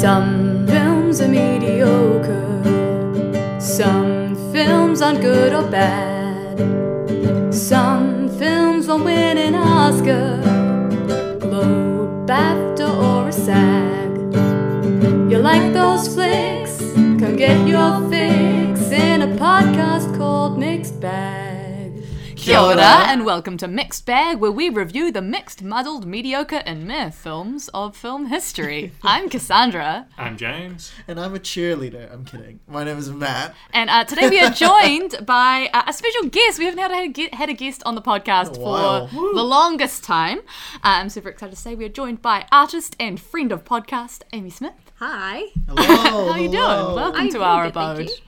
Some 0.00 0.66
films 0.66 1.20
are 1.20 1.28
mediocre, 1.28 2.62
some 3.60 4.34
films 4.50 5.02
aren't 5.02 5.20
good 5.20 5.52
or 5.52 5.70
bad. 5.70 6.56
Some 7.52 8.30
films 8.38 8.88
won't 8.88 9.04
win 9.04 9.36
an 9.36 9.54
Oscar, 9.54 10.40
Globe, 11.38 12.26
BAFTA, 12.26 12.88
or 12.88 13.28
a 13.28 13.32
SAG. 13.32 14.10
You 15.30 15.36
like 15.36 15.74
those 15.74 16.08
flicks? 16.08 16.78
Come 16.94 17.36
get 17.36 17.68
your 17.68 17.99
Kia 22.60 22.78
and 22.78 23.24
welcome 23.24 23.56
to 23.56 23.66
Mixed 23.66 24.04
Bag, 24.04 24.38
where 24.38 24.52
we 24.52 24.68
review 24.68 25.10
the 25.10 25.22
mixed, 25.22 25.62
muddled, 25.62 26.06
mediocre, 26.06 26.62
and 26.66 26.86
meh 26.86 27.08
films 27.08 27.68
of 27.72 27.96
film 27.96 28.26
history. 28.26 28.92
I'm 29.02 29.30
Cassandra, 29.30 30.06
I'm 30.18 30.36
James. 30.36 30.92
And 31.08 31.18
I'm 31.18 31.34
a 31.34 31.38
cheerleader. 31.38 32.12
I'm 32.12 32.26
kidding. 32.26 32.60
My 32.68 32.84
name 32.84 32.98
is 32.98 33.10
Matt. 33.10 33.54
and 33.72 33.88
uh, 33.88 34.04
today 34.04 34.28
we 34.28 34.40
are 34.40 34.50
joined 34.68 35.24
by 35.24 35.70
uh, 35.72 35.84
a 35.86 35.92
special 35.94 36.24
guest. 36.28 36.58
We 36.58 36.66
haven't 36.66 36.80
had 36.80 36.92
a, 37.32 37.34
had 37.36 37.48
a 37.48 37.54
guest 37.54 37.82
on 37.86 37.94
the 37.94 38.02
podcast 38.02 38.58
Oh, 38.58 38.60
wow. 38.60 39.06
for 39.06 39.34
the 39.34 39.42
longest 39.42 40.04
time. 40.04 40.40
Uh, 40.74 41.00
I'm 41.00 41.08
super 41.08 41.30
excited 41.30 41.54
to 41.54 41.60
say 41.60 41.74
we 41.74 41.86
are 41.86 41.88
joined 41.88 42.20
by 42.20 42.46
artist 42.52 42.94
and 43.00 43.18
friend 43.18 43.52
of 43.52 43.64
podcast, 43.64 44.20
Amy 44.34 44.50
Smith. 44.50 44.74
Hi. 44.96 45.44
Hello. 45.66 45.82
How 46.26 46.28
are 46.32 46.38
you 46.38 46.48
doing? 46.50 46.60
Welcome 46.60 47.20
I'm 47.22 47.30
to 47.30 47.42
our 47.42 47.64
good, 47.70 47.74
thank 47.74 48.00
abode. 48.00 48.20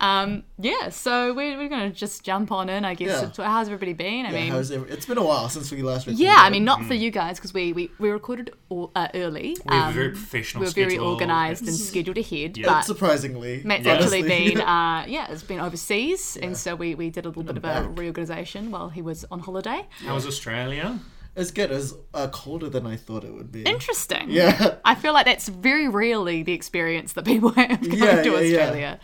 You. 0.00 0.06
Um, 0.06 0.44
yeah, 0.58 0.88
so 0.90 1.32
we're, 1.34 1.56
we're 1.56 1.68
going 1.68 1.90
to 1.90 1.96
just 1.96 2.22
jump 2.24 2.52
on 2.52 2.68
in, 2.68 2.84
I 2.84 2.94
guess. 2.94 3.22
Yeah. 3.22 3.28
to- 3.30 3.44
How's 3.44 3.66
everybody 3.68 3.92
been? 3.92 4.26
I 4.26 4.30
Yeah, 4.30 4.40
mean, 4.40 4.50
how's 4.52 4.70
it? 4.70 4.82
It's 4.88 5.06
been 5.06 5.18
a 5.18 5.24
while 5.24 5.48
since 5.48 5.70
we 5.70 5.82
last 5.82 6.06
recorded. 6.06 6.22
Yeah, 6.24 6.36
I 6.38 6.50
mean, 6.50 6.64
not 6.64 6.84
for 6.84 6.94
you 6.94 7.10
guys 7.10 7.38
because 7.38 7.52
we, 7.54 7.72
we, 7.72 7.90
we 7.98 8.10
recorded 8.10 8.52
au- 8.70 8.90
uh, 8.94 9.08
early. 9.14 9.56
We 9.68 9.74
have 9.74 9.84
a 9.84 9.88
Um, 9.88 9.94
very 9.94 10.10
professional 10.10 10.60
we 10.62 10.66
were 10.68 10.72
very 10.72 10.98
organised 10.98 11.62
and 11.62 11.74
scheduled 11.74 12.18
ahead. 12.18 12.56
Yeah. 12.56 12.66
But 12.66 12.82
surprisingly. 12.82 13.62
Matt's 13.64 13.86
Yeah. 13.86 13.94
actually 13.94 14.22
been, 14.22 14.60
uh, 14.76 15.04
yeah, 15.08 15.30
it's 15.30 15.42
been 15.42 15.60
overseas, 15.60 16.36
Yeah. 16.38 16.46
and 16.46 16.56
so 16.56 16.74
we, 16.74 16.94
we 16.94 17.10
did 17.10 17.24
a 17.24 17.28
little 17.28 17.42
bit 17.44 17.56
of 17.56 17.64
I'm 17.64 17.84
a 17.86 17.88
reorganisation 17.88 18.70
while 18.70 18.88
he 18.88 19.02
was 19.02 19.24
on 19.30 19.40
holiday. 19.40 19.86
How 20.04 20.14
was 20.14 20.26
Australia? 20.26 20.98
It's 21.38 21.50
good. 21.50 21.70
It 21.70 21.74
was 21.74 21.94
uh, 22.14 22.28
colder 22.28 22.70
than 22.70 22.86
I 22.86 22.96
thought 22.96 23.22
it 23.22 23.34
would 23.34 23.52
be. 23.52 23.62
Interesting. 23.64 24.30
Yeah. 24.30 24.76
I 24.86 24.94
feel 24.94 25.12
like 25.12 25.26
that's 25.26 25.48
very 25.48 25.86
rarely 25.86 26.42
the 26.42 26.54
experience 26.54 27.12
that 27.12 27.26
people 27.26 27.50
have 27.56 27.80
going 27.82 27.92
Yeah, 27.98 28.22
to 28.22 28.30
yeah, 28.30 28.38
yeah. 28.40 28.58
Australia. 28.60 29.00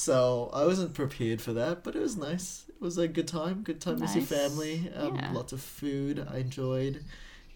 So 0.00 0.48
I 0.54 0.64
wasn't 0.64 0.94
prepared 0.94 1.42
for 1.42 1.52
that, 1.52 1.84
but 1.84 1.94
it 1.94 2.00
was 2.00 2.16
nice. 2.16 2.64
It 2.70 2.80
was 2.80 2.96
a 2.96 3.06
good 3.06 3.28
time. 3.28 3.62
Good 3.62 3.82
time 3.82 4.00
to 4.00 4.08
see 4.08 4.20
Nice. 4.20 4.28
family. 4.28 4.90
Um, 4.96 5.16
Yeah. 5.16 5.32
Lots 5.32 5.52
of 5.52 5.60
food. 5.60 6.26
I 6.32 6.38
enjoyed. 6.38 7.04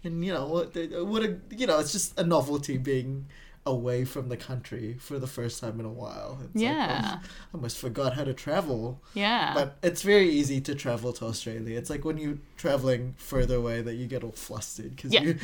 And 0.03 0.23
you 0.23 0.31
know 0.31 0.45
what? 0.47 0.75
What 1.07 1.23
a 1.23 1.39
you 1.49 1.65
know. 1.65 1.79
It's 1.79 1.91
just 1.91 2.19
a 2.19 2.23
novelty 2.23 2.77
being 2.77 3.25
away 3.67 4.05
from 4.05 4.29
the 4.29 4.37
country 4.37 4.95
for 4.99 5.17
the 5.17 5.25
first 5.25 5.59
time 5.59 5.79
in 5.79 5.85
a 5.87 5.91
while. 5.91 6.37
It's 6.43 6.53
like, 6.55 6.63
Yeah. 6.63 7.01
oh, 7.15 7.19
I 7.23 7.27
almost 7.55 7.77
forgot 7.79 8.13
how 8.13 8.23
to 8.23 8.33
travel. 8.33 9.01
Yeah. 9.15 9.53
But 9.55 9.77
it's 9.81 10.03
very 10.03 10.29
easy 10.29 10.61
to 10.61 10.75
travel 10.75 11.11
to 11.13 11.25
Australia. 11.25 11.75
It's 11.77 11.89
like 11.89 12.05
when 12.05 12.17
you're 12.19 12.37
traveling 12.57 13.15
further 13.17 13.55
away 13.55 13.81
that 13.81 13.95
you 13.95 14.05
get 14.05 14.23
all 14.23 14.33
flustered 14.33 14.95
because 14.95 15.11
Yeah. 15.13 15.21
you. 15.21 15.39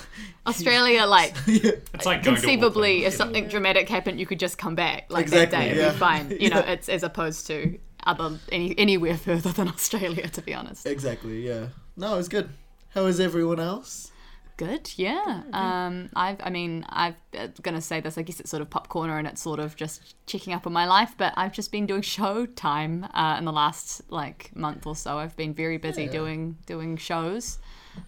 Australia, 0.46 1.04
like, 1.18 1.34
yeah. 1.46 1.72
It's 1.94 2.06
like 2.06 2.22
conceivably, 2.22 3.04
if 3.04 3.14
something 3.14 3.48
dramatic 3.48 3.88
happened, 3.88 4.18
you 4.20 4.26
could 4.26 4.40
just 4.40 4.58
come 4.58 4.74
back 4.74 5.06
like 5.10 5.24
Exactly, 5.24 5.56
that 5.58 5.62
day 5.64 5.70
and 5.70 5.78
yeah. 5.78 5.92
be 5.92 5.98
fine. 5.98 6.30
You 6.40 6.50
know, 6.54 6.60
Yeah. 6.60 6.72
it's 6.72 6.88
as 6.88 7.02
opposed 7.02 7.46
to 7.48 7.78
other 8.04 8.38
any 8.52 8.78
anywhere 8.78 9.16
further 9.16 9.50
than 9.52 9.68
Australia, 9.68 10.28
to 10.28 10.40
be 10.40 10.54
honest. 10.54 10.86
Exactly. 10.86 11.46
Yeah. 11.46 11.66
No, 11.96 12.14
it 12.14 12.18
was 12.18 12.28
good. 12.28 12.48
How 12.90 13.04
is 13.06 13.20
everyone 13.20 13.60
else? 13.60 14.12
Good, 14.56 14.92
yeah. 14.96 15.42
Um, 15.52 16.08
I've, 16.16 16.38
I 16.42 16.48
mean, 16.48 16.86
I've 16.88 17.16
uh, 17.38 17.48
gonna 17.62 17.82
say 17.82 18.00
this. 18.00 18.16
I 18.16 18.22
guess 18.22 18.40
it's 18.40 18.48
sort 18.50 18.62
of 18.62 18.70
popcorner 18.70 19.18
and 19.18 19.26
it's 19.26 19.42
sort 19.42 19.58
of 19.60 19.76
just 19.76 20.14
checking 20.26 20.54
up 20.54 20.66
on 20.66 20.72
my 20.72 20.86
life. 20.86 21.14
But 21.18 21.34
I've 21.36 21.52
just 21.52 21.70
been 21.70 21.84
doing 21.84 22.00
show 22.16 22.46
time 22.46 23.06
uh, 23.12 23.36
in 23.38 23.44
the 23.44 23.52
last 23.52 24.00
like 24.10 24.50
month 24.56 24.86
or 24.86 24.96
so. 24.96 25.18
I've 25.18 25.36
been 25.36 25.52
very 25.52 25.76
busy 25.76 26.04
Yeah. 26.04 26.12
doing 26.12 26.56
doing 26.64 26.96
shows, 26.96 27.58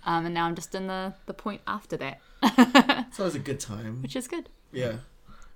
um, 0.06 0.24
and 0.24 0.34
now 0.34 0.46
I'm 0.46 0.54
just 0.54 0.74
in 0.74 0.86
the 0.86 1.12
the 1.26 1.34
point 1.34 1.60
after 1.66 1.98
that, 1.98 2.20
So 2.42 2.48
It's 3.08 3.20
always 3.20 3.34
a 3.34 3.38
good 3.40 3.60
time. 3.60 4.00
which 4.00 4.16
is 4.16 4.26
good. 4.26 4.48
Yeah. 4.72 4.96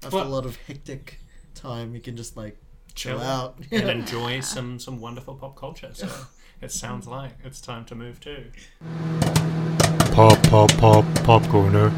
After 0.03 0.17
Well- 0.17 0.27
a 0.27 0.29
lot 0.29 0.45
of 0.45 0.57
hectic 0.67 1.21
time, 1.55 1.95
you 1.95 2.03
can 2.03 2.17
just 2.19 2.37
like 2.37 2.59
chill, 2.95 3.19
Chill 3.19 3.27
out. 3.27 3.59
and 3.71 3.89
enjoy 4.01 4.41
some 4.41 4.79
some 4.79 5.01
wonderful 5.01 5.37
pop 5.37 5.57
culture. 5.57 5.91
So 5.95 6.07
it 6.63 6.71
sounds 6.73 7.07
like 7.07 7.33
it's 7.45 7.61
time 7.61 7.85
to 7.87 7.95
move 7.95 8.21
too. 8.21 8.47
Pop, 10.13 10.43
pop, 10.45 10.71
pop, 10.79 11.05
popcorner. 11.25 11.91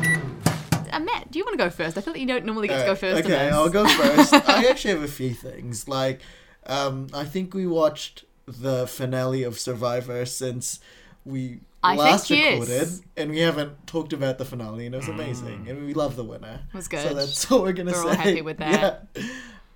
Uh, 0.92 1.00
Matt, 1.00 1.30
do 1.30 1.38
you 1.38 1.44
want 1.44 1.58
to 1.58 1.64
go 1.64 1.70
first? 1.70 1.98
I 1.98 2.00
feel 2.00 2.12
like 2.12 2.20
you 2.20 2.26
don't 2.28 2.44
normally 2.44 2.69
get 2.69 2.78
to 2.80 2.84
go 2.86 2.92
Uh, 2.92 2.94
first. 2.94 3.24
in 3.26 3.32
Okay. 3.32 3.50
I'll 3.50 3.69
go 3.69 3.86
first. 3.88 4.32
I 4.32 4.66
actually 4.69 4.94
have 4.94 5.03
a 5.03 5.08
few 5.08 5.34
things. 5.34 5.88
Like, 5.88 6.20
um, 6.66 7.08
I 7.12 7.24
think 7.24 7.54
we 7.54 7.66
watched 7.66 8.24
the 8.47 8.86
finale 8.86 9.42
of 9.42 9.58
Survivor 9.58 10.24
since 10.26 10.78
we 11.24 11.60
I 11.82 11.97
last 11.97 12.28
think 12.28 12.41
yes. 12.41 12.60
recorded, 12.60 13.04
and 13.16 13.30
we 13.30 13.41
haven't 13.41 13.86
talked 13.86 14.12
about 14.12 14.38
the 14.38 14.44
finale, 14.44 14.86
and 14.86 14.94
it 14.94 14.98
was 14.98 15.08
amazing, 15.08 15.66
and 15.69 15.84
we 15.86 15.92
love 15.94 16.16
the 16.16 16.24
winner. 16.24 16.60
It 16.72 16.76
was 16.76 16.86
So 16.86 17.12
that's 17.14 17.50
all 17.50 17.62
we're 17.62 17.72
gonna 17.72 17.91
We're 17.92 18.03
say. 18.03 18.08
all 18.08 18.14
happy 18.14 18.42
with 18.42 18.58
that. 18.58 19.08
Yeah. 19.16 19.22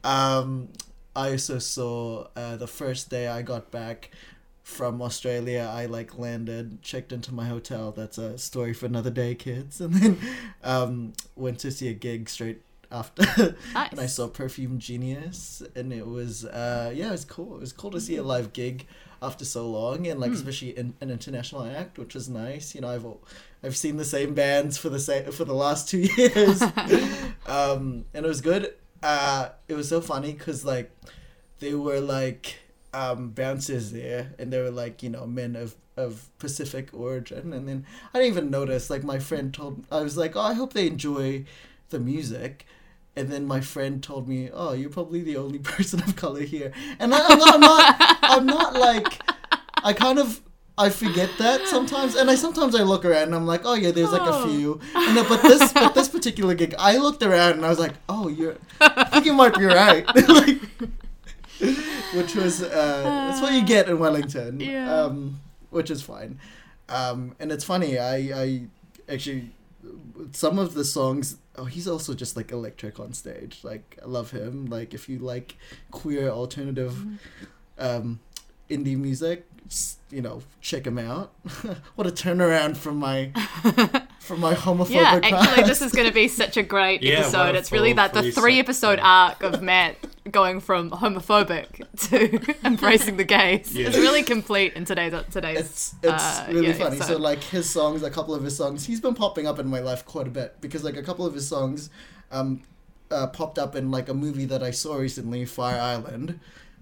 Um, 0.04 0.68
I 1.16 1.32
also 1.32 1.58
saw 1.58 2.28
uh, 2.36 2.56
the 2.56 2.68
first 2.68 3.10
day 3.10 3.26
I 3.26 3.42
got 3.42 3.70
back 3.72 4.10
from 4.68 5.00
Australia. 5.00 5.70
I 5.72 5.86
like 5.86 6.18
landed, 6.18 6.82
checked 6.82 7.10
into 7.10 7.32
my 7.32 7.46
hotel. 7.46 7.90
That's 7.90 8.18
a 8.18 8.36
story 8.36 8.74
for 8.74 8.84
another 8.86 9.10
day, 9.10 9.34
kids. 9.34 9.80
And 9.88 9.94
then 9.94 10.18
um, 10.62 11.12
went 11.34 11.58
to 11.60 11.70
see 11.70 11.88
a 11.88 11.94
gig 11.94 12.28
straight 12.28 12.60
after. 12.92 13.22
Nice. 13.74 13.90
and 13.90 13.98
I 13.98 14.06
saw 14.06 14.28
Perfume 14.28 14.78
Genius, 14.78 15.62
and 15.74 15.92
it 15.92 16.06
was 16.06 16.44
uh, 16.44 16.92
yeah, 16.94 17.08
it 17.08 17.12
was 17.12 17.24
cool. 17.24 17.56
It 17.56 17.60
was 17.60 17.72
cool 17.72 17.90
to 17.92 18.00
see 18.00 18.16
a 18.16 18.22
live 18.22 18.52
gig 18.52 18.86
after 19.22 19.44
so 19.44 19.68
long, 19.68 20.06
and 20.06 20.20
like 20.20 20.32
especially 20.32 20.76
in, 20.76 20.94
an 21.00 21.10
international 21.10 21.64
act, 21.64 21.98
which 21.98 22.14
was 22.14 22.28
nice. 22.28 22.74
You 22.74 22.82
know, 22.82 22.88
I've 22.88 23.06
I've 23.64 23.76
seen 23.76 23.96
the 23.96 24.04
same 24.04 24.34
bands 24.34 24.76
for 24.76 24.90
the 24.90 25.00
same 25.00 25.32
for 25.32 25.46
the 25.46 25.54
last 25.54 25.88
two 25.88 25.98
years, 26.16 26.60
um, 27.46 28.04
and 28.12 28.24
it 28.26 28.28
was 28.28 28.42
good. 28.42 28.74
Uh, 29.02 29.48
it 29.66 29.74
was 29.74 29.88
so 29.88 30.02
funny 30.02 30.32
because 30.32 30.64
like 30.64 30.90
they 31.58 31.72
were 31.74 32.00
like 32.00 32.56
um, 32.94 33.30
bouncers 33.30 33.92
there, 33.92 34.32
and 34.38 34.52
they 34.52 34.60
were 34.60 34.70
like 34.70 35.02
you 35.02 35.10
know 35.10 35.26
men 35.26 35.56
of 35.56 35.74
of 35.96 36.28
Pacific 36.38 36.90
origin, 36.92 37.52
and 37.52 37.68
then 37.68 37.84
I 38.14 38.18
didn't 38.18 38.32
even 38.32 38.50
notice. 38.50 38.88
Like 38.90 39.02
my 39.04 39.18
friend 39.18 39.52
told, 39.52 39.84
I 39.90 40.00
was 40.02 40.16
like, 40.16 40.36
oh, 40.36 40.40
I 40.40 40.54
hope 40.54 40.72
they 40.72 40.86
enjoy 40.86 41.44
the 41.90 41.98
music. 41.98 42.66
And 43.16 43.30
then 43.32 43.46
my 43.46 43.60
friend 43.60 44.00
told 44.00 44.28
me, 44.28 44.48
"Oh, 44.52 44.74
you're 44.74 44.90
probably 44.90 45.22
the 45.22 45.36
only 45.38 45.58
person 45.74 46.00
of 46.02 46.14
color 46.14 46.42
here." 46.42 46.72
And 47.00 47.12
I, 47.12 47.18
I'm, 47.28 47.38
not, 47.38 47.54
I'm 47.54 47.60
not, 47.60 48.18
I'm 48.22 48.46
not 48.46 48.74
like, 48.74 49.20
I 49.82 49.92
kind 49.92 50.20
of, 50.20 50.40
I 50.76 50.88
forget 50.90 51.28
that 51.38 51.66
sometimes, 51.66 52.14
and 52.14 52.30
I 52.30 52.36
sometimes 52.36 52.76
I 52.76 52.84
look 52.84 53.04
around 53.04 53.24
and 53.24 53.34
I'm 53.34 53.44
like, 53.46 53.62
"Oh 53.64 53.74
yeah, 53.74 53.90
there's 53.90 54.12
like 54.12 54.22
a 54.22 54.32
Oh. 54.32 54.42
few." 54.48 54.80
And 54.94 55.16
then, 55.16 55.26
but 55.28 55.42
this, 55.42 55.72
but 55.72 55.94
this 55.96 56.06
particular 56.08 56.54
gig, 56.54 56.76
I 56.78 56.98
looked 56.98 57.24
around 57.24 57.54
and 57.54 57.66
I 57.66 57.70
was 57.70 57.80
like, 57.80 57.94
"Oh, 58.08 58.28
you're, 58.28 58.56
I 58.80 59.04
think 59.06 59.26
you 59.26 59.32
might 59.32 59.54
be 59.58 59.64
right." 59.64 60.06
like, 60.28 60.60
which 62.14 62.34
was, 62.34 62.62
uh, 62.62 63.02
that's 63.28 63.40
what 63.40 63.52
you 63.52 63.64
get 63.64 63.88
in 63.88 63.98
Wellington. 63.98 64.60
Yeah. 64.60 65.02
Um, 65.02 65.40
which 65.70 65.90
is 65.90 66.02
fine. 66.02 66.38
Um, 66.88 67.34
and 67.38 67.52
it's 67.52 67.64
funny. 67.64 67.98
I, 67.98 68.16
I 68.16 68.62
actually 69.08 69.50
some 70.32 70.58
of 70.58 70.74
the 70.74 70.84
songs 70.84 71.36
oh 71.56 71.64
he's 71.64 71.86
also 71.86 72.14
just 72.14 72.36
like 72.36 72.50
electric 72.50 72.98
on 72.98 73.12
stage 73.12 73.60
like 73.62 73.98
i 74.02 74.06
love 74.06 74.30
him 74.30 74.66
like 74.66 74.92
if 74.92 75.08
you 75.08 75.18
like 75.18 75.56
queer 75.90 76.28
alternative 76.28 77.04
um 77.78 78.18
indie 78.68 78.96
music 78.96 79.46
you 80.10 80.20
know 80.20 80.42
check 80.60 80.86
him 80.86 80.98
out 80.98 81.32
what 81.94 82.06
a 82.06 82.10
turnaround 82.10 82.76
from 82.76 82.96
my 82.96 83.30
from 84.28 84.40
my 84.40 84.54
homophobic 84.54 84.90
Yeah, 84.90 85.20
actually, 85.22 85.64
this 85.64 85.82
is 85.82 85.92
going 85.92 86.06
to 86.06 86.14
be 86.14 86.28
such 86.28 86.56
a 86.56 86.62
great 86.62 87.02
Yeah, 87.02 87.20
episode. 87.20 87.56
It's 87.56 87.72
really 87.72 87.94
that 87.94 88.12
the 88.12 88.30
three 88.30 88.48
three 88.48 88.60
episode 88.60 88.98
yeah. 88.98 89.06
arc 89.06 89.42
of 89.42 89.62
Matt 89.62 89.96
going 90.30 90.60
from 90.60 90.90
homophobic 90.90 91.84
to 92.08 92.54
embracing 92.66 93.16
the 93.16 93.24
gays. 93.24 93.74
Yeah. 93.74 93.88
It's 93.88 93.96
really 93.96 94.22
complete 94.22 94.74
in 94.74 94.84
today's 94.84 95.14
today's. 95.30 95.58
it's 95.58 95.94
it's 96.02 96.22
uh, 96.22 96.46
really 96.50 96.68
yeah, 96.68 96.72
funny. 96.74 96.98
So 96.98 97.16
like 97.18 97.42
his 97.42 97.68
songs, 97.68 98.02
a 98.02 98.10
couple 98.10 98.34
of 98.34 98.42
his 98.42 98.56
songs, 98.56 98.86
he's 98.86 99.00
been 99.00 99.14
popping 99.14 99.46
up 99.46 99.58
in 99.58 99.66
my 99.66 99.80
life 99.80 100.04
quite 100.04 100.26
a 100.26 100.30
bit 100.30 100.60
because 100.60 100.84
like 100.84 100.96
a 100.96 101.02
couple 101.02 101.26
of 101.26 101.34
his 101.34 101.48
songs, 101.48 101.90
um, 102.30 102.62
uh, 103.10 103.26
popped 103.26 103.58
up 103.58 103.74
in 103.76 103.90
like 103.90 104.08
a 104.08 104.14
movie 104.14 104.44
that 104.44 104.62
I 104.62 104.70
saw 104.70 104.96
recently, 104.96 105.44
Fire 105.44 105.80
Island, 105.80 106.40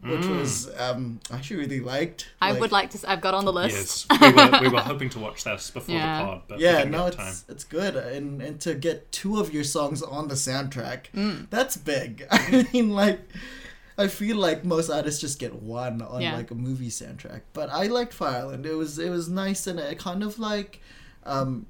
which 0.08 0.20
Mm. 0.26 0.38
was 0.40 0.70
um 0.78 1.20
I 1.30 1.36
actually 1.36 1.56
really 1.58 1.80
liked. 1.80 2.28
I 2.40 2.52
would 2.52 2.72
like 2.72 2.90
to. 2.90 3.10
I've 3.10 3.20
got 3.20 3.34
on 3.34 3.44
the 3.44 3.52
list. 3.52 4.06
Yes, 4.10 4.20
we 4.20 4.32
were, 4.32 4.58
we 4.62 4.68
were 4.68 4.80
hoping 4.80 5.10
to 5.10 5.18
watch 5.18 5.44
this 5.44 5.70
before 5.70 5.94
Yeah. 5.94 6.18
the 6.18 6.24
pod, 6.26 6.42
but 6.48 6.60
Yeah, 6.60 6.84
no, 6.84 7.06
it's 7.06 7.16
time. 7.16 7.34
it's 7.48 7.64
good, 7.64 7.96
and 7.96 8.40
and 8.42 8.60
to 8.60 8.74
get 8.74 9.10
two 9.12 9.38
of 9.40 9.52
your 9.52 9.64
songs 9.64 10.02
on 10.02 10.28
the 10.28 10.34
soundtrack, 10.36 11.10
Mm. 11.14 11.48
that's 11.50 11.76
big. 11.76 12.26
I 12.30 12.66
mean, 12.72 12.90
like, 12.90 13.20
I 13.98 14.08
feel 14.08 14.36
like 14.36 14.64
most 14.64 14.90
artists 14.90 15.20
just 15.20 15.38
get 15.38 15.54
one 15.62 16.02
on 16.02 16.20
Yeah. 16.20 16.36
like 16.36 16.50
a 16.50 16.54
movie 16.54 16.90
soundtrack, 16.90 17.40
but 17.52 17.68
I 17.70 17.86
liked 17.86 18.12
Fire 18.12 18.40
Island. 18.42 18.66
It 18.66 18.74
was 18.74 18.98
it 18.98 19.10
was 19.10 19.28
nice 19.28 19.66
and 19.66 19.78
it 19.80 19.98
kind 19.98 20.22
of 20.22 20.38
like, 20.38 20.80
um, 21.24 21.66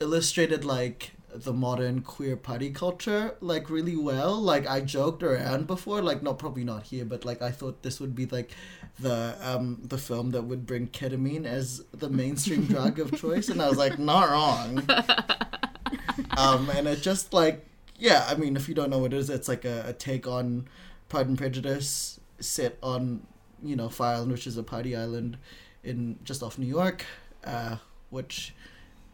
illustrated 0.00 0.64
like 0.64 1.12
the 1.34 1.52
modern 1.52 2.02
queer 2.02 2.36
party 2.36 2.70
culture 2.70 3.36
like 3.40 3.70
really 3.70 3.96
well. 3.96 4.40
Like 4.40 4.66
I 4.66 4.80
joked 4.80 5.22
around 5.22 5.66
before, 5.66 6.02
like 6.02 6.22
not 6.22 6.38
probably 6.38 6.64
not 6.64 6.84
here, 6.84 7.04
but 7.04 7.24
like 7.24 7.42
I 7.42 7.50
thought 7.50 7.82
this 7.82 8.00
would 8.00 8.14
be 8.14 8.26
like 8.26 8.52
the 8.98 9.36
um 9.42 9.80
the 9.82 9.98
film 9.98 10.30
that 10.30 10.42
would 10.42 10.66
bring 10.66 10.88
ketamine 10.88 11.46
as 11.46 11.84
the 11.92 12.08
mainstream 12.08 12.64
drug 12.66 12.98
of 12.98 13.18
choice, 13.18 13.48
and 13.48 13.60
I 13.60 13.68
was 13.68 13.78
like, 13.78 13.98
not 13.98 14.30
wrong. 14.30 14.78
um, 16.36 16.70
and 16.70 16.86
it 16.86 17.02
just 17.02 17.32
like 17.32 17.66
yeah, 18.00 18.26
I 18.28 18.34
mean, 18.34 18.56
if 18.56 18.68
you 18.68 18.74
don't 18.74 18.88
know 18.90 18.98
what 18.98 19.12
it 19.12 19.18
is, 19.18 19.28
it's 19.28 19.46
like 19.46 19.64
a, 19.64 19.84
a 19.88 19.92
take 19.92 20.26
on 20.26 20.66
Pride 21.08 21.28
and 21.28 21.36
Prejudice 21.36 22.18
set 22.40 22.78
on 22.82 23.26
you 23.62 23.76
know 23.76 23.88
Fire 23.88 24.16
Island, 24.16 24.32
which 24.32 24.46
is 24.46 24.56
a 24.56 24.62
party 24.62 24.96
island 24.96 25.36
in 25.84 26.18
just 26.24 26.42
off 26.42 26.58
New 26.58 26.66
York, 26.66 27.04
uh, 27.44 27.76
which 28.08 28.54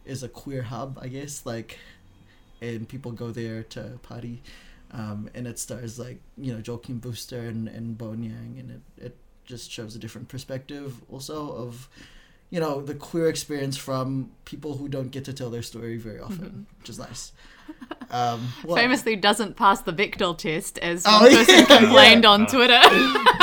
is 0.04 0.22
a 0.22 0.28
queer 0.28 0.62
hub, 0.62 0.98
I 1.02 1.08
guess. 1.08 1.44
Like, 1.44 1.78
and 2.60 2.88
people 2.88 3.12
go 3.12 3.30
there 3.30 3.62
to 3.64 3.98
party, 4.02 4.42
um, 4.92 5.28
and 5.34 5.46
it 5.46 5.58
stars 5.58 5.98
like 5.98 6.20
you 6.36 6.52
know 6.52 6.60
Joel 6.60 6.78
Kim 6.78 6.98
Booster 6.98 7.40
and 7.40 7.68
and 7.68 7.96
Bowen 7.98 8.22
Yang, 8.22 8.56
and 8.58 8.70
it 8.70 9.04
it 9.06 9.16
just 9.44 9.70
shows 9.70 9.94
a 9.94 9.98
different 9.98 10.28
perspective 10.28 11.02
also 11.10 11.52
of 11.52 11.88
you 12.50 12.60
know 12.60 12.80
the 12.80 12.94
queer 12.94 13.28
experience 13.28 13.76
from 13.76 14.30
people 14.44 14.76
who 14.76 14.88
don't 14.88 15.10
get 15.10 15.24
to 15.24 15.32
tell 15.32 15.50
their 15.50 15.62
story 15.62 15.96
very 15.98 16.20
often, 16.20 16.66
which 16.80 16.88
is 16.88 16.98
nice. 16.98 17.32
Um, 18.12 18.52
what- 18.62 18.76
Famously 18.78 19.16
doesn't 19.16 19.56
pass 19.56 19.80
the 19.82 19.92
Bechdel 19.92 20.38
test, 20.38 20.78
as 20.78 21.02
Oh, 21.04 21.22
one 21.22 21.30
person 21.32 21.54
yeah, 21.68 21.78
complained 21.78 22.22
yeah. 22.22 22.30
on 22.30 22.46
Twitter. 22.46 22.80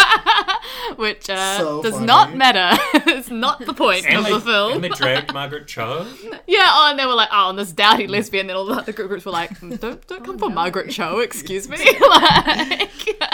Which 0.98 1.30
uh, 1.30 1.58
So 1.58 1.82
does 1.84 1.94
funny. 1.94 2.06
not 2.06 2.36
matter. 2.36 2.82
it's 3.12 3.30
not 3.30 3.60
the 3.66 3.74
point 3.74 4.06
And 4.06 4.18
of 4.20 4.24
they, 4.26 4.32
the 4.34 4.40
film. 4.42 4.74
and 4.74 4.84
they 4.84 4.90
dragged 5.02 5.34
Margaret 5.34 5.68
Cho. 5.68 6.06
Yeah, 6.48 6.68
oh, 6.72 6.88
and 6.90 7.00
they 7.00 7.06
were 7.06 7.14
like, 7.16 7.30
oh, 7.32 7.50
and 7.50 7.58
this 7.60 7.72
dowdy 7.72 8.08
lesbian. 8.08 8.50
and 8.50 8.58
all 8.58 8.66
the 8.66 8.74
other 8.76 8.92
groups 8.92 9.26
were 9.26 9.32
like, 9.32 9.52
"Mm, 9.60 9.80
don't, 9.80 10.06
don't 10.08 10.24
come 10.26 10.38
for 10.38 10.50
Margaret 10.50 10.90
Cho, 10.92 11.20
excuse 11.20 11.68
me. 11.70 11.78
like, 11.78 12.90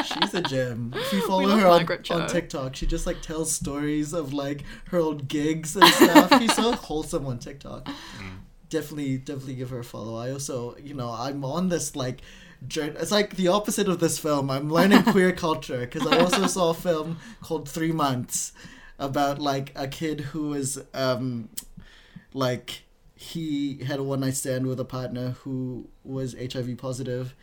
She's 0.06 0.34
a 0.34 0.42
gem. 0.42 0.94
If 0.96 1.14
you 1.14 1.28
follow 1.28 1.50
her 1.58 1.68
on, 1.68 1.88
on 2.22 2.28
TikTok, 2.30 2.76
she 2.76 2.86
just 2.88 3.06
like 3.06 3.22
tells 3.22 3.52
stories 3.52 4.14
of 4.14 4.34
like 4.34 4.64
her 4.90 4.98
old 5.00 5.28
gigs 5.28 5.76
and 5.76 5.86
stuff. 5.86 6.40
She's 6.40 6.54
so 6.56 6.72
wholesome 6.74 7.26
on 7.26 7.40
TikTok. 7.40 7.88
Definitely, 8.70 9.18
definitely 9.18 9.56
give 9.56 9.72
her 9.72 9.80
a 9.80 9.84
follow. 9.84 10.16
I 10.18 10.32
also, 10.32 10.76
you 10.78 10.94
know, 10.94 11.10
I'm 11.12 11.44
on 11.44 11.70
this 11.70 11.96
like. 11.96 12.22
It's 12.68 13.12
like 13.12 13.36
the 13.36 13.48
opposite 13.48 13.88
of 13.88 14.00
this 14.00 14.20
film. 14.20 14.50
I'm 14.50 14.70
learning 14.72 15.04
queer 15.12 15.32
culture 15.32 15.80
because 15.80 16.06
I 16.06 16.20
also 16.20 16.48
saw 16.48 16.72
a 16.72 16.74
film 16.74 17.18
called 17.42 17.70
Three 17.70 17.92
Months 17.92 18.54
about 18.98 19.40
like 19.40 19.72
a 19.76 19.88
kid 19.88 20.20
who 20.20 20.50
was 20.50 20.78
um 20.94 21.50
like 22.34 22.84
he 23.16 23.84
had 23.84 24.00
a 24.00 24.04
one 24.04 24.22
night 24.22 24.36
stand 24.36 24.66
with 24.66 24.80
a 24.80 24.86
partner 24.86 25.32
who 25.44 25.90
was 26.06 26.36
HIV 26.40 26.78
positive, 26.78 27.36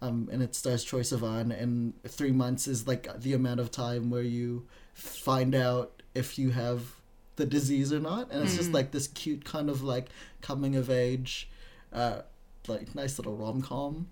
um, 0.00 0.28
and 0.30 0.42
it 0.42 0.54
stars 0.54 0.84
Troye 0.84 1.00
Sivan. 1.00 1.50
And 1.60 1.94
three 2.06 2.30
months 2.30 2.68
is 2.68 2.86
like 2.86 3.08
the 3.20 3.32
amount 3.32 3.58
of 3.58 3.72
time 3.72 4.10
where 4.10 4.22
you 4.22 4.66
find 4.92 5.54
out 5.54 6.02
if 6.14 6.38
you 6.38 6.50
have 6.50 7.00
the 7.34 7.46
disease 7.46 7.92
or 7.92 7.98
not, 7.98 8.30
and 8.30 8.44
it's 8.44 8.56
just 8.56 8.72
like 8.72 8.92
this 8.92 9.08
cute 9.08 9.44
kind 9.44 9.68
of 9.68 9.82
like 9.82 10.08
coming 10.40 10.76
of 10.76 10.88
age, 10.88 11.50
uh, 11.92 12.20
like 12.68 12.94
nice 12.94 13.18
little 13.18 13.36
rom 13.36 13.60
com. 13.60 14.06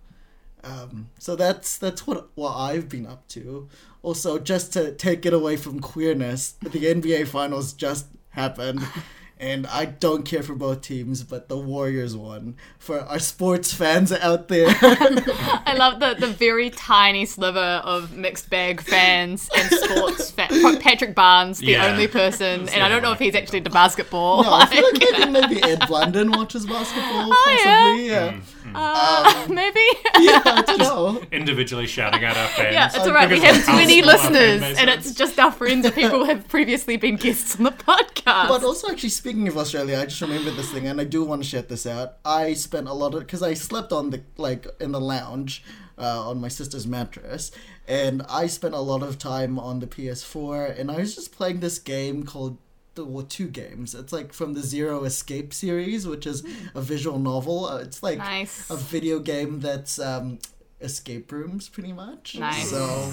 Um, 0.65 1.09
so 1.19 1.35
that's 1.37 1.79
that's 1.79 2.07
what 2.07 2.29
what 2.35 2.55
I've 2.55 2.89
been 2.89 3.07
up 3.07 3.27
to. 3.29 3.69
Also, 4.03 4.39
just 4.39 4.73
to 4.75 4.93
take 4.93 5.27
it 5.27 5.33
away 5.33 5.57
from 5.57 5.81
queerness, 5.81 6.53
the 6.63 6.69
NBA 6.69 7.27
Finals 7.29 7.73
just 7.73 8.07
happened, 8.31 8.81
and 9.39 9.67
I 9.69 9.85
don't 9.87 10.25
care 10.25 10.43
for 10.43 10.55
both 10.55 10.83
teams, 10.83 11.23
but 11.25 11.49
the 11.49 11.57
Warriors 11.57 12.17
won. 12.17 12.57
For 12.79 13.01
our 13.01 13.19
sports 13.21 13.73
fans 13.73 14.11
out 14.13 14.49
there, 14.49 14.69
I 14.83 15.75
love 15.77 16.01
the, 16.01 16.15
the 16.19 16.33
very 16.33 16.71
tiny 16.71 17.27
sliver 17.27 17.59
of 17.85 18.17
mixed 18.17 18.51
bag 18.51 18.81
fans 18.81 19.49
and 19.57 19.71
sports 19.71 20.31
fa- 20.33 20.49
Patrick 20.81 21.15
Barnes, 21.15 21.59
the 21.59 21.67
Yeah. 21.73 21.87
only 21.87 22.09
person, 22.09 22.69
and 22.69 22.83
I 22.83 22.89
don't 22.89 23.03
know 23.03 23.13
if 23.13 23.19
he's 23.21 23.35
actually 23.35 23.59
into 23.59 23.71
basketball. 23.71 24.43
no, 24.45 24.53
I 24.53 24.67
feel 24.67 24.83
like 24.83 25.01
like, 25.13 25.31
maybe, 25.31 25.55
maybe 25.55 25.63
Ed 25.63 25.87
Blunden 25.87 26.33
watches 26.33 26.67
basketball, 26.67 27.31
Oh, 27.33 27.57
yeah. 27.65 27.81
possibly. 27.81 28.09
Yeah, 28.09 28.41
uh, 28.75 29.47
maybe. 29.51 29.81
yeah, 30.21 30.43
I 30.45 30.63
don't 30.67 30.79
know. 30.79 31.23
Individually 31.33 31.87
shouting 31.87 32.25
out 32.25 32.37
our 32.37 32.49
fans. 32.49 32.75
Yeah, 32.75 32.87
it's 32.87 32.99
alright. 32.99 33.31
We 33.31 33.41
have 33.41 33.65
20 33.65 34.03
small 34.03 34.11
our 34.11 34.19
fan 34.19 34.33
listeners, 34.33 34.79
and 34.79 34.91
it's 34.91 35.15
just 35.15 35.39
our 35.39 35.53
friends 35.53 35.87
and 35.87 35.95
people 35.95 36.21
who 36.21 36.25
have 36.25 36.49
previously 36.49 36.97
been 36.97 37.17
guests 37.17 37.57
on 37.57 37.65
the 37.65 37.71
podcast. 37.71 38.49
But 38.49 38.65
also, 38.65 38.91
actually, 38.91 39.11
speaking 39.11 39.49
of 39.49 39.57
Australia, 39.57 39.99
I 39.99 40.05
just 40.05 40.21
remembered 40.21 40.55
this 40.55 40.71
thing, 40.71 40.87
and 40.87 41.01
I 41.01 41.05
do 41.05 41.25
want 41.25 41.43
to 41.43 41.49
shout 41.49 41.69
this 41.69 41.87
out. 41.87 42.15
I 42.25 42.55
spent 42.55 42.89
a 42.89 42.93
lot 42.93 43.15
of 43.15 43.21
because 43.21 43.43
I 43.43 43.55
slept 43.55 43.93
on 43.93 44.11
the 44.11 44.23
like 44.37 44.67
in 44.81 44.93
the 44.93 45.01
lounge 45.01 45.65
uh, 45.99 46.29
on 46.29 46.41
my 46.41 46.49
sister's 46.49 46.87
mattress, 46.87 47.51
and 47.87 48.23
I 48.29 48.47
spent 48.47 48.75
a 48.75 48.81
lot 48.81 49.03
of 49.03 49.19
time 49.19 49.59
on 49.59 49.81
the 49.81 49.87
PS4, 49.87 50.79
and 50.79 50.91
I 50.91 50.99
was 50.99 51.15
just 51.15 51.33
playing 51.33 51.61
this 51.61 51.79
game 51.79 52.25
called. 52.25 52.59
The, 52.95 53.05
well, 53.07 53.25
two 53.25 53.49
games. 53.49 53.95
It's 53.95 54.13
like 54.13 54.33
from 54.35 54.53
the 54.53 54.61
Zero 54.61 55.05
Escape 55.05 55.55
series, 55.55 56.07
which 56.07 56.27
is 56.27 56.45
a 56.75 56.81
visual 56.83 57.19
novel. 57.19 57.65
Uh, 57.65 57.79
it's 57.79 58.03
like 58.03 58.19
Nice. 58.19 58.69
a 58.71 58.77
video 58.77 59.19
game 59.19 59.61
that's 59.61 59.99
um, 59.99 60.39
escape 60.81 61.33
rooms, 61.33 61.69
pretty 61.71 61.93
much. 61.93 62.37
Nice. 62.39 62.69
So 62.69 63.11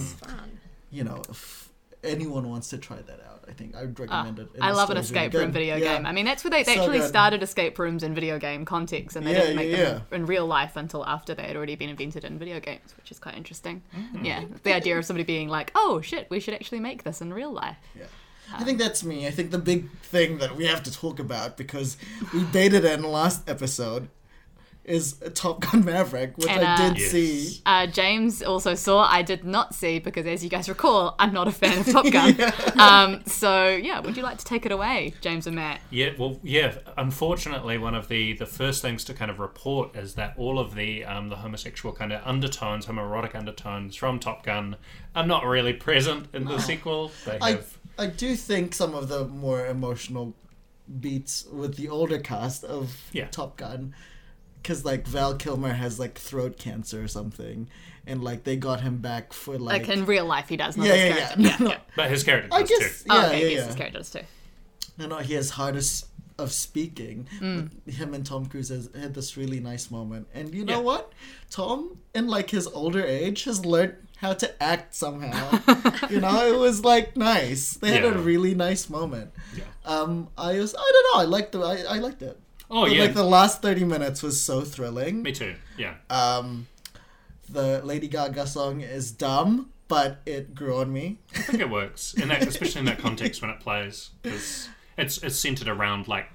you 0.92 1.04
know, 1.06 1.22
if 1.30 1.70
anyone 2.04 2.50
wants 2.50 2.70
to 2.72 2.78
try 2.78 2.98
that 2.98 3.20
out, 3.30 3.46
I 3.48 3.54
think 3.54 3.76
I 3.76 3.82
would 3.86 3.96
Ah, 4.00 4.02
recommend 4.24 4.40
it. 4.40 4.50
And 4.56 4.64
I 4.64 4.72
love 4.72 4.90
an 4.90 4.98
escape 4.98 5.34
room 5.34 5.46
good. 5.46 5.54
video 5.54 5.76
Yeah. 5.78 5.96
game. 5.98 6.06
I 6.06 6.12
mean, 6.12 6.26
that's 6.26 6.44
where 6.44 6.52
they, 6.52 6.64
they 6.64 6.76
So 6.76 6.82
actually 6.82 7.00
good. 7.00 7.08
started 7.08 7.42
escape 7.44 7.80
rooms 7.80 8.04
in 8.04 8.14
video 8.14 8.38
game 8.38 8.66
context, 8.66 9.16
and 9.16 9.26
they 9.26 9.32
Yeah, 9.32 9.40
didn't 9.42 9.56
make 9.56 9.70
yeah, 9.72 9.78
them 9.86 10.04
in 10.12 10.26
real 10.26 10.46
life 10.46 10.76
until 10.76 11.06
after 11.06 11.34
they 11.34 11.44
had 11.44 11.56
already 11.56 11.76
been 11.76 11.90
invented 11.90 12.26
in 12.26 12.38
video 12.38 12.60
games, 12.60 12.96
which 12.98 13.12
is 13.12 13.20
quite 13.20 13.36
interesting. 13.38 13.82
Mm-hmm. 13.96 14.26
Yeah, 14.26 14.44
the 14.64 14.74
idea 14.74 14.98
of 14.98 15.06
somebody 15.06 15.24
being 15.24 15.48
like, 15.48 15.72
"Oh 15.76 16.02
shit, 16.02 16.30
we 16.30 16.40
should 16.42 16.54
actually 16.54 16.80
make 16.82 17.04
this 17.04 17.22
in 17.22 17.34
real 17.34 17.52
life." 17.52 17.78
Yeah. 17.98 18.06
I 18.54 18.64
think 18.64 18.80
that's 18.80 19.04
me. 19.04 19.28
I 19.28 19.32
think 19.32 19.52
the 19.52 19.58
big 19.60 19.90
thing 20.02 20.38
that 20.40 20.56
we 20.56 20.66
have 20.66 20.84
to 20.84 20.92
talk 20.92 21.20
about 21.20 21.58
because 21.58 21.98
we 22.34 22.44
baited 22.52 22.86
it 22.86 22.92
in 22.94 23.02
the 23.02 23.08
last 23.08 23.48
episode 23.50 24.10
is 24.86 25.18
Top 25.36 25.60
Gun 25.60 25.86
Maverick, 25.86 26.36
which 26.38 26.48
And, 26.50 26.64
I 26.66 26.74
uh, 26.74 26.90
did 26.90 26.98
Yes. 27.00 27.12
see. 27.12 27.62
Uh, 27.64 27.86
James 27.86 28.42
also 28.42 28.74
saw. 28.74 29.04
I 29.08 29.22
did 29.22 29.44
not 29.46 29.76
see 29.76 30.00
because, 30.00 30.26
as 30.26 30.44
you 30.44 30.50
guys 30.50 30.68
recall, 30.68 31.14
I'm 31.20 31.32
not 31.32 31.48
a 31.48 31.52
fan 31.52 31.78
of 31.78 31.86
Top 31.86 32.06
Gun. 32.12 32.36
um, 32.80 33.24
so 33.28 33.68
yeah, 33.70 34.00
would 34.00 34.18
you 34.18 34.24
like 34.24 34.40
to 34.40 34.46
take 34.46 34.66
it 34.66 34.72
away, 34.72 35.14
James 35.22 35.46
and 35.46 35.56
Matt? 35.58 35.80
Yeah, 35.92 36.14
well, 36.18 36.40
yeah. 36.42 36.74
Unfortunately, 36.98 37.78
one 37.78 37.94
of 37.94 38.08
the, 38.08 38.34
the 38.34 38.48
first 38.48 38.82
things 38.82 39.04
to 39.04 39.14
kind 39.14 39.30
of 39.30 39.38
report 39.40 39.96
is 39.96 40.16
that 40.16 40.34
all 40.38 40.58
of 40.58 40.74
the 40.74 41.06
um, 41.06 41.30
the 41.30 41.36
homosexual 41.36 41.94
kind 41.94 42.12
of 42.12 42.22
undertones, 42.26 42.88
homoerotic 42.88 43.36
undertones 43.36 43.96
from 43.96 44.18
Top 44.20 44.44
Gun, 44.44 44.76
are 45.16 45.26
not 45.28 45.46
really 45.46 45.74
present 45.74 46.30
in 46.34 46.46
the 46.46 46.58
sequel. 46.58 47.12
They 47.26 47.34
have 47.34 47.44
I 47.44 47.60
do 48.08 48.36
think 48.36 48.74
some 48.74 48.96
of 48.96 49.08
the 49.08 49.26
more 49.26 49.66
emotional 49.66 50.36
beats 51.00 51.46
with 51.52 51.76
the 51.76 51.90
older 51.90 52.20
cast 52.20 52.64
of 52.64 53.10
Yeah. 53.12 53.28
Top 53.28 53.58
Gun, 53.58 53.94
because 54.62 54.86
like 54.86 55.08
Val 55.08 55.36
Kilmer 55.36 55.74
has 55.74 56.00
like 56.00 56.18
throat 56.18 56.58
cancer 56.58 57.04
or 57.04 57.08
something, 57.08 57.68
and 58.08 58.24
like 58.24 58.44
they 58.44 58.56
got 58.56 58.82
him 58.82 58.98
back 58.98 59.34
for 59.34 59.58
like. 59.58 59.88
Like 59.88 59.98
in 59.98 60.06
real 60.06 60.26
life, 60.26 60.50
he 60.50 60.58
does. 60.58 60.78
Not 60.78 60.88
yeah, 60.88 60.94
his 60.94 61.04
yeah, 61.04 61.16
character. 61.16 61.42
yeah. 61.42 61.58
No, 61.60 61.66
no. 61.68 61.76
but 61.96 62.10
his 62.10 62.24
character 62.24 62.50
I 62.52 62.60
does 62.62 62.70
guess 62.70 63.04
too. 63.04 63.08
Oh, 63.10 63.22
yeah, 63.22 63.28
okay, 63.28 63.42
yeah, 63.42 63.60
yeah. 63.60 63.66
his 63.66 63.76
character 63.76 64.00
does 64.00 64.10
too. 64.12 64.22
No, 64.98 65.08
no, 65.08 65.18
he 65.18 65.34
has 65.36 65.52
hardest 65.52 66.08
of 66.40 66.52
speaking. 66.52 67.28
Mm. 67.40 67.70
Him 67.90 68.14
and 68.14 68.26
Tom 68.26 68.46
Cruise 68.48 68.70
has 68.70 68.90
had 69.00 69.14
this 69.14 69.38
really 69.38 69.60
nice 69.60 69.92
moment, 69.92 70.28
and 70.34 70.54
you 70.54 70.66
know 70.66 70.78
Yeah. 70.78 70.80
what? 70.80 71.14
Tom, 71.52 72.00
in 72.16 72.28
like 72.28 72.50
his 72.50 72.66
older 72.68 73.04
age, 73.06 73.44
has 73.44 73.66
learned 73.66 73.96
how 74.18 74.34
to 74.34 74.64
act 74.64 74.96
somehow. 74.96 75.60
you 76.10 76.20
know, 76.20 76.46
it 76.54 76.58
was 76.58 76.84
like 76.84 77.16
nice. 77.16 77.74
They 77.76 77.92
had 77.92 78.04
a 78.06 78.12
really 78.18 78.54
nice 78.56 78.90
moment. 78.90 79.32
Yeah. 79.56 79.64
Um, 79.86 80.28
I 80.38 80.58
was, 80.60 80.76
I 80.76 80.92
don't 80.94 81.06
know, 81.14 81.22
I 81.22 81.26
liked 81.26 81.52
the, 81.54 81.60
I, 81.62 81.96
I 81.96 82.00
liked 82.00 82.22
it. 82.22 82.38
Oh 82.72 82.84
But, 82.84 82.92
yeah, 82.92 83.04
Like 83.04 83.14
the 83.14 83.24
last 83.24 83.62
thirty 83.62 83.84
minutes 83.84 84.22
was 84.22 84.40
so 84.40 84.62
thrilling. 84.62 85.24
me 85.24 85.32
too. 85.32 85.56
Yeah. 85.78 85.96
Um, 86.10 86.68
the 87.50 87.82
Lady 87.84 88.08
Gaga 88.08 88.46
song 88.46 88.82
is 88.82 89.12
dumb, 89.12 89.72
but 89.88 90.20
it 90.26 90.54
grew 90.54 90.78
on 90.78 90.94
me. 90.94 91.18
I 91.36 91.40
think 91.40 91.62
it 91.62 91.70
works 91.70 92.14
in 92.14 92.28
that, 92.28 92.46
especially 92.48 92.80
in 92.80 92.86
that 92.86 93.00
context 93.08 93.42
when 93.42 93.50
it 93.50 93.60
plays, 93.60 94.12
because 94.22 94.70
it's 95.00 95.18
it's 95.24 95.36
centered 95.38 95.68
around 95.68 96.08
like 96.08 96.26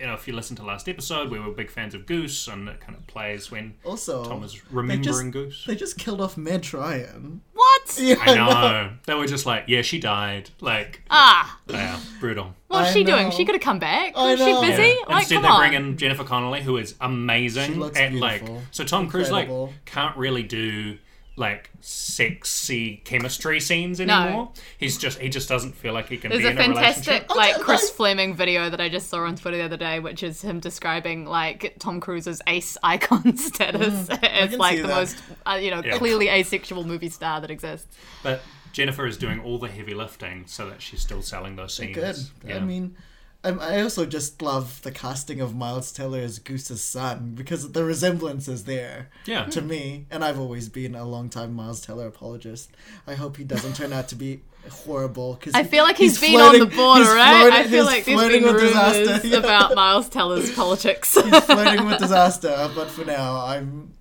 you 0.00 0.06
know 0.06 0.14
if 0.14 0.26
you 0.26 0.34
listen 0.34 0.56
to 0.56 0.64
last 0.64 0.88
episode, 0.88 1.30
we 1.30 1.38
were 1.38 1.50
big 1.52 1.70
fans 1.70 1.94
of 1.94 2.06
Goose, 2.06 2.48
and 2.48 2.68
it 2.68 2.80
kind 2.80 2.96
of 2.96 3.06
plays 3.06 3.50
when 3.50 3.74
Also, 3.84 4.24
Tom 4.24 4.42
is 4.42 4.54
they 4.54 4.60
remembering 4.70 5.02
just, 5.02 5.32
Goose. 5.32 5.64
They 5.66 5.74
just 5.76 5.96
killed 5.98 6.20
off 6.20 6.36
Meg 6.36 6.72
Ryan. 6.74 7.40
What? 7.54 7.68
Yeah, 7.98 8.16
I 8.20 8.34
know 8.34 8.92
they 9.06 9.14
were 9.14 9.26
just 9.26 9.44
like, 9.44 9.64
yeah, 9.66 9.82
she 9.82 9.98
died. 9.98 10.50
Like, 10.60 11.02
Ah, 11.10 11.58
yeah, 11.68 11.98
brutal. 12.20 12.54
what's 12.68 12.90
I 12.90 12.92
she 12.92 13.04
doing? 13.04 13.30
She 13.30 13.44
could 13.44 13.54
have 13.54 13.62
come 13.62 13.78
back. 13.78 14.12
I 14.16 14.34
Was 14.34 14.38
she 14.40 14.66
busy? 14.70 14.82
Yeah. 14.88 14.94
Like, 15.08 15.22
Instead, 15.22 15.34
come 15.36 15.42
they 15.42 15.48
on. 15.48 15.60
bring 15.60 15.72
in 15.74 15.96
Jennifer 15.98 16.24
Connelly, 16.24 16.62
who 16.62 16.76
is 16.78 16.94
amazing. 17.00 17.72
She 17.74 17.78
looks 17.78 17.98
and 17.98 18.18
like, 18.20 18.42
so 18.70 18.84
Tom 18.84 19.08
Cruise 19.08 19.30
like 19.30 19.48
can't 19.84 20.16
really 20.16 20.42
do 20.42 20.96
like 21.36 21.70
sexy 21.80 23.00
chemistry 23.04 23.58
scenes 23.58 24.00
anymore. 24.00 24.52
He's 24.78 24.98
just 24.98 25.18
he 25.18 25.28
just 25.28 25.48
doesn't 25.48 25.72
feel 25.74 25.92
like 25.94 26.08
he 26.08 26.16
can 26.18 26.30
There's 26.30 26.42
be 26.42 26.48
a 26.48 26.50
in 26.50 26.58
a 26.58 26.60
fantastic 26.62 27.34
like 27.34 27.54
Okay, 27.54 27.62
Chris 27.64 27.90
Fleming 27.90 28.34
video 28.34 28.68
that 28.68 28.80
I 28.80 28.88
just 28.88 29.08
saw 29.08 29.20
on 29.24 29.36
Twitter 29.36 29.56
the 29.56 29.62
other 29.64 29.76
day, 29.76 29.98
which 29.98 30.22
is 30.22 30.42
him 30.42 30.60
describing 30.60 31.24
like 31.24 31.74
Tom 31.78 32.00
Cruise's 32.00 32.42
ace 32.46 32.76
icon 32.82 33.36
status 33.38 34.08
as 34.22 34.54
like 34.56 34.76
the 34.82 34.86
that. 34.88 34.94
most 34.94 35.22
uh, 35.46 35.58
you 35.60 35.70
know 35.70 35.82
Yeah. 35.84 35.96
clearly 35.96 36.28
asexual 36.28 36.84
movie 36.84 37.08
star 37.08 37.40
that 37.40 37.50
exists. 37.50 37.96
But 38.22 38.42
Jennifer 38.72 39.06
is 39.06 39.16
doing 39.16 39.40
all 39.40 39.58
the 39.58 39.68
heavy 39.68 39.94
lifting 39.94 40.44
so 40.46 40.68
that 40.68 40.82
she's 40.82 41.00
still 41.00 41.22
selling 41.22 41.56
those 41.56 41.74
scenes. 41.74 41.94
Good. 41.96 42.16
Yeah. 42.46 42.56
I 42.56 42.60
mean, 42.60 42.96
I 43.44 43.80
also 43.80 44.06
just 44.06 44.40
love 44.40 44.80
the 44.82 44.92
casting 44.92 45.40
of 45.40 45.54
Miles 45.54 45.90
Teller 45.90 46.20
as 46.20 46.38
Goose's 46.38 46.82
son 46.82 47.32
because 47.34 47.72
the 47.72 47.82
resemblance 47.84 48.46
is 48.46 48.64
there. 48.64 49.08
Yeah. 49.26 49.46
To 49.46 49.60
me, 49.60 50.06
and 50.12 50.24
I've 50.24 50.38
always 50.38 50.68
been 50.68 50.94
a 50.94 51.04
long 51.04 51.28
time 51.28 51.52
Miles 51.54 51.80
Teller 51.80 52.06
apologist. 52.06 52.70
I 53.06 53.14
hope 53.14 53.36
he 53.38 53.44
doesn't 53.44 53.74
turn 53.74 53.92
out 53.92 54.06
to 54.08 54.14
be 54.14 54.42
horrible. 54.70 55.36
Cause 55.42 55.54
I 55.56 55.64
feel 55.64 55.82
like 55.82 55.96
he's 55.96 56.20
been 56.20 56.40
on 56.40 56.58
the 56.60 56.66
border, 56.66 57.02
he's 57.02 57.12
right? 57.12 57.40
flirting- 57.40 57.58
I 57.58 57.62
feel 57.64 57.70
he's 57.70 57.84
like 57.86 58.04
there's 58.04 58.20
flirting 58.20 58.42
been 58.44 58.54
with 58.54 58.62
rumors 58.62 58.94
disaster. 58.96 59.26
Yeah. 59.28 59.38
about 59.38 59.74
Miles 59.74 60.08
Teller's 60.08 60.50
politics. 60.54 61.14
He's 61.14 61.40
flirting 61.44 61.84
with 61.86 61.98
disaster, 61.98 62.70
but 62.76 62.90
for 62.90 63.04
now, 63.04 63.44
I'm 63.44 63.94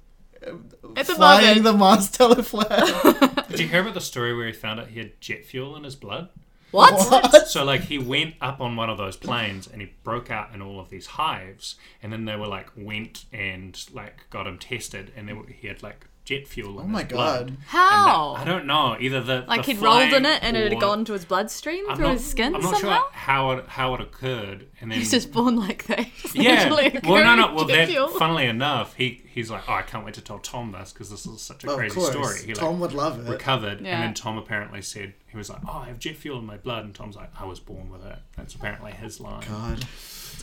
uh, 0.46 0.52
At 0.96 1.08
the 1.08 1.16
flying 1.16 1.48
moment. 1.48 1.64
the 1.64 1.74
Miles 1.74 2.12
Teller 2.12 2.44
flag. 2.44 3.48
Did 3.50 3.60
you 3.60 3.68
hear 3.68 3.82
about 3.82 3.96
the 3.96 4.02
story 4.02 4.36
where 4.36 4.46
he 4.46 4.54
found 4.54 4.80
out 4.80 4.90
he 4.90 5.00
had 5.00 5.20
jet 5.20 5.46
fuel 5.46 5.76
in 5.76 5.84
his 5.84 5.96
blood? 5.96 6.30
What? 6.72 6.94
what? 7.10 7.48
So 7.48 7.64
like 7.64 7.82
he 7.82 7.98
went 7.98 8.36
up 8.42 8.62
on 8.62 8.76
one 8.76 8.90
of 8.90 8.98
those 8.98 9.18
planes 9.18 9.68
and 9.68 9.82
he 9.82 9.94
broke 10.04 10.32
out 10.32 10.54
in 10.54 10.62
all 10.62 10.80
of 10.80 10.90
these 10.90 11.08
hives, 11.08 11.76
and 12.02 12.12
then 12.12 12.26
they 12.26 12.36
were 12.36 12.48
like 12.48 12.70
went 12.76 13.26
and 13.32 13.78
like 13.94 14.30
got 14.30 14.48
him 14.48 14.58
tested, 14.58 15.12
and 15.16 15.28
they 15.28 15.34
were, 15.34 15.46
he 15.46 15.68
had 15.68 15.84
like 15.84 16.08
jet 16.24 16.48
fuel. 16.48 16.80
In 16.80 16.86
Oh 16.86 16.88
my 16.88 17.04
his 17.04 17.12
blood. 17.12 17.48
god. 17.48 17.58
How? 17.68 18.34
I 18.36 18.44
don't 18.44 18.66
know. 18.66 18.96
Either 19.00 19.22
the 19.22 19.44
like 19.48 19.66
the 19.66 19.74
he'd 19.74 19.82
rolled 19.82 20.14
in 20.14 20.26
it 20.26 20.40
and 20.44 20.56
it 20.56 20.72
had 20.72 20.80
gone 20.82 21.04
to 21.06 21.14
his 21.14 21.26
bloodstream 21.26 21.90
I'm 21.90 21.96
through 21.98 22.06
not, 22.08 22.14
his 22.14 22.26
skin 22.30 22.56
I'm 22.56 22.62
not 22.62 22.78
somehow. 22.78 23.00
sure 23.02 23.10
how 23.12 23.52
it 23.52 23.68
how 23.68 23.94
it 23.96 24.02
occurred, 24.02 24.68
and 24.80 24.92
then 24.92 25.00
He's 25.00 25.12
just 25.12 25.32
born 25.32 25.56
like 25.58 25.86
that. 25.88 26.08
Yeah. 26.34 26.70
Well, 26.72 27.24
no, 27.24 27.36
no. 27.36 27.54
Well, 27.54 27.66
that, 27.66 27.90
fuel. 27.90 28.08
funnily 28.08 28.46
enough, 28.46 28.96
he 28.96 29.22
he's 29.28 29.50
like, 29.52 29.68
oh, 29.68 29.74
I 29.74 29.82
can't 29.82 30.06
wait 30.06 30.14
to 30.16 30.22
tell 30.22 30.40
Tom 30.40 30.72
this 30.72 30.92
because 30.94 31.10
this 31.10 31.26
is 31.26 31.42
such 31.42 31.64
a 31.64 31.70
Of 31.72 31.78
crazy 31.78 32.00
story. 32.00 32.40
He 32.46 32.54
Tom 32.54 32.74
like 32.80 32.82
would 32.82 32.94
love 32.94 33.28
it. 33.28 33.30
recovered, 33.30 33.82
Yeah. 33.82 33.96
and 33.96 34.04
then 34.04 34.14
Tom 34.14 34.38
apparently 34.38 34.82
said 34.82 35.14
he 35.28 35.38
was 35.38 35.50
like, 35.50 35.60
oh, 35.68 35.80
I 35.84 35.88
have 35.88 36.00
jet 36.00 36.16
fuel 36.16 36.40
in 36.40 36.46
my 36.46 36.58
blood, 36.58 36.86
and 36.86 36.94
Tom's 36.96 37.16
like, 37.16 37.30
I 37.40 37.46
was 37.46 37.60
born 37.60 37.90
with 37.90 38.06
it. 38.06 38.18
That's 38.38 38.54
apparently 38.56 38.92
his 38.92 39.20
line, 39.20 39.44
God. 39.48 39.80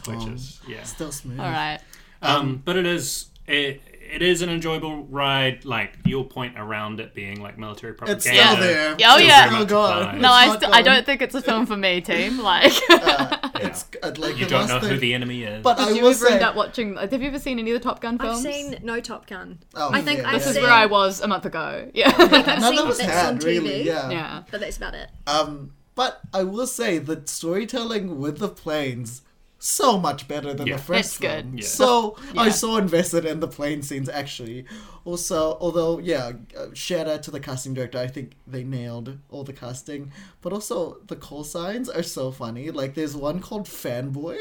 which 0.07 0.19
Tom. 0.19 0.35
is 0.35 0.61
yeah. 0.69 0.83
Still 0.83 1.13
smooth. 1.13 1.41
All 1.41 1.51
right. 1.51 1.79
Um, 2.21 2.63
but 2.65 2.77
it 2.77 2.85
is 2.87 3.27
it, 3.47 3.81
it 4.11 4.23
is 4.23 4.43
an 4.43 4.49
enjoyable 4.49 5.05
ride. 5.07 5.65
Like 5.65 5.95
your 6.05 6.25
point 6.25 6.59
around 6.59 7.01
it 7.01 7.15
being 7.15 7.41
like 7.41 7.59
military 7.59 7.95
propaganda. 7.95 8.17
It's 8.17 8.25
still 8.27 8.57
there. 8.57 8.97
Oh, 9.05 9.17
It's 9.17 9.27
yeah. 9.27 9.47
still 9.47 9.63
Oh, 9.63 9.67
gone. 9.67 10.21
No, 10.21 10.33
I, 10.33 10.57
st- 10.59 10.75
I 10.75 10.83
don't 10.83 11.05
think 11.05 11.23
it's 11.23 11.35
a 11.35 11.43
film 11.43 11.67
for 11.67 11.77
me, 11.77 12.01
team. 12.01 12.39
Like, 12.49 12.73
Uh, 12.91 13.37
it's 13.57 13.85
uh, 14.03 14.13
like 14.17 14.39
You 14.39 14.47
don't 14.47 14.69
last 14.69 14.83
know 14.83 14.89
who 14.89 14.97
the 14.99 15.13
enemy 15.15 15.43
is. 15.43 15.63
But 15.63 15.79
I 15.79 15.89
did 15.89 15.97
you 15.97 16.03
will 16.03 16.11
ever 16.11 16.27
say, 16.27 16.35
end 16.35 16.43
up 16.43 16.55
watching? 16.57 16.97
Have 16.97 17.13
you 17.13 17.29
ever 17.29 17.39
seen 17.39 17.59
any 17.59 17.71
of 17.73 17.81
the 17.81 17.85
Top 17.85 18.01
Gun 18.01 18.19
films? 18.19 18.45
I've 18.45 18.53
seen 18.55 18.77
no 18.83 19.01
Top 19.01 19.27
Gun. 19.27 19.59
Oh, 19.75 19.91
I 19.93 20.01
think 20.03 20.21
yeah, 20.21 20.29
I've 20.31 20.45
This 20.45 20.57
is 20.57 20.63
where 20.63 20.71
I 20.73 20.87
was 20.87 21.21
a 21.21 21.29
month 21.29 21.45
ago. 21.47 21.91
Yeah. 21.95 22.09
I 22.17 22.29
think 22.29 22.49
I've 22.49 22.61
none 22.61 22.77
seen 22.77 22.85
of 22.85 22.91
us 22.91 23.01
had 23.01 23.27
on 23.27 23.39
TV, 23.39 23.45
really. 23.45 23.83
Yeah. 23.83 24.11
yeah. 24.11 24.43
but 24.51 24.61
that's 24.61 24.77
about 24.77 24.95
it. 24.95 25.11
Um, 25.27 25.73
but 25.95 26.21
I 26.33 26.45
will 26.45 26.67
say 26.67 26.99
the 26.99 27.23
storytelling 27.25 28.19
with 28.21 28.39
the 28.39 28.49
planes 28.49 29.23
so 29.59 29.99
much 29.99 30.29
better 30.29 30.55
than 30.55 30.67
Yeah. 30.69 30.77
the 30.77 30.83
first 30.83 31.09
It's 31.11 31.19
good. 31.19 31.45
one. 31.47 31.59
Yeah. 31.59 31.67
So 31.67 32.17
Yeah. 32.35 32.43
I'm 32.43 32.53
so 32.53 32.77
invested 32.77 33.25
in 33.25 33.41
the 33.41 33.49
plane 33.49 33.83
scenes 33.83 34.09
actually. 34.09 34.67
Also, 35.05 35.57
although 35.61 35.99
yeah, 35.99 36.33
uh, 36.57 36.67
shout 36.75 37.09
out 37.09 37.23
to 37.25 37.31
the 37.31 37.41
casting 37.41 37.75
director. 37.75 37.99
I 37.99 38.07
think 38.09 38.33
they 38.47 38.63
nailed 38.63 39.19
all 39.31 39.43
the 39.45 39.53
casting. 39.55 40.13
But 40.43 40.53
also 40.53 40.99
the 41.07 41.17
call 41.17 41.45
signs 41.45 41.89
are 41.89 42.03
so 42.03 42.31
funny. 42.31 42.71
Like 42.71 42.95
there's 42.95 43.17
one 43.17 43.41
called 43.41 43.67
Fanboy. 43.67 44.39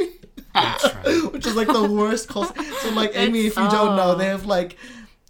That's 0.54 0.84
right. 0.96 1.24
which 1.34 1.48
is 1.48 1.56
like 1.56 1.68
the 1.68 1.84
worst 1.90 2.28
call. 2.30 2.46
So 2.82 2.90
like 2.92 3.12
Amy, 3.16 3.48
if 3.48 3.56
you 3.58 3.70
don't 3.70 3.96
know, 3.96 4.16
they 4.16 4.26
have 4.26 4.46
like 4.46 4.78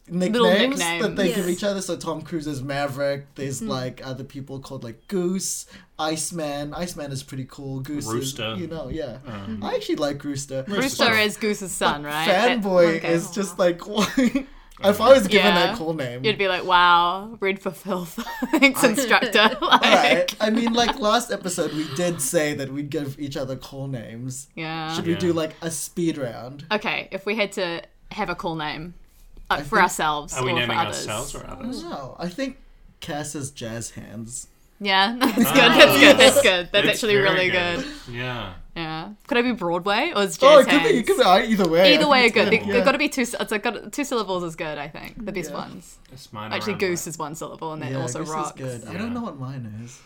nicknames, 0.09 0.79
that 0.79 0.93
nicknames. 1.01 1.15
they 1.17 1.27
give 1.29 1.47
Yes. 1.47 1.57
each 1.57 1.63
other. 1.63 1.81
So 1.81 1.95
Tom 1.97 2.21
Cruise 2.21 2.47
is 2.47 2.61
Maverick. 2.61 3.25
There's 3.35 3.59
Hmm. 3.59 3.69
like 3.69 4.01
other 4.05 4.23
people 4.23 4.59
called 4.59 4.83
like 4.83 5.07
Goose, 5.07 5.65
Iceman. 5.99 6.73
Iceman 6.73 7.11
is 7.11 7.23
pretty 7.23 7.45
cool. 7.49 7.79
Goose 7.81 8.05
Rooster. 8.05 8.53
is 8.53 8.59
you 8.61 8.67
know 8.67 8.89
yeah. 8.89 9.17
Um, 9.25 9.59
I 9.63 9.75
actually 9.75 9.95
like 9.97 10.23
Rooster. 10.23 10.63
Rooster 10.67 11.05
But- 11.05 11.19
is 11.19 11.37
Goose's 11.37 11.71
son, 11.71 12.03
right? 12.03 12.27
Fanboy 12.27 12.97
okay. 12.97 13.13
is 13.13 13.31
just 13.31 13.57
like 13.59 13.81
if 14.83 15.01
I 15.01 15.09
was 15.11 15.27
given 15.27 15.47
Yeah. 15.55 15.67
that 15.67 15.77
cool 15.77 15.93
name. 15.95 16.23
You'd 16.23 16.37
be 16.37 16.47
like, 16.47 16.63
"Wow, 16.63 17.35
read 17.39 17.59
for 17.59 17.71
filth." 17.71 18.13
Thanks, 18.51 18.83
instructor. 18.83 19.57
like, 19.61 19.61
Alright. 19.61 20.35
I 20.39 20.49
mean, 20.51 20.73
like 20.73 20.99
last 20.99 21.31
episode, 21.31 21.73
we 21.73 21.87
did 21.95 22.21
say 22.21 22.53
that 22.53 22.71
we'd 22.71 22.89
give 22.91 23.19
each 23.19 23.35
other 23.37 23.55
cool 23.55 23.87
names. 23.87 24.47
Yeah. 24.55 24.93
Should 24.95 25.07
Yeah. 25.07 25.13
we 25.15 25.19
do 25.19 25.33
like 25.33 25.55
a 25.61 25.71
speed 25.71 26.17
round? 26.19 26.65
Okay, 26.71 27.07
if 27.11 27.25
we 27.25 27.35
had 27.35 27.51
to 27.53 27.81
have 28.11 28.29
a 28.29 28.35
cool 28.35 28.55
name 28.55 28.93
uh, 29.49 29.57
for 29.57 29.63
think- 29.63 29.81
ourselves 29.83 30.33
Are 30.33 30.43
we 30.43 30.51
or 30.51 30.55
for 30.55 30.59
naming 30.61 30.77
others. 30.77 31.07
ourselves 31.07 31.35
or 31.35 31.47
others? 31.49 31.83
No, 31.83 32.15
I 32.19 32.27
think 32.29 32.57
Cass 32.99 33.33
has 33.33 33.51
jazz 33.51 33.91
hands. 33.91 34.47
Yeah, 34.79 35.15
that's 35.19 35.35
good. 35.35 35.45
That's 35.47 35.99
good. 35.99 36.17
That's 36.17 36.41
good. 36.41 36.69
That's, 36.71 36.87
It's 36.87 36.97
actually 36.97 37.15
really 37.15 37.49
good. 37.49 37.83
Yeah. 38.11 38.53
Yeah. 38.75 39.09
Could 39.25 39.39
I 39.39 39.41
be 39.41 39.53
Broadway 39.53 40.11
or 40.15 40.21
is 40.21 40.37
jazz 40.37 40.49
Oh, 40.51 40.59
it 40.59 40.63
could 40.65 40.71
hands? 40.73 40.91
be, 40.91 40.97
it 40.99 41.07
could 41.07 41.17
be 41.17 41.23
uh, 41.23 41.39
either 41.39 41.67
way. 41.67 41.95
Either 41.95 42.07
way, 42.07 42.25
are 42.27 42.29
good. 42.29 42.51
They, 42.51 42.59
yeah. 42.59 42.73
They've 42.73 42.85
got 42.85 42.91
to 42.91 42.99
be 42.99 43.09
two. 43.09 43.21
It's 43.21 43.49
like 43.51 43.63
got, 43.63 43.91
two 43.91 44.03
syllables 44.03 44.43
is 44.43 44.55
good. 44.55 44.77
I 44.77 44.87
think 44.87 45.25
the 45.25 45.31
best 45.31 45.49
Yeah. 45.49 45.55
ones. 45.57 45.97
It's 46.11 46.31
mine 46.31 46.53
Actually, 46.53 46.75
goose 46.75 47.07
like- 47.07 47.11
is 47.13 47.17
one 47.17 47.33
syllable, 47.33 47.73
and 47.73 47.81
then 47.81 47.93
Yeah, 47.93 48.01
also 48.01 48.19
Goose 48.19 48.27
is 48.29 48.33
rocks. 48.35 48.51
good. 48.51 48.85
I 48.87 48.93
don't 48.93 49.15
know 49.15 49.21
what 49.21 49.39
mine 49.39 49.81
is. 49.83 49.99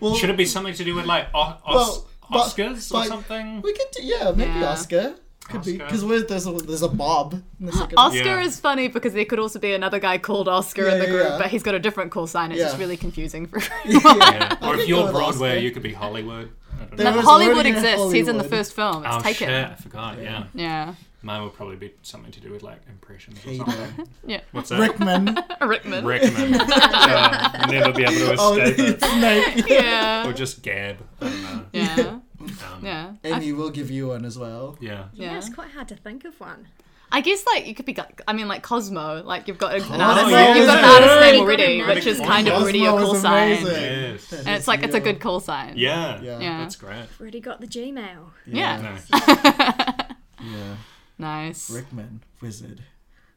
Well, 0.00 0.14
Should 0.16 0.30
it 0.30 0.36
be 0.36 0.44
something 0.54 0.74
to 0.74 0.84
do 0.84 0.94
with 0.94 1.06
like 1.06 1.26
o- 1.34 1.58
os- 1.64 1.74
Well, 1.74 2.06
but- 2.32 2.46
Oscars 2.46 2.92
or 2.94 3.04
something? 3.04 3.62
we 3.62 3.72
could 3.72 3.86
do, 3.92 4.02
yeah, 4.04 4.32
maybe 4.34 4.58
Yeah. 4.58 4.70
Oscar. 4.70 5.14
Could 5.48 5.64
be 5.64 5.72
Oscar. 5.82 5.84
because 6.06 6.28
there's 6.28 6.46
a 6.46 6.52
there's 6.52 6.82
a 6.82 6.88
Bob 6.88 7.34
in 7.60 7.66
the 7.66 7.72
second. 7.72 7.94
Oscar 8.06 8.16
Yeah. 8.18 8.40
is 8.44 8.60
funny 8.60 8.86
because 8.88 9.12
there 9.12 9.24
could 9.24 9.40
also 9.40 9.58
be 9.58 9.72
another 9.74 9.98
guy 9.98 10.16
called 10.18 10.46
Oscar 10.48 10.86
Yeah, 10.86 10.92
in 10.92 10.98
the 11.00 11.04
yeah, 11.06 11.10
group, 11.10 11.26
yeah. 11.30 11.38
but 11.38 11.46
he's 11.48 11.62
got 11.64 11.74
a 11.74 11.80
different 11.80 12.12
call 12.12 12.26
sign. 12.28 12.52
It's 12.52 12.60
just 12.60 12.74
Yeah. 12.76 12.80
really 12.80 12.96
confusing 12.96 13.46
for 13.46 13.58
Yeah. 13.84 13.98
I 14.04 14.56
Or 14.68 14.74
if 14.74 14.80
go 14.82 14.86
you're 14.86 15.02
with 15.04 15.12
Broadway, 15.12 15.50
Oscar. 15.50 15.58
you 15.60 15.70
could 15.72 15.82
be 15.82 15.92
Hollywood. 15.92 16.50
I 16.80 16.84
don't 16.84 16.96
There 16.96 17.10
know. 17.10 17.16
was 17.16 17.26
Hollywood 17.26 17.54
already 17.56 17.70
exists. 17.70 18.12
He's 18.12 18.28
in 18.28 18.36
the 18.36 18.42
Hollywood. 18.44 18.50
first 18.50 18.72
film. 18.74 19.04
It's 19.04 19.16
Oh 19.16 19.20
taken. 19.20 19.48
shit! 19.48 19.66
I 19.70 19.74
forgot. 19.74 20.22
Yeah. 20.22 20.44
Yeah. 20.54 20.94
Mine 21.24 21.44
would 21.44 21.54
probably 21.54 21.76
be 21.76 21.94
something 22.02 22.32
to 22.32 22.40
do 22.40 22.50
with 22.50 22.62
like 22.64 22.80
impressions 22.88 23.38
or 23.46 23.54
something. 23.54 24.08
Yeah. 24.26 24.40
What's 24.50 24.70
that? 24.70 24.80
Rickman. 24.80 25.38
Rickman. 25.60 26.04
Recommend. 26.04 26.56
uh, 26.60 27.66
never 27.70 27.92
be 27.92 28.02
able 28.02 28.12
to 28.14 28.36
oh, 28.38 28.56
escape 28.56 28.78
it. 28.78 29.04
Snake. 29.04 29.64
Yeah. 29.68 30.26
Or 30.28 30.32
just 30.32 30.62
Gab. 30.62 30.96
I 31.20 31.24
don't 31.28 31.42
know. 31.42 31.64
Yeah. 31.72 32.18
Um, 32.40 32.52
Yeah. 32.82 33.12
I, 33.24 33.28
Amy 33.28 33.52
will 33.52 33.70
give 33.70 33.88
you 33.88 34.08
one 34.08 34.24
as 34.24 34.36
well. 34.36 34.76
Yeah. 34.80 35.04
yeah. 35.12 35.30
Yeah, 35.32 35.38
it's 35.38 35.48
quite 35.48 35.70
hard 35.70 35.86
to 35.88 35.96
think 35.96 36.24
of 36.24 36.38
one. 36.40 36.66
I 37.14 37.20
guess 37.20 37.44
like 37.46 37.66
you 37.66 37.74
could 37.74 37.84
be. 37.84 37.94
like- 37.94 38.20
I 38.26 38.32
mean, 38.32 38.48
like 38.48 38.62
Cosmo. 38.62 39.22
Like 39.22 39.46
you've 39.46 39.58
got 39.58 39.74
an 39.76 39.82
Cosmo, 39.82 39.98
artist. 40.02 40.30
yeah. 40.30 40.54
You've 40.56 40.66
got 40.66 40.78
an 40.78 40.84
Yeah. 40.84 40.92
artist 40.92 41.20
name 41.20 41.40
already, 41.42 41.82
which 41.84 42.06
is 42.06 42.16
Cosmo 42.18 42.32
kind 42.32 42.48
of 42.48 42.54
already 42.54 42.84
a 42.84 42.94
is 42.94 43.02
call 43.04 43.14
sign. 43.14 43.50
Yes. 43.64 44.32
And 44.32 44.48
it's 44.48 44.66
like 44.66 44.82
it's 44.82 44.94
a 44.94 45.00
good 45.00 45.20
call 45.20 45.38
sign. 45.38 45.74
Yeah. 45.76 46.20
Yeah. 46.20 46.40
Yeah. 46.40 46.58
That's 46.58 46.74
great. 46.76 47.06
Already 47.20 47.40
got 47.40 47.60
the 47.60 47.68
Gmail. 47.68 48.30
Yeah. 48.46 48.80
No. 48.80 50.06
Yeah. 50.44 50.74
Nice. 51.22 51.70
Rickman, 51.70 52.22
wizard. 52.40 52.82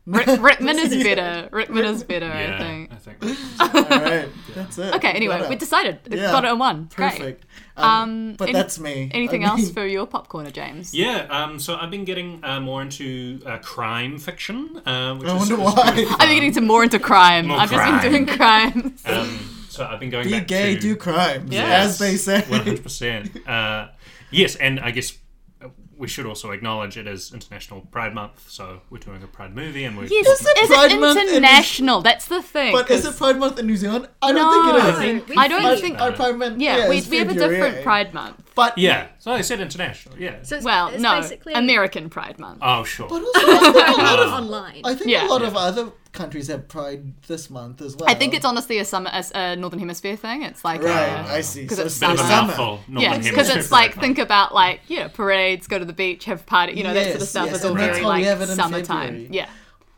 Rick, 0.07 0.27
Rickman 0.39 0.77
is 0.79 0.91
better. 1.03 1.49
Rickman 1.51 1.85
is 1.85 2.03
better, 2.03 2.27
Yeah. 2.27 2.55
I 2.55 2.57
think. 2.63 2.91
I 2.91 2.95
think. 2.95 3.17
All 3.91 3.99
right, 3.99 4.29
that's 4.53 4.77
it. 4.77 4.93
Okay, 4.95 5.11
anyway, 5.11 5.37
we 5.49 5.55
it. 5.55 5.59
decided. 5.59 5.99
We 6.09 6.17
Yeah. 6.17 6.31
Got 6.31 6.45
it 6.45 6.51
in 6.51 6.59
one. 6.59 6.89
Great. 6.95 7.11
Perfect. 7.17 7.45
Um, 7.77 7.85
Um, 8.01 8.35
but 8.37 8.49
any- 8.49 8.53
that's 8.59 8.77
me. 8.79 9.09
Anything 9.13 9.45
I 9.45 9.49
else 9.49 9.71
for 9.71 9.85
your 9.85 10.05
popcorner, 10.07 10.51
James? 10.51 10.93
Yeah. 10.93 11.25
Um. 11.29 11.59
So 11.59 11.75
I've 11.75 11.89
been 11.91 12.05
getting 12.05 12.39
uh, 12.43 12.59
more 12.59 12.81
into 12.83 13.39
uh, 13.45 13.57
crime 13.59 14.17
fiction. 14.19 14.81
Uh, 14.85 15.15
which 15.15 15.27
I 15.29 15.33
is, 15.35 15.39
wonder 15.49 15.55
is 15.55 15.59
why. 15.75 15.81
I've 16.19 16.27
been 16.29 16.35
getting 16.39 16.53
to 16.53 16.61
more 16.61 16.83
into 16.83 16.99
crime. 16.99 17.47
More 17.47 17.57
I've 17.57 17.71
just 17.71 18.01
been 18.03 18.11
doing 18.11 18.25
crimes. 18.37 19.03
Um, 19.13 19.29
so 19.69 19.85
I've 19.85 19.99
been 19.99 20.09
going 20.09 20.25
Be 20.27 20.31
back 20.39 20.47
gay, 20.47 20.75
to 20.75 20.79
do 20.79 20.95
crimes, 20.95 21.51
Yes. 21.51 21.85
as 21.85 21.97
they 21.99 22.15
say. 22.15 22.41
One 22.47 22.61
hundred 22.61 22.81
percent. 22.83 23.31
Uh, 23.47 23.87
Yes, 24.31 24.55
and 24.55 24.79
I 24.79 24.91
guess 24.91 25.17
we 25.97 26.07
should 26.07 26.25
also 26.25 26.51
acknowledge 26.51 26.97
it 26.97 27.07
is 27.07 27.33
International 27.33 27.81
Pride 27.91 28.13
Month, 28.13 28.49
so 28.49 28.81
we're 28.89 28.97
doing 28.99 29.23
a 29.23 29.27
Pride 29.27 29.55
movie, 29.55 29.83
and 29.85 29.97
we're 29.97 30.05
Yes, 30.05 30.27
Is 30.27 30.45
it 30.45 30.57
is 30.63 30.67
Pride 30.69 30.91
it 30.91 30.99
Month 30.99 31.19
in 31.19 31.27
international? 31.29 32.01
That's 32.01 32.25
the 32.27 32.41
thing. 32.41 32.73
But 32.73 32.89
is 32.91 33.05
it 33.05 33.15
Pride 33.17 33.37
Month 33.37 33.59
in 33.59 33.67
New 33.67 33.77
Zealand? 33.77 34.07
I 34.21 34.31
don't 34.33 34.35
No. 34.35 34.51
think 34.51 34.65
it 34.73 34.89
is. 34.89 34.95
I 34.95 35.25
think- 35.25 35.37
I 35.39 35.47
don't 35.47 35.61
think- 35.63 35.81
think. 35.81 36.01
Our 36.01 36.11
Pride 36.11 36.35
Month, 36.37 36.61
Yeah, 36.61 36.89
we, 36.89 37.01
we 37.01 37.17
have 37.17 37.29
a 37.29 37.33
different 37.33 37.83
Pride 37.83 38.13
Month. 38.13 38.44
But 38.55 38.77
Yeah, 38.77 39.07
so 39.19 39.31
I 39.31 39.41
said 39.41 39.59
international. 39.59 40.17
Yeah. 40.17 40.37
So 40.43 40.55
it's, 40.55 40.65
Well, 40.65 40.87
it's 40.87 41.01
no, 41.01 41.19
basically 41.21 41.53
American 41.53 42.09
Pride 42.09 42.39
Month. 42.39 42.59
oh 42.61 42.83
sure. 42.85 43.07
But 43.09 43.21
also, 43.21 43.39
I 43.41 43.71
think 43.73 43.97
a 43.99 44.01
lot 44.01 44.19
of 44.19 44.31
online. 44.41 44.81
I 44.85 44.95
think 44.95 45.09
Yeah. 45.09 45.27
a 45.27 45.29
lot 45.29 45.41
of 45.41 45.55
other 45.57 45.91
countries 46.13 46.47
have 46.47 46.69
Pride 46.69 47.13
this 47.27 47.49
month 47.49 47.81
as 47.81 47.97
well. 47.97 48.09
I 48.09 48.13
think 48.13 48.33
it's 48.33 48.45
honestly 48.45 48.77
a 48.79 48.85
summer, 48.85 49.09
as 49.11 49.31
a 49.35 49.57
northern 49.57 49.79
hemisphere 49.79 50.15
thing. 50.15 50.43
It's 50.43 50.63
like 50.63 50.81
right. 50.81 51.09
a- 51.09 51.33
I 51.33 51.41
see. 51.41 51.67
'cause 51.67 51.77
So 51.77 51.83
it's 51.85 51.99
Bit 51.99 52.09
of 52.11 52.15
a 52.15 52.17
summer. 52.19 52.29
summer. 52.29 52.47
mouthful. 52.47 52.79
yeah, 53.01 53.17
because 53.19 53.49
it's 53.49 53.71
like 53.71 53.91
Pride 53.95 54.01
think 54.01 54.19
about 54.19 54.53
like 54.53 54.79
you 54.87 54.99
know 54.99 55.09
parades, 55.09 55.67
go 55.67 55.77
to 55.77 55.83
the 55.85 55.91
beach, 55.93 56.23
have 56.25 56.45
party, 56.45 56.73
you 56.77 56.83
know 56.83 56.93
that 56.93 57.07
sort 57.09 57.21
of 57.21 57.27
stuff. 57.27 57.45
yes, 57.47 57.55
It's 57.57 57.65
all 57.65 57.73
very 57.75 58.01
why 58.01 58.07
like 58.19 58.23
have 58.25 58.41
it 58.41 58.47
summertime. 58.47 59.07
February. 59.07 59.27
Yeah. 59.31 59.49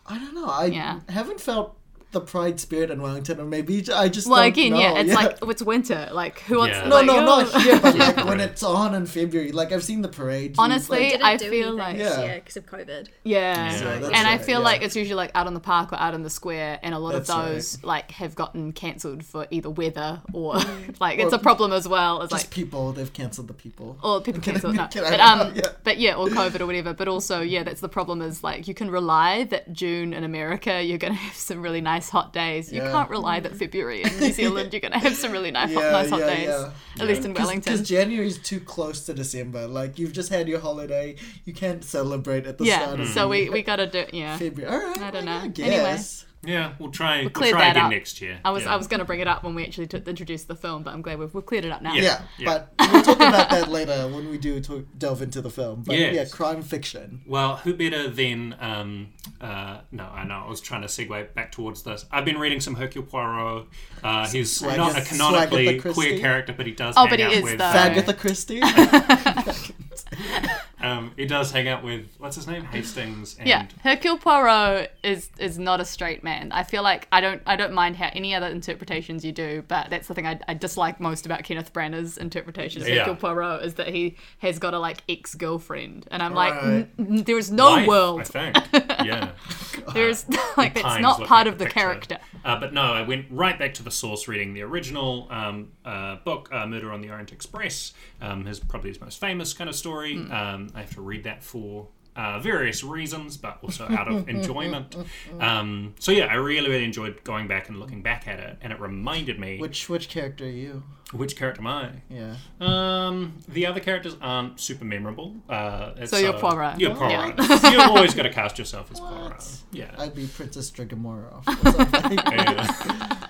I 0.07 0.17
don't 0.17 0.33
know. 0.33 0.47
I 0.47 0.65
Yeah. 0.65 0.99
haven't 1.09 1.39
felt 1.41 1.77
the 2.11 2.21
Pride 2.21 2.57
spirit 2.59 2.89
in 2.89 3.01
Wellington, 3.01 3.39
or 3.39 3.45
maybe 3.45 3.83
I 3.93 4.07
just 4.07 4.27
Well, 4.27 4.37
don't 4.37 4.47
again, 4.47 4.71
know. 4.71 4.79
yeah, 4.79 4.99
it's 4.99 5.13
like 5.13 5.37
it's 5.41 5.61
winter. 5.61 6.09
Like 6.13 6.39
who 6.41 6.57
wants? 6.59 6.75
Yeah. 6.77 6.83
to 6.83 6.89
no, 6.89 6.95
like, 6.95 7.05
no, 7.05 7.17
oh. 7.17 7.25
not 7.25 7.61
here, 7.61 7.79
but 7.81 7.95
like 7.97 8.25
when 8.25 8.39
it's 8.39 8.63
on 8.63 8.95
in 8.95 9.05
February. 9.05 9.51
Like 9.51 9.71
I've 9.73 9.83
seen 9.83 10.01
the 10.01 10.07
parade. 10.07 10.55
Honestly, 10.57 11.09
Didn't 11.09 11.23
I 11.23 11.37
feel 11.37 11.51
anything 11.51 11.77
like 11.77 11.97
Yeah. 11.97 12.35
because 12.35 12.55
of 12.57 12.65
COVID. 12.65 13.07
Yeah, 13.25 13.71
Yeah, 13.77 13.93
and 13.93 14.03
that's 14.05 14.15
I 14.25 14.37
feel 14.37 14.59
yeah. 14.59 14.65
like 14.65 14.81
it's 14.83 14.95
usually 14.95 15.15
like 15.15 15.31
out 15.35 15.47
on 15.47 15.53
the 15.53 15.59
park 15.59 15.91
or 15.91 15.97
out 15.97 16.13
in 16.13 16.23
the 16.23 16.29
square, 16.29 16.79
and 16.81 16.95
a 16.95 16.99
lot 16.99 17.11
That's 17.11 17.29
of 17.29 17.35
right. 17.35 17.49
those 17.49 17.83
like 17.83 18.11
have 18.11 18.35
gotten 18.35 18.71
cancelled 18.71 19.25
for 19.25 19.45
either 19.51 19.69
weather 19.69 20.21
or 20.31 20.55
like 21.01 21.19
Or 21.19 21.23
it's 21.23 21.33
a 21.33 21.39
problem 21.39 21.73
as 21.73 21.87
well. 21.89 22.21
It's 22.21 22.31
just 22.31 22.45
like 22.45 22.51
people. 22.53 22.93
They've 22.93 23.11
cancelled 23.11 23.47
the 23.49 23.53
people. 23.53 23.97
or 24.01 24.21
people 24.21 24.41
Can 24.41 24.51
I- 24.55 24.59
cancel 24.59 24.71
it. 24.71 24.75
No. 24.77 24.87
But 25.09 25.19
um, 25.19 25.53
yeah. 25.55 25.61
but 25.83 25.97
yeah, 25.97 26.13
or 26.15 26.27
COVID 26.27 26.61
or 26.61 26.65
whatever. 26.67 26.93
But 26.93 27.09
also, 27.09 27.41
yeah, 27.41 27.63
that's 27.63 27.81
the 27.81 27.89
problem. 27.89 28.21
Is 28.21 28.43
like 28.45 28.67
you 28.67 28.73
can 28.73 28.89
rely 28.89 29.43
that 29.45 29.73
June 29.73 30.13
in 30.13 30.23
America 30.23 30.81
you're 30.81 30.97
gonna 30.97 31.13
have 31.13 31.35
some 31.35 31.61
really 31.61 31.81
nice 31.81 31.96
hot 32.09 32.33
days. 32.33 32.71
You 32.71 32.81
Yeah. 32.83 32.91
can't 32.91 33.09
rely 33.09 33.39
that 33.39 33.55
February 33.55 34.03
in 34.03 34.19
New 34.19 34.31
Zealand 34.39 34.71
you're 34.73 34.79
gonna 34.79 34.99
have 34.99 35.15
some 35.15 35.31
really 35.31 35.51
nice 35.51 35.73
hot, 35.73 35.83
Yeah, 35.83 35.91
nice 35.91 36.09
hot 36.09 36.19
yeah, 36.19 36.35
days. 36.35 36.47
yeah. 36.47 36.71
At 37.01 37.07
least 37.07 37.25
in 37.25 37.33
Wellington. 37.33 37.73
Because 37.73 37.87
January's 37.87 38.37
too 38.37 38.59
close 38.59 39.05
to 39.07 39.13
December. 39.13 39.67
Like 39.67 39.97
you've 39.97 40.13
just 40.13 40.29
had 40.29 40.47
your 40.47 40.59
holiday, 40.59 41.15
you 41.45 41.53
can't 41.53 41.83
celebrate 41.83 42.45
at 42.45 42.57
the 42.57 42.65
yeah, 42.65 42.83
start 42.83 42.99
of 42.99 43.07
so 43.07 43.27
we 43.27 43.49
we 43.49 43.63
gotta 43.63 43.87
do 43.87 44.05
yeah. 44.13 44.37
February. 44.37 44.71
All 44.73 44.87
right, 44.87 45.01
I 45.01 45.11
don't 45.11 45.25
know. 45.25 45.31
I 45.31 45.51
Anyway. 45.61 45.97
Guess. 46.43 46.49
Yeah, 46.49 46.73
we'll 46.79 46.91
try. 46.91 47.21
We'll, 47.21 47.29
cleared 47.29 47.53
try 47.53 47.61
that 47.65 47.71
again 47.71 47.85
up. 47.85 47.91
next 47.91 48.21
year. 48.21 48.39
I 48.45 48.51
was 48.51 48.63
yeah. 48.63 48.73
I 48.73 48.75
was 48.77 48.87
gonna 48.87 49.05
bring 49.05 49.19
it 49.19 49.27
up 49.27 49.43
when 49.43 49.55
we 49.55 49.63
actually 49.65 49.87
t- 49.87 50.01
introduced 50.05 50.47
the 50.47 50.55
film, 50.55 50.83
but 50.83 50.93
I'm 50.93 51.01
glad 51.01 51.19
we've, 51.19 51.33
we've 51.33 51.45
cleared 51.45 51.65
it 51.65 51.71
up 51.71 51.81
now. 51.81 51.93
Yeah. 51.93 52.01
Yeah, 52.01 52.21
yeah. 52.37 52.45
but 52.77 52.91
we'll 52.91 53.03
talk 53.03 53.15
about 53.17 53.49
that 53.49 53.69
later 53.69 54.07
when 54.07 54.29
we 54.29 54.37
do 54.37 54.59
talk, 54.61 54.85
delve 54.97 55.21
into 55.21 55.41
the 55.41 55.49
film. 55.49 55.83
But 55.85 55.97
Yes. 55.97 56.15
yeah, 56.15 56.25
crime 56.25 56.61
fiction. 56.61 57.21
Well, 57.27 57.57
who 57.57 57.73
better 57.73 58.09
than 58.09 58.55
um, 58.59 59.09
uh, 59.41 59.79
no, 59.91 60.03
I 60.05 60.23
know 60.25 60.43
I 60.45 60.49
was 60.49 60.61
trying 60.61 60.81
to 60.81 60.87
segue 60.87 61.33
back 61.33 61.51
towards 61.51 61.83
this. 61.83 62.05
I've 62.11 62.25
been 62.25 62.37
reading 62.37 62.59
some 62.61 62.75
Hercule 62.75 63.03
Poirot. 63.05 63.67
Uh, 64.03 64.27
he's 64.27 64.55
Swag- 64.57 64.77
not 64.77 64.97
a 64.97 65.01
canonically 65.01 65.79
queer 65.79 66.19
character, 66.19 66.53
but 66.53 66.65
he 66.65 66.71
does. 66.71 66.95
Oh, 66.97 67.01
hang 67.01 67.09
but 67.09 67.19
he 67.19 67.25
out 67.25 67.33
is, 67.33 67.43
with, 67.43 67.57
though. 67.57 67.65
uh, 67.65 67.67
Agatha 67.67 68.13
Christie. 68.13 68.61
um, 70.81 71.11
he 71.15 71.25
does 71.25 71.51
hang 71.51 71.67
out 71.67 71.83
with 71.83 72.05
what's 72.19 72.35
his 72.35 72.45
name, 72.47 72.63
Hastings. 72.65 73.35
And 73.39 73.47
Yeah, 73.47 73.65
Hercule 73.83 74.17
Poirot 74.17 74.91
is 75.03 75.29
is 75.39 75.57
not 75.57 75.79
a 75.81 75.85
straight 75.85 76.23
man. 76.23 76.51
I 76.51 76.63
feel 76.63 76.83
like 76.83 77.07
I 77.11 77.19
don't 77.21 77.41
I 77.45 77.55
don't 77.55 77.73
mind 77.73 77.95
how 77.95 78.09
any 78.13 78.35
other 78.35 78.47
interpretations 78.47 79.25
you 79.25 79.31
do, 79.31 79.63
but 79.67 79.89
that's 79.89 80.07
the 80.07 80.13
thing 80.13 80.27
I, 80.27 80.39
I 80.47 80.53
dislike 80.53 80.99
most 80.99 81.25
about 81.25 81.43
Kenneth 81.43 81.73
Branagh's 81.73 82.17
interpretation 82.17 82.81
of 82.83 82.87
Yeah. 82.87 82.99
Hercule 82.99 83.15
Poirot 83.15 83.63
is 83.63 83.73
that 83.75 83.87
he 83.87 84.17
has 84.39 84.59
got 84.59 84.73
a 84.73 84.79
like 84.79 85.03
ex 85.09 85.33
girlfriend, 85.35 86.07
and 86.11 86.21
I'm 86.21 86.33
like, 86.33 86.53
"N- 86.63 86.91
n- 86.99 87.23
there 87.23 87.37
is 87.37 87.49
no 87.51 87.71
Wife, 87.71 87.87
world. 87.87 88.21
I 88.21 88.23
think. 88.23 88.57
Yeah. 89.05 89.29
There's 89.93 90.25
like 90.57 90.73
that's 90.73 90.99
not 91.01 91.23
part 91.23 91.47
of 91.47 91.57
the 91.59 91.65
picture. 91.65 91.79
character. 91.79 92.17
Uh, 92.43 92.59
but 92.59 92.73
no, 92.73 92.81
I 92.81 93.01
went 93.03 93.27
right 93.29 93.57
back 93.57 93.73
to 93.75 93.83
the 93.83 93.91
source, 93.91 94.27
reading 94.27 94.53
the 94.53 94.61
original 94.63 95.27
um, 95.29 95.69
uh, 95.85 96.17
book, 96.17 96.49
uh, 96.51 96.65
Murder 96.65 96.91
on 96.91 97.01
the 97.01 97.09
Orient 97.09 97.31
Express. 97.31 97.93
Um, 98.21 98.45
his 98.45 98.59
probably 98.59 98.89
his 98.89 98.99
most 98.99 99.19
famous 99.19 99.53
kind 99.53 99.69
of 99.69 99.75
story. 99.75 100.15
Hmm. 100.17 100.31
Um, 100.31 100.66
I 100.75 100.81
have 100.81 100.93
to 100.95 101.01
read 101.01 101.23
that 101.25 101.43
for. 101.43 101.87
Uh, 102.15 102.39
various 102.39 102.83
reasons, 102.83 103.37
but 103.37 103.59
also 103.61 103.85
out 103.91 104.07
of 104.07 104.27
enjoyment. 104.35 104.95
Um, 105.39 105.93
so 105.99 106.11
yeah, 106.11 106.25
I 106.25 106.33
really, 106.33 106.67
really 106.67 106.83
enjoyed 106.83 107.23
going 107.23 107.47
back 107.47 107.69
and 107.69 107.79
looking 107.79 108.01
back 108.01 108.27
at 108.27 108.39
it, 108.39 108.57
and 108.61 108.73
it 108.73 108.79
reminded 108.79 109.39
me 109.39 109.59
which, 109.59 109.87
which 109.87 109.89
which 109.89 110.09
character 110.09 110.45
are 110.45 110.49
you? 110.49 110.81
Which 111.13 111.35
character 111.37 111.61
am 111.61 111.67
I? 111.67 111.89
Yeah. 112.09 112.35
Um, 112.59 113.37
the 113.47 113.67
other 113.67 113.79
characters 113.79 114.17
aren't 114.19 114.59
super 114.59 114.83
memorable. 114.83 115.35
Uh, 115.47 116.07
So 116.07 116.17
you're 116.17 116.33
uh, 116.33 116.39
Poirot. 116.39 116.79
You're 116.79 116.89
Yeah. 116.89 117.31
Poirot. 117.33 117.63
You've 117.71 117.81
always 117.81 118.15
got 118.15 118.23
to 118.23 118.31
cast 118.33 118.57
yourself 118.57 118.89
as 118.91 118.99
Poirot. 118.99 119.45
Yeah. 119.71 119.91
I'd 119.99 120.15
be 120.15 120.25
Princess 120.25 120.71
Dragomiroff. 120.71 121.47
or 121.47 121.71
something. 121.71 122.17
yeah. 122.17 123.27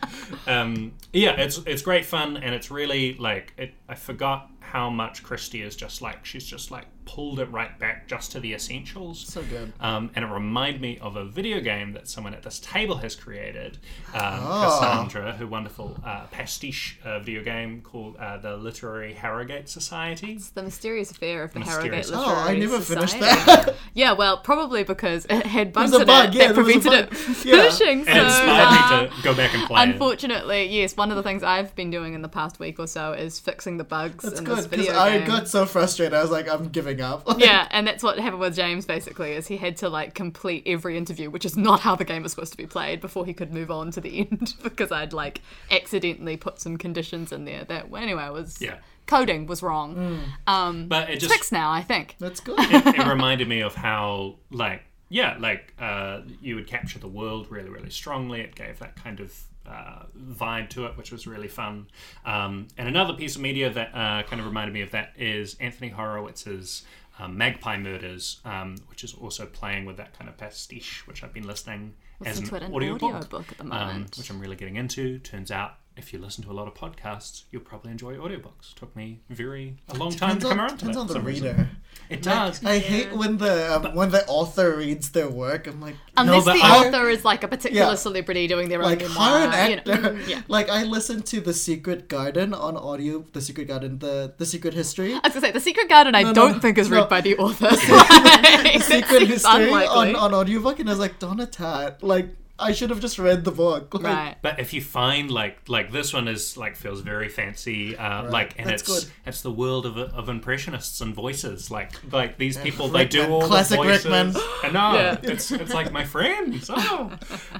um, 0.47 0.93
yeah, 1.11 1.31
it's 1.31 1.57
it's 1.65 1.81
great 1.81 2.05
fun, 2.05 2.37
and 2.37 2.55
it's 2.55 2.71
really 2.71 3.15
like 3.15 3.53
it. 3.57 3.73
I 3.89 3.95
forgot 3.95 4.49
how 4.61 4.89
much 4.89 5.23
Christie 5.23 5.61
is 5.61 5.75
just 5.75 6.01
like 6.01 6.25
she's 6.25 6.45
just 6.45 6.71
like 6.71 6.85
pulled 7.07 7.39
it 7.39 7.49
right 7.51 7.79
back 7.79 8.07
just 8.07 8.31
to 8.33 8.39
the 8.39 8.53
essentials. 8.53 9.19
so 9.19 9.41
good. 9.43 9.71
Um, 9.79 10.11
and 10.15 10.23
it 10.25 10.27
reminded 10.27 10.81
me 10.81 10.99
of 10.99 11.15
a 11.15 11.23
video 11.25 11.59
game 11.61 11.93
that 11.93 12.07
someone 12.07 12.33
at 12.33 12.43
this 12.43 12.59
table 12.59 12.97
has 12.97 13.15
created, 13.15 13.77
um, 14.13 14.21
Oh. 14.43 14.79
Cassandra, 14.79 15.31
her 15.33 15.47
wonderful 15.47 15.97
uh, 16.05 16.25
pastiche 16.31 16.99
uh, 17.03 17.19
video 17.19 17.43
game 17.43 17.81
called 17.81 18.17
uh, 18.17 18.37
the 18.37 18.57
Literary 18.57 19.13
Harrogate 19.13 19.69
Society. 19.69 20.33
It's 20.33 20.49
the 20.49 20.63
mysterious 20.63 21.09
affair 21.11 21.43
of 21.43 21.53
the 21.53 21.59
Mysterious- 21.59 22.09
Harrogate 22.09 22.27
Oh, 22.29 22.35
I 22.35 22.57
never 22.57 22.79
finished 22.79 23.13
Society. 23.13 23.45
that. 23.71 23.75
Yeah, 23.93 24.11
well, 24.11 24.37
probably 24.39 24.83
because 24.83 25.25
it 25.29 25.45
had 25.45 25.71
bugs 25.73 25.91
was 25.91 26.01
in 26.01 26.07
bug, 26.07 26.35
it 26.35 26.37
yeah, 26.37 26.47
that 26.49 26.55
there 26.55 26.63
was 26.63 26.75
a 26.75 26.79
prevented 26.79 26.93
it 26.93 27.09
bug. 27.09 27.17
from 27.35 27.49
Yeah. 27.49 27.55
finishing. 27.63 27.99
And 27.99 28.05
so, 28.07 28.13
it 28.13 28.25
inspired 28.25 28.67
uh, 28.67 29.01
me 29.03 29.09
to 29.17 29.23
go 29.23 29.33
back 29.33 29.53
and 29.55 29.63
play 29.67 29.81
it. 29.81 29.89
Unfortunately, 29.89 30.65
yes, 30.65 30.97
one 30.97 31.09
of 31.09 31.17
the 31.17 31.23
things 31.23 31.41
I've 31.43 31.73
been 31.75 31.89
doing 31.89 32.13
in 32.13 32.21
the 32.21 32.29
past 32.29 32.59
week 32.59 32.79
or 32.79 32.87
so 32.87 33.13
is 33.13 33.39
fixing 33.39 33.77
the 33.77 33.83
bugs 33.83 34.23
That's 34.23 34.39
in 34.39 34.45
this 34.45 34.61
good 34.65 34.69
because 34.71 34.85
video 34.87 34.99
I 35.01 35.19
got 35.25 35.47
so 35.47 35.65
frustrated. 35.65 36.13
I 36.13 36.21
was 36.21 36.31
like, 36.31 36.49
I'm 36.49 36.69
giving 36.69 36.96
up. 37.01 37.23
yeah, 37.37 37.67
and 37.71 37.85
that's 37.87 38.03
what 38.03 38.19
happened 38.19 38.39
with 38.41 38.55
James 38.55 38.85
basically 38.85 39.31
is 39.33 39.47
he 39.47 39.57
had 39.57 39.77
to 39.77 39.89
like 39.89 40.13
complete 40.13 40.63
every 40.65 40.97
interview, 40.97 41.29
which 41.29 41.45
is 41.45 41.55
not 41.57 41.79
how 41.81 41.95
the 41.95 42.05
game 42.05 42.25
is 42.25 42.31
supposed 42.31 42.51
to 42.51 42.57
be 42.57 42.65
played, 42.65 43.01
before 43.01 43.25
he 43.25 43.33
could 43.33 43.51
move 43.53 43.69
on 43.71 43.91
to 43.91 44.01
the 44.01 44.19
end 44.31 44.53
because 44.63 44.91
I'd 44.91 45.13
like 45.13 45.41
accidentally 45.71 46.37
put 46.37 46.59
some 46.59 46.77
conditions 46.77 47.31
in 47.31 47.45
there 47.45 47.63
that 47.65 47.89
well, 47.89 48.01
anyway 48.01 48.29
was 48.29 48.61
Yeah. 48.61 48.77
coding 49.05 49.45
was 49.47 49.61
wrong. 49.63 50.19
Um, 50.47 50.87
But 50.87 51.09
it 51.09 51.19
just 51.19 51.31
fixed 51.33 51.51
now, 51.51 51.71
I 51.71 51.81
think. 51.81 52.15
That's 52.19 52.39
good. 52.39 52.59
it, 52.59 52.85
it 52.99 53.07
reminded 53.07 53.47
me 53.47 53.61
of 53.61 53.75
how 53.75 54.35
like 54.51 54.83
yeah 55.09 55.37
like 55.39 55.73
uh, 55.79 56.21
you 56.41 56.55
would 56.55 56.67
capture 56.67 56.99
the 56.99 57.07
world 57.07 57.47
really 57.49 57.69
really 57.69 57.89
strongly 57.89 58.41
it 58.41 58.55
gave 58.55 58.77
that 58.79 58.95
kind 58.97 59.19
of 59.21 59.33
uh, 59.67 60.03
vibe 60.17 60.69
to 60.69 60.85
it 60.85 60.97
which 60.97 61.11
was 61.11 61.27
really 61.27 61.47
fun 61.47 61.87
um, 62.25 62.67
and 62.77 62.87
another 62.87 63.13
piece 63.13 63.35
of 63.35 63.41
media 63.41 63.69
that 63.69 63.89
uh, 63.93 64.23
kind 64.23 64.39
of 64.39 64.45
reminded 64.45 64.73
me 64.73 64.81
of 64.81 64.91
that 64.91 65.11
is 65.17 65.55
anthony 65.59 65.89
horowitz's 65.89 66.83
um, 67.19 67.37
magpie 67.37 67.77
murders 67.77 68.39
um, 68.45 68.75
which 68.89 69.03
is 69.03 69.13
also 69.13 69.45
playing 69.45 69.85
with 69.85 69.97
that 69.97 70.17
kind 70.17 70.29
of 70.29 70.37
pastiche 70.37 71.05
which 71.07 71.23
i've 71.23 71.33
been 71.33 71.47
listening 71.47 71.93
as 72.25 72.39
Listen 72.39 72.43
an 72.43 72.49
to 72.49 72.55
it 72.55 72.69
in 72.69 72.73
audiobook, 72.75 73.03
audiobook 73.03 73.51
at 73.51 73.57
the 73.57 73.63
um, 73.63 73.69
moment. 73.69 74.17
which 74.17 74.29
i'm 74.29 74.39
really 74.39 74.55
getting 74.55 74.75
into 74.75 75.19
turns 75.19 75.51
out 75.51 75.75
if 75.97 76.13
you 76.13 76.19
listen 76.19 76.43
to 76.43 76.51
a 76.51 76.53
lot 76.53 76.67
of 76.67 76.75
podcasts, 76.75 77.43
you'll 77.51 77.63
probably 77.63 77.91
enjoy 77.91 78.15
audiobooks. 78.15 78.73
Took 78.75 78.95
me 78.95 79.19
very 79.29 79.77
a 79.89 79.95
long 79.95 80.11
time 80.11 80.37
Depends 80.37 80.43
to 80.43 80.49
come 80.49 80.59
on, 80.59 80.65
around 80.65 80.77
to 80.77 80.85
depends 80.85 80.95
that. 80.95 81.01
on 81.01 81.07
the 81.07 81.13
some 81.13 81.25
reason. 81.25 81.47
reader. 81.47 81.69
It 82.09 82.21
does. 82.21 82.63
I 82.63 82.77
hate 82.77 83.11
when 83.13 83.37
the 83.37 83.75
um, 83.75 83.95
when 83.95 84.11
the 84.11 84.25
author 84.27 84.77
reads 84.77 85.09
their 85.11 85.27
work. 85.29 85.67
I'm 85.67 85.81
like, 85.81 85.95
Unless 86.15 86.45
but 86.45 86.53
the 86.53 86.59
I- 86.63 86.87
author 86.87 87.09
is 87.09 87.25
like 87.25 87.43
a 87.43 87.47
particular 87.47 87.87
Yeah. 87.89 87.95
celebrity 87.95 88.47
doing 88.47 88.69
their 88.69 88.81
like 88.81 89.01
own 89.03 89.09
hire 89.09 89.39
memoir, 89.49 89.59
an 89.59 89.71
you 89.71 89.77
actor. 89.77 90.01
know, 90.01 90.09
mm, 90.23 90.27
yeah. 90.29 90.41
Like 90.47 90.69
I 90.69 90.83
listened 90.83 91.25
to 91.27 91.41
The 91.41 91.53
Secret 91.53 92.07
Garden 92.07 92.53
on 92.53 92.77
audio. 92.77 93.25
The 93.33 93.41
Secret 93.41 93.67
Garden, 93.67 93.99
the 93.99 94.33
the 94.37 94.45
Secret 94.45 94.73
History. 94.75 95.13
I 95.13 95.19
was 95.23 95.33
gonna 95.33 95.47
say 95.47 95.51
the 95.51 95.59
Secret 95.59 95.89
Garden. 95.89 96.13
I 96.15 96.21
No, 96.21 96.27
no, 96.29 96.33
don't 96.33 96.51
no, 96.53 96.59
think 96.59 96.77
is 96.77 96.89
no. 96.89 96.97
read 97.01 97.09
by 97.09 97.21
the 97.21 97.35
author. 97.37 97.69
The 97.71 98.79
Secret 98.79 99.23
History 99.33 99.65
unlikely. 99.65 100.13
on, 100.13 100.15
on 100.15 100.33
audiobook, 100.33 100.79
and 100.79 100.87
I 100.89 100.91
was 100.91 100.99
like, 100.99 101.19
Donna 101.19 101.47
Tartt. 101.47 102.03
Like 102.03 102.29
I 102.59 102.71
should 102.71 102.89
have 102.89 102.99
just 102.99 103.19
read 103.19 103.43
the 103.43 103.51
book. 103.51 103.93
Like, 103.93 104.03
right. 104.03 104.35
But 104.41 104.59
if 104.59 104.73
you 104.73 104.81
find 104.81 105.29
like 105.29 105.59
like 105.69 105.91
this 105.91 106.13
one 106.13 106.27
is 106.27 106.57
like 106.57 106.75
feels 106.75 107.01
very 107.01 107.29
fancy, 107.29 107.95
uh, 107.95 108.29
like 108.31 108.55
and 108.57 108.67
that's 108.69 108.81
it's 108.81 109.03
good. 109.05 109.11
it's 109.25 109.41
the 109.41 109.51
world 109.51 109.85
of 109.85 109.97
of 109.97 110.27
impressionists 110.29 110.99
and 111.01 111.13
voices. 111.13 111.69
Like 111.69 111.91
like 112.11 112.37
these 112.37 112.57
people, 112.57 112.87
they 112.87 113.05
do 113.05 113.19
Rickman. 113.19 113.33
all 113.41 113.47
Classic 113.47 113.77
the 113.79 113.83
voices. 113.83 114.05
Rickman. 114.05 114.35
I 114.63 114.69
know 114.71 114.93
Yeah. 114.97 115.19
it's 115.23 115.51
it's 115.51 115.73
like 115.73 115.91
my 115.91 116.03
friends. 116.05 116.69
Oh. 116.79 117.11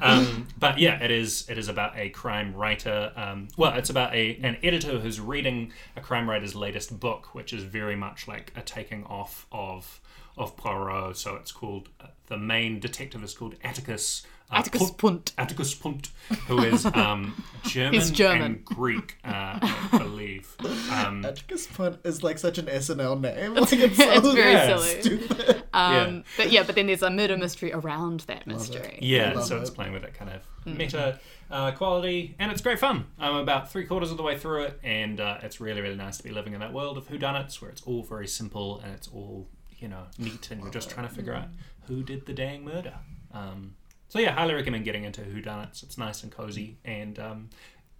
Um, 0.01 0.47
but 0.57 0.79
yeah, 0.79 1.03
it 1.03 1.11
is 1.11 1.47
it 1.49 1.57
is 1.57 1.67
about 1.67 1.97
a 1.97 2.09
crime 2.09 2.53
writer. 2.53 3.11
Um, 3.15 3.49
well, 3.57 3.73
it's 3.77 3.89
about 3.89 4.13
a 4.15 4.37
an 4.43 4.57
editor 4.63 4.99
who's 4.99 5.19
reading 5.19 5.73
a 5.95 6.01
crime 6.01 6.29
writer's 6.29 6.55
latest 6.55 6.99
book, 6.99 7.33
which 7.35 7.53
is 7.53 7.63
very 7.63 7.95
much 7.95 8.27
like 8.27 8.51
a 8.55 8.61
taking 8.61 9.03
off 9.05 9.45
of 9.51 9.99
of 10.37 10.55
Poirot. 10.55 11.17
So 11.17 11.35
it's 11.35 11.51
called 11.51 11.89
uh, 11.99 12.07
the 12.27 12.37
main 12.37 12.79
detective 12.79 13.23
is 13.23 13.33
called 13.33 13.55
Atticus 13.63 14.23
Atticus 14.51 14.91
Punt. 14.91 15.33
Atticus 15.37 15.73
Punt, 15.73 16.09
who 16.47 16.59
is 16.63 16.85
um, 16.93 17.43
German, 17.63 17.93
He's 17.93 18.11
German. 18.11 18.41
and 18.43 18.65
Greek, 18.65 19.17
uh, 19.25 19.59
I 19.61 19.97
believe. 19.97 20.55
Um, 20.91 21.25
Atticus 21.25 21.67
Punt 21.67 21.99
is 22.05 22.23
like 22.23 22.37
such 22.37 22.57
an 22.57 22.65
SNL 22.67 23.19
name. 23.19 23.55
Like 23.55 23.73
it's, 23.73 23.97
so 23.97 24.09
It's 24.11 24.33
very 24.33 24.53
Yeah. 24.53 24.77
silly. 24.77 25.01
stupid. 25.01 25.63
Um, 25.73 25.93
Yeah. 26.17 26.21
But 26.37 26.51
yeah, 26.51 26.63
but 26.63 26.75
then 26.75 26.87
there's 26.87 27.01
a 27.03 27.09
murder 27.09 27.35
mystery 27.37 27.73
around 27.73 28.21
that 28.21 28.47
mystery. 28.47 28.99
Yeah, 29.01 29.33
Love 29.33 29.45
so 29.45 29.57
it. 29.57 29.61
it's 29.61 29.69
playing 29.69 29.91
with 29.93 30.01
that 30.03 30.13
kind 30.13 30.31
of 30.31 30.41
Mm-hmm. 30.65 30.77
meta 30.79 31.19
uh, 31.49 31.71
quality, 31.71 32.35
and 32.39 32.51
it's 32.51 32.61
great 32.61 32.77
fun. 32.77 33.05
I'm 33.17 33.35
about 33.37 33.71
three 33.71 33.85
quarters 33.85 34.11
of 34.11 34.17
the 34.17 34.23
way 34.23 34.37
through 34.37 34.63
it, 34.63 34.79
and 34.83 35.21
uh, 35.21 35.37
it's 35.41 35.61
really, 35.61 35.79
really 35.79 35.95
nice 35.95 36.17
to 36.17 36.23
be 36.23 36.29
living 36.31 36.51
in 36.53 36.59
that 36.59 36.73
world 36.73 36.97
of 36.97 37.07
whodunits 37.07 37.61
where 37.61 37.71
it's 37.71 37.81
all 37.83 38.03
very 38.03 38.27
simple 38.27 38.81
and 38.83 38.91
it's 38.93 39.07
all 39.07 39.47
you 39.79 39.87
know 39.87 40.03
neat, 40.17 40.51
and 40.51 40.61
you're 40.61 40.71
just 40.71 40.89
trying 40.89 41.07
to 41.07 41.13
figure 41.13 41.33
out 41.33 41.45
who 41.87 42.03
did 42.03 42.25
the 42.25 42.33
dang 42.33 42.65
murder. 42.65 42.95
Um, 43.33 43.75
so 44.17 44.23
yeah, 44.23 44.33
highly 44.33 44.53
recommend 44.53 44.83
getting 44.85 45.03
into 45.03 45.21
whodunits. 45.21 45.83
It's 45.83 45.97
nice 45.97 46.23
and 46.23 46.31
cozy, 46.31 46.77
and 46.85 47.17
um, 47.19 47.49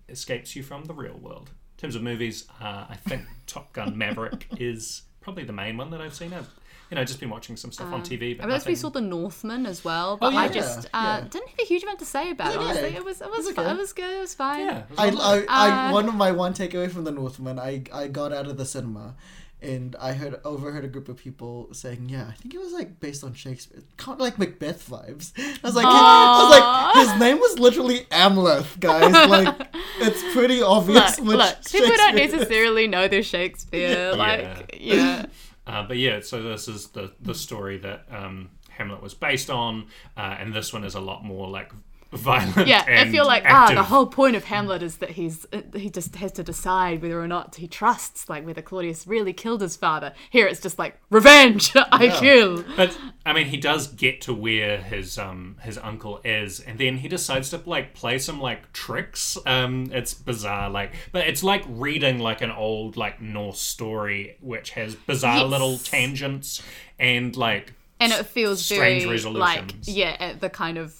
escapes 0.10 0.56
you 0.56 0.64
from 0.64 0.86
the 0.86 0.94
real 0.94 1.18
world. 1.18 1.50
In 1.78 1.82
terms 1.82 1.96
of 1.96 2.02
movies, 2.02 2.46
uh, 2.62 2.86
I 2.90 2.96
think 2.96 3.24
Top 3.48 3.72
Gun 3.74 3.98
Maverick 3.98 4.48
is 4.60 5.04
probably 5.22 5.44
the 5.44 5.54
main 5.54 5.78
one 5.78 5.92
that 5.92 6.02
I've 6.02 6.14
seen. 6.16 6.34
I've 6.34 6.50
you 6.90 6.96
know 6.96 7.04
just 7.04 7.20
been 7.20 7.30
watching 7.30 7.58
some 7.58 7.72
stuff 7.72 7.92
on 7.92 8.02
TV, 8.02 8.36
but 8.38 8.44
I 8.44 8.48
realized 8.48 8.66
we 8.68 8.76
saw 8.76 8.90
The 8.90 9.02
Northman 9.02 9.66
as 9.66 9.84
well, 9.84 10.16
but 10.18 10.32
yeah. 10.34 10.40
I 10.40 10.48
just 10.48 10.86
uh, 10.86 10.90
yeah. 10.94 11.22
didn't 11.30 11.50
have 11.50 11.60
a 11.62 11.66
huge 11.66 11.84
amount 11.84 12.00
to 12.00 12.06
say 12.06 12.32
about 12.32 12.54
it. 12.54 12.58
Okay. 12.58 12.66
Honestly, 12.66 12.96
it 12.96 13.04
was 13.06 13.22
it 13.22 13.30
was 13.30 13.46
It's 13.46 13.56
fu- 13.56 13.62
okay. 13.62 13.72
it 13.72 13.78
was 13.78 13.94
good. 13.94 14.18
It 14.18 14.20
was 14.22 14.34
fine. 14.34 14.66
yeah, 14.66 14.78
it 14.80 14.90
was 14.90 15.20
I. 15.20 15.38
I, 15.38 15.46
I 15.50 15.90
Uh, 15.90 15.94
one 15.94 16.08
of 16.08 16.16
my 16.16 16.32
one 16.32 16.54
takeaway 16.54 16.90
from 16.90 17.04
the 17.04 17.12
Northman, 17.12 17.60
I, 17.60 17.84
I 17.94 18.08
got 18.08 18.32
out 18.34 18.48
of 18.48 18.56
the 18.58 18.66
cinema, 18.66 19.16
and 19.62 19.96
I 20.00 20.14
heard 20.14 20.40
overheard 20.46 20.86
a 20.86 20.88
group 20.88 21.10
of 21.10 21.18
people 21.18 21.70
saying, 21.74 22.10
"Yeah, 22.10 22.26
I 22.28 22.34
think 22.34 22.54
it 22.54 22.60
was 22.60 22.74
like 22.74 23.00
based 23.00 23.24
on 23.24 23.34
Shakespeare, 23.34 23.82
kind 23.98 24.16
of 24.16 24.20
like 24.20 24.38
Macbeth 24.38 24.88
vibes." 24.88 25.32
I 25.38 25.58
was 25.64 25.76
like, 25.76 25.86
I 25.88 26.94
was 26.96 26.98
like, 27.00 27.08
his 27.10 27.20
name 27.20 27.40
was 27.40 27.58
literally 27.60 28.02
Amleth, 28.12 28.80
guys. 28.80 29.12
Like, 29.30 29.68
it's 30.00 30.22
pretty 30.34 30.62
obvious. 30.62 31.20
Look, 31.20 31.28
which 31.28 31.38
look, 31.38 31.66
people 31.66 31.88
don't 31.98 32.16
Shakespeare- 32.18 32.40
necessarily 32.40 32.88
know 32.88 33.08
their 33.08 33.24
Shakespeare. 33.24 34.14
Like, 34.14 34.78
yeah. 34.80 35.26
Uh, 35.66 35.84
but 35.88 35.98
yeah, 35.98 36.20
so 36.22 36.42
this 36.44 36.68
is 36.68 36.90
the 36.90 37.12
the 37.20 37.34
story 37.36 37.78
that 37.80 38.06
um, 38.12 38.52
Hamlet 38.70 39.02
was 39.02 39.14
based 39.14 39.50
on, 39.50 39.88
uh, 40.16 40.38
and 40.40 40.54
this 40.54 40.72
one 40.72 40.84
is 40.84 40.96
a 40.96 41.02
lot 41.02 41.26
more 41.26 41.50
like 41.50 41.72
violent. 42.12 42.68
Yeah, 42.68 42.84
if 43.02 43.14
you're 43.14 43.26
like, 43.26 43.44
ah, 43.46 43.72
the 43.74 43.84
whole 43.84 44.06
point 44.08 44.36
of 44.36 44.44
Hamlet 44.46 44.82
is 44.84 44.98
that 44.98 45.12
he's 45.12 45.46
uh, 45.52 45.62
he 45.76 45.90
just 45.90 46.16
has 46.16 46.32
to 46.34 46.44
decide 46.44 47.02
whether 47.02 47.22
or 47.22 47.28
not 47.28 47.56
he 47.56 47.68
trusts, 47.68 48.30
like 48.30 48.46
whether 48.46 48.62
Claudius 48.62 49.06
really 49.08 49.34
killed 49.34 49.62
his 49.62 49.76
father. 49.76 50.14
Here 50.30 50.48
it's 50.48 50.60
just 50.62 50.80
like 50.80 51.00
revenge, 51.10 51.72
I 51.92 52.06
Yeah. 52.06 52.20
kill. 52.20 52.64
But 52.76 52.98
I 53.26 53.34
mean, 53.34 53.48
he 53.48 53.58
does 53.58 53.88
get 53.88 54.22
to 54.22 54.34
where 54.34 54.78
his 54.78 55.18
um 55.18 55.58
his 55.62 55.78
uncle 55.78 56.22
is, 56.24 56.60
and 56.60 56.80
then 56.80 56.98
he 56.98 57.08
decides 57.08 57.50
to 57.52 57.62
like 57.66 57.94
play 57.94 58.20
some 58.20 58.40
like 58.42 58.72
tricks. 58.74 59.38
Um, 59.46 59.90
it's 59.94 60.14
bizarre, 60.14 60.70
like, 60.70 60.94
but 61.12 61.28
it's 61.28 61.44
like 61.44 61.64
reading 61.68 62.20
like 62.20 62.42
an 62.42 62.52
old 62.52 62.98
like 62.98 63.22
Norse 63.22 63.60
story, 63.60 64.38
which 64.42 64.72
has 64.72 64.96
bizarre 64.96 65.40
Yes. 65.40 65.50
little 65.50 65.78
tangents 65.78 66.62
and 67.00 67.36
like 67.36 67.74
and 68.00 68.12
it 68.14 68.26
feels 68.28 68.64
strange 68.64 69.04
very 69.04 69.18
like 69.34 69.58
resolutions. 69.62 69.88
yeah 69.90 70.16
uh, 70.20 70.34
the 70.40 70.50
kind 70.50 70.78
of 70.78 70.96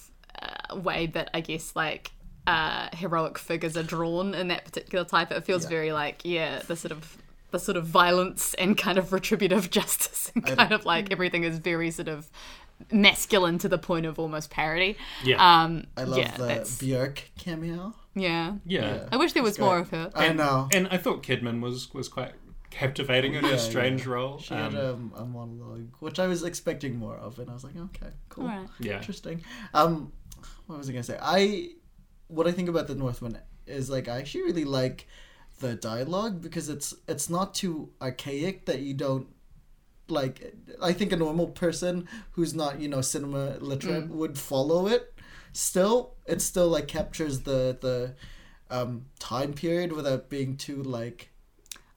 way 0.74 1.06
that 1.06 1.30
i 1.34 1.40
guess 1.40 1.74
like 1.76 2.10
uh 2.46 2.88
heroic 2.94 3.38
figures 3.38 3.76
are 3.76 3.82
drawn 3.82 4.34
in 4.34 4.48
that 4.48 4.64
particular 4.64 5.04
type 5.04 5.30
it 5.32 5.44
feels 5.44 5.64
Yeah. 5.64 5.68
very 5.70 5.92
like 5.92 6.22
yeah 6.24 6.60
the 6.66 6.76
sort 6.76 6.92
of 6.92 7.16
the 7.50 7.58
sort 7.58 7.76
of 7.76 7.86
violence 7.86 8.54
and 8.54 8.76
kind 8.76 8.98
of 8.98 9.12
retributive 9.12 9.70
justice 9.78 10.30
and 10.34 10.44
kind 10.44 10.72
of 10.72 10.84
like 10.84 11.10
everything 11.12 11.44
is 11.44 11.58
very 11.58 11.90
sort 11.90 12.08
of 12.08 12.30
masculine 12.92 13.58
to 13.58 13.68
the 13.68 13.78
point 13.78 14.06
of 14.06 14.18
almost 14.18 14.50
parody 14.50 14.96
Yeah. 15.24 15.36
um 15.64 15.84
I 15.96 16.04
love 16.04 16.18
yeah 16.18 16.36
the 16.36 16.46
that's 16.46 16.76
Björk 16.78 17.18
cameo. 17.38 17.94
yeah 18.14 18.52
yeah. 18.64 19.08
i 19.10 19.16
wish 19.16 19.32
there 19.32 19.42
was 19.42 19.52
It's 19.52 19.58
more 19.58 19.82
great. 19.82 20.00
of 20.00 20.12
her 20.14 20.20
I 20.28 20.32
know. 20.32 20.68
And 20.72 20.88
I 20.90 20.96
thought 20.96 21.22
Kidman 21.22 21.60
was 21.60 21.92
was 21.92 22.08
quite 22.08 22.32
captivating 22.70 23.34
in 23.34 23.44
Yeah, 23.44 23.52
a 23.52 23.58
strange 23.58 24.04
yeah. 24.06 24.12
role. 24.12 24.38
She 24.38 24.54
Um, 24.54 24.74
had 24.74 24.84
um, 24.84 25.12
a 25.16 25.24
monologue, 25.24 25.88
which 26.00 26.18
I 26.18 26.26
was 26.26 26.42
expecting 26.44 26.96
more 26.96 27.16
of, 27.16 27.38
and 27.38 27.48
I 27.48 27.54
was 27.54 27.64
like, 27.64 27.74
okay, 27.76 28.10
cool, 28.28 28.44
All 28.44 28.50
right. 28.58 28.68
Yeah. 28.78 28.96
interesting. 28.98 29.42
Um, 29.72 30.12
what 30.68 30.78
was 30.78 30.88
I 30.88 30.92
gonna 30.92 31.02
say? 31.02 31.18
I 31.20 31.70
what 32.28 32.46
I 32.46 32.52
think 32.52 32.68
about 32.68 32.86
the 32.86 32.94
Northman 32.94 33.38
is 33.66 33.90
like 33.90 34.08
I 34.08 34.18
actually 34.18 34.42
really 34.42 34.64
like 34.64 35.08
the 35.58 35.74
dialogue 35.74 36.40
because 36.40 36.68
it's 36.68 36.94
it's 37.08 37.28
not 37.28 37.54
too 37.54 37.90
archaic 38.00 38.66
that 38.66 38.80
you 38.80 38.94
don't 38.94 39.26
like. 40.08 40.54
I 40.80 40.92
think 40.92 41.10
a 41.10 41.16
normal 41.16 41.48
person 41.48 42.06
who's 42.32 42.54
not 42.54 42.80
you 42.80 42.88
know 42.88 43.00
cinema 43.00 43.56
literate 43.60 44.08
would 44.08 44.38
follow 44.38 44.86
it. 44.86 45.12
Still, 45.52 46.14
it 46.26 46.40
still 46.40 46.68
like 46.68 46.86
captures 46.86 47.40
the 47.40 47.76
the 47.80 48.14
um, 48.70 49.06
time 49.18 49.52
period 49.52 49.92
without 49.92 50.28
being 50.28 50.56
too 50.56 50.82
like 50.82 51.30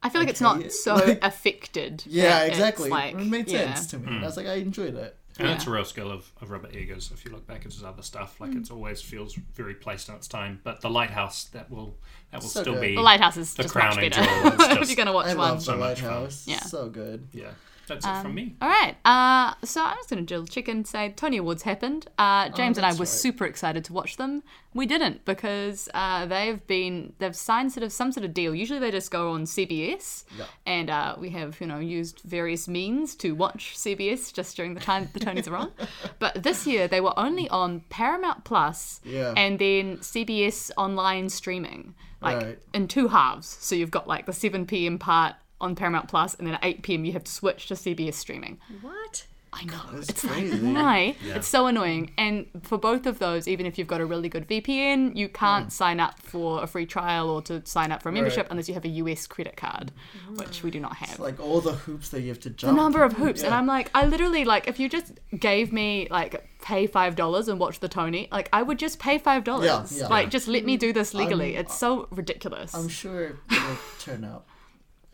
i 0.03 0.10
feel 0.10 0.21
like 0.21 0.29
it's 0.29 0.41
not 0.41 0.71
so 0.71 0.95
like- 1.07 1.23
affected 1.23 2.03
yeah 2.07 2.43
exactly 2.43 2.89
like, 2.89 3.13
it 3.13 3.25
made 3.25 3.49
yeah. 3.49 3.73
sense 3.73 3.88
to 3.88 3.99
me 3.99 4.17
i 4.17 4.23
was 4.23 4.38
like 4.38 4.47
i 4.47 4.53
enjoyed 4.53 4.95
it 4.95 5.15
And 5.39 5.48
Yeah. 5.48 5.56
it's 5.56 5.65
a 5.67 5.72
real 5.72 5.86
skill 5.86 6.12
of, 6.12 6.30
of 6.41 6.50
Robert 6.52 6.76
Eggers. 6.76 7.12
If 7.13 7.24
you 7.26 7.32
look 7.32 7.48
back 7.48 7.65
at 7.65 7.72
his 7.72 7.84
other 7.84 8.02
stuff, 8.04 8.39
like 8.41 8.52
Mm. 8.52 8.58
it's 8.60 8.72
always 8.72 9.02
feels 9.02 9.36
very 9.56 9.74
placed 9.76 10.10
in 10.10 10.15
its 10.15 10.28
time. 10.28 10.60
But 10.63 10.82
the 10.82 10.89
lighthouse 10.89 11.46
that 11.54 11.70
will 11.72 11.98
that 12.32 12.41
will 12.41 12.50
So 12.50 12.62
still 12.62 12.74
good. 12.74 12.82
be 12.82 12.96
the 12.96 13.02
lighthouse 13.02 13.38
is 13.38 13.54
the 13.54 13.63
just 13.63 13.76
much 13.76 13.84
crowning 13.94 14.10
better 14.10 14.24
jewel. 14.24 14.54
It's 14.54 14.63
if 14.82 14.89
you're 14.89 14.96
gonna 14.98 15.13
watch 15.13 15.28
i 15.28 15.36
one 15.36 15.38
love 15.38 15.58
the 15.60 15.63
So 15.65 15.78
much 15.78 16.00
fun. 16.02 16.10
lighthouse 16.12 16.48
Yeah. 16.48 16.60
so 16.62 16.89
good 16.89 17.28
yeah. 17.34 17.52
That's 17.91 18.06
it 18.06 18.10
Um, 18.10 18.21
from 18.23 18.36
me. 18.36 18.56
All 18.62 18.69
right. 18.69 18.95
Uh, 19.04 19.54
so 19.65 19.84
I'm 19.84 19.97
just 19.97 20.10
going 20.10 20.25
to 20.25 20.45
check 20.45 20.67
and 20.69 20.88
say 20.88 21.13
Tony 21.15 21.38
Awards 21.38 21.63
happened. 21.63 22.08
Uh, 22.17 22.47
James 22.49 22.77
and 22.77 22.86
I 22.86 22.91
Oh, 22.91 22.93
were 22.93 22.99
right. 22.99 23.08
super 23.08 23.45
excited 23.45 23.84
to 23.86 23.93
watch 23.93 24.15
them. 24.17 24.43
We 24.73 24.86
didn't 24.86 25.25
because 25.25 25.89
uh, 25.93 26.25
they've 26.25 26.65
been 26.67 27.12
they've 27.19 27.36
signed 27.36 27.73
sort 27.73 27.84
of 27.84 27.91
some 27.91 28.13
sort 28.13 28.23
of 28.23 28.34
deal. 28.34 28.56
Usually 28.56 28.80
they 28.80 28.91
just 28.91 29.12
go 29.12 29.32
on 29.32 29.43
CBS, 29.43 30.23
Yeah. 30.38 30.45
and 30.65 30.89
uh, 30.89 31.15
we 31.19 31.32
have 31.32 31.60
you 31.60 31.67
know 31.67 31.80
used 31.80 32.21
various 32.23 32.69
means 32.69 33.13
to 33.15 33.36
watch 33.36 33.73
CBS 33.77 34.32
just 34.34 34.56
during 34.56 34.73
the 34.73 34.80
time 34.80 35.10
the 35.13 35.19
Tonys 35.19 35.49
are 35.51 35.58
on. 35.58 35.71
But 36.19 36.43
this 36.43 36.65
year 36.65 36.88
they 36.88 37.01
were 37.01 37.13
only 37.19 37.49
on 37.49 37.82
Paramount 37.89 38.45
Plus 38.45 39.01
Yeah. 39.04 39.34
and 39.36 39.60
then 39.60 39.97
CBS 39.97 40.71
online 40.77 41.27
streaming, 41.27 41.93
like 42.21 42.38
Right. 42.41 42.60
in 42.73 42.88
two 42.88 43.10
halves. 43.10 43.58
So 43.60 43.75
you've 43.75 43.91
got 43.91 44.08
like 44.08 44.25
the 44.25 44.34
7 44.34 44.65
p.m. 44.65 44.97
part 44.99 45.36
on 45.62 45.76
Paramount 45.76 46.08
Plus, 46.08 46.34
and 46.36 46.47
then 46.47 46.56
at 46.56 46.63
8 46.63 46.82
p.m. 46.82 47.06
you 47.06 47.13
have 47.13 47.24
to 47.24 47.32
switch 47.32 47.67
to 47.67 47.76
CBS 47.76 48.15
streaming. 48.15 48.60
What? 48.82 49.26
I 49.54 49.65
know. 49.65 49.82
That's 49.91 50.10
it's 50.10 50.26
crazy. 50.26 50.58
like 50.58 50.76
why? 50.76 51.15
It's 51.26 51.47
so 51.47 51.67
annoying. 51.67 52.12
And 52.17 52.47
for 52.63 52.78
both 52.78 53.06
of 53.06 53.19
those, 53.19 53.50
even 53.50 53.65
if 53.65 53.78
you've 53.78 53.88
got 53.88 54.00
a 54.00 54.06
really 54.06 54.30
good 54.30 54.47
VPN, 54.47 55.15
you 55.15 55.28
mm. 55.28 55.34
can't 55.34 55.74
sign 55.74 56.00
up 56.00 56.19
for 56.19 56.63
a 56.63 56.67
free 56.67 56.86
trial 56.86 57.30
or 57.30 57.41
to 57.43 57.62
sign 57.65 57.91
up 57.91 58.02
for 58.02 58.10
a 58.10 58.12
membership 58.13 58.45
Right. 58.45 58.52
unless 58.52 58.69
you 58.69 58.76
have 58.76 58.86
a 58.86 58.89
US 58.89 59.28
credit 59.28 59.58
card, 59.58 59.91
which 60.36 60.63
we 60.63 60.71
do 60.71 60.80
not 60.80 60.95
have. 60.95 61.19
like 61.19 61.39
all 61.39 61.60
the 61.60 61.74
hoops 61.74 62.10
that 62.10 62.21
you 62.21 62.30
have 62.30 62.39
to 62.41 62.50
jump. 62.50 62.76
the 62.76 62.82
number 62.82 63.04
of 63.04 63.13
hoops, 63.13 63.43
and 63.43 63.54
I'm 63.54 63.67
like, 63.67 63.91
I 63.93 64.06
literally 64.06 64.45
like, 64.45 64.67
if 64.67 64.80
you 64.80 64.88
just 64.88 65.19
gave 65.38 65.74
me 65.74 66.08
like 66.10 66.47
pay 66.62 66.88
five 66.88 67.15
dollars 67.15 67.50
and 67.50 67.60
watch 67.60 67.82
the 67.82 67.89
Tony, 67.89 68.30
like 68.32 68.47
I 68.54 68.63
would 68.63 68.80
just 68.80 69.00
pay 69.00 69.17
five 69.17 69.43
dollars. 69.43 69.91
Yeah, 69.91 70.04
yeah. 70.04 70.08
Like 70.08 70.30
just 70.30 70.47
let 70.47 70.63
me 70.63 70.78
mm. 70.78 70.80
do 70.80 70.93
this 70.93 71.13
legally. 71.13 71.56
I'm- 71.58 71.65
it's 71.65 71.78
so 71.78 72.08
ridiculous. 72.12 72.74
i'm 72.74 72.88
sure 72.88 73.38
it'll 73.52 73.78
turn 74.00 74.24
up 74.24 74.47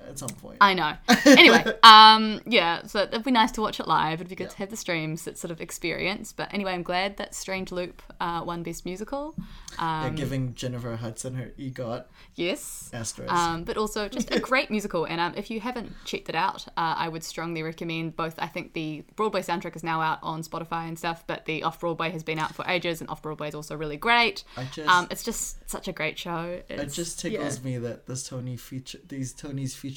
at 0.07 0.17
some 0.19 0.29
point 0.29 0.57
I 0.61 0.73
know. 0.73 0.93
Anyway, 1.25 1.63
um, 1.83 2.41
yeah, 2.45 2.83
so 2.85 3.01
it'd 3.03 3.23
be 3.23 3.31
nice 3.31 3.51
to 3.53 3.61
watch 3.61 3.79
it 3.79 3.87
live. 3.87 4.15
It'd 4.21 4.29
be 4.29 4.35
good 4.35 4.49
to 4.51 4.57
have 4.57 4.69
the 4.69 4.77
streams, 4.77 5.23
that 5.25 5.37
sort 5.37 5.51
of 5.51 5.61
experience. 5.61 6.33
But 6.33 6.53
anyway, 6.53 6.73
I'm 6.73 6.83
glad 6.83 7.17
that 7.17 7.35
Strange 7.35 7.71
Loop 7.71 8.01
uh, 8.19 8.41
won 8.45 8.63
Best 8.63 8.85
Musical. 8.85 9.35
yeah, 9.77 10.05
Um, 10.07 10.15
giving 10.15 10.53
jennifer 10.55 10.95
hudson 10.95 11.35
her 11.35 11.51
egot 11.57 12.05
yes. 12.35 12.89
asterisk 12.93 13.31
Um, 13.33 13.63
but 13.63 13.77
also 13.77 14.07
just 14.09 14.33
a 14.33 14.39
great 14.49 14.69
musical. 14.69 15.05
And 15.05 15.19
um, 15.19 15.33
if 15.35 15.49
you 15.51 15.59
haven't 15.59 15.91
checked 16.05 16.29
it 16.29 16.35
out, 16.35 16.67
uh, 16.77 16.95
I 16.97 17.09
would 17.09 17.23
strongly 17.23 17.63
recommend 17.63 18.15
both. 18.15 18.35
I 18.39 18.47
think 18.47 18.73
the 18.73 19.03
Broadway 19.15 19.41
soundtrack 19.41 19.75
is 19.75 19.83
now 19.83 20.01
out 20.01 20.19
on 20.21 20.41
Spotify 20.43 20.87
and 20.87 20.97
stuff, 20.97 21.25
but 21.27 21.45
the 21.45 21.63
Off 21.63 21.79
Broadway 21.79 22.11
has 22.11 22.23
been 22.23 22.39
out 22.39 22.53
for 22.55 22.65
ages, 22.67 23.01
and 23.01 23.09
Off 23.09 23.21
Broadway 23.21 23.49
is 23.49 23.55
also 23.55 23.75
really 23.75 23.97
great. 23.97 24.43
I 24.55 24.63
just- 24.65 24.87
um, 24.89 25.07
it's 25.11 25.23
just 25.23 25.69
such 25.69 25.87
a 25.87 25.91
great 25.91 26.17
show. 26.17 26.61
it 26.69 26.79
It's, 26.79 26.95
just 26.95 27.23
yeah. 27.23 27.31
tickles 27.31 27.63
me 27.63 27.77
that 27.79 28.05
this 28.07 28.27
tony 28.27 28.55
feature 28.57 28.99
these 29.07 29.33
tonys 29.33 29.75
feature 29.75 29.96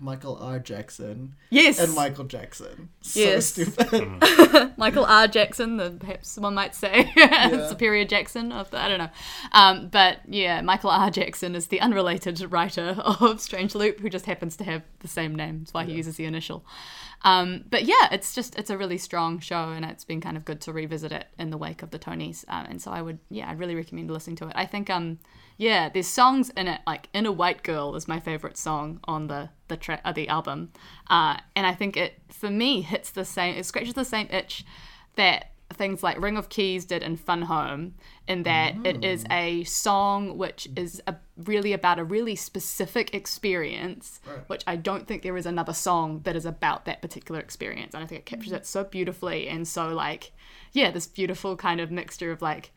michael 0.00 0.36
r 0.40 0.58
jackson 0.60 1.34
Yes. 1.50 1.78
and 1.80 1.94
michael 1.94 2.24
jackson 2.24 2.88
so 3.00 3.18
Yes. 3.20 3.46
stupid 3.46 4.08
Michael 4.78 5.04
R. 5.04 5.26
Jackson, 5.26 5.76
the 5.76 5.90
perhaps 5.90 6.36
one 6.38 6.54
might 6.54 6.72
say 6.74 7.10
Superior 7.68 8.04
Jackson 8.04 8.52
of 8.52 8.70
the 8.70 8.78
I 8.78 8.88
don't 8.88 8.98
know, 8.98 9.10
um, 9.50 9.88
but 9.88 10.18
yeah, 10.28 10.60
Michael 10.60 10.90
R. 10.90 11.10
Jackson 11.10 11.56
is 11.56 11.66
the 11.66 11.80
unrelated 11.80 12.40
writer 12.52 12.96
of 13.20 13.40
Strange 13.40 13.74
Loop, 13.74 13.98
who 13.98 14.08
just 14.08 14.26
happens 14.26 14.56
to 14.58 14.64
have 14.64 14.82
the 15.00 15.08
same 15.08 15.34
name. 15.34 15.58
That's 15.60 15.74
why 15.74 15.84
he 15.84 15.94
uses 15.94 16.16
the 16.16 16.26
initial. 16.26 16.64
Um, 17.22 17.64
but 17.68 17.84
yeah, 17.86 18.08
it's 18.12 18.34
just 18.34 18.56
it's 18.56 18.70
a 18.70 18.78
really 18.78 18.98
strong 18.98 19.40
show, 19.40 19.70
and 19.70 19.84
it's 19.84 20.04
been 20.04 20.20
kind 20.20 20.36
of 20.36 20.44
good 20.44 20.60
to 20.62 20.72
revisit 20.72 21.10
it 21.10 21.26
in 21.40 21.50
the 21.50 21.58
wake 21.58 21.82
of 21.82 21.90
the 21.90 21.98
Tonys. 21.98 22.44
Um, 22.48 22.66
and 22.66 22.80
so 22.80 22.92
I 22.92 23.02
would 23.02 23.18
yeah, 23.30 23.50
I'd 23.50 23.58
really 23.58 23.74
recommend 23.74 24.10
listening 24.10 24.36
to 24.36 24.46
it. 24.46 24.52
I 24.54 24.64
think 24.66 24.88
um 24.90 25.18
yeah, 25.58 25.88
there's 25.88 26.06
songs 26.06 26.50
in 26.50 26.68
it 26.68 26.80
like 26.86 27.08
"In 27.12 27.26
a 27.26 27.32
White 27.32 27.62
Girl" 27.64 27.94
is 27.96 28.08
my 28.08 28.20
favorite 28.20 28.56
song 28.56 29.00
on 29.04 29.26
the 29.26 29.50
the 29.66 29.76
track 29.76 30.00
uh, 30.04 30.12
the 30.12 30.28
album, 30.28 30.72
uh, 31.10 31.36
and 31.54 31.66
I 31.66 31.74
think 31.74 31.96
it 31.96 32.14
for 32.30 32.48
me 32.48 32.80
hits 32.80 33.10
the 33.10 33.24
same 33.24 33.56
it 33.56 33.66
scratches 33.66 33.94
the 33.94 34.04
same 34.04 34.28
itch 34.30 34.64
that 35.16 35.50
things 35.74 36.02
like 36.02 36.20
Ring 36.20 36.36
of 36.36 36.48
Keys 36.48 36.84
did 36.84 37.02
in 37.02 37.16
Fun 37.16 37.42
Home, 37.42 37.94
in 38.26 38.44
that 38.44 38.74
it 38.84 39.04
is 39.04 39.24
a 39.30 39.64
song 39.64 40.38
which 40.38 40.68
is 40.76 41.02
a, 41.06 41.16
really 41.36 41.72
about 41.72 41.98
a 41.98 42.04
really 42.04 42.36
specific 42.36 43.14
experience, 43.14 44.20
which 44.46 44.64
I 44.66 44.76
don't 44.76 45.06
think 45.06 45.22
there 45.22 45.36
is 45.36 45.44
another 45.44 45.74
song 45.74 46.20
that 46.24 46.36
is 46.36 46.46
about 46.46 46.84
that 46.86 47.02
particular 47.02 47.40
experience. 47.40 47.94
And 47.94 48.02
I 48.02 48.06
think 48.06 48.20
it 48.20 48.26
captures 48.26 48.52
it 48.52 48.64
so 48.64 48.82
beautifully 48.84 49.48
and 49.48 49.68
so 49.68 49.88
like, 49.88 50.32
yeah, 50.72 50.90
this 50.90 51.06
beautiful 51.06 51.54
kind 51.56 51.80
of 51.80 51.90
mixture 51.90 52.32
of 52.32 52.40
like, 52.40 52.72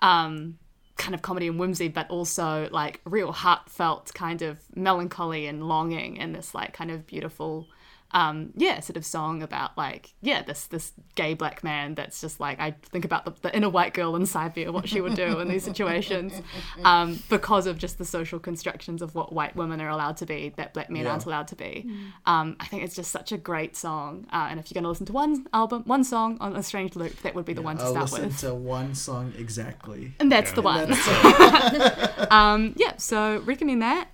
um, 0.00 0.58
kind 1.00 1.14
of 1.14 1.22
comedy 1.22 1.48
and 1.48 1.58
whimsy, 1.58 1.88
but 1.88 2.08
also 2.10 2.68
like 2.70 3.00
real 3.04 3.32
heartfelt 3.32 4.12
kind 4.14 4.42
of 4.42 4.58
melancholy 4.76 5.46
and 5.46 5.66
longing 5.66 6.20
and 6.20 6.34
this 6.34 6.54
like 6.54 6.72
kind 6.72 6.90
of 6.90 7.06
beautiful 7.06 7.66
um 8.12 8.52
yeah 8.56 8.80
sort 8.80 8.96
of 8.96 9.04
song 9.04 9.42
about 9.42 9.76
like 9.78 10.12
yeah 10.20 10.42
this 10.42 10.66
this 10.66 10.92
gay 11.14 11.34
black 11.34 11.62
man 11.62 11.94
that's 11.94 12.20
just 12.20 12.40
like 12.40 12.58
i 12.60 12.72
think 12.90 13.04
about 13.04 13.24
the, 13.24 13.32
the 13.42 13.54
inner 13.56 13.68
white 13.68 13.94
girl 13.94 14.16
inside 14.16 14.54
me 14.56 14.64
and 14.64 14.74
what 14.74 14.88
she 14.88 15.00
would 15.00 15.14
do 15.14 15.38
in 15.38 15.48
these 15.48 15.62
situations 15.64 16.32
um 16.84 17.22
because 17.28 17.66
of 17.66 17.78
just 17.78 17.98
the 17.98 18.04
social 18.04 18.38
constructions 18.38 19.00
of 19.02 19.14
what 19.14 19.32
white 19.32 19.54
women 19.54 19.80
are 19.80 19.88
allowed 19.88 20.16
to 20.16 20.26
be 20.26 20.52
that 20.56 20.74
black 20.74 20.90
men 20.90 21.04
Yeah. 21.04 21.10
aren't 21.12 21.26
allowed 21.26 21.48
to 21.48 21.56
be 21.56 21.88
um 22.26 22.56
i 22.60 22.66
think 22.66 22.82
it's 22.82 22.96
just 22.96 23.10
such 23.10 23.30
a 23.32 23.38
great 23.38 23.76
song 23.76 24.26
uh, 24.32 24.48
and 24.50 24.58
if 24.58 24.70
you're 24.70 24.74
going 24.74 24.84
to 24.84 24.88
listen 24.90 25.06
to 25.06 25.12
one 25.12 25.46
album 25.52 25.82
one 25.86 26.02
song 26.04 26.36
on 26.40 26.56
a 26.56 26.62
strange 26.62 26.96
loop 26.96 27.14
that 27.22 27.34
would 27.34 27.44
be 27.44 27.52
the 27.52 27.62
one 27.62 27.76
to 27.76 27.84
I'll 27.84 27.90
start 27.90 28.10
listen 28.12 28.26
with 28.26 28.38
to 28.40 28.54
one 28.54 28.94
song 28.94 29.32
exactly. 29.38 30.12
and 30.20 30.30
that's 30.32 30.52
the 30.52 30.62
one 30.62 30.90
That's 30.90 32.30
um, 32.30 32.72
yeah, 32.76 32.96
so 32.96 33.38
recommend 33.44 33.82
that. 33.82 34.08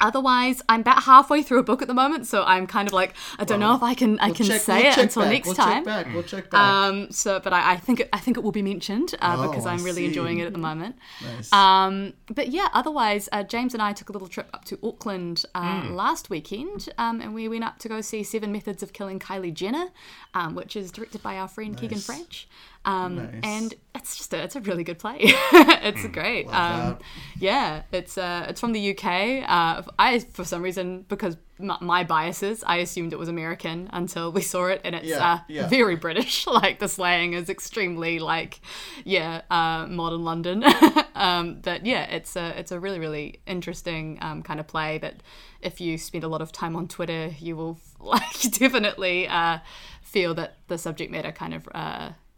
Otherwise, 0.00 0.62
I'm 0.68 0.80
about 0.80 1.02
halfway 1.04 1.42
through 1.42 1.58
a 1.58 1.62
book 1.62 1.82
at 1.82 1.88
the 1.88 1.94
moment, 1.94 2.26
so 2.26 2.42
I'm 2.44 2.66
kind 2.66 2.88
of 2.88 2.92
like 2.94 3.14
I 3.38 3.44
don't 3.44 3.60
know 3.60 3.74
if 3.74 3.82
I 3.82 3.94
can 3.94 4.18
I 4.20 4.26
We'll 4.26 4.34
can 4.36 4.46
check- 4.46 4.60
say 4.62 4.82
we'll 4.82 4.92
it 4.92 4.98
until 4.98 5.22
back, 5.22 5.32
next 5.32 5.46
we'll 5.46 5.54
time. 5.56 5.74
Check 5.76 5.84
back. 5.84 6.14
We'll 6.14 6.22
check 6.22 6.50
back. 6.50 6.60
Um, 6.60 7.10
so, 7.10 7.40
but 7.40 7.52
I, 7.52 7.72
I 7.72 7.76
think 7.76 8.00
it, 8.00 8.08
I 8.12 8.18
think 8.18 8.36
it 8.36 8.40
will 8.42 8.52
be 8.52 8.62
mentioned 8.62 9.14
uh, 9.20 9.36
Oh, 9.38 9.48
because 9.48 9.66
I 9.66 9.72
I'm 9.74 9.82
really 9.84 10.04
enjoying 10.06 10.38
it 10.38 10.46
at 10.46 10.52
the 10.52 10.58
moment. 10.58 10.96
nice. 11.22 11.52
Um, 11.52 12.14
but 12.28 12.48
yeah, 12.48 12.68
otherwise, 12.72 13.28
uh, 13.32 13.42
James 13.42 13.74
and 13.74 13.82
I 13.82 13.92
took 13.92 14.08
a 14.08 14.12
little 14.12 14.28
trip 14.28 14.48
up 14.54 14.64
to 14.66 14.78
Auckland 14.82 15.44
uh, 15.54 15.80
Hmm. 15.82 15.94
last 15.94 16.30
weekend, 16.30 16.88
um, 16.98 17.20
and 17.20 17.34
we 17.34 17.48
went 17.48 17.64
up 17.64 17.78
to 17.80 17.88
go 17.88 18.00
see 18.00 18.22
Seven 18.22 18.50
Methods 18.52 18.82
of 18.82 18.92
Killing 18.92 19.18
Kylie 19.18 19.54
Jenner, 19.54 19.88
um, 20.34 20.54
which 20.54 20.76
is 20.76 20.90
directed 20.90 21.22
by 21.22 21.36
our 21.36 21.48
friend 21.48 21.76
Keegan 21.76 21.98
French. 21.98 22.48
Um, 22.84 23.16
Nice. 23.16 23.40
And 23.42 23.74
it's 23.94 24.16
just 24.16 24.32
a, 24.32 24.42
it's 24.42 24.56
a 24.56 24.60
really 24.60 24.84
good 24.84 24.98
play. 24.98 25.18
it's 25.22 26.06
great. 26.08 26.46
Um, 26.48 26.98
yeah, 27.38 27.82
it's 27.92 28.16
uh, 28.16 28.46
it's 28.48 28.60
from 28.60 28.72
the 28.72 28.90
UK. 28.96 29.04
Uh, 29.46 29.82
I 29.98 30.20
for 30.32 30.44
some 30.44 30.62
reason 30.62 31.04
because 31.08 31.36
my, 31.58 31.76
my 31.80 32.04
biases, 32.04 32.64
I 32.64 32.76
assumed 32.76 33.12
it 33.12 33.18
was 33.18 33.28
American 33.28 33.90
until 33.92 34.32
we 34.32 34.40
saw 34.40 34.66
it, 34.66 34.80
and 34.84 34.94
it's 34.94 35.08
Yeah, 35.08 35.32
uh, 35.32 35.38
yeah. 35.48 35.68
very 35.68 35.96
British. 35.96 36.46
like 36.46 36.78
the 36.78 36.88
slang 36.88 37.34
is 37.34 37.50
extremely 37.50 38.18
like 38.18 38.60
yeah, 39.04 39.42
uh, 39.50 39.86
modern 39.86 40.24
London. 40.24 40.64
um, 41.14 41.60
but 41.60 41.84
yeah, 41.84 42.04
it's 42.04 42.34
a 42.36 42.58
it's 42.58 42.72
a 42.72 42.80
really 42.80 42.98
really 42.98 43.40
interesting 43.46 44.18
um, 44.22 44.42
kind 44.42 44.58
of 44.58 44.66
play 44.66 44.96
that 44.98 45.22
if 45.60 45.82
you 45.82 45.98
spend 45.98 46.24
a 46.24 46.28
lot 46.28 46.40
of 46.40 46.50
time 46.50 46.74
on 46.76 46.88
Twitter, 46.88 47.32
you 47.38 47.56
will 47.56 47.78
like 47.98 48.40
definitely 48.52 49.28
uh, 49.28 49.58
feel 50.00 50.32
that 50.34 50.56
the 50.68 50.78
subject 50.78 51.12
matter 51.12 51.32
kind 51.32 51.52
of. 51.52 51.68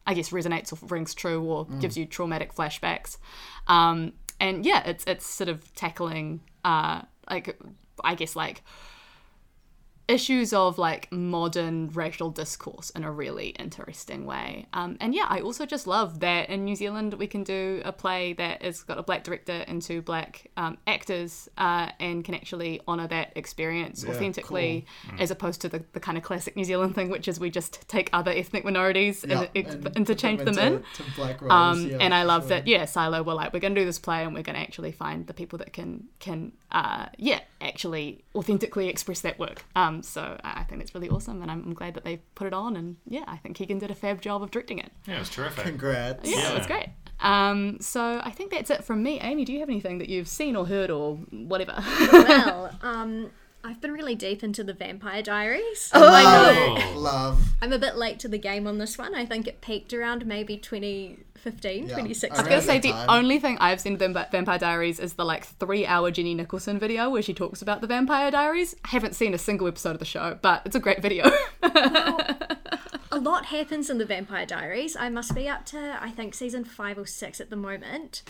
I 0.07 0.15
guess 0.15 0.31
resonates 0.31 0.73
or 0.73 0.87
rings 0.87 1.15
true 1.15 1.43
or 1.43 1.67
gives 1.81 1.97
you 1.97 2.07
traumatic 2.07 2.55
flashbacks. 2.55 3.19
Um, 3.69 4.13
and 4.41 4.67
yeah, 4.67 4.83
it's 4.87 5.05
it's 5.07 5.27
sort 5.27 5.49
of 5.49 5.73
tackling 5.75 6.41
uh, 6.65 7.03
like 7.31 7.59
I 8.03 8.15
guess 8.15 8.35
like 8.35 8.63
issues 10.09 10.53
of 10.53 10.79
like 10.79 11.11
modern 11.13 11.89
racial 11.91 12.29
discourse 12.31 12.91
in 12.91 13.05
a 13.05 13.11
really 13.11 13.49
interesting 13.51 14.27
way. 14.27 14.67
Um, 14.73 14.97
and 15.01 15.15
yeah, 15.15 15.27
I 15.29 15.41
also 15.41 15.65
just 15.65 15.87
love 15.87 16.21
that 16.21 16.49
in 16.51 16.65
New 16.65 16.75
Zealand 16.75 17.15
we 17.15 17.27
can 17.27 17.45
do 17.45 17.81
a 17.85 17.93
play 17.93 18.33
that 18.35 18.63
has 18.63 18.83
got 18.83 18.99
a 18.99 19.03
black 19.03 19.23
director 19.25 19.65
and 19.69 19.81
two 19.81 20.03
black 20.03 20.51
um, 20.57 20.77
actors 20.87 21.49
uh, 21.57 21.91
and 22.01 22.25
can 22.25 22.35
actually 22.35 22.81
honour 22.89 23.07
that 23.09 23.33
experience 23.37 24.05
authentically 24.05 24.87
as 25.19 25.31
opposed 25.31 25.61
to 25.63 25.69
the, 25.69 25.83
the 25.93 26.01
kind 26.01 26.19
of 26.19 26.25
classic 26.25 26.57
New 26.57 26.65
Zealand 26.65 26.95
thing, 26.95 27.09
which 27.09 27.29
is 27.29 27.39
we 27.39 27.51
just 27.51 27.89
take 27.89 28.11
other 28.13 28.33
ethnic 28.33 28.65
minorities 28.65 29.25
Yeah, 29.27 29.41
and, 29.43 29.51
ex- 29.55 29.75
and 29.75 29.97
interchange 29.97 30.41
them, 30.41 30.49
into- 30.59 30.63
in. 30.67 30.83
to 30.95 31.03
black 31.17 31.41
roles, 31.41 31.53
Um, 31.53 31.87
yeah, 31.89 31.99
and 32.01 32.13
I 32.13 32.23
for 32.23 32.27
love 32.27 32.43
sure. 32.43 32.49
that, 32.51 32.67
yeah, 32.67 32.85
Silo 32.87 33.23
were 33.23 33.35
like, 33.35 33.53
we're 33.53 33.61
going 33.61 33.75
to 33.75 33.81
do 33.81 33.85
this 33.85 33.99
play 33.99 34.25
and 34.25 34.35
we're 34.35 34.43
going 34.43 34.57
to 34.57 34.63
actually 34.63 34.93
find 34.93 35.27
the 35.27 35.35
people 35.35 35.59
that 35.61 35.73
can, 35.73 36.09
can 36.19 36.53
uh, 36.73 37.07
yeah, 37.19 37.41
actually 37.61 38.25
authentically 38.35 38.89
express 38.89 39.21
that 39.21 39.39
work. 39.39 39.65
Um, 39.77 40.03
so 40.03 40.39
I 40.43 40.61
I 40.61 40.65
think 40.65 40.81
that's 40.81 40.95
really 40.95 41.09
awesome 41.11 41.43
and 41.43 41.51
I'm, 41.51 41.63
I'm 41.65 41.75
glad 41.75 41.95
that 41.95 42.05
they 42.05 42.23
put 42.35 42.47
it 42.47 42.55
on. 42.55 42.77
And 42.77 42.97
yeah, 43.07 43.25
I 43.29 43.37
think 43.37 43.57
Keegan 43.57 43.79
did 43.79 43.91
a 43.91 43.95
fab 43.95 44.21
job 44.21 44.43
of 44.43 44.51
directing 44.51 44.79
it. 44.79 44.91
Yeah, 45.07 45.17
it 45.17 45.19
was 45.21 45.31
terrific. 45.31 45.65
Congrats. 45.65 46.29
Yeah, 46.29 46.39
Yeah. 46.39 46.59
was 46.59 46.67
great. 46.67 46.89
Um, 47.21 47.79
so 47.81 48.21
I 48.25 48.31
think 48.31 48.51
that's 48.51 48.71
it 48.71 48.83
from 48.85 49.03
me. 49.03 49.21
Amy, 49.21 49.45
do 49.45 49.53
you 49.53 49.61
have 49.61 49.69
anything 49.69 49.99
that 49.99 50.09
you've 50.09 50.27
seen 50.29 50.57
or 50.57 50.67
heard 50.67 50.91
or 50.91 51.17
whatever? 51.31 51.75
well, 52.13 52.77
um, 52.83 53.31
I've 53.63 53.81
been 53.81 53.93
really 53.93 54.17
deep 54.17 54.43
into 54.43 54.65
the 54.65 54.73
Vampire 54.73 55.23
Diaries. 55.23 55.89
Oh, 55.95 56.93
Love. 56.97 57.41
I'm 57.63 57.73
a 57.73 57.79
bit 57.79 57.95
late 57.97 58.19
to 58.21 58.29
the 58.29 58.39
game 58.39 58.67
on 58.67 58.79
this 58.79 58.99
one. 58.99 59.15
I 59.15 59.25
think 59.25 59.47
it 59.47 59.61
peaked 59.61 59.93
around 59.95 60.27
maybe 60.27 60.57
2015, 61.43 61.83
Yeah. 61.89 61.89
2016. 61.97 62.31
I 62.31 62.33
was 62.33 62.41
Around 62.41 62.49
gonna 62.51 62.63
say 62.63 62.79
the 62.79 62.93
time. 62.93 63.07
only 63.11 63.39
thing 63.39 63.59
I've 63.61 63.81
seen 63.81 63.95
of 63.95 63.99
them 63.99 64.13
Vampire 64.31 64.59
Diaries 64.59 65.01
is 65.01 65.15
the 65.15 65.25
like 65.25 65.45
three 65.45 65.85
hour 65.87 66.11
Jenny 66.11 66.35
Nicholson 66.35 66.79
video 66.79 67.11
where 67.11 67.23
she 67.23 67.35
talks 67.35 67.63
about 67.63 67.81
the 67.81 67.87
Vampire 67.87 68.31
Diaries. 68.31 68.75
I 68.85 68.89
haven't 68.89 69.15
seen 69.15 69.35
a 69.35 69.39
single 69.39 69.67
episode 69.69 69.91
of 69.91 69.99
the 69.99 70.05
show, 70.05 70.39
but 70.41 70.63
it's 70.65 70.77
a 70.77 70.81
great 70.81 71.03
video. 71.03 71.31
a 71.63 73.19
lot 73.21 73.47
happens 73.47 73.91
in 73.91 73.99
the 73.99 74.05
Vampire 74.07 74.47
Diaries. 74.47 74.97
I 74.97 75.09
must 75.09 75.35
be 75.35 75.49
up 75.49 75.67
to 75.67 75.99
I 76.01 76.11
think 76.11 76.35
season 76.35 76.65
five 76.65 76.99
or 76.99 77.07
six 77.07 77.41
at 77.41 77.51
the 77.51 77.57
moment. 77.57 78.23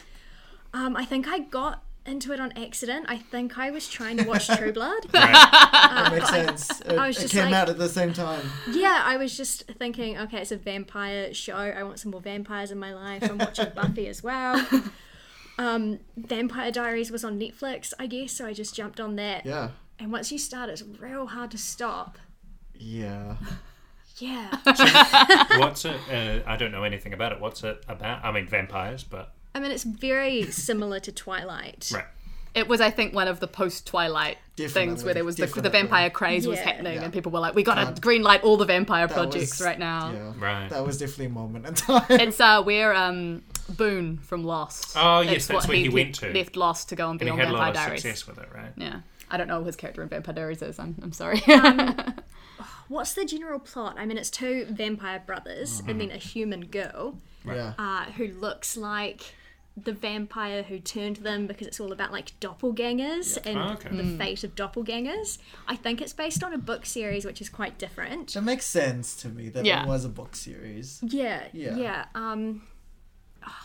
Um, 0.75 0.97
I 0.97 1.05
think 1.05 1.29
I 1.29 1.41
got 1.41 1.83
into 2.05 2.33
it 2.33 2.41
on 2.41 2.53
accident. 2.53 3.07
I 3.09 3.17
think 3.19 3.59
I 3.59 3.71
was 3.71 3.89
trying 3.89 4.17
to 4.19 4.25
watch 4.25 4.49
True 4.49 4.73
Blood. 4.79 5.05
That 5.13 6.13
makes 6.13 6.29
sense. 6.31 6.81
It, 6.81 6.93
I 6.99 7.07
was 7.09 7.19
it 7.19 7.23
just 7.23 7.35
came 7.35 7.47
like- 7.47 7.55
out 7.55 7.69
at 7.69 7.79
the 7.79 7.89
same 7.89 8.13
time. 8.13 8.45
Yeah, 8.71 9.03
I 9.05 9.17
was 9.17 9.37
just 9.37 9.65
thinking, 9.79 10.19
okay, 10.19 10.39
it's 10.39 10.53
a 10.53 10.57
vampire 10.57 11.33
show. 11.35 11.55
I 11.55 11.83
want 11.83 12.01
some 12.01 12.11
more 12.11 12.21
vampires 12.21 12.71
in 12.71 12.79
my 12.79 12.93
life. 12.95 13.23
I'm 13.23 13.39
watching 13.39 13.69
Buffy 13.75 14.09
as 14.09 14.23
well. 14.23 14.65
Um, 15.59 16.01
Vampire 16.17 16.73
Diaries 16.73 17.11
was 17.11 17.25
on 17.25 17.39
Netflix, 17.39 17.93
I 17.99 18.07
guess, 18.07 18.33
so 18.33 18.47
I 18.47 18.53
just 18.53 18.75
jumped 18.75 18.99
on 19.01 19.17
that. 19.17 19.45
Yeah. 19.47 19.71
And 19.99 20.11
once 20.11 20.33
you 20.33 20.39
start, 20.39 20.71
it's 20.71 20.83
real 20.83 21.27
hard 21.27 21.51
to 21.53 21.59
stop. 21.59 22.19
Yeah. 22.75 23.37
Yeah. 24.19 24.51
what's 25.59 25.85
it? 25.85 25.97
Uh, 26.11 26.41
I 26.47 26.57
don't 26.57 26.73
know 26.73 26.85
anything 26.85 27.13
about 27.13 27.33
it. 27.33 27.41
What's 27.41 27.63
it 27.65 27.85
about? 27.87 28.25
I 28.25 28.33
mean, 28.33 28.47
vampires, 28.49 29.05
but 29.05 29.35
I 29.55 29.61
mean, 29.61 29.71
it's 29.71 29.85
very 29.85 30.45
similar 30.51 30.99
to 31.01 31.13
Twilight. 31.13 31.91
right. 31.95 32.05
it 32.55 32.69
was, 32.69 32.81
I 32.81 32.91
think, 32.91 33.15
one 33.15 33.29
of 33.29 33.41
the 33.41 33.47
post 33.49 33.87
Twilight 33.87 34.39
things 34.57 35.03
where 35.05 35.15
there 35.15 35.25
was 35.25 35.37
the, 35.37 35.47
the 35.47 35.71
vampire 35.71 36.11
craze 36.11 36.47
was 36.47 36.59
Yeah. 36.59 36.65
happening, 36.67 36.95
Yeah. 36.97 37.05
and 37.05 37.13
people 37.13 37.33
were 37.33 37.41
like, 37.41 37.55
"We 37.55 37.63
gotta 37.63 37.85
Can't- 37.85 38.01
green 38.01 38.23
light 38.23 38.43
all 38.45 38.57
the 38.57 38.65
vampire 38.67 39.07
That 39.07 39.15
projects 39.15 39.59
was- 39.59 39.63
right 39.67 39.79
now." 39.79 40.13
Yeah. 40.13 40.33
Right. 40.39 40.69
That 40.71 40.87
was 40.87 40.99
definitely 40.99 41.27
a 41.27 41.29
moment 41.31 41.67
in 41.67 41.75
time. 41.87 42.05
It's 42.11 42.41
uh, 42.41 42.63
where 42.63 42.95
um, 42.95 43.43
Boone 43.71 44.19
from 44.19 44.45
Lost. 44.45 44.93
Oh, 44.97 45.21
yes, 45.21 45.47
that's 45.47 45.67
what 45.67 45.69
where 45.69 45.77
he 45.79 45.89
went 45.89 46.15
to. 46.17 46.31
Left 46.33 46.57
Lost 46.57 46.89
to 46.91 46.97
go 46.97 47.09
and 47.11 47.19
be 47.19 47.27
And 47.27 47.29
he 47.29 47.33
on 47.33 47.39
had 47.39 47.49
a 47.49 47.51
Vampire 47.53 47.67
lot 47.75 47.77
of 47.77 47.85
Diaries. 47.87 48.03
success 48.03 48.27
with 48.27 48.39
it, 48.39 48.49
right? 48.55 48.73
Yeah, 48.77 49.01
I 49.31 49.37
don't 49.39 49.49
know 49.49 49.61
who 49.61 49.67
his 49.67 49.77
character 49.77 50.03
in 50.03 50.09
Vampire 50.09 50.35
Diaries 50.35 50.63
is. 50.63 50.79
I'm, 50.79 50.95
I'm 51.03 51.13
sorry. 51.13 51.43
What's 52.89 53.15
the 53.15 53.25
general 53.25 53.59
plot? 53.59 53.97
I 53.99 54.05
mean, 54.05 54.19
it's 54.19 54.31
two 54.31 54.67
vampire 54.71 55.23
brothers 55.25 55.83
and 55.89 55.99
then 56.01 56.11
a 56.11 56.19
human 56.19 56.67
girl 56.67 57.19
yeah. 57.47 57.73
uh, 57.79 58.05
who 58.13 58.29
looks 58.29 58.77
like 58.77 59.35
the 59.77 59.93
vampire 59.93 60.63
who 60.63 60.79
turned 60.79 61.17
them 61.17 61.47
because 61.47 61.67
it's 61.67 61.81
all 61.81 61.93
about 61.93 62.13
like 62.13 62.39
doppelgangers 62.41 63.39
and 63.47 63.59
Oh, 63.59 63.73
okay. 63.73 63.89
the 63.97 64.19
fate 64.19 64.45
of 64.45 64.55
doppelgangers. 64.55 65.39
I 65.67 65.77
think 65.77 66.03
it's 66.03 66.13
based 66.13 66.45
on 66.45 66.53
a 66.53 66.59
book 66.59 66.85
series 66.85 67.25
which 67.25 67.41
is 67.41 67.49
quite 67.49 67.79
different. 67.79 68.35
That 68.35 68.43
makes 68.43 68.67
sense 68.67 69.17
to 69.23 69.29
me 69.29 69.49
that 69.49 69.65
Yeah. 69.65 69.83
it 69.85 69.89
was 69.89 70.05
a 70.05 70.11
book 70.11 70.37
series. 70.37 71.01
Yeah, 71.03 71.45
Yeah. 71.55 71.77
yeah. 71.77 72.05
Um, 72.15 72.63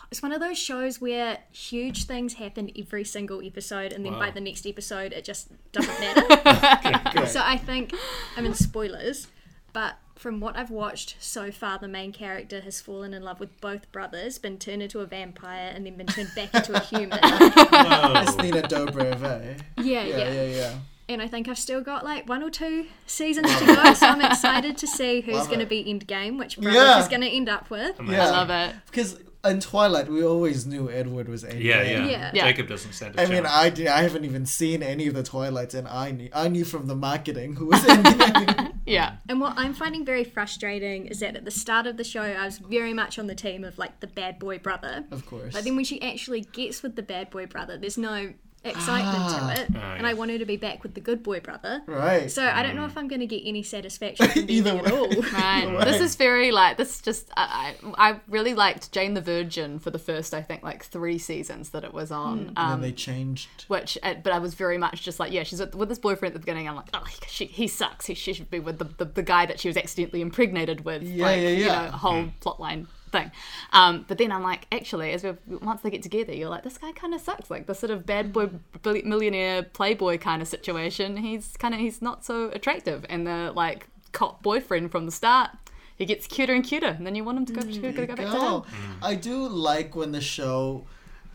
it's 0.09 0.23
one 0.23 0.31
of 0.31 0.39
those 0.39 0.57
shows 0.57 0.99
where 1.01 1.39
huge 1.51 2.05
things 2.05 2.35
happen 2.35 2.71
every 2.79 3.03
single 3.03 3.45
episode, 3.45 3.91
and 3.93 4.03
then 4.05 4.13
by 4.13 4.31
the 4.31 4.41
next 4.41 4.65
episode, 4.65 5.11
it 5.13 5.23
just 5.23 5.49
doesn't 5.71 5.99
matter. 5.99 7.11
Great. 7.11 7.27
so 7.29 7.41
I 7.43 7.57
think, 7.57 7.93
I 8.37 8.41
mean, 8.41 8.53
spoilers, 8.55 9.27
but 9.73 9.97
from 10.17 10.39
what 10.39 10.56
I've 10.58 10.71
watched 10.71 11.15
so 11.19 11.51
far, 11.51 11.77
the 11.77 11.88
main 11.88 12.12
character 12.12 12.62
has 12.62 12.82
fallen 12.82 13.13
in 13.13 13.23
love 13.23 13.39
with 13.39 13.60
both 13.62 13.91
brothers, 13.91 14.38
been 14.38 14.58
turned 14.58 14.82
into 14.82 14.99
a 14.99 15.06
vampire, 15.06 15.71
and 15.73 15.86
then 15.86 15.95
been 15.95 16.08
turned 16.08 16.32
back 16.36 16.53
into 16.53 16.73
a 16.75 16.80
human. 16.80 17.19
It's 17.21 18.36
Nina 18.38 18.62
Dobrev, 18.63 19.21
eh? 19.23 19.53
yeah, 19.77 20.03
Yeah, 20.03 20.17
yeah, 20.17 20.32
yeah, 20.32 20.43
yeah. 20.43 20.73
And 21.10 21.21
I 21.21 21.27
think 21.27 21.47
I've 21.47 21.58
still 21.60 21.80
got 21.82 22.03
like 22.03 22.27
one 22.27 22.43
or 22.43 22.49
two 22.49 22.88
seasons 23.06 23.47
to 23.60 23.65
go, 23.65 23.93
so 23.93 24.08
I'm 24.08 24.19
excited 24.21 24.77
to 24.80 24.88
see 24.88 25.21
who's 25.21 25.36
Love 25.36 25.47
going 25.47 25.60
to 25.60 25.65
it. 25.65 25.69
be 25.69 25.86
Endgame, 25.86 26.38
which 26.38 26.58
brother 26.60 26.77
Yeah. 26.77 26.99
is 26.99 27.08
going 27.08 27.21
to 27.21 27.30
end 27.30 27.47
up 27.47 27.69
with. 27.69 27.97
Amazing. 27.99 28.15
Yeah. 28.17 28.27
I 28.27 28.32
love 28.32 28.49
it. 28.49 28.75
Because 28.88 29.19
in 29.47 29.60
Twilight, 29.60 30.10
we 30.10 30.23
always 30.23 30.65
knew 30.65 30.89
Edward 30.89 31.27
was 31.29 31.43
Endgame. 31.43 31.63
Yeah, 31.63 31.81
yeah, 31.83 32.05
Yeah. 32.05 32.31
Yeah. 32.33 32.43
Jacob 32.45 32.67
doesn't 32.67 32.93
stand 32.93 33.15
a 33.15 33.21
I 33.21 33.25
mean, 33.25 33.43
chance. 33.43 33.53
I, 33.53 33.69
did, 33.69 33.88
I 33.88 34.01
haven't 34.01 34.25
even 34.25 34.45
seen 34.45 34.83
any 34.83 35.07
of 35.07 35.13
the 35.13 35.23
Twilights, 35.23 35.73
and 35.73 35.88
I 35.88 36.12
knew 36.12 36.29
I 36.33 36.47
knew 36.47 36.65
from 36.65 36.88
the 36.88 36.95
marketing 36.95 37.55
who 37.55 37.67
was 37.67 37.79
Endgame. 37.81 38.73
Yeah. 38.88 39.17
And 39.27 39.41
what 39.41 39.53
I'm 39.57 39.73
finding 39.73 40.05
very 40.05 40.23
frustrating 40.23 41.07
is 41.07 41.19
that 41.19 41.36
at 41.36 41.43
the 41.43 41.51
start 41.51 41.88
of 41.88 41.97
the 41.97 42.05
show, 42.05 42.21
I 42.21 42.45
was 42.45 42.57
very 42.57 42.93
much 42.93 43.19
on 43.19 43.27
the 43.27 43.36
team 43.36 43.65
of 43.65 43.77
like 43.77 43.99
the 43.99 44.07
bad 44.07 44.39
boy 44.39 44.60
brother. 44.60 45.03
of 45.12 45.25
course. 45.25 45.53
But 45.53 45.65
then 45.65 45.75
when 45.75 45.83
she 45.83 46.01
actually 46.01 46.41
gets 46.41 46.81
with 46.81 46.95
the 46.95 47.03
bad 47.03 47.29
boy 47.29 47.47
brother, 47.47 47.77
there's 47.77 47.97
no 47.97 48.33
excitement 48.67 49.17
Ah. 49.17 49.53
to 49.56 49.62
it. 49.62 49.67
Ah, 49.75 49.93
and 49.93 50.01
yeah. 50.03 50.10
I 50.10 50.13
want 50.13 50.32
her 50.32 50.38
to 50.38 50.45
be 50.45 50.58
back 50.58 50.84
with 50.84 50.93
the 50.93 51.01
good 51.01 51.23
boy 51.23 51.39
brother. 51.39 51.82
right. 51.88 52.30
So 52.32 52.43
I 52.45 52.63
don't 52.63 52.75
know 52.75 52.86
if 52.86 52.97
I'm 52.97 53.08
going 53.08 53.19
to 53.21 53.25
get 53.27 53.41
any 53.45 53.63
satisfaction 53.63 54.27
from 54.30 54.45
Either 54.49 54.71
them 54.75 54.86
at 54.86 54.91
all. 54.91 55.08
Right. 55.34 55.65
Right. 55.67 55.86
This 55.86 56.01
is 56.01 56.15
very 56.15 56.51
like 56.51 56.77
this. 56.77 57.01
Just 57.01 57.30
I, 57.36 57.75
I 57.97 58.10
I 58.12 58.19
really 58.27 58.53
liked 58.53 58.91
Jane 58.91 59.13
the 59.13 59.21
Virgin 59.21 59.80
for 59.80 59.91
the 59.91 59.99
first 59.99 60.34
I 60.34 60.41
think 60.41 60.63
like 60.63 60.84
three 60.84 61.17
seasons 61.17 61.69
that 61.71 61.84
it 61.84 61.93
was 61.93 62.12
on. 62.12 62.39
and 62.39 62.58
Um, 62.58 62.69
then 62.71 62.82
they 62.82 62.91
changed. 62.91 63.49
which, 63.67 63.97
uh, 64.03 64.15
but 64.23 64.34
I 64.34 64.39
was 64.39 64.53
very 64.53 64.77
much 64.77 65.01
just 65.03 65.19
like, 65.19 65.32
yeah, 65.32 65.43
she's 65.43 65.60
with, 65.60 65.75
with 65.75 65.89
this 65.89 65.99
boyfriend 65.99 66.34
at 66.34 66.34
the 66.34 66.39
beginning. 66.45 66.67
I'm 66.67 66.75
like, 66.75 66.89
oh, 66.93 67.03
he, 67.06 67.17
she, 67.27 67.45
he 67.45 67.67
sucks. 67.67 68.06
He, 68.06 68.13
she 68.13 68.34
should 68.34 68.49
be 68.49 68.60
with 68.60 68.77
the, 68.80 68.86
the, 68.86 69.06
the 69.06 69.23
guy 69.23 69.45
that 69.45 69.60
she 69.60 69.67
was 69.67 69.77
accidentally 69.77 70.21
impregnated 70.21 70.86
with. 70.86 71.03
Yeah, 71.03 71.25
like, 71.25 71.41
yeah, 71.41 71.49
You 71.49 71.65
yeah. 71.65 71.86
know, 71.86 71.91
whole 71.91 72.25
plotline 72.41 72.88
thing. 73.11 73.31
Um, 73.73 74.05
but 74.07 74.17
then 74.17 74.31
I'm 74.31 74.43
like, 74.43 74.67
actually, 74.71 75.11
as 75.11 75.23
we 75.23 75.33
once 75.61 75.81
they 75.81 75.89
get 75.89 76.03
together, 76.03 76.33
you're 76.33 76.49
like, 76.49 76.63
this 76.63 76.77
guy 76.77 76.91
kind 76.91 77.13
of 77.13 77.21
sucks. 77.21 77.49
Like 77.49 77.67
the 77.67 77.75
sort 77.75 77.91
of 77.91 78.05
bad 78.05 78.33
boy, 78.33 78.49
millionaire 78.83 79.63
playboy 79.63 80.17
kind 80.17 80.41
of 80.41 80.47
situation. 80.47 81.17
He's 81.17 81.55
kind 81.57 81.73
of 81.73 81.79
he's 81.79 82.01
not 82.01 82.25
so 82.25 82.49
attractive, 82.51 83.05
and 83.09 83.25
the 83.25 83.51
like 83.55 83.87
cop 84.11 84.41
boyfriend 84.43 84.91
from 84.91 85.05
the 85.05 85.11
start. 85.11 85.51
He 85.95 86.05
gets 86.05 86.27
cuter 86.27 86.53
and 86.53 86.63
cuter, 86.63 86.87
and 86.87 87.07
then 87.07 87.15
you 87.15 87.23
want 87.23 87.39
him 87.39 87.45
to 87.47 87.53
go, 87.53 87.61
to 87.61 87.79
go, 87.79 87.91
go 87.91 88.15
back 88.15 88.17
to 88.17 88.39
him. 88.39 88.63
I 89.01 89.15
do 89.15 89.47
like 89.47 89.95
when 89.95 90.11
the 90.11 90.21
show 90.21 90.85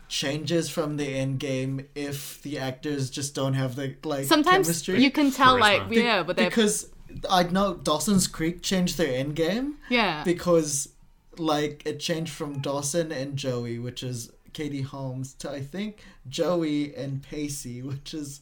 changes 0.07 0.69
from 0.69 0.97
the 0.97 1.05
end 1.05 1.39
game 1.39 1.87
if 1.95 2.41
the 2.43 2.59
actors 2.59 3.09
just 3.09 3.33
don't 3.33 3.55
have 3.55 3.75
the 3.75 3.95
like 4.03 4.25
Sometimes 4.25 4.67
chemistry. 4.67 5.03
you 5.03 5.09
can 5.11 5.31
tell, 5.31 5.55
Charisma. 5.55 5.59
like, 5.59 5.81
yeah, 5.91 6.23
but 6.23 6.37
they're 6.37 6.49
because 6.49 6.89
I 7.29 7.43
know 7.43 7.73
Dawson's 7.75 8.27
Creek 8.27 8.61
changed 8.61 8.97
their 8.97 9.13
end 9.13 9.35
game 9.35 9.75
yeah, 9.89 10.23
because 10.23 10.89
like 11.39 11.83
it 11.85 11.99
changed 11.99 12.31
from 12.31 12.59
Dawson 12.59 13.11
and 13.11 13.37
Joey, 13.37 13.79
which 13.79 14.03
is 14.03 14.31
Katie 14.53 14.81
Holmes, 14.81 15.33
to 15.35 15.49
I 15.51 15.61
think 15.61 16.03
Joey 16.29 16.95
and 16.95 17.21
Pacey, 17.23 17.81
which 17.81 18.13
is 18.13 18.41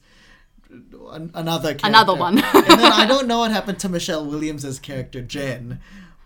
an- 0.70 1.32
another 1.34 1.70
character. 1.70 1.88
Another 1.88 2.16
one. 2.16 2.38
and 2.40 2.80
then 2.80 2.92
I 2.92 3.06
don't 3.06 3.28
know 3.28 3.40
what 3.40 3.52
happened 3.52 3.80
to 3.80 3.90
Michelle 3.90 4.26
Williams's 4.26 4.80
character 4.80 5.22
Jen, 5.22 5.80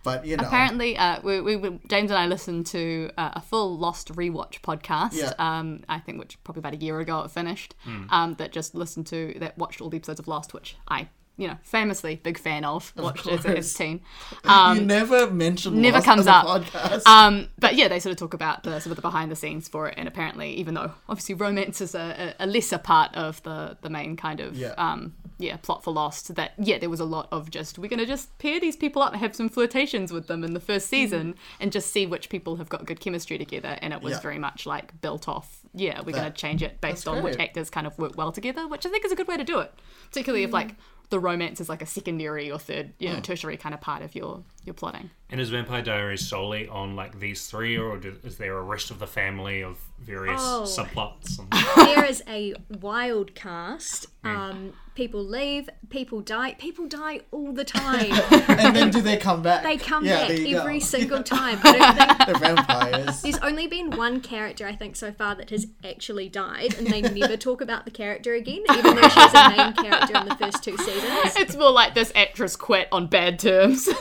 but 0.04 0.26
you 0.26 0.38
know. 0.38 0.44
Apparently, 0.48 0.98
uh, 0.98 1.20
we, 1.24 1.42
we, 1.42 1.56
we 1.56 1.80
James 1.88 2.12
and 2.12 2.18
I 2.18 2.28
listened 2.28 2.66
to 2.68 3.10
uh, 3.18 3.32
a 3.34 3.42
full 3.42 3.78
Lost 3.78 4.10
rewatch 4.14 4.62
podcast. 4.62 5.14
Yeah. 5.14 5.34
Um, 5.40 5.84
I 5.90 6.00
think 6.00 6.20
which 6.20 6.38
probably 6.44 6.60
about 6.60 6.74
a 6.74 6.78
year 6.78 7.00
ago 7.00 7.22
it 7.24 7.32
finished. 7.32 7.76
Um, 8.10 8.36
that 8.36 8.52
just 8.52 8.76
listened 8.76 9.08
to 9.08 9.36
that 9.40 9.58
watched 9.58 9.82
all 9.82 9.90
the 9.90 9.98
episodes 9.98 10.20
of 10.20 10.28
Lost, 10.28 10.54
which 10.54 10.76
I 10.88 11.10
you 11.38 11.48
know 11.48 11.58
famously 11.64 12.16
big 12.16 12.38
fan 12.38 12.64
of. 12.66 12.94
Watched 12.96 13.28
as, 13.28 13.40
as 13.40 13.46
a 13.46 13.54
course. 13.54 13.74
teen. 13.74 14.02
you 14.46 14.50
Um, 14.50 14.88
never 14.88 15.30
mention 15.30 15.82
never 15.82 16.02
comes 16.02 16.28
on 16.28 16.46
up. 16.48 16.64
podcast. 16.64 17.06
um, 17.06 17.50
but 17.60 17.76
yeah, 17.76 17.88
they 17.88 18.00
sort 18.00 18.12
of 18.12 18.18
talk 18.18 18.34
about 18.34 18.64
the 18.64 18.80
sort 18.80 18.92
of 18.92 18.96
the 18.96 19.02
behind 19.02 19.32
the 19.32 19.36
scenes 19.36 19.68
for 19.68 19.88
it, 19.90 19.96
and 19.98 20.08
apparently, 20.08 20.52
even 20.54 20.74
though 20.74 20.92
obviously 21.10 21.36
romance 21.36 21.82
is 21.82 21.94
a, 21.96 22.34
a 22.40 22.48
lesser 22.48 22.78
part 22.78 23.14
of 23.16 23.42
the 23.44 23.78
the 23.82 23.90
main 23.90 24.16
kind 24.16 24.40
of 24.40 24.56
Yeah. 24.58 24.74
um 24.78 25.14
yeah 25.38 25.58
plot 25.58 25.84
for 25.84 25.92
Lost, 25.92 26.34
that 26.36 26.54
yeah 26.58 26.78
there 26.78 26.90
was 26.90 27.02
a 27.02 27.06
lot 27.06 27.28
of 27.32 27.52
just 27.52 27.78
we're 27.78 27.90
gonna 27.90 28.06
just 28.06 28.38
pair 28.38 28.60
these 28.60 28.78
people 28.78 29.02
up 29.02 29.12
and 29.12 29.20
have 29.20 29.36
some 29.36 29.50
flirtations 29.50 30.14
with 30.14 30.28
them 30.28 30.44
in 30.46 30.54
the 30.54 30.62
first 30.62 30.88
season 30.88 31.36
and 31.60 31.72
just 31.74 31.92
see 31.92 32.06
which 32.06 32.30
people 32.30 32.56
have 32.56 32.70
got 32.70 32.86
good 32.86 33.00
chemistry 33.02 33.38
together, 33.38 33.78
and 33.82 33.92
it 33.94 34.02
was 34.02 34.14
Yeah. 34.14 34.20
very 34.22 34.40
much 34.40 34.66
like 34.66 35.00
built 35.02 35.28
off. 35.28 35.60
Yeah, 35.74 36.00
we're 36.02 36.14
gonna 36.16 36.32
change 36.32 36.64
it 36.64 36.80
based 36.80 37.06
on 37.08 37.22
which 37.22 37.38
actors 37.38 37.70
kind 37.70 37.86
of 37.86 37.98
work 38.00 38.14
well 38.16 38.32
together, 38.32 38.66
which 38.68 38.86
I 38.86 38.90
think 38.90 39.04
is 39.04 39.12
a 39.12 39.16
good 39.18 39.28
way 39.28 39.36
to 39.36 39.44
do 39.44 39.60
it, 39.60 39.74
particularly 40.10 40.44
if 40.46 40.54
like 40.54 40.76
the 41.10 41.20
romance 41.20 41.60
is 41.62 41.70
like 41.70 41.82
a 41.82 41.86
secondary 41.86 42.52
or 42.52 42.60
third, 42.60 42.94
you 43.00 43.10
know, 43.10 43.16
mm. 43.16 43.24
tertiary 43.24 43.58
kind 43.58 43.74
of 43.74 43.82
part 43.82 44.02
of 44.02 44.16
your 44.16 44.44
your 44.66 44.74
plotting. 44.74 45.10
And 45.30 45.42
is 45.42 45.50
Vampire 45.50 45.82
Diaries 45.82 46.28
solely 46.28 46.68
on 46.68 46.96
like 46.96 47.20
these 47.20 47.48
three, 47.48 47.78
or 47.78 47.98
do, 47.98 48.16
is 48.24 48.38
there 48.38 48.58
a 48.58 48.62
rest 48.62 48.92
of 48.92 49.00
the 49.00 49.08
family 49.08 49.62
of 49.64 49.78
various 50.00 50.40
Oh. 50.44 50.64
subplots? 50.68 51.40
And... 51.40 51.52
there 51.88 52.06
is 52.06 52.22
a 52.28 52.54
wild 52.80 53.34
cast. 53.36 54.08
Um, 54.24 54.74
people 54.96 55.24
leave, 55.24 55.70
people 55.90 56.22
die. 56.22 56.54
People 56.60 56.88
die 56.88 57.22
all 57.32 57.52
the 57.54 57.64
time. 57.66 58.12
and 58.48 58.76
then 58.76 58.92
do 58.92 59.02
they 59.02 59.18
come 59.18 59.42
back? 59.42 59.64
They 59.64 59.78
come 59.78 60.06
Yeah, 60.06 60.28
back 60.28 60.32
every 60.40 60.80
go. 60.80 60.86
single 60.86 61.24
time. 61.24 61.60
I 61.64 61.72
don't 61.78 61.98
think 61.98 62.26
They're 62.40 62.56
vampires. 62.56 63.22
There's 63.24 63.38
only 63.40 63.66
been 63.68 63.92
one 63.98 64.22
character, 64.22 64.68
I 64.68 64.76
think, 64.76 64.96
so 64.96 65.12
far 65.12 65.34
that 65.36 65.50
has 65.50 65.66
actually 65.84 66.30
died, 66.30 66.76
and 66.76 66.86
they 66.88 67.02
never 67.02 67.36
talk 67.38 67.62
about 67.62 67.86
the 67.86 67.92
character 67.92 68.34
again, 68.36 68.64
even 68.72 68.96
though 68.96 69.10
she's 69.10 69.34
a 69.34 69.50
main 69.58 69.74
character 69.74 70.18
in 70.20 70.28
the 70.28 70.36
first 70.36 70.64
two 70.64 70.78
seasons. 70.78 71.36
It's 71.38 71.56
more 71.56 71.72
like 71.72 71.94
this 71.96 72.12
actress 72.16 72.56
quit 72.56 72.88
on 72.92 73.08
bad 73.08 73.40
terms, 73.40 73.86
so 73.86 73.92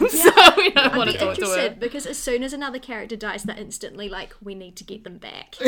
we 0.56 0.70
don't 0.70 0.92
I'd 0.92 0.96
want 0.96 1.08
be 1.08 1.12
to 1.14 1.18
talk 1.18 1.34
to 1.36 1.40
interested 1.42 1.72
her. 1.72 1.78
because 1.80 2.06
as 2.06 2.18
soon 2.18 2.42
as 2.42 2.52
another 2.52 2.78
character 2.78 3.16
dies, 3.16 3.42
they're 3.44 3.56
instantly 3.56 4.08
like, 4.08 4.34
we 4.42 4.54
need 4.54 4.76
to 4.76 4.84
get 4.84 5.04
them 5.04 5.18
back. 5.18 5.56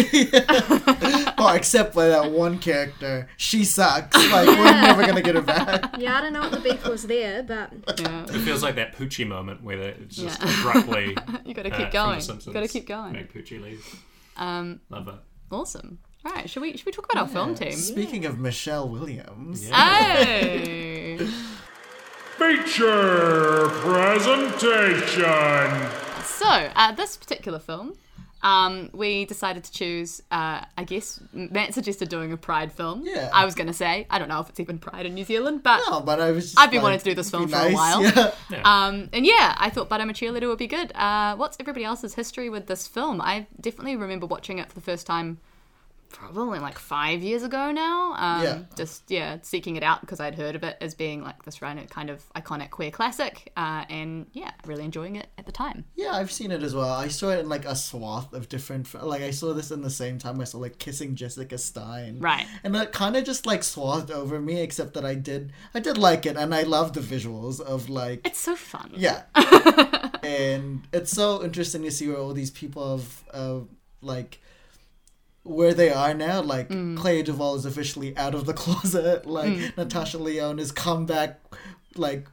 oh, 1.38 1.53
except 1.55 1.94
for 1.94 2.07
that 2.09 2.31
one 2.33 2.59
character. 2.59 3.29
She 3.37 3.64
sucks. 3.64 4.16
Like, 4.16 4.46
we're 4.49 4.64
never 4.72 5.07
gonna 5.07 5.22
get 5.22 5.35
her 5.35 5.42
back. 5.42 5.96
Yeah, 5.99 6.16
I 6.18 6.20
don't 6.20 6.33
know 6.33 6.40
what 6.40 6.51
the 6.53 6.61
beef 6.61 6.87
was 6.87 7.07
there, 7.07 7.42
but 7.42 7.72
Yeah. 7.99 8.25
It 8.25 8.40
feels 8.40 8.62
like 8.62 8.75
that 8.77 8.94
Poochie 8.96 9.27
moment 9.27 9.62
where 9.62 9.79
it's 9.81 10.16
just 10.16 10.40
Yeah. 10.42 10.61
abruptly. 10.61 11.16
You 11.44 11.55
got 11.55 11.62
to 11.62 11.72
uh, 11.72 11.77
keep 11.77 11.90
from 11.90 11.92
going. 11.92 12.18
The 12.20 12.42
You 12.46 12.53
got 12.53 12.61
to 12.61 12.68
keep 12.68 12.87
going. 12.87 13.12
Make 13.12 13.33
Poochie 13.33 13.61
leave. 13.62 14.03
Um, 14.37 14.81
Love 14.90 15.09
it. 15.09 15.14
awesome. 15.51 15.99
All 16.25 16.33
right, 16.33 16.51
should 16.51 16.61
we 16.62 16.77
should 16.77 16.87
we 16.87 16.92
talk 16.92 17.07
about 17.11 17.22
our 17.22 17.29
film 17.29 17.55
team? 17.55 17.72
Speaking 17.72 18.25
of 18.27 18.38
Michelle 18.38 18.88
Williams, 18.88 19.68
Hey. 19.68 21.18
Feature 22.38 23.68
presentation. 23.81 25.01
so, 26.22 26.46
uh, 26.77 26.92
this 26.92 27.16
particular 27.16 27.59
film, 27.59 27.94
um, 28.42 28.90
we 28.92 29.25
decided 29.25 29.64
to 29.64 29.72
choose. 29.72 30.22
Uh, 30.31 30.62
I 30.77 30.85
guess 30.85 31.18
Matt 31.33 31.72
suggested 31.72 32.11
doing 32.11 32.33
a 32.33 32.37
Pride 32.37 32.72
film. 32.72 33.05
Yeah. 33.07 33.31
I 33.33 33.46
was 33.46 33.55
going 33.55 33.68
to 33.68 33.72
say 33.72 34.07
I 34.11 34.18
don't 34.18 34.29
know 34.29 34.40
if 34.40 34.51
it's 34.51 34.61
even 34.61 34.79
Pride 34.79 35.07
in 35.07 35.14
New 35.14 35.25
Zealand, 35.25 35.62
but 35.62 35.81
no, 35.88 36.01
but 36.01 36.20
I 36.20 36.31
was. 36.33 36.44
Just 36.53 36.61
I've 36.61 36.70
been 36.70 36.83
wanting 36.83 36.99
to 36.99 37.05
do 37.07 37.14
this 37.14 37.31
be 37.31 37.38
film 37.38 37.49
for 37.49 37.57
a 37.57 37.72
nice, 37.72 37.75
while. 37.75 38.03
Yeah. 38.51 38.61
Um, 38.64 39.09
and 39.14 39.25
yeah, 39.25 39.55
I 39.57 39.70
thought 39.70 39.88
But 39.88 40.03
I'm 40.03 40.11
a 40.11 40.12
Cheerleader 40.12 40.46
would 40.46 40.59
be 40.59 40.66
good. 40.66 40.92
Uh, 40.94 41.37
what's 41.37 41.57
everybody 41.59 41.85
else's 41.85 42.14
history 42.14 42.51
with 42.51 42.66
this 42.66 42.87
film? 42.87 43.20
I 43.20 43.46
definitely 43.61 43.96
remember 43.96 44.27
watching 44.27 44.59
it 44.59 44.68
for 44.68 44.75
the 44.75 44.83
first 44.83 45.07
time 45.07 45.38
probably 46.09 46.59
like 46.59 46.79
five 46.79 47.23
years 47.23 47.42
ago 47.42 47.71
now. 47.73 48.12
Um, 48.14 48.42
Yeah. 48.42 48.59
Just, 48.77 49.11
yeah, 49.11 49.38
seeking 49.42 49.77
it 49.77 49.83
out 49.83 50.01
because 50.01 50.21
I'd 50.21 50.35
heard 50.35 50.57
of 50.57 50.62
it 50.62 50.77
as 50.81 50.95
being 50.95 51.23
like 51.23 51.42
this 51.45 51.59
kind 51.59 52.11
of 52.11 52.25
iconic 52.35 52.71
queer 52.71 52.90
classic. 52.90 53.53
Uh, 53.57 53.85
and 53.88 54.27
yeah, 54.33 54.53
really 54.66 54.85
enjoying 54.85 55.16
it 55.16 55.29
at 55.38 55.47
the 55.47 55.53
time. 55.53 55.85
Yeah, 55.95 56.12
I've 56.12 56.33
seen 56.33 56.51
it 56.51 56.62
as 56.62 56.75
well. 56.75 56.90
I 56.90 57.09
saw 57.09 57.31
it 57.31 57.40
in 57.40 57.49
like 57.49 57.64
a 57.64 57.77
swath 57.77 58.33
of 58.33 58.49
different. 58.49 58.92
Like 58.95 59.23
I 59.23 59.31
saw 59.31 59.53
this 59.53 59.71
in 59.71 59.83
the 59.83 59.90
same 59.90 60.19
time 60.19 60.40
I 60.40 60.45
saw 60.45 60.59
like 60.59 60.79
Kissing 60.79 61.14
Jessica 61.14 61.59
Stein. 61.59 62.19
Right. 62.21 62.47
And 62.64 62.77
it 62.77 62.92
kind 62.92 63.16
of 63.16 63.25
just 63.25 63.47
like 63.47 63.62
swathed 63.62 64.11
over 64.11 64.40
me, 64.40 64.61
except 64.61 64.95
that 64.95 65.05
I 65.05 65.14
did, 65.14 65.53
I 65.75 65.81
did 65.81 65.99
like 65.99 66.27
it, 66.27 66.37
and 66.37 66.55
I 66.55 66.62
love 66.62 66.92
the 66.92 67.01
visuals 67.01 67.61
of 67.61 67.88
like. 67.88 68.27
It's 68.27 68.38
so 68.38 68.57
fun. 68.57 68.92
Yeah. 68.97 69.23
and 70.23 70.87
it's 70.92 71.11
so 71.11 71.42
interesting 71.45 71.83
to 71.83 71.90
see 71.90 72.09
where 72.09 72.19
all 72.19 72.33
these 72.33 72.51
people 72.51 72.97
have, 72.97 73.25
uh, 73.33 73.61
like, 74.01 74.40
where 75.47 75.73
they 75.75 75.91
are 75.91 76.13
now. 76.15 76.43
Like, 76.43 76.69
Mm. 76.69 76.97
Clea 76.97 77.23
Duvall 77.23 77.55
is 77.57 77.65
officially 77.65 78.17
out 78.17 78.35
of 78.35 78.47
the 78.47 78.53
closet. 78.63 79.27
Like, 79.27 79.77
Natasha 79.77 80.19
Lyonne 80.19 80.59
has 80.59 80.73
come 80.73 81.07
back, 81.07 81.41
like, 81.97 82.27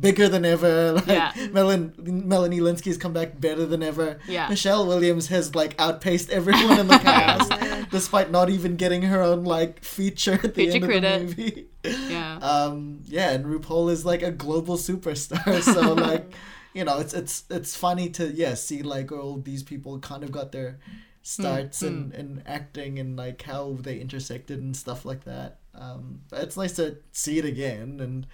bigger 0.00 0.28
than 0.28 0.44
ever. 0.44 0.92
Like, 0.96 1.06
Yeah. 1.06 1.32
Melon- 1.52 1.94
Melanie 2.26 2.60
Lynskey's 2.60 2.98
come 2.98 3.12
back 3.12 3.40
better 3.40 3.64
than 3.66 3.82
ever. 3.82 4.18
Yeah. 4.28 4.48
Michelle 4.48 4.86
Williams 4.86 5.28
has, 5.28 5.54
like, 5.54 5.74
outpaced 5.80 6.30
everyone 6.30 6.78
in 6.80 6.88
the 6.88 6.98
cast, 7.10 7.90
despite 7.90 8.30
not 8.30 8.50
even 8.50 8.76
getting 8.76 9.02
her 9.02 9.22
own, 9.22 9.44
like, 9.44 9.82
feature 9.84 10.34
at 10.34 10.54
the 10.54 10.66
Feature 10.66 10.74
end 10.76 10.84
credit. 10.84 11.22
of 11.22 11.36
the 11.36 11.42
movie. 11.42 11.64
Yeah. 12.10 12.36
um 12.42 13.00
yeah 13.06 13.30
and 13.30 13.46
RuPaul 13.46 13.90
is 13.90 14.04
like 14.04 14.20
a 14.22 14.30
global 14.30 14.76
superstar 14.76 15.62
so 15.62 15.94
like 15.94 16.34
you 16.74 16.84
know 16.84 16.98
it's 16.98 17.14
it's 17.14 17.44
it's 17.48 17.74
funny 17.76 18.10
to 18.10 18.26
yeah 18.30 18.54
see 18.54 18.82
like 18.82 19.10
all 19.10 19.38
these 19.38 19.62
people 19.62 19.98
kind 20.00 20.22
of 20.22 20.30
got 20.30 20.52
their 20.52 20.80
starts 21.28 21.82
in, 21.82 22.12
in 22.12 22.42
acting 22.46 22.98
and 22.98 23.16
like 23.16 23.42
how 23.42 23.76
they 23.80 23.98
intersected 23.98 24.60
and 24.60 24.76
stuff 24.76 25.04
like 25.04 25.24
that. 25.24 25.58
Um 25.74 26.22
but 26.30 26.42
it's 26.42 26.56
nice 26.56 26.72
to 26.76 26.98
see 27.12 27.38
it 27.38 27.44
again 27.44 28.00
and 28.00 28.26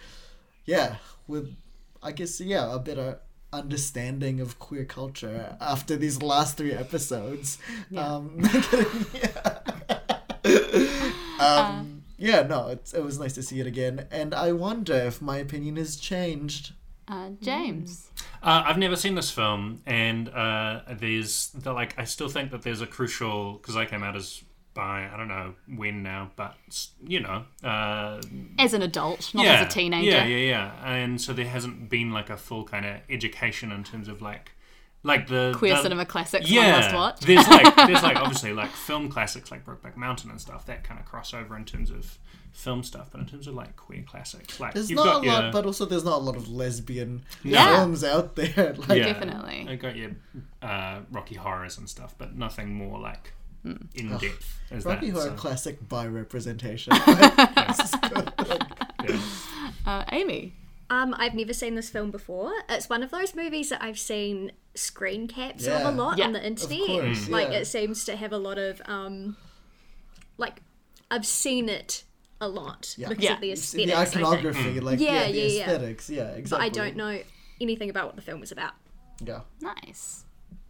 yeah 0.65 0.97
with 1.27 1.57
I 2.03 2.13
guess 2.13 2.41
yeah 2.41 2.73
a 2.75 2.79
better 2.79 3.19
understanding 3.53 4.41
of 4.41 4.59
queer 4.59 4.85
culture 4.85 5.57
after 5.61 5.97
these 5.97 6.23
last 6.23 6.57
three 6.57 6.73
episodes. 6.73 7.59
Um 7.97 8.41
um, 11.41 12.03
yeah, 12.17 12.43
no, 12.43 12.69
it's, 12.69 12.95
it 12.95 13.03
was 13.03 13.19
nice 13.19 13.35
to 13.35 13.43
see 13.43 13.61
it 13.61 13.67
again, 13.67 14.07
and 14.11 14.35
I 14.35 14.53
wonder 14.53 14.95
if 14.95 15.21
my 15.21 15.39
opinion 15.39 15.77
has 15.77 15.97
changed. 15.97 16.73
Uh, 17.07 17.31
James. 17.41 18.11
Uh, 18.43 18.63
I've 18.67 18.79
never 18.79 18.97
seen 18.97 19.15
this 19.15 19.31
film, 19.31 19.81
and 19.87 20.29
uh, 20.29 20.81
there's 20.91 21.51
the, 21.51 21.73
like 21.73 21.99
I 21.99 22.05
still 22.05 22.29
think 22.29 22.51
that 22.51 22.63
there's 22.63 22.81
a 22.81 22.87
crucial 22.87 23.55
because 23.55 23.77
I 23.77 23.85
came 23.85 24.03
out 24.03 24.17
as 24.17 24.43
by 24.75 25.09
I 25.13 25.17
don't 25.17 25.29
know 25.29 25.55
when 25.77 26.03
now, 26.03 26.33
but 26.37 26.57
you 27.07 27.21
know, 27.21 27.45
uh, 27.63 28.21
As 28.59 28.75
an 28.75 28.83
adult, 28.83 29.33
not 29.35 29.45
yeah, 29.45 29.61
as 29.61 29.67
a 29.67 29.71
teenager. 29.71 30.11
Yeah, 30.11 30.25
yeah, 30.25 30.37
yeah. 30.37 30.93
And 30.93 31.21
so 31.21 31.33
there 31.33 31.47
hasn't 31.47 31.89
been 31.89 32.11
like 32.11 32.29
a 32.29 32.37
full 32.37 32.65
kind 32.65 32.85
of 32.85 32.97
education 33.09 33.71
in 33.71 33.85
terms 33.85 34.09
of 34.09 34.21
like 34.21 34.53
like 35.05 35.29
the 35.29 35.53
Queer 35.57 35.77
the- 35.77 35.83
cinema 35.83 36.05
classics 36.05 36.51
Yeah, 36.51 36.81
there's 37.21 37.47
like 37.49 37.77
there's 37.77 38.03
like 38.03 38.17
obviously 38.21 38.53
like 38.53 38.71
film 38.71 39.09
classics 39.09 39.51
like 39.51 39.65
Brokeback 39.65 39.97
Mountain 39.97 40.31
and 40.31 40.41
stuff 40.41 40.67
that 40.67 40.83
kind 40.83 40.99
of 40.99 41.07
cross 41.07 41.33
over 41.33 41.57
in 41.57 41.65
terms 41.65 41.91
of 41.91 42.19
film 42.55 42.83
stuff, 42.83 43.09
but 43.11 43.21
in 43.21 43.27
terms 43.27 43.47
of 43.47 43.55
like 43.55 43.77
queer 43.77 44.03
classics, 44.07 44.59
like 44.61 44.75
There's 44.75 44.89
you've 44.89 44.97
not 44.97 45.23
got 45.23 45.25
a 45.25 45.27
lot, 45.45 45.53
but 45.53 45.67
also 45.67 45.85
there's 45.85 46.05
not 46.05 46.15
a 46.15 46.25
lot 46.25 46.37
of 46.37 46.49
lesbian 46.49 47.23
Yeah. 47.43 47.77
films 47.77 48.05
out 48.05 48.37
there. 48.37 48.75
Like, 48.89 48.99
yeah, 48.99 49.05
Definitely. 49.13 49.67
I 49.69 49.77
got 49.77 49.97
your 49.97 50.13
uh, 50.63 51.01
Rocky 51.11 51.35
horrors 51.35 51.77
and 51.79 51.89
stuff, 51.89 52.15
but 52.17 52.37
nothing 52.37 52.75
more 52.75 52.99
like 52.99 53.33
Hmm. 53.63 53.77
in 53.95 54.11
depth 54.19 54.61
as 54.71 54.85
Rocky 54.85 55.11
that. 55.11 55.17
Horror 55.19 55.31
so, 55.31 55.37
classic 55.37 55.89
by 55.89 56.07
representation. 56.07 56.93
yeah. 57.07 59.21
Uh, 59.87 60.05
Amy. 60.13 60.55
Um, 60.91 61.15
I've 61.19 61.35
never 61.35 61.55
seen 61.55 61.75
this 61.75 61.89
film 61.91 62.11
before. 62.11 62.53
It's 62.69 62.89
one 62.91 63.03
of 63.03 63.11
those 63.11 63.35
movies 63.35 63.71
that 63.71 63.83
I've 63.83 63.99
seen 63.99 64.53
screen 64.75 65.27
caps 65.29 65.65
Yeah. 65.67 65.81
of 65.89 65.95
a 65.95 65.97
lot 65.97 66.19
Yeah. 66.19 66.27
on 66.27 66.33
the 66.35 66.45
internet. 66.47 66.87
course, 66.87 67.29
Like 67.29 67.49
yeah. 67.51 67.59
it 67.59 67.65
seems 67.67 68.05
to 68.05 68.17
have 68.17 68.33
a 68.33 68.39
lot 68.39 68.59
of 68.59 68.83
um, 68.85 69.37
like 70.37 70.61
I've 71.11 71.27
seen 71.27 71.69
it 71.69 72.05
a 72.45 72.49
lot 72.49 72.95
Yeah. 72.97 73.09
because 73.09 73.25
Yeah. 73.25 73.35
of 73.35 73.41
the 73.41 73.47
the 73.49 73.53
aesthetics. 73.53 73.93
I 73.93 74.05
think. 74.05 74.27
iconography, 74.27 74.81
like 74.81 75.01
yeah, 75.01 75.13
Yeah, 75.13 75.33
the 75.33 75.39
yeah, 75.39 75.45
yeah. 75.45 75.61
aesthetics, 75.63 76.11
yeah, 76.11 76.25
But 76.31 76.39
exactly. 76.39 76.67
I 76.67 76.69
don't 76.71 76.97
know 76.97 77.21
anything 77.61 77.91
about 77.91 78.07
what 78.07 78.17
the 78.17 78.23
film 78.23 78.43
is 78.43 78.53
about. 78.53 78.73
Yeah, 79.25 79.41
Nice. 79.61 80.25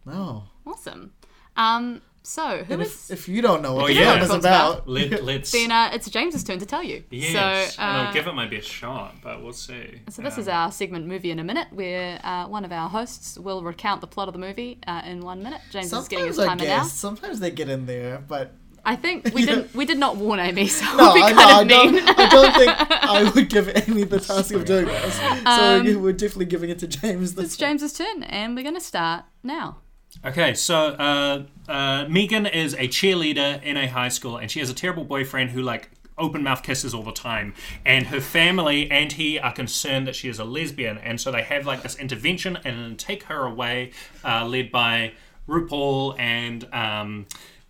no. 0.05 0.43
Awesome. 0.65 1.13
Um, 1.57 2.01
so 2.21 2.63
who 2.63 2.73
And 2.73 2.81
is 2.81 3.11
if, 3.11 3.19
if 3.19 3.29
you 3.29 3.41
don't 3.41 3.61
know 3.61 3.75
what 3.75 3.83
Oh, 3.85 3.87
the 3.87 3.93
yeah. 3.93 4.11
film 4.13 4.21
is 4.23 4.27
Film's 4.29 4.45
about, 4.45 4.87
Let, 4.95 5.23
let's 5.23 5.51
then 5.51 5.71
uh, 5.71 5.91
it's 5.93 6.09
James's 6.09 6.43
turn 6.43 6.57
to 6.59 6.65
tell 6.65 6.81
you. 6.83 7.03
yes, 7.11 7.75
So, 7.75 7.81
and 7.81 7.97
uh, 7.97 8.01
I'll 8.01 8.13
give 8.13 8.25
it 8.27 8.33
my 8.33 8.47
best 8.47 8.67
shot, 8.67 9.15
but 9.23 9.43
we'll 9.43 9.53
see. 9.53 10.01
So 10.09 10.21
this 10.23 10.33
Um, 10.35 10.39
is 10.39 10.47
our 10.47 10.71
segment 10.71 11.05
movie 11.07 11.29
in 11.31 11.37
a 11.39 11.43
minute, 11.43 11.67
where 11.71 12.19
uh, 12.25 12.47
one 12.47 12.65
of 12.65 12.71
our 12.71 12.89
hosts 12.89 13.37
will 13.37 13.63
recount 13.63 14.01
the 14.01 14.07
plot 14.07 14.27
of 14.27 14.33
the 14.33 14.39
movie 14.39 14.79
uh, 14.87 15.01
in 15.05 15.21
one 15.21 15.43
minute. 15.43 15.61
James 15.71 15.93
is 15.93 16.07
getting 16.07 16.25
his 16.27 16.35
sometimes 16.37 16.61
I 16.61 16.63
timer 16.65 16.69
now. 16.77 16.83
guess 16.83 16.93
sometimes 16.93 17.39
they 17.39 17.51
get 17.51 17.69
in 17.69 17.85
there, 17.85 18.23
but 18.27 18.53
I 18.85 18.95
think 18.95 19.33
we 19.33 19.45
didn't 19.45 19.73
we 19.73 19.85
did 19.85 19.97
not 19.97 20.15
warn 20.17 20.39
Amy, 20.39 20.67
so 20.67 20.85
no, 20.97 21.13
we'll 21.13 21.23
I, 21.23 21.33
kind 21.33 21.37
no, 21.37 21.43
I 21.43 21.61
of 21.61 21.67
don't. 21.67 21.93
mean. 21.95 22.03
I 22.07 22.29
don't 22.29 22.53
think 22.55 22.71
I 22.91 23.31
would 23.33 23.49
give 23.49 23.69
Amy 23.87 24.03
the 24.03 24.19
task 24.19 24.53
of 24.53 24.65
doing 24.65 24.85
this. 24.85 25.15
So 25.15 25.39
Um, 25.45 26.01
we're 26.01 26.13
definitely 26.13 26.45
giving 26.45 26.69
it 26.69 26.79
to 26.79 26.87
James. 26.87 27.35
This 27.35 27.45
It's 27.45 27.57
James's 27.57 27.93
turn, 27.93 28.23
and 28.23 28.55
we're 28.55 28.63
going 28.63 28.75
to 28.75 28.81
start 28.81 29.25
now. 29.43 29.77
Okay, 30.25 30.53
so 30.53 30.75
uh, 30.77 31.43
uh, 31.67 32.05
Megan 32.07 32.45
is 32.45 32.73
a 32.75 32.87
cheerleader 32.87 33.61
in 33.63 33.75
a 33.75 33.87
high 33.87 34.07
school, 34.09 34.37
and 34.37 34.49
she 34.49 34.59
has 34.59 34.69
a 34.69 34.73
terrible 34.73 35.03
boyfriend 35.03 35.51
who 35.51 35.61
like 35.61 35.89
open 36.17 36.41
mouth 36.41 36.63
kisses 36.63 36.93
all 36.93 37.03
the 37.03 37.11
time. 37.11 37.53
And 37.85 38.07
her 38.07 38.21
family 38.21 38.89
and 38.89 39.11
he 39.11 39.37
are 39.39 39.51
concerned 39.51 40.07
that 40.07 40.15
she 40.15 40.29
is 40.29 40.39
a 40.39 40.45
lesbian, 40.45 40.97
and 40.99 41.19
so 41.19 41.31
they 41.31 41.41
have 41.43 41.65
like 41.65 41.81
this 41.83 41.95
intervention 41.97 42.57
and 42.63 42.97
take 42.97 43.23
her 43.23 43.45
away, 43.45 43.91
uh, 44.23 44.45
led 44.45 44.71
by 44.71 45.13
RuPaul 45.49 46.17
and 46.19 46.63
um, 46.73 47.25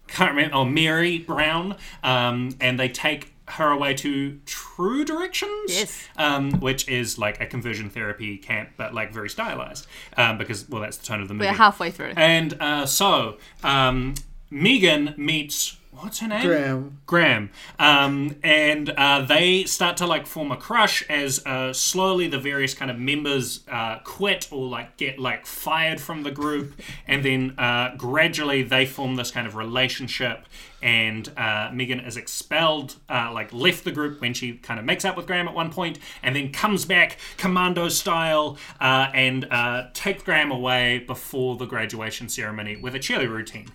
can't 0.08 0.32
remember, 0.36 0.56
oh 0.56 0.66
Mary 0.66 1.20
Brown, 1.20 1.76
um, 2.03 2.49
and 2.60 2.80
they 2.80 2.89
take 2.89 3.34
her 3.47 3.70
away 3.70 3.93
to 3.93 4.39
True 4.47 5.06
Directions, 5.06 5.51
Yes. 5.68 6.08
um, 6.18 6.51
which 6.60 6.88
is 6.89 7.18
like 7.20 7.39
a 7.39 7.45
conversion 7.45 7.89
therapy 7.89 8.38
camp, 8.38 8.70
but 8.76 8.93
like 8.93 9.14
very 9.14 9.30
stylized, 9.30 9.86
um, 10.18 10.38
because 10.38 10.68
well, 10.68 10.82
that's 10.82 10.97
the 10.97 11.06
tone 11.06 11.22
of 11.22 11.28
the 11.28 11.34
movie. 11.36 11.47
We're 11.47 11.53
halfway 11.53 11.91
through. 11.91 12.14
And 12.18 12.58
uh, 12.60 12.86
so 12.88 13.38
um, 13.64 14.16
Megan 14.49 15.14
meets 15.18 15.78
what's 16.00 16.20
her 16.20 16.28
name? 16.28 16.46
Graham. 16.46 17.02
Graham. 17.06 17.50
Um, 17.80 18.36
and 18.43 18.89
uh, 18.91 19.22
they 19.22 19.64
start 19.64 19.98
to 19.98 20.08
like 20.08 20.28
form 20.28 20.52
a 20.52 20.58
crush 20.58 21.04
as 21.10 21.46
uh, 21.46 21.74
slowly 21.74 22.28
the 22.28 22.39
various 22.39 22.74
kind 22.74 22.91
of 22.91 22.98
members 22.98 23.64
uh, 23.72 24.00
quit 24.04 24.48
or 24.52 24.68
like 24.68 24.98
get 24.98 25.20
like 25.20 25.46
fired 25.46 26.00
from 26.00 26.24
the 26.24 26.32
group, 26.32 26.80
and 27.08 27.24
then 27.24 27.56
uh, 27.58 27.96
gradually 27.98 28.64
they 28.64 28.86
form 28.86 29.16
this 29.16 29.32
kind 29.32 29.48
of 29.48 29.56
relationship. 29.56 30.46
And 30.82 31.32
uh, 31.36 31.72
Megan 31.74 32.00
is 32.02 32.16
expelled, 32.16 32.98
uh, 33.10 33.32
like 33.34 33.52
left 33.52 33.86
the 33.86 33.91
group 33.91 34.22
when 34.22 34.36
she 34.36 34.54
kind 34.54 34.80
of 34.80 34.86
makes 34.86 35.04
up 35.04 35.18
with 35.18 35.26
Graham 35.26 35.48
at 35.48 35.56
one 35.56 35.72
point, 35.72 35.98
and 36.22 36.36
then 36.36 36.52
comes 36.52 36.86
back 36.86 37.18
commando 37.38 37.89
style 37.89 38.58
uh, 38.80 39.10
and 39.14 39.48
uh, 39.50 39.88
takes 39.93 40.22
Graham 40.22 40.52
away 40.52 41.00
before 41.00 41.56
the 41.56 41.66
graduation 41.66 42.30
ceremony 42.30 42.76
with 42.76 42.93
a 42.93 43.00
cheerleader 43.00 43.32
routine. 43.32 43.72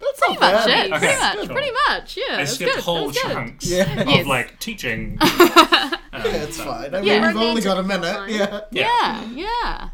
That's 0.00 0.18
Pretty 0.20 0.40
much 0.40 0.66
it. 0.66 0.92
Okay, 0.92 0.98
Pretty 0.98 1.18
much. 1.20 1.36
cool. 1.36 1.46
Pretty 1.48 1.72
much. 1.88 2.16
Yeah. 2.16 2.22
I 2.28 2.36
That's 2.36 2.52
skipped 2.54 2.74
good. 2.74 2.84
whole 2.84 3.06
That's 3.06 3.22
good. 3.22 3.32
chunks 3.32 3.66
Yeah. 3.66 4.00
of 4.00 4.08
Yes. 4.08 4.26
like 4.26 4.58
teaching. 4.60 5.18
Yeah, 6.16 6.22
it's 6.44 6.58
fine. 6.58 6.94
I 6.94 6.98
mean, 7.00 7.04
Yeah. 7.08 7.26
we've 7.28 7.36
only 7.36 7.60
got 7.60 7.76
a 7.76 7.82
minute. 7.82 8.06
Romantic 8.06 8.64
Yeah. 8.72 9.24
Yeah, 9.24 9.24
yeah. 9.34 9.88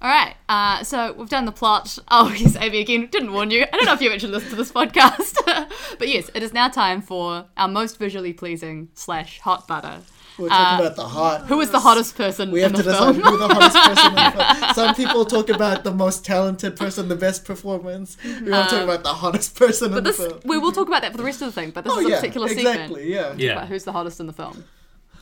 All 0.00 0.10
right. 0.10 0.34
Uh, 0.48 0.82
so 0.84 1.12
we've 1.12 1.28
done 1.28 1.44
the 1.44 1.52
plot. 1.52 1.98
Oh, 2.10 2.32
yes, 2.36 2.56
Amy 2.58 2.80
again. 2.80 3.08
Didn't 3.12 3.32
warn 3.34 3.50
you. 3.50 3.62
I 3.70 3.76
don't 3.76 3.84
know 3.84 3.92
if 3.92 4.00
you 4.00 4.10
actually 4.10 4.32
listened 4.32 4.50
to 4.52 4.56
this 4.56 4.72
podcast, 4.72 5.34
but 5.98 6.08
yes, 6.08 6.30
it 6.34 6.42
is 6.42 6.54
now 6.54 6.68
time 6.68 7.02
for 7.02 7.46
our 7.58 7.68
most 7.68 7.98
visually 7.98 8.32
pleasing 8.32 8.88
slash 8.94 9.38
hot 9.40 9.68
butter. 9.68 9.98
We're 10.38 10.48
talking 10.50 10.84
about 10.84 10.96
the 10.96 11.06
hot. 11.08 11.40
Uh, 11.42 11.46
Who 11.46 11.60
is 11.60 11.70
the 11.70 11.80
hottest 11.80 12.14
person 12.16 12.50
We 12.50 12.62
in 12.62 12.74
have 12.74 12.76
the 12.76 12.82
to 12.82 12.88
decide 12.90 13.14
film? 13.14 13.24
who 13.24 13.38
the 13.38 13.48
hottest 13.48 13.76
person 13.76 14.06
in 14.08 14.14
the 14.14 14.30
film. 14.60 14.74
Some 14.74 14.94
people 14.94 15.24
talk 15.24 15.48
about 15.48 15.82
the 15.84 15.92
most 15.92 16.24
talented 16.24 16.76
person, 16.76 17.08
the 17.08 17.16
best 17.16 17.44
performance. 17.44 18.16
We 18.24 18.50
want 18.50 18.68
to 18.68 18.74
talk 18.76 18.84
about 18.84 19.02
the 19.02 19.14
hottest 19.14 19.54
person 19.56 19.88
in 19.88 19.92
Uh, 19.92 19.96
But 19.96 20.04
this, 20.04 20.16
the 20.18 20.28
film. 20.30 20.40
we 20.44 20.58
will 20.58 20.72
talk 20.72 20.88
about 20.88 21.02
that 21.02 21.12
for 21.12 21.18
the 21.18 21.24
rest 21.24 21.40
of 21.42 21.46
the 21.46 21.52
thing. 21.60 21.70
But 21.70 21.84
this 21.84 21.92
Oh 21.92 22.00
is 22.00 22.06
a 22.06 22.10
yeah, 22.10 22.16
particular 22.20 22.48
exactly. 22.48 22.72
segment 22.72 23.04
Yeah. 23.06 23.20
about 23.28 23.40
Yeah, 23.40 23.66
who's 23.66 23.84
the 23.84 23.92
hottest 23.92 24.20
in 24.20 24.26
the 24.26 24.32
film. 24.32 24.64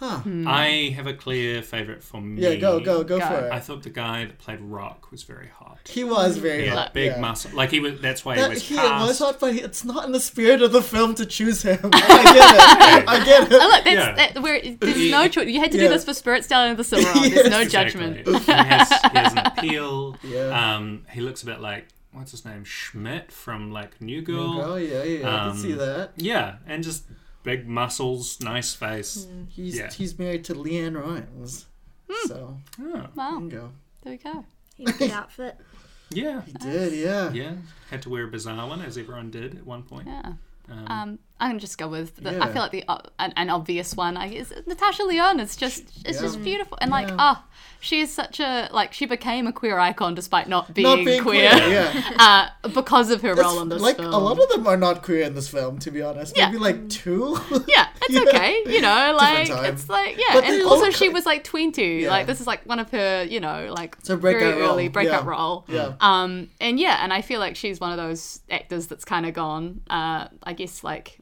I 0.00 0.92
have 0.96 1.06
a 1.06 1.14
clear 1.14 1.62
favorite 1.62 2.02
for 2.02 2.20
me. 2.20 2.42
Yeah, 2.42 2.54
go 2.56 2.80
go 2.80 3.04
go 3.04 3.18
Go. 3.18 3.26
for 3.26 3.46
it. 3.46 3.52
I 3.52 3.60
thought 3.60 3.82
the 3.82 3.90
guy 3.90 4.24
that 4.24 4.38
played 4.38 4.60
Rock 4.60 5.10
was 5.10 5.22
very 5.22 5.48
hot. 5.48 5.78
He 5.88 6.04
was 6.04 6.36
very 6.38 6.66
Yeah, 6.66 6.74
hot. 6.74 6.94
big 6.94 7.12
yeah. 7.12 7.20
muscle. 7.20 7.50
Like 7.54 7.70
he 7.70 7.80
was. 7.80 8.00
That's 8.00 8.24
why 8.24 8.34
he 8.36 8.40
That, 8.40 8.50
was 8.50 8.62
he 8.62 8.74
cast. 8.76 9.06
was 9.06 9.18
hot, 9.18 9.40
but 9.40 9.54
it's 9.54 9.84
not 9.84 10.04
in 10.04 10.12
the 10.12 10.20
spirit 10.20 10.62
of 10.62 10.72
the 10.72 10.82
film 10.82 11.14
to 11.16 11.26
choose 11.26 11.62
him. 11.62 11.78
I 11.92 12.00
get 12.24 13.02
it. 13.02 13.08
I 13.08 13.24
get 13.24 13.42
it. 13.44 13.52
Oh, 13.52 13.56
it. 13.56 13.62
look, 13.74 13.84
that's 13.84 13.86
Yeah. 13.94 14.14
that, 14.32 14.42
where 14.42 14.60
there's 14.60 15.10
no 15.10 15.28
choice. 15.28 15.48
You 15.48 15.60
had 15.60 15.72
to 15.72 15.78
do 15.78 15.88
this 15.88 16.04
for 16.04 16.14
Spirit 16.14 16.44
Stallion 16.44 16.72
of 16.72 16.76
the 16.78 16.84
Silver 16.84 17.08
Arm. 17.08 17.30
There's 17.30 17.50
no 17.50 17.64
judgment. 17.64 18.18
Exactly. 18.18 18.54
he, 18.54 18.68
has, 18.68 18.88
he 18.88 19.18
has 19.18 19.32
an 19.32 19.38
appeal. 19.38 20.16
Yeah. 20.24 20.74
Um, 20.76 21.04
he 21.10 21.20
looks 21.20 21.42
a 21.42 21.46
bit 21.46 21.60
like 21.60 21.86
what's 22.12 22.30
his 22.30 22.44
name 22.44 22.64
Schmidt 22.64 23.32
from 23.32 23.72
like 23.72 24.00
New 24.00 24.22
Girl. 24.22 24.60
Oh 24.60 24.76
yeah, 24.76 25.02
yeah, 25.02 25.28
I 25.46 25.48
can 25.50 25.58
see 25.58 25.72
Um, 25.72 25.78
that. 25.78 26.10
Yeah, 26.16 26.56
and 26.66 26.82
just 26.84 27.04
big 27.44 27.68
muscles, 27.68 28.40
nice 28.40 28.74
face. 28.74 29.28
He's 29.50 29.76
yeah. 29.78 29.90
he's 29.92 30.18
married 30.18 30.44
to 30.46 30.54
LeAnn 30.54 31.00
Rimes. 31.00 31.66
Hmm. 32.10 32.28
So 32.28 32.58
Oh, 32.80 33.06
Wow, 33.14 33.38
bingo. 33.38 33.72
there 34.02 34.12
we 34.12 34.16
go. 34.18 34.44
He 34.76 34.84
had 34.84 34.94
a 34.94 34.98
good 34.98 35.10
outfit. 35.12 35.56
yeah, 36.10 36.42
He 36.42 36.52
did, 36.54 36.92
yeah. 36.94 37.30
yeah. 37.32 37.52
Had 37.90 38.02
to 38.02 38.10
wear 38.10 38.24
a 38.24 38.28
bizarre 38.28 38.66
one, 38.68 38.82
as 38.82 38.98
everyone 38.98 39.30
did 39.30 39.54
at 39.56 39.64
one 39.64 39.84
point. 39.84 40.08
Yeah. 40.08 40.32
Um, 40.70 40.86
Um, 40.88 41.18
I'm 41.44 41.50
gonna 41.50 41.60
just 41.60 41.76
go 41.76 41.88
with 41.88 42.16
the, 42.16 42.42
I 42.42 42.50
feel 42.50 42.62
like 42.62 42.70
the 42.70 42.84
uh, 42.88 43.00
an, 43.18 43.34
an 43.36 43.50
obvious 43.50 43.94
one. 43.94 44.16
I 44.16 44.28
guess 44.28 44.50
Natasha 44.66 45.02
Lyonne 45.04 45.40
is 45.40 45.56
just 45.56 45.82
it's 46.06 46.18
just 46.20 46.42
beautiful 46.42 46.78
and 46.80 46.90
like 46.90 47.08
Yeah. 47.08 47.16
ah 47.18 47.44
she 47.80 48.00
is 48.00 48.10
such 48.10 48.40
a 48.40 48.70
like 48.72 48.94
she 48.94 49.04
became 49.04 49.46
a 49.46 49.52
queer 49.52 49.78
icon 49.78 50.14
despite 50.14 50.48
not 50.48 50.72
being, 50.72 50.88
Not 50.88 51.04
being 51.04 51.20
queer, 51.22 51.50
queer, 51.50 51.70
yeah. 51.70 52.10
uh, 52.62 52.68
because 52.70 53.10
of 53.10 53.20
her 53.20 53.34
That's- 53.34 53.44
role 53.52 53.60
in 53.60 53.68
this 53.68 53.82
like 53.82 53.96
film. 53.98 54.14
a 54.14 54.18
lot 54.18 54.40
of 54.40 54.48
them 54.48 54.66
are 54.66 54.78
not 54.78 55.02
queer 55.02 55.20
in 55.20 55.34
this 55.34 55.48
film, 55.48 55.78
to 55.80 55.90
be 55.90 56.00
honest. 56.00 56.34
Yeah. 56.34 56.46
Maybe 56.46 56.58
like 56.60 56.88
two. 56.88 57.36
yeah, 57.68 57.88
it's 58.00 58.08
Yeah. 58.14 58.20
okay, 58.28 58.62
you 58.66 58.80
know, 58.80 59.14
like 59.18 59.50
it's 59.50 59.86
like 59.90 60.16
yeah, 60.16 60.32
But 60.32 60.44
and 60.44 60.62
also 60.62 60.88
she 60.90 61.10
was 61.10 61.26
like 61.26 61.44
20. 61.44 61.82
Yeah. 62.04 62.08
Like 62.08 62.26
this 62.26 62.40
is 62.40 62.46
like 62.46 62.64
one 62.64 62.78
of 62.78 62.90
her, 62.90 63.24
you 63.28 63.40
know, 63.40 63.70
like 63.76 63.98
a 64.08 64.16
very 64.16 64.42
role, 64.42 64.70
early 64.70 64.88
breakout 64.88 65.24
yeah. 65.24 65.30
role. 65.30 65.66
Yeah. 65.68 65.92
Um, 66.00 66.48
and 66.62 66.80
yeah, 66.80 67.00
and 67.04 67.12
I 67.12 67.20
feel 67.20 67.38
like 67.38 67.54
she's 67.54 67.80
one 67.80 67.90
of 67.90 67.98
those 67.98 68.40
actors 68.50 68.86
that's 68.86 69.04
kind 69.04 69.26
of 69.26 69.34
gone. 69.34 69.82
Uh, 69.90 70.28
I 70.42 70.54
guess 70.54 70.82
like 70.82 71.18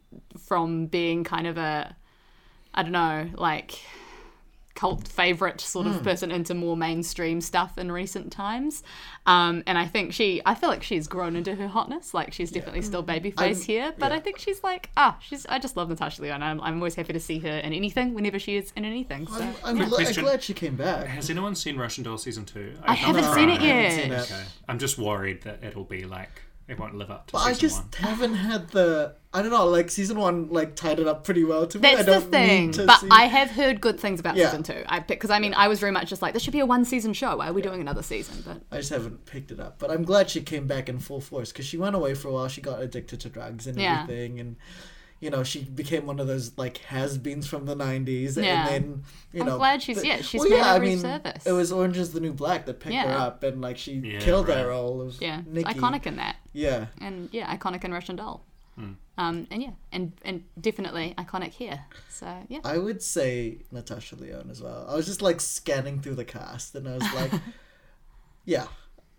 from 0.52 0.84
being 0.84 1.24
kind 1.24 1.46
of 1.46 1.56
a, 1.56 1.96
I 2.74 2.82
don't 2.82 2.92
know, 2.92 3.30
like 3.36 3.80
cult 4.74 5.08
favorite 5.08 5.62
sort 5.62 5.86
Hmm. 5.86 5.94
of 5.94 6.02
person 6.02 6.30
into 6.30 6.52
more 6.52 6.76
mainstream 6.76 7.40
stuff 7.40 7.78
in 7.78 7.90
recent 7.90 8.30
times. 8.30 8.82
Um, 9.24 9.62
and 9.66 9.78
I 9.78 9.86
think 9.86 10.12
she, 10.12 10.42
I 10.44 10.54
feel 10.54 10.68
like 10.68 10.82
she's 10.82 11.08
grown 11.08 11.36
into 11.36 11.54
her 11.54 11.68
hotness. 11.68 12.12
Like 12.12 12.34
she's 12.34 12.50
definitely 12.50 12.82
still 12.82 13.02
babyface 13.02 13.38
I'm- 13.40 13.54
here, 13.62 13.94
but 13.98 14.10
yeah. 14.10 14.18
I 14.18 14.20
think 14.20 14.36
she's 14.38 14.62
like, 14.62 14.90
ah, 14.94 15.16
she's. 15.22 15.46
I 15.46 15.58
just 15.58 15.74
love 15.78 15.88
Natasha 15.88 16.20
Lyonne. 16.20 16.42
I'm, 16.42 16.60
I'm 16.60 16.76
always 16.76 16.96
happy 16.96 17.14
to 17.14 17.20
see 17.20 17.38
her 17.38 17.48
in 17.66 17.72
anything 17.72 18.12
whenever 18.12 18.38
she 18.38 18.56
is 18.56 18.74
in 18.76 18.84
anything. 18.84 19.26
So. 19.28 19.40
I'm, 19.40 19.54
I'm, 19.80 19.88
Quick 19.88 20.06
gl- 20.08 20.18
I'm 20.18 20.24
glad 20.24 20.42
she 20.42 20.52
came 20.52 20.76
back. 20.76 21.06
Has 21.06 21.30
anyone 21.30 21.54
seen 21.54 21.78
Russian 21.78 22.04
Doll 22.04 22.18
season 22.18 22.44
two? 22.44 22.74
I 22.82 22.92
haven't 22.92 23.22
No, 23.24 23.34
seen 23.34 23.48
I 23.48 23.54
it 23.54 23.60
haven't 23.62 23.82
yet. 23.84 24.02
seen 24.02 24.12
it. 24.12 24.20
Okay, 24.20 24.44
I'm 24.68 24.78
just 24.78 24.98
worried 24.98 25.44
that 25.44 25.64
it'll 25.64 25.84
be 25.84 26.04
like 26.04 26.42
it 26.68 26.78
won't 26.78 26.94
live 26.96 27.10
up 27.10 27.26
to 27.26 27.32
But 27.32 27.38
I 27.40 27.54
just 27.54 27.78
one. 27.82 27.88
haven't 28.08 28.34
had 28.34 28.68
the. 28.68 29.14
I 29.34 29.40
don't 29.42 29.50
know. 29.50 29.66
Like 29.66 29.90
season 29.90 30.18
one, 30.18 30.48
like 30.50 30.76
tied 30.76 31.00
it 31.00 31.06
up 31.08 31.24
pretty 31.24 31.42
well 31.42 31.66
to 31.66 31.78
me. 31.78 31.88
I 31.88 31.94
That's 31.96 32.06
the 32.06 32.12
don't 32.12 32.30
thing. 32.30 32.66
need 32.66 32.74
to 32.74 32.86
But 32.86 33.00
see- 33.00 33.08
I 33.10 33.22
have 33.26 33.50
heard 33.50 33.80
good 33.80 33.98
things 33.98 34.20
about 34.20 34.36
Yeah. 34.36 34.46
season 34.46 34.62
two. 34.62 34.82
I 34.86 35.00
because 35.00 35.30
I 35.30 35.38
mean 35.38 35.54
I 35.54 35.68
was 35.68 35.80
very 35.80 35.90
much 35.92 36.08
just 36.10 36.20
like 36.22 36.34
this 36.34 36.42
should 36.42 36.52
be 36.52 36.60
a 36.60 36.66
one 36.66 36.84
season 36.84 37.12
show. 37.14 37.36
Why 37.36 37.48
are 37.48 37.52
we 37.52 37.62
doing 37.62 37.80
another 37.80 38.02
season? 38.02 38.42
But 38.46 38.62
I 38.70 38.76
just 38.78 38.90
haven't 38.90 39.24
picked 39.26 39.50
it 39.50 39.58
up. 39.60 39.78
But 39.78 39.90
I'm 39.90 40.04
glad 40.04 40.28
she 40.30 40.42
came 40.42 40.66
back 40.66 40.88
in 40.88 40.98
full 40.98 41.20
force 41.20 41.50
because 41.50 41.64
she 41.66 41.78
went 41.78 41.96
away 41.96 42.14
for 42.14 42.28
a 42.28 42.32
while. 42.32 42.48
She 42.48 42.60
got 42.60 42.80
addicted 42.82 43.20
to 43.20 43.28
drugs 43.28 43.66
and 43.66 43.78
Yeah. 43.78 44.02
everything, 44.02 44.38
and 44.38 44.56
you 45.22 45.30
know 45.30 45.42
she 45.44 45.62
became 45.62 46.04
one 46.04 46.18
of 46.20 46.26
those 46.26 46.58
like 46.58 46.78
has-beens 46.78 47.46
from 47.46 47.64
the 47.64 47.76
'90s. 47.76 48.36
Yeah. 48.36 48.66
And 48.66 48.68
then 48.68 49.02
you 49.32 49.40
I'm 49.40 49.46
know, 49.46 49.56
glad 49.58 49.80
she's- 49.82 49.98
but- 49.98 50.06
yeah, 50.06 50.20
she's 50.20 50.40
well, 50.40 50.50
made 50.50 50.56
yeah. 50.56 50.72
a 50.72 50.76
I 50.76 50.78
mean, 50.80 50.98
resurface. 50.98 51.46
it 51.46 51.52
was 51.52 51.72
Orange 51.72 51.96
Is 51.96 52.12
the 52.12 52.20
New 52.20 52.32
Black 52.32 52.66
that 52.66 52.80
picked 52.80 52.94
her 52.96 53.10
up, 53.12 53.42
and 53.44 53.60
like 53.62 53.78
she 53.78 53.92
Yeah, 53.94 54.18
killed 54.18 54.48
right. 54.48 54.56
that 54.56 54.66
role 54.66 55.00
of 55.00 55.22
yeah, 55.22 55.40
it's 55.54 55.68
iconic 55.68 56.06
in 56.06 56.16
that. 56.16 56.36
Yeah, 56.52 56.86
and 57.00 57.28
yeah, 57.32 57.56
iconic 57.56 57.84
in 57.84 57.92
Russian 57.92 58.16
Doll. 58.16 58.44
Hmm. 58.74 58.92
Um, 59.18 59.46
and 59.50 59.62
yeah, 59.62 59.70
and 59.92 60.12
and 60.24 60.42
definitely 60.60 61.14
iconic 61.18 61.50
here. 61.50 61.84
So 62.08 62.26
yeah, 62.48 62.60
I 62.64 62.78
would 62.78 63.00
say 63.02 63.58
Natasha 63.70 64.16
Lyonne 64.16 64.48
as 64.50 64.60
well. 64.60 64.86
I 64.88 64.96
was 64.96 65.06
just 65.06 65.22
like 65.22 65.40
scanning 65.40 66.00
through 66.00 66.16
the 66.16 66.24
cast, 66.24 66.74
and 66.74 66.88
I 66.88 66.94
was 66.94 67.12
like, 67.14 67.32
yeah, 68.44 68.66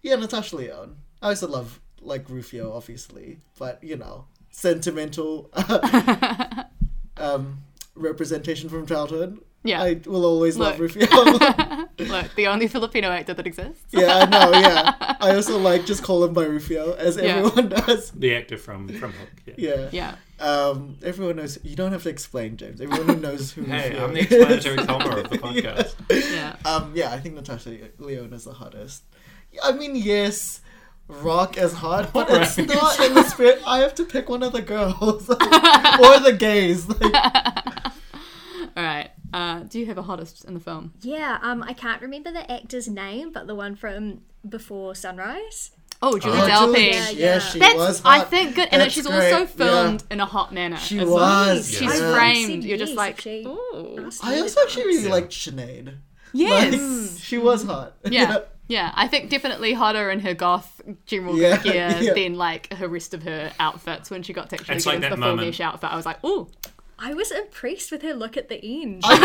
yeah, 0.02 0.16
Natasha 0.16 0.56
Lyonne. 0.58 0.98
I 1.22 1.30
also 1.30 1.48
love 1.48 1.80
like 2.02 2.30
Rufio, 2.30 2.74
obviously, 2.74 3.38
but 3.58 3.82
you 3.84 3.96
know, 3.96 4.26
sentimental 4.54 5.50
um, 7.18 7.60
representation 7.96 8.70
from 8.70 8.86
childhood. 8.86 9.40
Yeah. 9.66 9.82
I 9.82 10.02
will 10.06 10.26
always 10.26 10.58
love 10.58 10.78
Rufio. 10.78 11.08
look, 12.00 12.36
the 12.36 12.48
only 12.48 12.68
Filipino 12.68 13.08
actor 13.10 13.34
that 13.34 13.48
exists. 13.48 13.86
yeah, 13.92 14.18
I 14.18 14.26
know. 14.26 14.52
Yeah, 14.52 14.94
I 15.22 15.34
also 15.36 15.58
like 15.58 15.86
just 15.86 16.04
call 16.04 16.22
him 16.26 16.34
by 16.34 16.44
Rufio, 16.44 16.94
as 16.96 17.16
Yeah. 17.16 17.38
everyone 17.38 17.70
does. 17.70 18.12
The 18.12 18.36
actor 18.36 18.58
from 18.58 18.90
from 18.90 19.14
Hook. 19.14 19.30
Yeah. 19.58 19.88
Yeah. 19.92 20.16
Yeah, 20.42 20.46
Um, 20.46 20.98
everyone 21.02 21.38
knows. 21.38 21.58
You 21.64 21.78
don't 21.78 21.94
have 21.94 22.04
to 22.04 22.10
explain, 22.10 22.58
James. 22.58 22.82
Everyone 22.82 23.08
who 23.08 23.22
knows 23.22 23.54
who 23.54 23.64
Hey, 23.64 23.92
Rufio 23.92 24.04
I'm 24.06 24.14
the 24.14 24.20
is. 24.20 24.26
explanatory 24.26 24.78
comma 24.86 25.16
of 25.22 25.30
the 25.30 25.38
podcast. 25.38 25.96
yeah. 26.34 26.56
Um, 26.70 26.92
yeah, 26.94 27.12
I 27.12 27.20
think 27.20 27.36
Natasha 27.36 27.78
Lyonne 28.00 28.34
is 28.34 28.44
the 28.44 28.52
hottest. 28.54 29.04
I 29.64 29.72
mean, 29.72 29.96
yes, 29.96 30.60
Rock 31.08 31.58
is 31.58 31.74
hot, 31.74 32.12
but 32.14 32.28
it's 32.30 32.58
not 32.58 33.00
in 33.00 33.14
the 33.14 33.24
spirit. 33.24 33.62
I 33.68 33.80
have 33.80 33.94
to 33.96 34.06
pick 34.06 34.30
one 34.30 34.42
of 34.42 34.54
the 34.54 34.62
girls 34.62 35.30
or 35.30 35.36
the 36.20 36.36
gays. 36.38 36.88
Like, 38.76 38.78
All 38.78 38.84
right. 38.84 39.12
Uh, 39.34 39.60
do 39.62 39.80
you 39.80 39.86
have 39.88 39.98
a 39.98 40.02
hottest 40.04 40.46
in 40.46 40.54
the 40.56 40.60
film? 40.60 40.94
Yeah, 41.02 41.38
um, 41.42 41.62
I 41.64 41.74
can't 41.74 42.02
remember 42.02 42.32
the 42.32 42.50
actor's 42.52 42.88
name, 42.88 43.32
but 43.32 43.46
the 43.46 43.54
one 43.56 43.76
from 43.76 44.22
Before 44.48 44.96
Sunrise. 44.96 45.72
Oh, 46.02 46.18
Julie 46.18 46.40
Oh, 46.40 46.48
Delpy. 46.48 46.74
Julie- 46.74 46.88
Yeah, 46.92 47.10
yeah, 47.10 47.34
yeah. 47.36 47.40
she 47.40 47.60
That's 47.60 47.76
was 47.76 48.00
hot. 48.00 48.20
I 48.20 48.24
think 48.24 48.56
good, 48.56 48.70
and 48.72 48.92
she's 48.92 49.06
great, 49.06 49.32
also 49.34 49.46
filmed 49.46 50.02
yeah. 50.10 50.14
in 50.14 50.20
a 50.22 50.26
hot 50.26 50.54
manner. 50.54 50.78
She 50.78 50.98
as 51.00 51.08
well. 51.08 51.16
was. 51.56 51.70
She's 51.70 52.00
yeah. 52.00 52.14
framed. 52.16 52.64
You're 52.64 52.78
just 52.78 52.96
like, 52.96 53.22
she- 53.22 53.44
ooh. 53.46 54.10
I 54.24 54.36
me 54.36 54.42
also 54.42 54.62
to 54.62 54.66
actually 54.66 54.86
really 54.86 55.04
Yeah. 55.04 55.10
liked 55.12 55.32
Sinead. 55.32 55.96
Yes. 56.34 56.74
Like, 57.12 57.22
she 57.24 57.38
was 57.38 57.64
hot. 57.64 57.94
yeah. 58.06 58.40
Yeah, 58.74 58.92
I 58.96 59.08
think 59.08 59.30
definitely 59.30 59.74
hotter 59.74 60.10
in 60.10 60.20
her 60.22 60.34
goth 60.34 60.82
general 61.06 61.38
Yeah, 61.38 61.62
gear 61.62 61.96
yeah. 62.02 62.14
than 62.14 62.36
like 62.36 62.74
her 62.74 62.88
rest 62.88 63.14
of 63.14 63.22
her 63.24 63.52
outfits 63.60 64.10
when 64.10 64.24
she 64.24 64.34
got 64.34 64.50
to 64.50 64.56
actually 64.56 64.76
It's 64.76 64.86
get 64.86 64.90
like 64.90 64.96
into 64.98 65.10
the 65.10 65.16
that 65.16 65.22
full 65.22 65.30
moment- 65.36 65.48
mesh 65.50 65.60
outfit. 65.60 65.92
I 65.92 65.96
was 65.96 66.06
like, 66.06 66.24
ooh, 66.24 66.48
I 66.98 67.14
was 67.14 67.32
impressed 67.32 67.92
with 67.92 68.02
her 68.02 68.14
look 68.14 68.36
at 68.38 68.50
the 68.50 68.60
end. 68.64 69.02
I, 69.06 69.10
was, 69.14 69.20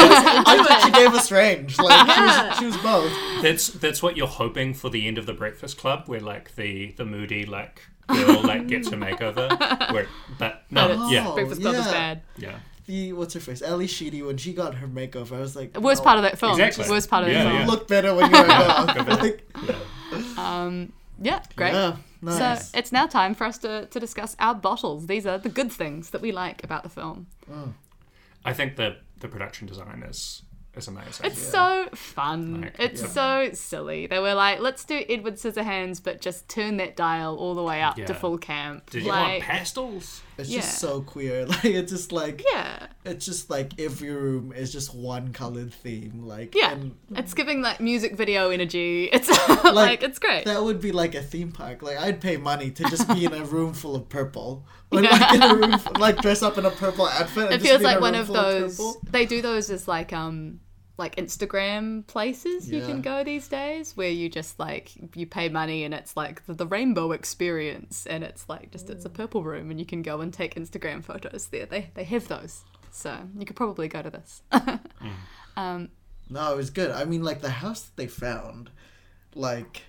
I 0.47 0.65
thought 0.67 0.83
she 0.85 0.91
gave 0.91 1.15
us 1.15 1.31
range. 1.31 1.79
Like 1.79 2.11
she, 2.15 2.21
was, 2.21 2.59
she 2.59 2.65
was 2.67 2.77
both. 2.79 3.13
That's 3.43 3.69
that's 3.69 4.03
what 4.03 4.17
you're 4.17 4.27
hoping 4.27 4.75
for 4.75 4.91
the 4.91 5.07
end 5.07 5.17
of 5.17 5.27
the 5.27 5.35
Breakfast 5.35 5.79
Club, 5.79 6.05
where 6.09 6.21
like 6.21 6.55
the 6.57 6.93
the 6.93 7.05
moody 7.05 7.47
like 7.47 7.83
girl 8.09 8.43
like 8.43 8.67
gets 8.67 8.89
her 8.91 8.97
makeover. 8.97 9.93
Where, 9.93 10.09
but 10.39 10.65
no, 10.71 10.89
But 10.97 11.11
yeah, 11.13 11.29
Oh, 11.29 11.35
Breakfast 11.35 11.61
Club 11.61 11.75
is 11.75 11.85
bad. 11.87 12.23
yeah. 12.39 12.59
The 12.89 13.13
what's 13.13 13.35
her 13.35 13.41
face? 13.41 13.61
Ally 13.61 13.85
Sheedy 13.85 14.23
when 14.23 14.39
she 14.39 14.55
got 14.55 14.75
her 14.77 14.89
makeover, 14.89 15.37
I 15.37 15.41
was 15.41 15.55
like, 15.55 15.75
The 15.75 15.81
worst 15.81 16.01
no, 16.01 16.05
part 16.05 16.17
of 16.17 16.23
that 16.23 16.39
film. 16.39 16.53
Exactly. 16.59 16.89
Worst 16.91 17.11
part 17.11 17.25
of 17.25 17.29
Yeah, 17.31 17.45
the 17.45 17.51
film. 17.51 17.61
yeah. 17.61 17.67
look 17.67 17.87
better 17.87 18.15
when 18.15 18.31
you're 18.31 18.45
a 18.45 18.49
Go 18.49 18.95
girl. 18.95 19.05
better. 19.05 19.23
like, 19.23 20.39
Um, 20.39 20.93
yeah, 21.21 21.43
great. 21.55 21.75
yeah, 21.75 21.97
nice. 22.23 22.71
So 22.71 22.79
it's 22.79 22.91
now 22.91 23.07
time 23.07 23.35
for 23.35 23.45
us 23.45 23.59
to, 23.59 23.87
to 23.87 24.01
discuss 24.01 24.35
our 24.39 24.55
bottles. 24.55 25.07
These 25.07 25.27
are 25.27 25.37
the 25.37 25.51
good 25.51 25.71
things 25.71 26.11
that 26.11 26.23
we 26.23 26.33
like 26.33 26.65
about 26.65 26.83
the 26.83 26.89
film. 26.89 27.27
I 28.45 28.53
think 28.55 28.77
the 28.77 28.97
the 29.21 29.29
production 29.29 29.67
design 29.67 30.03
is 30.09 30.43
is 30.75 30.89
amazing. 30.89 31.27
It's 31.27 31.43
so 31.43 31.89
fun. 31.95 32.63
Like, 32.63 32.77
it's 32.79 33.03
yeah. 33.03 33.09
so 33.09 33.51
silly. 33.53 34.07
They 34.07 34.19
were 34.21 34.35
like, 34.35 34.61
let's 34.61 34.85
do 34.85 35.05
Edward 35.09 35.35
Scissorhands, 35.35 36.03
but 36.03 36.21
just 36.21 36.49
turn 36.49 36.77
that 36.79 36.97
dial 36.97 37.37
all 37.37 37.55
the 37.55 37.63
way 37.65 37.83
up 37.83 37.97
to 37.97 38.15
full 38.15 38.39
camp. 38.39 38.89
Did 38.91 39.03
you 39.03 39.09
want 39.09 39.43
pastels? 39.43 40.23
It's 40.39 40.49
Yeah. 40.49 40.61
just 40.61 40.79
so 40.79 41.01
queer. 41.03 41.47
Like 41.49 41.65
it's 41.65 41.91
just 41.93 42.13
like 42.13 42.45
yeah. 42.53 42.87
it's 43.05 43.27
just 43.27 43.51
like 43.51 43.79
every 43.81 44.11
room 44.11 44.53
is 44.53 44.73
just 44.73 44.95
one 44.95 45.33
colored 45.33 45.73
theme. 45.75 46.23
Like 46.25 46.55
Yeah. 46.55 46.73
and 46.73 46.95
It's 47.17 47.35
giving 47.35 47.61
like 47.63 47.81
music 47.81 48.17
video 48.17 48.51
energy. 48.51 49.09
It's 49.13 49.29
like, 49.65 50.03
it's 50.03 50.19
great. 50.19 50.45
That 50.45 50.63
would 50.63 50.81
be 50.81 50.93
like 50.93 51.15
a 51.15 51.23
theme 51.23 51.51
park. 51.53 51.83
Like 51.83 51.99
I'd 51.99 52.21
pay 52.21 52.37
money 52.37 52.71
to 52.71 52.85
just 52.85 53.09
be 53.09 53.25
in 53.25 53.35
a 53.35 53.45
room 53.45 53.73
full 53.75 53.97
of 53.97 54.09
purple. 54.09 54.65
Or 54.93 55.03
like 55.03 55.35
in 55.35 55.43
a 55.43 55.55
room, 55.55 55.81
like 55.99 56.17
dress 56.23 56.43
up 56.43 56.57
in 56.57 56.65
a 56.65 56.71
purple 56.71 57.07
outfit. 57.07 57.45
and 57.47 57.55
it 57.55 57.59
just 57.59 57.69
feels 57.69 57.79
be 57.81 57.85
in 57.87 57.91
like 57.93 58.01
one 58.01 58.15
of 58.15 58.29
those 58.29 58.77
purple. 58.77 59.01
they 59.11 59.27
do 59.27 59.43
those 59.43 59.69
as 59.71 59.87
like 59.89 60.13
um 60.13 60.61
like 60.99 61.17
instagram 61.17 62.07
places 62.07 62.71
you 62.71 62.81
can 62.83 63.01
go 63.01 63.23
these 63.25 63.49
days 63.49 63.97
where 63.97 64.11
you 64.11 64.29
just 64.29 64.59
like 64.59 64.93
you 65.15 65.27
pay 65.27 65.49
money 65.49 65.85
and 65.85 65.95
it's 65.95 66.17
like 66.17 66.45
the, 66.47 66.55
the 66.55 66.67
rainbow 66.67 67.13
experience 67.13 68.05
and 68.07 68.25
it's 68.25 68.49
like 68.49 68.71
just 68.73 68.91
it's 68.91 69.05
a 69.05 69.11
purple 69.11 69.43
room 69.43 69.71
and 69.71 69.79
you 69.79 69.87
can 69.87 70.03
go 70.03 70.21
and 70.21 70.33
take 70.35 70.55
instagram 70.57 71.03
photos 71.03 71.47
there 71.49 71.67
they 71.67 71.91
they 71.95 72.05
have 72.05 72.27
those 72.29 72.65
so 72.91 73.17
you 73.39 73.47
could 73.47 73.57
probably 73.57 73.87
go 73.89 74.03
to 74.03 74.11
this 74.11 74.43
um 75.57 75.89
No, 76.31 76.53
it 76.53 76.57
was 76.57 76.71
good. 76.71 76.91
I 76.91 77.05
mean, 77.07 77.23
like 77.23 77.41
the 77.41 77.49
house 77.51 77.83
that 77.83 77.97
they 77.97 78.07
found, 78.07 78.71
like. 79.35 79.83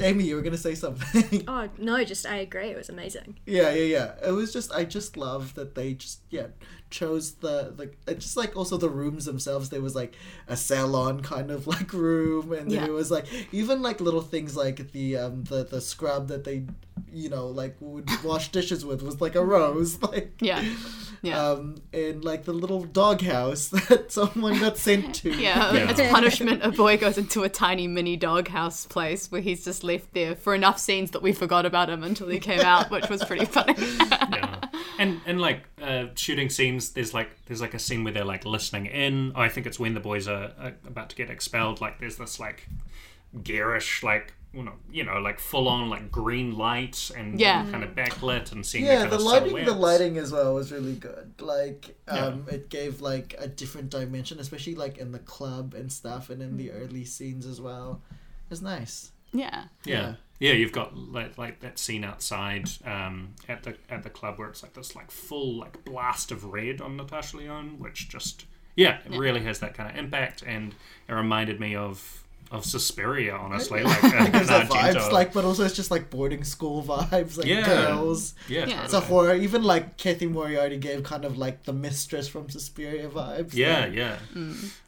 Amy, 0.00 0.24
you 0.24 0.34
were 0.34 0.42
gonna 0.42 0.56
say 0.56 0.74
something. 0.74 1.44
Oh 1.48 1.68
no, 1.78 2.02
just 2.04 2.26
I 2.26 2.38
agree. 2.38 2.70
It 2.70 2.76
was 2.76 2.88
amazing. 2.88 3.38
yeah, 3.46 3.70
yeah, 3.70 3.84
yeah. 3.84 4.14
It 4.26 4.32
was 4.32 4.52
just 4.52 4.72
I 4.72 4.84
just 4.84 5.16
love 5.16 5.54
that 5.54 5.76
they 5.76 5.94
just 5.94 6.23
yeah 6.34 6.46
chose 6.90 7.32
the 7.44 7.74
like 7.76 7.96
it's 8.06 8.24
just 8.24 8.36
like 8.36 8.56
also 8.56 8.76
the 8.76 8.88
rooms 8.88 9.24
themselves. 9.24 9.68
There 9.70 9.80
was 9.82 9.94
like 9.96 10.14
a 10.46 10.56
salon 10.56 11.22
kind 11.22 11.50
of 11.50 11.66
like 11.74 11.92
room, 11.92 12.52
and 12.52 12.70
then 12.70 12.78
Yeah. 12.78 12.86
it 12.86 12.92
was 12.92 13.10
like 13.10 13.26
even 13.52 13.82
like 13.82 14.00
little 14.00 14.20
things 14.22 14.56
like 14.56 14.92
the 14.92 15.16
um 15.16 15.44
the 15.44 15.64
the 15.64 15.80
scrub 15.80 16.28
that 16.28 16.44
they 16.44 16.64
you 17.12 17.28
know 17.30 17.46
like 17.48 17.74
would 17.80 18.08
wash 18.24 18.50
dishes 18.52 18.84
with 18.84 19.02
was 19.02 19.20
like 19.20 19.34
a 19.34 19.44
rose 19.44 20.00
like 20.10 20.32
yeah 20.40 20.62
yeah 21.22 21.50
um 21.50 21.76
and 21.92 22.24
like 22.24 22.44
the 22.44 22.52
little 22.52 22.84
doghouse 22.84 23.68
that 23.68 24.12
someone 24.12 24.58
got 24.60 24.76
sent 24.78 25.14
to. 25.16 25.30
yeah, 25.30 25.72
Yeah. 25.74 25.90
as 25.96 26.12
punishment, 26.12 26.62
a 26.62 26.70
boy 26.70 26.96
goes 26.96 27.18
into 27.18 27.42
a 27.42 27.48
tiny 27.48 27.86
mini 27.88 28.16
doghouse 28.16 28.86
place 28.86 29.30
where 29.32 29.40
he's 29.40 29.64
just 29.64 29.82
left 29.84 30.12
there 30.14 30.36
for 30.36 30.54
enough 30.54 30.78
scenes 30.78 31.10
that 31.12 31.22
we 31.22 31.32
forgot 31.32 31.66
about 31.66 31.88
him 31.90 32.04
until 32.04 32.28
he 32.28 32.38
came 32.38 32.60
out, 32.60 32.90
which 32.90 33.08
was 33.08 33.24
pretty 33.24 33.46
funny. 33.46 33.74
yeah. 33.78 34.60
And 34.98 35.20
and 35.26 35.40
like 35.40 35.64
uh, 35.82 36.06
shooting 36.14 36.48
scenes, 36.50 36.90
there's 36.90 37.12
like 37.14 37.30
there's 37.46 37.60
like 37.60 37.74
a 37.74 37.78
scene 37.78 38.04
where 38.04 38.12
they're 38.12 38.24
like 38.24 38.44
listening 38.44 38.86
in. 38.86 39.32
Oh, 39.34 39.40
I 39.40 39.48
think 39.48 39.66
it's 39.66 39.78
when 39.78 39.94
the 39.94 40.00
boys 40.00 40.28
are, 40.28 40.52
are 40.58 40.72
about 40.86 41.10
to 41.10 41.16
get 41.16 41.30
expelled. 41.30 41.80
Like 41.80 41.98
there's 41.98 42.16
this 42.16 42.38
like 42.38 42.68
garish 43.42 44.02
like 44.04 44.32
you 44.52 44.62
know 44.62 44.72
you 44.92 45.02
know 45.04 45.18
like 45.18 45.40
full 45.40 45.66
on 45.68 45.90
like 45.90 46.12
green 46.12 46.56
lights 46.56 47.10
and 47.10 47.40
Yeah. 47.40 47.66
kind 47.68 47.82
of 47.82 47.96
backlit 47.96 48.52
and 48.52 48.64
seeing 48.64 48.84
yeah 48.84 49.06
the 49.06 49.16
of 49.16 49.22
lighting 49.22 49.64
the 49.64 49.72
lighting 49.72 50.16
as 50.18 50.30
well 50.30 50.54
was 50.54 50.70
really 50.70 50.94
good 50.94 51.32
like 51.40 51.96
Yeah. 52.06 52.26
um 52.26 52.46
it 52.48 52.68
gave 52.68 53.00
like 53.00 53.34
a 53.38 53.48
different 53.48 53.90
dimension 53.90 54.38
especially 54.38 54.76
like 54.76 54.98
in 54.98 55.10
the 55.10 55.18
club 55.18 55.74
and 55.74 55.90
stuff 55.90 56.30
and 56.30 56.40
in 56.40 56.56
the 56.56 56.70
early 56.70 57.04
scenes 57.04 57.44
as 57.46 57.60
well 57.60 58.02
it's 58.50 58.62
nice 58.62 59.10
yeah. 59.32 59.64
Yeah. 59.84 59.94
Yeah, 60.00 60.14
you've 60.40 60.72
got 60.72 60.96
like, 60.96 61.38
like 61.38 61.60
that 61.60 61.78
scene 61.78 62.04
outside 62.04 62.68
um, 62.84 63.34
at 63.48 63.62
the 63.62 63.76
at 63.88 64.02
the 64.02 64.10
club 64.10 64.38
where 64.38 64.48
it's 64.48 64.62
like 64.62 64.74
this 64.74 64.94
like 64.96 65.10
full 65.10 65.58
like 65.58 65.84
blast 65.84 66.30
of 66.32 66.44
red 66.44 66.80
on 66.80 66.96
Natasha 66.96 67.36
Lyonne, 67.36 67.78
which 67.78 68.08
just 68.08 68.44
yeah, 68.76 68.98
it 69.04 69.16
really 69.16 69.40
has 69.44 69.60
that 69.60 69.74
kind 69.74 69.90
of 69.90 69.96
impact, 69.96 70.42
and 70.46 70.74
it 71.08 71.12
reminded 71.12 71.60
me 71.60 71.74
of 71.76 72.20
of 72.50 72.64
Suspiria, 72.64 73.34
honestly, 73.34 73.82
like 73.82 74.04
uh, 74.04 74.26
Gives 74.30 74.48
that 74.48 74.68
Argento. 74.68 74.94
vibes 74.94 75.12
like 75.12 75.32
but 75.32 75.44
also 75.44 75.64
it's 75.64 75.74
just 75.74 75.90
like 75.90 76.10
boarding 76.10 76.44
school 76.44 76.82
vibes 76.84 77.38
like 77.38 77.46
Yeah. 77.46 77.64
girls 77.66 78.34
yeah, 78.48 78.66
Yeah. 78.66 78.84
it's 78.84 78.92
a 78.92 79.00
horror 79.00 79.34
even 79.34 79.64
like 79.64 79.96
Cathy 79.96 80.26
Moriarty 80.26 80.76
gave 80.76 81.02
kind 81.02 81.24
of 81.24 81.38
like 81.38 81.64
the 81.64 81.72
mistress 81.72 82.28
from 82.28 82.50
Suspiria 82.50 83.08
vibes 83.08 83.54
yeah, 83.54 83.80
like, 83.86 83.94
yeah, 83.94 84.16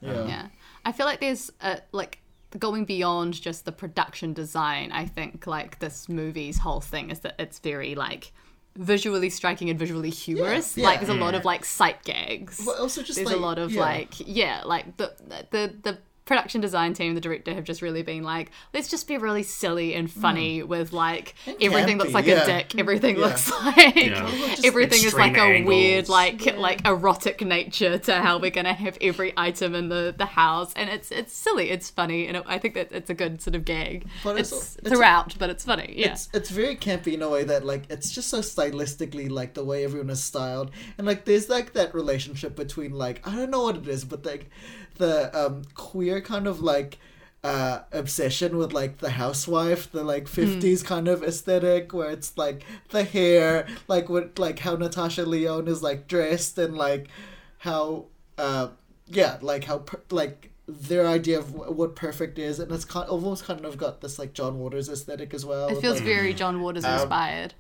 yeah 0.03 0.27
Yeah. 0.27 0.47
I 0.85 0.93
feel 0.93 1.07
like 1.07 1.19
there's 1.19 1.51
a, 1.61 1.81
like 1.93 2.19
going 2.59 2.85
beyond 2.85 3.41
just 3.41 3.65
the 3.65 3.73
production 3.73 4.33
design. 4.33 4.93
I 4.93 5.07
think 5.07 5.47
like 5.47 5.79
this 5.79 6.09
movie's 6.09 6.59
whole 6.59 6.81
thing 6.81 7.11
is 7.11 7.21
that 7.21 7.35
it's 7.39 7.59
very 7.59 7.95
like 7.95 8.33
visually 8.77 9.31
striking 9.31 9.71
and 9.71 9.79
visually 9.79 10.11
humorous. 10.11 10.77
Yeah, 10.77 10.85
Like 10.85 11.01
yeah. 11.01 11.07
there's 11.07 11.17
a 11.19 11.21
lot 11.21 11.35
mm. 11.35 11.39
of 11.39 11.45
like 11.45 11.65
sight 11.65 12.03
gags. 12.05 12.65
but 12.65 12.79
also 12.79 13.03
just 13.03 13.17
there's 13.17 13.29
like 13.29 13.37
a 13.37 13.41
lot 13.41 13.59
of 13.59 13.73
yeah. 13.73 13.81
like 13.81 14.15
yeah, 14.19 14.63
like 14.65 14.97
the 14.97 15.13
the 15.51 15.75
the 15.83 15.99
production 16.27 16.61
design 16.61 16.93
team, 16.93 17.14
the 17.14 17.20
director, 17.20 17.55
have 17.55 17.64
just 17.64 17.81
really 17.81 18.03
been 18.03 18.22
like, 18.22 18.51
let's 18.74 18.89
just 18.89 19.09
be 19.09 19.16
really 19.16 19.43
silly 19.43 19.95
and 19.95 20.11
funny 20.11 20.59
hmm. 20.61 20.68
with 20.68 20.93
like 20.93 21.35
And 21.47 21.57
everything 21.62 21.97
campy, 21.97 22.01
looks 22.01 22.12
like 22.14 22.27
yeah. 22.27 22.43
a 22.43 22.47
dick, 22.47 22.79
everything 22.79 23.16
Yeah. 23.16 23.22
looks 23.27 23.51
like 23.51 23.97
Yeah. 23.97 24.57
everything 24.64 25.05
is 25.05 25.14
like 25.14 25.33
Extreme 25.33 25.64
a 25.64 25.66
weird 25.66 26.09
angles. 26.09 26.09
like 26.11 26.57
like 26.59 26.87
erotic 26.87 27.41
nature 27.43 27.97
to 27.99 28.14
how 28.16 28.39
we're 28.39 28.51
gonna 28.51 28.74
have 28.74 28.99
every 29.01 29.33
item 29.37 29.74
in 29.74 29.89
the 29.89 30.14
the 30.16 30.27
house, 30.27 30.72
and 30.77 30.91
it's 30.91 31.11
it's 31.11 31.33
silly, 31.33 31.70
it's 31.70 31.89
funny, 31.91 32.27
and 32.27 32.43
I 32.47 32.59
think 32.59 32.74
that 32.74 32.93
it's 32.93 33.09
a 33.09 33.14
good 33.14 33.41
sort 33.41 33.55
of 33.55 33.64
gag. 33.64 34.07
But 34.22 34.39
it's, 34.39 34.51
it's- 34.53 34.77
it's- 34.77 34.93
throughout, 34.93 35.39
but 35.39 35.49
it's 35.49 35.64
funny. 35.64 35.95
Yeah. 35.97 36.12
It's 36.12 36.29
it's 36.35 36.51
very 36.51 36.77
campy 36.77 37.14
in 37.14 37.22
a 37.22 37.29
way 37.29 37.45
that 37.45 37.64
like 37.64 37.85
it's 37.89 38.11
just 38.11 38.29
so 38.29 38.41
stylistically 38.41 39.31
like 39.31 39.55
the 39.55 39.64
way 39.64 39.85
everyone 39.85 40.11
is 40.11 40.22
styled 40.22 40.70
and 40.99 41.07
like 41.07 41.24
there's 41.24 41.49
like 41.49 41.72
that 41.74 41.95
relationship 41.95 42.57
between 42.57 42.93
like 42.93 43.27
I 43.27 43.35
don't 43.37 43.51
know 43.51 43.62
what 43.62 43.77
it 43.77 43.87
is 43.89 44.05
but 44.05 44.24
like 44.27 44.51
the 44.99 45.37
um 45.39 45.63
queer 45.75 46.21
kind 46.21 46.47
of 46.47 46.61
like 46.61 46.99
uh 47.45 47.81
obsession 47.93 48.57
with 48.57 48.73
like 48.73 48.99
the 48.99 49.11
housewife 49.11 49.91
the 49.93 50.03
like 50.03 50.25
50s 50.27 50.85
kind 50.85 51.07
of 51.07 51.23
aesthetic 51.23 51.93
where 51.93 52.11
it's 52.11 52.37
like 52.37 52.65
the 52.91 53.05
hair 53.05 53.67
like 53.89 54.09
what 54.09 54.39
like 54.39 54.59
how 54.61 54.75
Natasha 54.75 55.25
Lyonne 55.25 55.69
is 55.69 55.83
like 55.83 56.09
dressed 56.09 56.59
and 56.59 56.77
like 56.77 57.09
how 57.59 58.07
uh 58.39 58.69
yeah 59.07 59.39
like 59.43 59.65
how 59.65 59.79
per- 59.79 60.03
like 60.11 60.51
their 60.67 61.07
idea 61.07 61.39
of 61.39 61.51
wh- 61.51 61.77
what 61.79 61.95
perfect 61.95 62.39
is 62.39 62.59
and 62.59 62.73
it's 62.73 62.85
kind 62.85 63.09
almost 63.09 63.45
kind 63.45 63.65
of 63.65 63.79
got 63.79 64.01
this 64.01 64.19
like 64.19 64.33
John 64.33 64.59
Waters 64.59 64.89
aesthetic 64.89 65.33
as 65.33 65.45
well 65.47 65.69
It 65.69 65.81
feels 65.81 65.97
like, 65.99 66.05
very 66.05 66.35
John 66.35 66.61
Waters 66.61 66.85
Um, 66.85 66.95
inspired. 67.03 67.55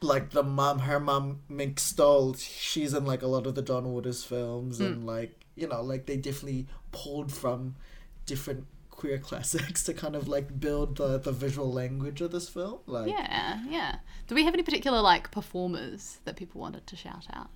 like 0.00 0.30
the 0.30 0.44
mom 0.44 0.80
her 0.80 1.00
mom 1.00 1.40
Mink 1.48 1.80
Stole 1.80 2.34
she's 2.34 2.94
in 2.94 3.04
like 3.04 3.22
a 3.22 3.26
lot 3.26 3.46
of 3.48 3.56
the 3.56 3.62
John 3.62 3.92
Waters 3.92 4.22
films 4.22 4.78
Hmm. 4.78 4.84
and 4.84 5.06
like 5.06 5.44
you 5.56 5.66
know 5.66 5.82
like 5.82 6.06
they 6.06 6.16
definitely 6.16 6.68
pulled 6.92 7.32
from 7.32 7.74
different 8.26 8.66
queer 8.90 9.18
classics 9.18 9.82
to 9.86 9.92
kind 9.94 10.14
of 10.14 10.28
like 10.28 10.60
build 10.60 10.96
the, 10.96 11.18
the 11.18 11.32
visual 11.32 11.72
language 11.72 12.20
of 12.20 12.30
this 12.30 12.48
film 12.48 12.78
like 12.86 13.08
Yeah, 13.10 13.60
yeah. 13.68 13.96
Do 14.28 14.34
we 14.34 14.44
have 14.44 14.54
any 14.54 14.62
particular 14.62 15.00
like 15.00 15.30
performers 15.30 16.18
that 16.24 16.36
people 16.36 16.60
wanted 16.60 16.86
to 16.86 16.96
shout 16.96 17.26
out? 17.32 17.50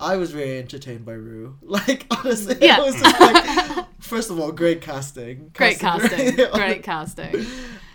I 0.00 0.16
was 0.16 0.30
very 0.32 0.58
entertained 0.58 1.04
by 1.04 1.12
Rue 1.12 1.56
like 1.62 2.06
honestly 2.10 2.56
Yeah. 2.60 2.80
it 2.80 2.86
was 2.86 2.94
just 3.00 3.20
like 3.20 3.86
first 4.00 4.30
of 4.30 4.40
all 4.40 4.50
great 4.50 4.80
casting 4.80 5.50
Great 5.54 5.78
Casting- 5.78 6.36
casting, 6.36 6.50
great 6.52 6.82
casting. 6.82 7.46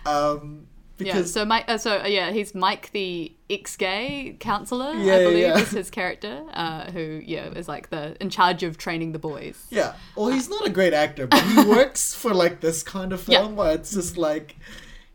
um 0.06 0.66
Yeah. 0.98 1.22
So 1.24 1.44
Mike, 1.44 1.64
uh, 1.68 1.76
so 1.78 1.98
uh, 2.02 2.06
yeah, 2.06 2.30
he's 2.30 2.54
Mike, 2.54 2.90
the 2.92 3.32
ex-gay 3.50 4.36
counselor, 4.38 4.92
Yeah, 4.94 5.14
I 5.16 5.24
believe 5.24 5.38
yeah. 5.38 5.58
is 5.58 5.70
his 5.70 5.90
character, 5.90 6.44
uh, 6.52 6.90
who 6.92 7.20
yeah 7.24 7.46
is 7.48 7.66
like 7.68 7.90
the 7.90 8.16
in 8.20 8.30
charge 8.30 8.62
of 8.62 8.78
training 8.78 9.12
the 9.12 9.18
boys. 9.18 9.66
Yeah. 9.70 9.94
Well, 10.16 10.28
he's 10.28 10.48
not 10.48 10.66
a 10.66 10.70
great 10.70 10.92
actor, 10.92 11.26
but 11.26 11.42
he 11.42 11.64
works 11.64 12.14
for 12.14 12.32
like 12.32 12.60
this 12.60 12.82
kind 12.82 13.12
of 13.12 13.26
Yeah. 13.28 13.40
film 13.40 13.56
where 13.56 13.72
it's 13.74 13.92
just 13.92 14.16
like 14.16 14.56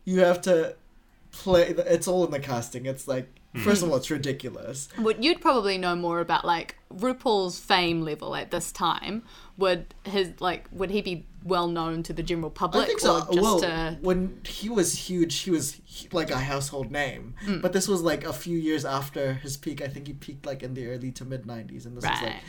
you 0.04 0.20
have 0.20 0.40
to 0.42 0.76
play. 1.32 1.68
It's 1.68 2.06
all 2.08 2.24
in 2.24 2.30
the 2.30 2.40
casting. 2.40 2.84
It's 2.86 3.08
like 3.08 3.28
first 3.64 3.82
of 3.82 3.90
all, 3.90 3.96
it's 3.96 4.10
ridiculous. 4.10 4.88
What 4.96 5.22
you'd 5.22 5.40
probably 5.40 5.78
know 5.78 5.96
more 5.96 6.20
about 6.20 6.44
like 6.44 6.76
RuPaul's 6.94 7.58
fame 7.58 8.02
level 8.02 8.36
at 8.36 8.50
this 8.50 8.70
time. 8.70 9.22
Would 9.60 9.94
his 10.04 10.32
like 10.40 10.66
would 10.72 10.90
he 10.90 11.00
be 11.02 11.26
well 11.44 11.68
known 11.68 12.02
to 12.04 12.12
the 12.12 12.22
general 12.22 12.50
public 12.50 12.84
I 12.84 12.86
think 12.86 13.00
so. 13.00 13.26
Well, 13.30 13.60
to 13.60 13.98
when 14.00 14.40
he 14.44 14.68
was 14.68 14.88
huge, 15.06 15.38
he 15.40 15.50
was 15.50 15.74
hu- 15.74 16.08
like 16.12 16.30
a 16.30 16.38
household 16.38 16.90
name. 16.90 17.34
Mm. 17.46 17.62
But 17.62 17.72
this 17.72 17.86
was 17.86 18.02
like 18.02 18.24
a 18.24 18.32
few 18.32 18.58
years 18.58 18.84
after 18.84 19.34
his 19.34 19.56
peak. 19.56 19.82
I 19.82 19.88
think 19.88 20.06
he 20.06 20.14
peaked 20.14 20.46
like 20.46 20.62
in 20.62 20.74
the 20.74 20.86
early 20.88 21.12
to 21.12 21.24
mid 21.24 21.42
'90s, 21.44 21.84
and 21.86 21.96
this 21.96 22.04
was 22.04 22.04
like 22.04 22.22
Right. 22.22 22.42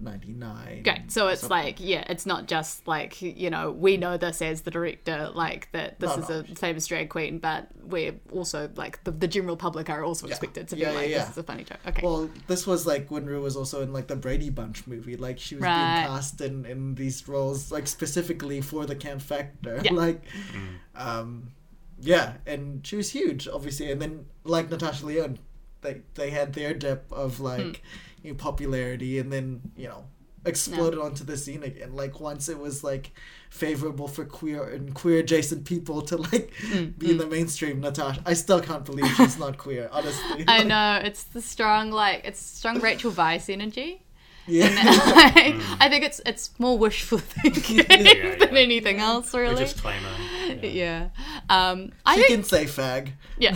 '99. 0.00 0.82
Great. 0.82 1.10
So 1.12 1.28
it's 1.28 1.48
like, 1.50 1.76
yeah, 1.78 2.04
it's 2.08 2.26
not 2.26 2.46
just 2.48 2.86
like, 2.88 3.20
you 3.22 3.50
know, 3.50 3.70
we 3.70 3.96
know 3.96 4.16
this 4.16 4.40
as 4.42 4.62
the 4.62 4.70
director, 4.70 5.30
like 5.34 5.70
that 5.72 6.00
this 6.00 6.16
No, 6.16 6.22
is 6.22 6.28
no. 6.28 6.38
a 6.40 6.44
famous 6.56 6.86
drag 6.86 7.08
queen, 7.10 7.38
but 7.38 7.68
we're 7.82 8.14
also 8.32 8.70
like 8.76 9.02
the, 9.04 9.10
the 9.10 9.28
general 9.28 9.56
public 9.56 9.90
are 9.90 10.02
also 10.04 10.26
Yeah. 10.26 10.32
expected 10.32 10.68
to 10.68 10.76
Yeah, 10.76 10.88
be 10.88 10.92
yeah, 10.94 10.98
like, 11.00 11.10
yeah. 11.10 11.18
this 11.20 11.30
is 11.30 11.38
a 11.38 11.42
funny 11.42 11.64
joke. 11.64 11.78
Okay. 11.86 12.02
Well, 12.02 12.30
this 12.46 12.66
was 12.66 12.86
like 12.86 13.10
when 13.10 13.26
Rue 13.26 13.42
was 13.42 13.56
also 13.56 13.82
in 13.82 13.92
like 13.92 14.06
the 14.08 14.16
Brady 14.16 14.50
Bunch 14.50 14.86
movie. 14.86 15.16
Like 15.16 15.38
she 15.38 15.54
was 15.56 15.62
Right. 15.64 15.94
being 16.02 16.06
cast 16.08 16.40
in, 16.40 16.64
in 16.64 16.94
these 16.94 17.26
roles 17.28 17.70
like 17.70 17.86
specifically 17.86 18.60
for 18.60 18.86
the 18.86 18.96
camp 18.96 19.20
factor. 19.22 19.80
Yeah. 19.84 19.92
Like, 20.00 20.22
um, 20.94 21.52
yeah, 22.00 22.34
and 22.46 22.86
she 22.86 22.96
was 22.96 23.10
huge, 23.10 23.46
obviously. 23.46 23.90
And 23.92 24.00
then 24.00 24.26
like 24.44 24.70
Natasha 24.70 25.04
Lyonne, 25.04 25.38
they 25.82 26.02
they 26.14 26.30
had 26.30 26.52
their 26.54 26.72
dip 26.74 27.10
of 27.12 27.40
like 27.40 27.60
Hmm. 27.60 27.72
You 28.22 28.30
know, 28.32 28.36
popularity, 28.36 29.18
and 29.18 29.32
then 29.32 29.60
you 29.76 29.88
know 29.88 30.04
exploded 30.46 30.98
onto 30.98 31.22
the 31.24 31.36
scene 31.36 31.62
again. 31.62 31.94
Like 31.94 32.18
once 32.20 32.48
it 32.48 32.58
was 32.58 32.82
like 32.82 33.12
favorable 33.50 34.08
for 34.08 34.24
queer 34.24 34.64
and 34.70 34.94
queer 34.94 35.18
adjacent 35.20 35.64
people 35.66 36.00
to 36.02 36.16
like 36.16 36.52
Hmm, 36.72 36.86
be 36.98 37.10
in 37.10 37.18
the 37.18 37.26
mainstream. 37.26 37.80
Natasha, 37.80 38.22
I 38.24 38.32
still 38.34 38.60
can't 38.60 38.84
believe 38.84 39.06
she's 39.16 39.38
not 39.38 39.58
queer. 39.58 39.88
Honestly, 39.92 40.44
I 40.48 40.58
Like, 40.58 40.66
know 40.66 41.00
it's 41.04 41.24
the 41.24 41.42
strong 41.42 41.90
like 41.90 42.22
it's 42.24 42.40
strong 42.40 42.80
Rachel 42.80 43.12
Weisz 43.12 43.48
energy. 43.52 44.02
Yeah. 44.46 44.68
Like, 45.14 45.54
I 45.80 45.88
think 45.90 46.04
it's 46.04 46.20
it's 46.26 46.58
more 46.58 46.76
wishful 46.78 47.18
thinking 47.42 47.84
Yeah, 47.88 48.36
than 48.38 48.54
yeah. 48.54 48.60
anything 48.60 48.98
else, 49.00 49.34
A 49.34 49.40
really. 49.40 49.64
disclaimer. 49.64 50.08
Yeah. 50.46 50.60
Yeah. 50.62 51.08
Um, 51.48 51.92
I 52.06 52.16
She 52.16 52.22
think 52.22 52.34
can 52.34 52.44
say 52.44 52.64
fag. 52.64 53.12
Yeah. 53.38 53.52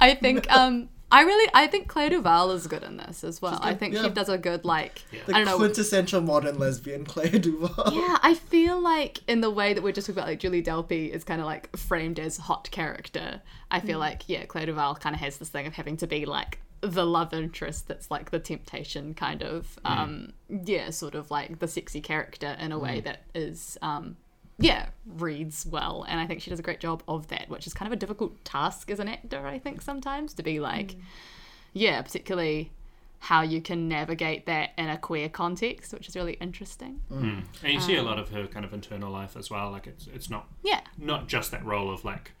I 0.00 0.16
think 0.20 0.50
um 0.52 0.88
I 1.10 1.22
really 1.22 1.50
I 1.54 1.66
think 1.66 1.88
Clea 1.88 2.10
Duvall 2.10 2.50
is 2.50 2.66
good 2.66 2.82
in 2.82 2.98
this 2.98 3.24
as 3.24 3.40
well. 3.40 3.58
I 3.62 3.74
think 3.74 3.94
yeah. 3.94 4.02
she 4.02 4.10
does 4.10 4.28
a 4.28 4.36
good 4.36 4.64
like 4.64 5.02
The 5.26 5.34
I 5.34 5.38
don't 5.38 5.46
know. 5.46 5.56
quintessential 5.56 6.20
modern 6.20 6.58
lesbian, 6.58 7.04
Clea 7.04 7.38
Duvall. 7.38 7.92
Yeah, 7.92 8.18
I 8.22 8.34
feel 8.34 8.80
like 8.80 9.20
in 9.26 9.40
the 9.40 9.50
way 9.50 9.72
that 9.72 9.82
we're 9.82 9.92
just 9.92 10.06
talking 10.06 10.18
about 10.18 10.28
like 10.28 10.40
Julie 10.40 10.62
Delpy 10.62 11.10
is 11.10 11.24
kind 11.24 11.40
of 11.40 11.46
like 11.46 11.74
framed 11.76 12.18
as 12.18 12.36
hot 12.36 12.70
character. 12.70 13.40
I 13.70 13.80
feel 13.80 13.98
like 13.98 14.28
yeah, 14.28 14.44
Clea 14.44 14.66
Duvall 14.66 14.96
kind 14.96 15.14
of 15.14 15.20
has 15.20 15.38
this 15.38 15.48
thing 15.48 15.66
of 15.66 15.74
having 15.74 15.96
to 15.98 16.06
be 16.06 16.26
like 16.26 16.58
the 16.80 17.04
love 17.04 17.34
interest 17.34 17.88
that's 17.88 18.08
like 18.10 18.30
the 18.30 18.38
temptation 18.38 19.12
kind 19.12 19.42
of 19.42 19.78
um 19.84 20.32
yeah, 20.48 20.90
sort 20.90 21.14
of 21.14 21.30
like 21.30 21.58
the 21.58 21.66
sexy 21.66 22.00
character 22.00 22.56
in 22.60 22.70
a 22.70 22.78
way 22.78 23.00
that 23.00 23.22
is 23.34 23.76
um 23.82 24.16
yeah, 24.58 24.88
reads 25.06 25.66
well, 25.66 26.04
and 26.08 26.20
I 26.20 26.26
think 26.26 26.42
she 26.42 26.50
does 26.50 26.58
a 26.58 26.62
great 26.62 26.80
job 26.80 27.02
of 27.06 27.28
that, 27.28 27.48
which 27.48 27.66
is 27.66 27.74
kind 27.74 27.86
of 27.86 27.92
a 27.92 28.00
difficult 28.00 28.44
task 28.44 28.90
as 28.90 28.98
an 28.98 29.08
actor, 29.08 29.46
I 29.46 29.58
think, 29.58 29.82
sometimes 29.82 30.34
to 30.34 30.42
be 30.42 30.58
like, 30.60 30.88
mm. 30.88 31.00
yeah, 31.72 32.02
particularly 32.02 32.72
how 33.20 33.42
you 33.42 33.60
can 33.60 33.88
navigate 33.88 34.46
that 34.46 34.70
in 34.78 34.88
a 34.88 34.96
queer 34.96 35.28
context, 35.28 35.92
which 35.92 36.08
is 36.08 36.14
really 36.14 36.34
interesting. 36.34 37.00
Mm. 37.10 37.20
Mm. 37.22 37.44
And 37.64 37.72
you 37.72 37.80
see 37.80 37.96
a 37.96 38.00
Um, 38.00 38.06
lot 38.06 38.18
of 38.18 38.28
her 38.30 38.46
kind 38.46 38.64
of 38.64 38.72
internal 38.72 39.10
life 39.10 39.36
as 39.36 39.50
well. 39.50 39.70
Like 39.70 39.86
it's 39.86 40.06
it's 40.08 40.30
not 40.30 40.48
Yeah, 40.62 40.80
not 40.96 41.28
just 41.28 41.50
that 41.50 41.64
role 41.64 41.92
of 41.92 42.04
like, 42.04 42.32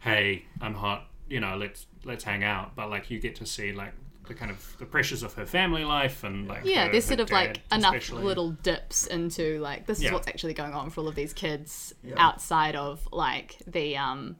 hey, 0.00 0.44
I'm 0.60 0.74
hot, 0.74 1.08
you 1.28 1.40
know, 1.40 1.56
let's 1.56 1.86
let's 2.04 2.24
hang 2.24 2.44
out, 2.44 2.76
but 2.76 2.88
like 2.90 3.10
you 3.10 3.18
get 3.18 3.34
to 3.36 3.46
see 3.46 3.72
like 3.72 3.94
the 4.28 4.34
kind 4.34 4.50
of 4.50 4.76
the 4.78 4.86
pressures 4.86 5.22
of 5.22 5.34
her 5.34 5.44
family 5.46 5.84
life 5.84 6.22
and 6.24 6.46
like 6.48 6.64
yeah, 6.64 6.86
her- 6.86 6.92
there's 6.92 7.04
her 7.08 7.16
sort 7.16 7.20
of 7.20 7.30
like 7.30 7.54
dad 7.68 7.78
enough 7.78 7.94
especially. 7.94 8.22
little 8.24 8.50
dips 8.52 9.06
into 9.06 9.58
like 9.60 9.86
this 9.86 9.98
is 9.98 10.04
Yeah. 10.04 10.12
what's 10.12 10.28
actually 10.28 10.54
going 10.54 10.72
on 10.74 10.90
for 10.90 11.00
all 11.00 11.08
of 11.08 11.14
these 11.14 11.32
kids 11.32 11.92
Yeah. 12.04 12.14
outside 12.18 12.76
of 12.76 13.06
like 13.12 13.56
the 13.66 13.96
um 13.96 14.36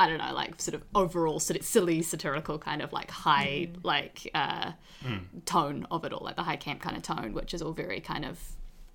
I 0.00 0.08
don't 0.08 0.18
know, 0.18 0.32
like 0.32 0.60
sort 0.60 0.76
of 0.76 0.84
overall 0.94 1.40
sort 1.40 1.58
of 1.58 1.66
silly 1.66 2.02
satirical 2.02 2.56
kind 2.58 2.82
of 2.82 2.92
like 2.92 3.10
high 3.10 3.70
like 3.82 4.30
uh 4.34 4.72
tone 5.44 5.86
of 5.90 6.04
it 6.04 6.12
all, 6.12 6.24
like 6.24 6.36
the 6.36 6.42
high 6.44 6.56
camp 6.56 6.80
kind 6.80 6.96
of 6.96 7.02
tone, 7.02 7.32
which 7.32 7.52
is 7.54 7.62
all 7.62 7.72
very 7.72 8.00
kind 8.00 8.24
of 8.24 8.38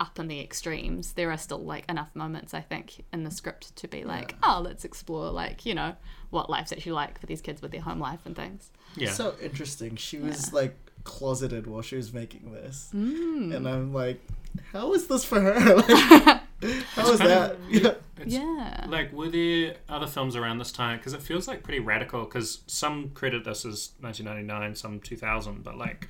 up 0.03 0.19
in 0.19 0.27
the 0.27 0.39
extremes. 0.41 1.13
There 1.13 1.31
are 1.31 1.37
still 1.37 1.63
like 1.63 1.89
enough 1.89 2.09
moments 2.13 2.53
I 2.53 2.61
think 2.61 3.03
in 3.13 3.23
the 3.23 3.31
script 3.31 3.75
to 3.77 3.87
be 3.87 4.03
like, 4.03 4.35
oh, 4.43 4.61
let's 4.63 4.83
explore 4.85 5.29
like, 5.31 5.65
you 5.65 5.73
know, 5.75 5.95
what 6.29 6.49
life's 6.49 6.71
actually 6.71 6.91
like 6.93 7.19
for 7.19 7.25
these 7.25 7.41
kids 7.41 7.61
with 7.61 7.71
their 7.71 7.81
home 7.81 7.99
life 7.99 8.19
and 8.25 8.35
things. 8.35 8.71
yeah. 8.95 9.11
So 9.11 9.35
interesting. 9.41 9.95
She 9.95 10.17
was 10.17 10.51
like 10.53 10.75
closeted 11.03 11.67
while 11.67 11.81
she 11.81 11.95
was 11.97 12.13
making 12.13 12.51
this, 12.53 12.89
Mm. 12.93 13.55
and 13.55 13.67
I'm 13.67 13.93
like, 13.93 14.21
how 14.71 14.93
is 14.93 15.07
this 15.07 15.23
for 15.25 15.39
her? 15.41 15.75
Like, 16.63 16.75
how 16.95 17.11
is 17.11 17.19
that? 17.19 17.57
Yeah. 17.69 17.95
Yeah. 18.25 18.85
Like, 18.87 19.11
were 19.11 19.27
there 19.27 19.75
other 19.89 20.07
films 20.07 20.37
around 20.37 20.59
this 20.59 20.71
time? 20.71 20.97
Because 20.97 21.11
it 21.11 21.21
feels 21.21 21.45
like 21.45 21.61
pretty 21.61 21.81
radical. 21.81 22.23
Because 22.23 22.61
some 22.67 23.09
credit 23.09 23.43
this 23.43 23.65
as 23.65 23.91
1999, 23.99 24.75
some 24.75 25.01
2000, 25.01 25.61
but 25.61 25.77
like, 25.77 26.07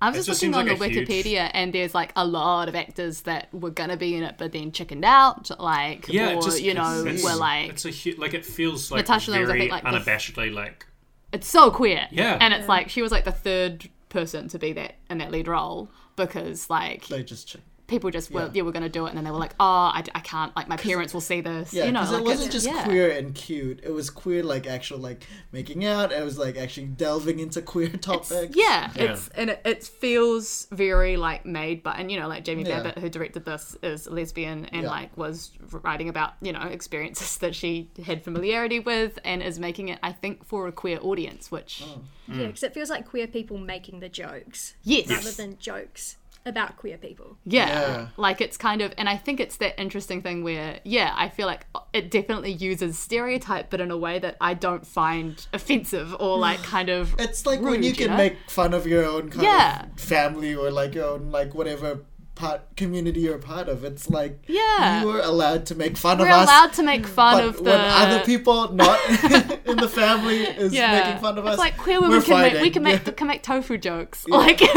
I 0.00 0.08
was 0.10 0.16
just 0.16 0.28
just 0.28 0.42
looking 0.42 0.54
on 0.54 0.66
like 0.68 0.78
the 0.78 0.84
a 0.84 0.88
huge- 0.88 1.08
Wikipedia, 1.08 1.50
and 1.54 1.72
there's 1.72 1.94
like 1.94 2.12
a 2.14 2.24
lot 2.24 2.68
of 2.68 2.74
actors 2.76 3.22
that 3.22 3.52
were 3.52 3.70
gonna 3.70 3.96
be 3.96 4.14
in 4.14 4.22
it, 4.22 4.36
but 4.38 4.52
then 4.52 4.70
chickened 4.72 5.04
out. 5.04 5.50
Like, 5.60 6.06
yeah, 6.08 6.34
or 6.34 6.42
just 6.42 6.62
you 6.62 6.74
know, 6.74 7.04
it's, 7.06 7.24
were 7.24 7.34
like, 7.34 7.70
it's 7.70 7.84
a 7.84 7.90
hu- 7.90 8.16
like 8.20 8.34
it 8.34 8.44
feels 8.46 8.90
like 8.92 9.00
Natasha 9.00 9.30
Lyonne 9.32 9.40
was, 9.42 9.50
I 9.50 9.52
very 9.54 9.60
think, 9.68 9.72
like, 9.72 9.82
the 9.82 9.98
f- 9.98 10.06
unabashedly 10.06 10.52
like 10.54 10.86
it's 11.32 11.48
so 11.48 11.70
queer. 11.70 12.06
Yeah. 12.10 12.38
and 12.40 12.54
it's 12.54 12.68
like 12.68 12.88
she 12.88 13.02
was 13.02 13.10
like 13.12 13.24
the 13.24 13.32
third 13.32 13.88
person 14.08 14.48
to 14.48 14.58
be 14.58 14.72
that 14.74 14.94
in 15.10 15.18
that 15.18 15.30
lead 15.30 15.48
role 15.48 15.90
because 16.16 16.70
like 16.70 17.06
They 17.08 17.22
just 17.22 17.48
ch- 17.48 17.56
people 17.88 18.10
just 18.10 18.30
were 18.30 18.42
Yeah. 18.42 18.50
yeah, 18.52 18.62
we're 18.62 18.70
gonna 18.72 18.88
do 18.88 19.06
it, 19.06 19.08
and 19.08 19.16
then 19.16 19.24
they 19.24 19.30
were 19.32 19.38
like, 19.38 19.54
oh, 19.58 19.64
I, 19.98 20.04
I 20.14 20.20
can't, 20.20 20.54
like 20.54 20.68
my 20.68 20.76
parents 20.76 21.12
will 21.12 21.20
see 21.22 21.40
this, 21.40 21.72
Yeah, 21.74 21.86
you 21.86 21.92
know, 21.92 22.00
because 22.00 22.12
like 22.12 22.20
it 22.22 22.24
wasn't 22.26 22.52
just 22.52 22.66
yeah. 22.66 22.84
queer 22.84 23.10
and 23.10 23.34
cute. 23.34 23.80
It 23.82 23.90
was 23.92 24.10
queer, 24.10 24.44
like 24.44 24.66
actual, 24.66 24.98
like 24.98 25.26
making 25.50 25.84
out. 25.84 26.12
It 26.12 26.22
was 26.22 26.38
like 26.38 26.56
actually 26.56 26.86
delving 26.88 27.40
into 27.40 27.60
queer 27.62 27.88
topics. 27.88 28.30
Yeah, 28.54 28.90
Yeah. 28.94 29.02
it's 29.14 29.28
and 29.28 29.50
it, 29.50 29.62
it 29.64 29.82
feels 29.84 30.68
very 30.70 31.16
like 31.16 31.44
made 31.46 31.82
by 31.82 31.94
and 31.94 32.12
you 32.12 32.20
know 32.20 32.28
like 32.28 32.44
Jamie 32.44 32.64
Yeah. 32.64 32.82
Babbitt 32.82 32.98
who 32.98 33.08
directed 33.08 33.44
this 33.46 33.76
is 33.82 34.06
a 34.06 34.10
lesbian 34.12 34.66
and 34.66 34.82
Yeah. 34.82 34.90
like 34.90 35.16
was 35.16 35.50
writing 35.82 36.08
about 36.10 36.34
you 36.42 36.52
know 36.52 36.60
experiences 36.60 37.38
that 37.38 37.54
she 37.54 37.90
had 38.04 38.22
familiarity 38.22 38.80
with 38.80 39.18
and 39.24 39.42
is 39.42 39.58
making 39.58 39.88
it 39.88 39.98
I 40.02 40.12
think 40.12 40.44
for 40.44 40.68
a 40.68 40.72
queer 40.72 40.98
audience, 41.00 41.50
which 41.50 41.82
Oh. 41.84 42.00
Mm. 42.30 42.40
Yeah, 42.40 42.46
because 42.48 42.62
it 42.62 42.74
feels 42.74 42.90
like 42.90 43.08
queer 43.08 43.26
people 43.26 43.56
making 43.56 44.00
the 44.00 44.08
jokes 44.10 44.74
yes, 44.84 45.08
rather 45.08 45.30
than 45.30 45.56
jokes 45.58 46.18
about 46.46 46.76
queer 46.76 46.96
people. 46.98 47.36
Yeah. 47.44 47.68
Yeah. 47.68 48.08
Like 48.16 48.40
it's 48.40 48.56
kind 48.56 48.80
of, 48.82 48.92
and 48.96 49.08
I 49.08 49.16
think 49.16 49.40
it's 49.40 49.56
that 49.58 49.78
interesting 49.80 50.22
thing 50.22 50.42
where, 50.44 50.80
yeah, 50.84 51.12
I 51.16 51.28
feel 51.28 51.46
like 51.46 51.66
it 51.92 52.10
definitely 52.10 52.52
uses 52.52 52.98
stereotype, 52.98 53.70
but 53.70 53.80
in 53.80 53.90
a 53.90 53.96
way 53.96 54.18
that 54.18 54.36
I 54.40 54.54
don't 54.54 54.86
find 54.86 55.44
offensive 55.52 56.14
or 56.18 56.38
like 56.38 56.62
kind 56.62 56.88
of. 56.88 57.14
It's 57.18 57.44
like 57.46 57.60
when 57.60 57.74
rude, 57.74 57.84
you 57.84 57.92
can 57.92 58.10
know? 58.10 58.16
make 58.16 58.36
fun 58.48 58.72
of 58.74 58.86
your 58.86 59.04
own 59.04 59.30
kind 59.30 59.42
Yeah. 59.42 59.84
of 59.86 60.00
family 60.00 60.54
or 60.54 60.70
like 60.70 60.94
your 60.94 61.06
own 61.06 61.30
like 61.30 61.54
whatever 61.54 62.00
part 62.38 62.60
community 62.76 63.20
you're 63.26 63.38
part 63.38 63.68
of. 63.68 63.84
It's 63.84 64.08
like 64.08 64.34
Yeah. 64.46 65.02
you 65.02 65.10
are 65.10 65.20
allowed 65.20 65.66
to 65.66 65.74
make 65.74 65.96
fun 65.96 66.18
We're 66.18 66.26
of 66.26 66.32
us. 66.32 66.48
allowed 66.48 66.72
to 66.74 66.82
make 66.82 67.06
fun 67.06 67.42
of 67.42 67.56
the. 67.56 67.62
when 67.64 67.80
other 67.80 68.20
people 68.24 68.72
not 68.72 68.98
in 69.70 69.76
the 69.76 69.88
family 70.02 70.38
is 70.64 70.72
yeah, 70.72 71.00
making 71.00 71.20
fun 71.20 71.36
of 71.38 71.44
us, 71.46 71.54
it's 71.54 71.58
like 71.66 71.76
queer 71.76 72.00
we're 72.00 72.08
women 72.08 72.22
can 72.22 72.40
make 72.40 72.62
we 72.62 72.70
can 72.70 72.82
make 72.84 73.04
Yeah. 73.06 73.12
can 73.12 73.26
make 73.26 73.42
tofu 73.42 73.76
jokes 73.78 74.26
like 74.28 74.60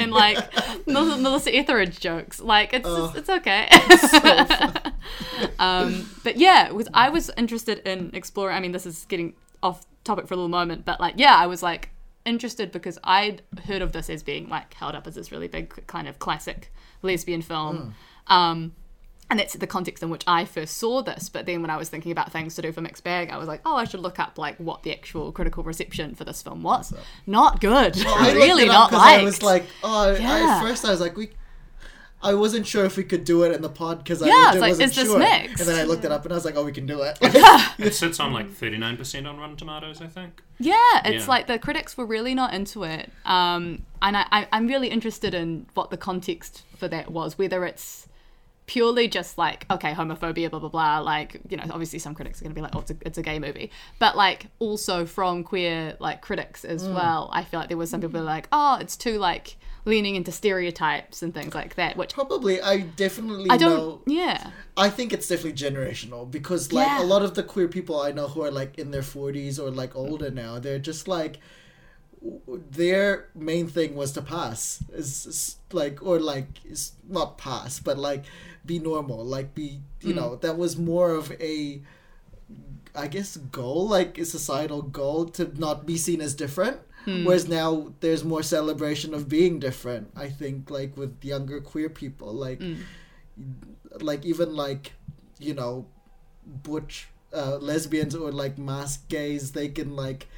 and 0.00 0.12
like 0.12 0.38
Melissa 0.86 1.54
Etheridge 1.54 1.98
jokes 2.00 2.40
like 2.40 2.74
it's 2.74 2.86
Oh. 2.88 3.12
it's 3.16 3.30
okay. 3.38 3.68
um, 5.58 6.08
but 6.22 6.36
yeah, 6.36 6.70
was 6.70 6.88
I 6.94 7.08
was 7.08 7.30
interested 7.36 7.78
in 7.88 8.10
exploring. 8.14 8.56
I 8.56 8.60
mean, 8.60 8.72
this 8.72 8.86
is 8.86 9.04
getting 9.06 9.34
off 9.62 9.86
topic 10.04 10.26
for 10.28 10.34
a 10.34 10.36
little 10.36 10.48
moment, 10.48 10.84
but 10.84 11.00
like 11.00 11.14
yeah, 11.16 11.34
I 11.36 11.46
was 11.46 11.62
like 11.62 11.90
interested 12.24 12.72
because 12.72 12.98
I'd 13.04 13.42
heard 13.66 13.82
of 13.82 13.92
this 13.92 14.08
as 14.08 14.22
being 14.22 14.48
like 14.48 14.72
held 14.74 14.94
up 14.94 15.06
as 15.06 15.14
this 15.14 15.30
really 15.30 15.48
big 15.48 15.86
kind 15.86 16.08
of 16.08 16.18
classic 16.18 16.72
lesbian 17.04 17.42
film. 17.42 17.94
Um, 18.26 18.72
and 19.30 19.38
that's 19.40 19.54
the 19.54 19.66
context 19.66 20.02
in 20.02 20.10
which 20.10 20.22
I 20.26 20.44
first 20.44 20.76
saw 20.76 21.02
this. 21.02 21.28
But 21.28 21.46
then 21.46 21.62
when 21.62 21.70
I 21.70 21.76
was 21.76 21.88
thinking 21.88 22.12
about 22.12 22.30
things 22.30 22.54
to 22.56 22.62
do 22.62 22.72
for 22.72 22.80
Mixed 22.82 23.02
Bag, 23.04 23.30
I 23.30 23.38
was 23.38 23.48
like, 23.48 23.60
oh, 23.64 23.74
I 23.76 23.84
should 23.84 24.00
look 24.00 24.18
up 24.18 24.36
like 24.38 24.56
what 24.58 24.82
the 24.82 24.92
actual 24.92 25.32
critical 25.32 25.62
reception 25.64 26.14
for 26.14 26.24
this 26.24 26.42
film 26.42 26.62
was. 26.62 26.92
Not 27.26 27.60
good. 27.60 27.96
Well, 28.04 28.34
really 28.34 28.66
not 28.66 28.84
up 28.86 28.90
'cause 28.90 28.98
liked. 28.98 29.20
I 29.20 29.24
was 29.24 29.42
like, 29.42 29.64
oh, 29.82 30.14
I, 30.14 30.56
at 30.56 30.60
first 30.62 30.84
I 30.84 30.90
was 30.90 31.00
like, 31.00 31.16
we. 31.16 31.30
I 32.22 32.32
wasn't 32.32 32.66
sure 32.66 32.86
if 32.86 32.96
we 32.96 33.04
could 33.04 33.24
do 33.24 33.42
it 33.42 33.52
in 33.54 33.60
the 33.60 33.68
pod 33.68 33.98
because 33.98 34.22
I 34.22 34.28
Yeah, 34.28 34.32
I 34.32 34.52
was 34.52 34.60
like, 34.62 34.70
wasn't 34.78 34.96
is 34.96 35.04
sure. 35.08 35.18
mixed? 35.18 35.60
And 35.60 35.68
then 35.68 35.78
I 35.78 35.82
looked 35.82 36.06
it 36.06 36.10
up 36.12 36.24
and 36.24 36.32
I 36.32 36.36
was 36.36 36.46
like, 36.46 36.56
oh, 36.56 36.64
we 36.64 36.72
can 36.72 36.86
do 36.86 37.02
it. 37.02 37.18
It 37.78 37.92
sits 37.92 38.18
on 38.18 38.32
like 38.32 38.48
39% 38.48 39.28
on 39.28 39.36
Rotten 39.38 39.56
Tomatoes, 39.56 40.00
I 40.00 40.06
think. 40.06 40.42
Yeah, 40.58 40.74
it's 41.04 41.24
Yeah. 41.24 41.28
like 41.30 41.48
the 41.48 41.58
critics 41.58 41.98
were 41.98 42.06
really 42.06 42.34
not 42.34 42.54
into 42.54 42.84
it. 42.84 43.12
Um, 43.26 43.82
and 44.00 44.16
I, 44.16 44.24
I, 44.32 44.48
I'm 44.52 44.66
really 44.66 44.88
interested 44.88 45.34
in 45.34 45.66
what 45.74 45.90
the 45.90 45.98
context 45.98 46.62
for 46.84 46.88
that 46.88 47.10
was, 47.10 47.38
whether 47.38 47.64
it's 47.64 48.06
purely 48.66 49.08
just 49.08 49.36
like, 49.36 49.66
okay, 49.70 49.92
homophobia, 49.92 50.48
blah, 50.50 50.58
blah, 50.58 50.68
blah. 50.68 50.98
Like, 51.00 51.40
you 51.48 51.56
know, 51.56 51.64
obviously 51.70 51.98
some 51.98 52.14
critics 52.14 52.40
are 52.40 52.44
going 52.44 52.52
to 52.52 52.54
be 52.54 52.62
like, 52.62 52.74
oh, 52.74 52.80
it's 52.80 52.90
a, 52.90 52.96
it's 53.02 53.18
a 53.18 53.22
gay 53.22 53.38
movie. 53.38 53.70
But 53.98 54.16
like 54.16 54.46
also 54.58 55.04
from 55.06 55.44
queer 55.44 55.96
like 56.00 56.20
critics 56.22 56.64
as 56.64 56.84
Mm. 56.84 56.94
well, 56.94 57.28
I 57.32 57.44
feel 57.44 57.60
like 57.60 57.68
there 57.68 57.78
was 57.78 57.90
some 57.90 58.00
people 58.00 58.22
like, 58.22 58.48
oh, 58.52 58.78
it's 58.80 58.96
too 58.96 59.18
like 59.18 59.56
leaning 59.86 60.16
into 60.16 60.32
stereotypes 60.32 61.22
and 61.22 61.34
things 61.34 61.54
like 61.54 61.74
that, 61.74 61.96
which 61.98 62.14
Probably, 62.14 62.60
I 62.62 62.78
definitely 62.80 63.50
I 63.50 63.58
don't, 63.58 63.76
know. 63.76 64.00
yeah. 64.06 64.50
I 64.78 64.88
think 64.88 65.12
it's 65.12 65.28
definitely 65.28 65.58
generational 65.58 66.30
because 66.30 66.72
like 66.72 66.86
Yeah. 66.86 67.02
a 67.02 67.04
lot 67.04 67.22
of 67.22 67.34
the 67.34 67.42
queer 67.42 67.68
people 67.68 68.00
I 68.00 68.12
know 68.12 68.28
who 68.28 68.42
are 68.44 68.50
like 68.50 68.78
in 68.78 68.90
their 68.92 69.02
40s 69.02 69.58
or 69.58 69.70
like 69.70 69.94
older 69.94 70.30
now, 70.30 70.58
they're 70.58 70.78
just 70.78 71.06
like 71.06 71.38
their 72.70 73.28
main 73.34 73.66
thing 73.68 73.94
was 73.94 74.12
to 74.12 74.22
pass. 74.22 74.82
Is, 74.92 75.26
is 75.26 75.56
like 75.72 76.02
or 76.02 76.18
like 76.18 76.46
is 76.64 76.92
not 77.08 77.36
pass 77.38 77.80
but 77.80 77.98
like 77.98 78.24
be 78.64 78.78
normal 78.78 79.24
like 79.24 79.54
be 79.54 79.80
you 80.00 80.12
hmm. 80.12 80.16
know 80.16 80.36
that 80.36 80.56
was 80.56 80.76
more 80.78 81.10
of 81.10 81.32
a 81.40 81.82
I 82.94 83.08
guess 83.08 83.36
goal 83.36 83.88
like 83.88 84.18
a 84.18 84.24
societal 84.24 84.82
goal 84.82 85.26
to 85.26 85.52
not 85.58 85.84
be 85.84 85.96
seen 85.98 86.20
as 86.20 86.34
different. 86.34 86.78
Hmm. 87.04 87.24
Whereas 87.24 87.48
now 87.48 87.92
there's 88.00 88.24
more 88.24 88.42
celebration 88.42 89.12
of 89.12 89.28
being 89.28 89.58
different 89.58 90.10
I 90.16 90.28
think 90.28 90.70
like 90.70 90.96
with 90.96 91.22
younger 91.22 91.60
queer 91.60 91.90
people. 91.90 92.32
Like 92.32 92.62
hmm. 92.62 92.76
like 94.00 94.24
even 94.24 94.54
like 94.56 94.92
you 95.38 95.54
know 95.54 95.86
butch 96.46 97.08
uh, 97.34 97.56
lesbians 97.56 98.14
or 98.14 98.30
like 98.30 98.58
masc 98.58 99.08
gays 99.08 99.52
they 99.52 99.68
can 99.68 99.96
like 99.96 100.28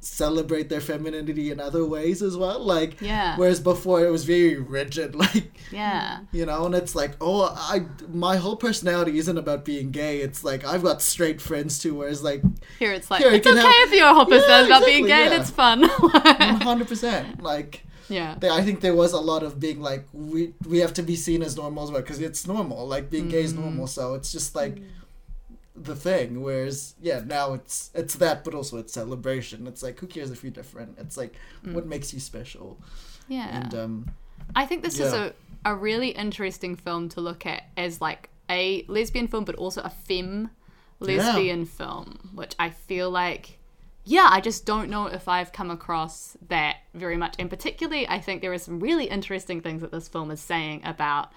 celebrate 0.00 0.68
their 0.68 0.80
femininity 0.80 1.50
in 1.50 1.60
other 1.60 1.84
ways 1.84 2.22
as 2.22 2.36
well 2.36 2.58
like 2.58 3.00
Yeah. 3.00 3.36
whereas 3.36 3.60
before 3.60 4.04
it 4.04 4.10
was 4.10 4.24
very 4.24 4.56
rigid 4.56 5.14
like 5.24 5.52
Yeah. 5.70 6.20
you 6.32 6.46
know 6.46 6.66
and 6.66 6.74
it's 6.74 6.94
like 6.94 7.12
oh 7.20 7.54
i 7.54 7.82
my 8.08 8.36
whole 8.36 8.56
personality 8.56 9.18
isn't 9.18 9.36
about 9.36 9.64
being 9.64 9.90
gay 9.90 10.20
it's 10.20 10.42
like 10.42 10.64
i've 10.64 10.82
got 10.82 11.02
straight 11.02 11.40
friends 11.40 11.78
too 11.78 11.94
whereas 11.94 12.22
like 12.22 12.42
Here 12.78 12.92
it's 12.92 13.10
like, 13.10 13.22
Here, 13.22 13.32
it's 13.32 13.46
okay 13.46 13.60
have- 13.60 13.88
if 13.88 13.92
you're 13.92 14.08
a 14.08 14.14
hopper 14.14 14.36
Yeah, 14.36 14.66
about 14.66 14.84
being 14.84 15.06
gay, 15.06 15.24
yeah. 15.24 15.28
that's 15.28 15.50
fun. 15.50 15.82
100% 15.88 17.42
like 17.42 17.84
yeah. 18.08 18.34
there, 18.40 18.52
I 18.52 18.62
think 18.62 18.80
there 18.80 18.94
was 18.94 19.12
a 19.12 19.20
lot 19.20 19.42
of 19.42 19.60
being 19.60 19.80
like 19.80 20.04
we 20.12 20.54
we 20.66 20.78
have 20.78 20.92
to 20.94 21.02
be 21.02 21.16
seen 21.16 21.42
as 21.42 21.56
normal 21.56 21.84
as 21.84 21.90
well 21.90 22.00
because 22.00 22.20
it's 22.20 22.46
normal 22.46 22.86
like 22.86 23.10
being 23.10 23.28
gay 23.28 23.42
is 23.42 23.54
mm. 23.54 23.60
normal 23.60 23.86
so 23.86 24.14
it's 24.14 24.32
just 24.32 24.54
like 24.54 24.76
mm. 24.76 24.84
The 25.82 25.96
thing 25.96 26.42
whereas 26.42 26.94
yeah 27.00 27.22
now 27.24 27.54
it's 27.54 27.90
it's 27.94 28.14
that 28.16 28.44
but 28.44 28.54
also 28.54 28.78
it's 28.78 28.92
celebration. 28.92 29.66
It's 29.66 29.82
like 29.82 29.98
who 29.98 30.06
cares 30.06 30.30
if 30.30 30.42
you're 30.42 30.52
different? 30.52 30.98
It's 30.98 31.16
like 31.16 31.34
what 31.64 31.86
makes 31.86 32.12
you 32.12 32.20
special? 32.20 32.78
Yeah. 33.28 33.48
and 33.48 33.74
um 33.74 34.10
I 34.54 34.66
think 34.66 34.82
this 34.82 34.98
is 34.98 35.12
a, 35.12 35.32
a 35.64 35.74
really 35.74 36.08
interesting 36.08 36.76
film 36.76 37.08
to 37.10 37.20
look 37.20 37.46
at 37.46 37.64
as 37.76 38.00
like 38.00 38.30
a 38.48 38.84
lesbian 38.88 39.28
film, 39.28 39.44
but 39.44 39.54
also 39.54 39.80
a 39.82 39.90
femme 39.90 40.50
lesbian 40.98 41.64
film, 41.64 42.30
which 42.34 42.54
I 42.58 42.70
feel 42.70 43.10
like, 43.10 43.58
yeah, 44.04 44.28
I 44.30 44.40
just 44.40 44.66
don't 44.66 44.90
know 44.90 45.06
if 45.06 45.28
I've 45.28 45.52
come 45.52 45.70
across 45.70 46.36
that 46.48 46.78
very 46.94 47.16
much. 47.16 47.36
And 47.38 47.48
particularly, 47.48 48.08
I 48.08 48.18
think 48.18 48.42
there 48.42 48.52
are 48.52 48.58
some 48.58 48.80
really 48.80 49.04
interesting 49.04 49.60
things 49.60 49.82
that 49.82 49.92
this 49.92 50.08
film 50.08 50.30
is 50.30 50.40
saying 50.40 50.82
about 50.84 51.30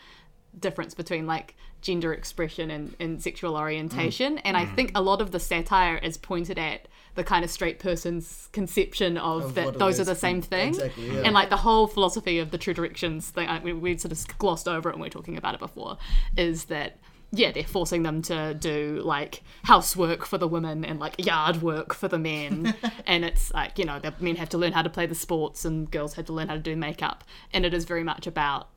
difference 0.59 0.93
between 0.93 1.25
like 1.25 1.55
gender 1.81 2.13
expression 2.13 2.71
and, 2.71 2.95
and 2.99 3.21
sexual 3.21 3.57
orientation. 3.57 4.37
And 4.39 4.55
I 4.55 4.65
think 4.65 4.91
a 4.95 5.01
lot 5.01 5.21
of 5.21 5.31
the 5.31 5.39
satire 5.39 5.97
is 5.97 6.17
pointed 6.17 6.57
at 6.57 6.87
the 7.15 7.23
kind 7.23 7.43
of 7.45 7.51
straight 7.51 7.79
person's 7.79 8.49
conception 8.53 9.17
of, 9.17 9.43
Of 9.43 9.55
that 9.55 9.79
those 9.79 9.99
are 9.99 10.03
the 10.03 10.15
same 10.15 10.41
thing. 10.41 10.69
Exactly, 10.69 11.11
yeah. 11.11 11.21
And 11.21 11.33
like 11.33 11.49
the 11.49 11.57
whole 11.57 11.87
philosophy 11.87 12.39
of 12.39 12.51
the 12.51 12.57
true 12.57 12.73
directions 12.73 13.29
thing, 13.29 13.47
like, 13.47 13.63
we, 13.63 13.73
we 13.73 13.97
sort 13.97 14.11
of 14.11 14.37
glossed 14.39 14.67
over 14.67 14.89
it 14.89 14.93
when 14.93 15.01
we 15.01 15.05
were 15.07 15.11
talking 15.11 15.37
about 15.37 15.53
it 15.53 15.59
before, 15.59 15.97
is 16.35 16.65
that 16.65 16.97
yeah, 17.35 17.51
they're 17.51 17.63
forcing 17.63 18.03
them 18.03 18.21
to 18.23 18.53
do 18.53 19.01
like 19.03 19.41
housework 19.63 20.23
for 20.23 20.37
the 20.37 20.47
women 20.47 20.85
and 20.85 20.99
like 20.99 21.15
yard 21.17 21.63
work 21.63 21.93
for 21.93 22.07
the 22.07 22.19
men. 22.19 22.75
and 23.07 23.25
it's 23.25 23.51
like, 23.53 23.79
you 23.79 23.85
know, 23.85 23.99
the 23.99 24.13
men 24.19 24.35
have 24.35 24.49
to 24.49 24.57
learn 24.59 24.71
how 24.71 24.83
to 24.83 24.89
play 24.89 25.07
the 25.07 25.15
sports 25.15 25.65
and 25.65 25.89
girls 25.89 26.13
have 26.13 26.25
to 26.25 26.33
learn 26.33 26.47
how 26.47 26.53
to 26.53 26.59
do 26.59 26.75
makeup. 26.75 27.23
And 27.51 27.65
it 27.65 27.73
is 27.73 27.85
very 27.85 28.03
much 28.03 28.27
about, 28.27 28.69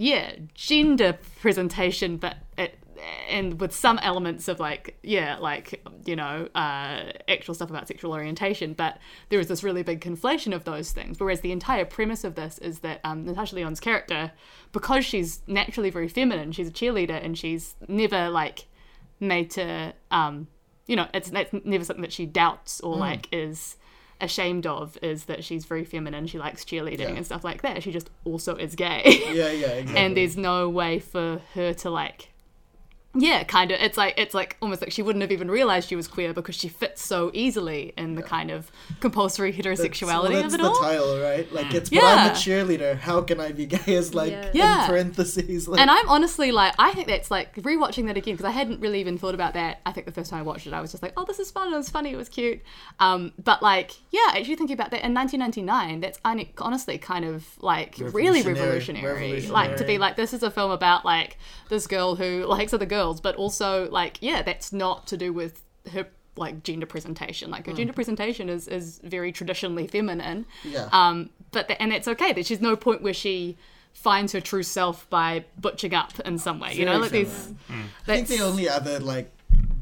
yeah, 0.00 0.32
gender 0.54 1.18
presentation, 1.42 2.16
but 2.16 2.36
it, 2.56 2.78
and 3.28 3.60
with 3.60 3.74
some 3.74 3.98
elements 3.98 4.48
of 4.48 4.58
like, 4.58 4.96
yeah, 5.02 5.36
like, 5.36 5.86
you 6.06 6.16
know, 6.16 6.48
uh, 6.54 7.12
actual 7.28 7.52
stuff 7.52 7.68
about 7.68 7.86
sexual 7.86 8.14
orientation. 8.14 8.72
But 8.72 8.96
there 9.28 9.38
is 9.38 9.48
this 9.48 9.62
really 9.62 9.82
big 9.82 10.00
conflation 10.00 10.54
of 10.54 10.64
those 10.64 10.92
things. 10.92 11.20
Whereas 11.20 11.42
the 11.42 11.52
entire 11.52 11.84
premise 11.84 12.24
of 12.24 12.34
this 12.34 12.56
is 12.58 12.78
that 12.78 13.00
um, 13.04 13.26
Natasha 13.26 13.56
Lyonne's 13.56 13.78
character, 13.78 14.32
because 14.72 15.04
she's 15.04 15.42
naturally 15.46 15.90
very 15.90 16.08
feminine, 16.08 16.52
she's 16.52 16.68
a 16.68 16.72
cheerleader 16.72 17.22
and 17.22 17.36
she's 17.36 17.76
never 17.86 18.30
like 18.30 18.68
made 19.20 19.50
to, 19.50 19.92
um, 20.10 20.48
you 20.86 20.96
know, 20.96 21.08
it's 21.12 21.28
that's 21.28 21.52
never 21.64 21.84
something 21.84 22.02
that 22.02 22.12
she 22.12 22.24
doubts 22.24 22.80
or 22.80 22.96
like 22.96 23.28
is 23.32 23.76
ashamed 24.20 24.66
of 24.66 24.98
is 25.02 25.24
that 25.24 25.42
she's 25.44 25.64
very 25.64 25.84
feminine 25.84 26.26
she 26.26 26.38
likes 26.38 26.64
cheerleading 26.64 26.98
Yeah. 27.00 27.08
and 27.10 27.24
stuff 27.26 27.44
like 27.44 27.62
that 27.62 27.82
she 27.82 27.90
just 27.92 28.10
also 28.24 28.54
is 28.56 28.74
gay 28.74 29.02
yeah 29.32 29.50
yeah 29.50 29.66
exactly 29.68 29.96
and 29.96 30.16
there's 30.16 30.36
no 30.36 30.68
way 30.68 30.98
for 30.98 31.40
her 31.54 31.72
to 31.74 31.90
like 31.90 32.28
yeah, 33.14 33.42
kind 33.44 33.70
of. 33.72 33.80
It's 33.80 33.96
like 33.98 34.14
it's 34.16 34.34
like 34.34 34.56
almost 34.62 34.80
like 34.82 34.92
she 34.92 35.02
wouldn't 35.02 35.20
have 35.22 35.32
even 35.32 35.50
realized 35.50 35.88
she 35.88 35.96
was 35.96 36.06
queer 36.06 36.32
because 36.32 36.54
she 36.54 36.68
fits 36.68 37.04
so 37.04 37.30
easily 37.34 37.92
in 37.98 38.14
the 38.14 38.22
kind 38.22 38.50
of 38.52 38.70
compulsory 39.00 39.52
heterosexuality 39.52 40.34
that's, 40.40 40.54
of 40.54 40.60
it 40.60 40.62
the 40.62 40.68
all. 40.68 40.76
title, 40.80 41.20
right? 41.20 41.52
Like 41.52 41.74
it's 41.74 41.90
but 41.90 42.04
I'm 42.04 42.30
a 42.30 42.34
cheerleader. 42.34 42.96
How 42.98 43.20
can 43.22 43.40
I 43.40 43.50
be 43.52 43.66
gay? 43.66 43.80
Is 43.94 44.14
like 44.14 44.30
Yeah. 44.30 44.50
in 44.50 44.56
Yeah. 44.56 44.86
parentheses. 44.86 45.66
Like, 45.66 45.80
And 45.80 45.90
I'm 45.90 46.08
honestly 46.08 46.52
like, 46.52 46.74
I 46.78 46.92
think 46.92 47.08
that's 47.08 47.30
like 47.30 47.54
rewatching 47.56 48.06
that 48.06 48.16
again 48.16 48.34
because 48.34 48.44
I 48.46 48.52
hadn't 48.52 48.80
really 48.80 49.00
even 49.00 49.18
thought 49.18 49.34
about 49.34 49.54
that. 49.54 49.80
I 49.84 49.92
think 49.92 50.06
the 50.06 50.12
first 50.12 50.30
time 50.30 50.38
I 50.38 50.42
watched 50.42 50.66
it, 50.68 50.72
I 50.72 50.80
was 50.80 50.92
just 50.92 51.02
like, 51.02 51.12
oh, 51.16 51.24
this 51.24 51.38
is 51.40 51.50
fun. 51.50 51.72
It 51.72 51.76
was 51.76 51.90
funny. 51.90 52.12
It 52.12 52.16
was 52.16 52.28
cute. 52.28 52.60
Um, 53.00 53.32
but 53.42 53.60
like, 53.62 53.90
yeah, 54.12 54.20
actually 54.28 54.54
thinking 54.56 54.74
about 54.74 54.92
that 54.92 55.04
in 55.04 55.12
1999, 55.14 56.00
that's 56.00 56.20
hon- 56.24 56.46
honestly 56.58 56.96
kind 56.98 57.24
of 57.24 57.44
like 57.60 57.96
really 57.98 58.42
Revolutionary. 58.42 59.04
revolutionary. 59.06 59.40
Like 59.48 59.76
to 59.78 59.84
be 59.84 59.98
like, 59.98 60.14
this 60.16 60.32
is 60.32 60.42
a 60.44 60.50
film 60.50 60.70
about 60.70 61.04
like 61.04 61.38
this 61.68 61.86
girl 61.86 62.14
who 62.16 62.44
likes 62.46 62.72
other 62.72 62.86
girls, 62.86 62.99
but 63.20 63.34
also 63.36 63.88
like, 63.90 64.18
yeah, 64.20 64.42
that's 64.42 64.72
not 64.72 65.06
to 65.08 65.16
do 65.16 65.32
with 65.32 65.62
her 65.92 66.06
like 66.36 66.62
gender 66.62 66.86
presentation. 66.86 67.50
Like 67.50 67.66
her 67.66 67.72
gender 67.72 67.92
presentation 67.92 68.48
is 68.48 68.68
is 68.68 69.00
very 69.04 69.32
traditionally 69.32 69.86
feminine. 69.86 70.46
Yeah. 70.64 70.88
Um, 70.92 71.30
but 71.50 71.68
th- 71.68 71.78
and 71.80 71.92
it's 71.92 72.06
okay. 72.08 72.32
That 72.32 72.46
she's 72.46 72.60
no 72.60 72.76
point 72.76 73.02
where 73.02 73.14
she 73.14 73.56
finds 73.92 74.32
her 74.32 74.40
true 74.40 74.62
self 74.62 75.08
by 75.10 75.44
butching 75.60 75.92
up 75.94 76.18
in 76.20 76.38
some 76.38 76.60
way. 76.60 76.72
You 76.74 76.84
know, 76.86 76.98
like 76.98 77.10
these. 77.10 77.52
feminine. 77.66 77.90
I 78.06 78.16
think 78.16 78.28
the 78.28 78.40
only 78.40 78.68
other 78.68 79.00
like 79.00 79.30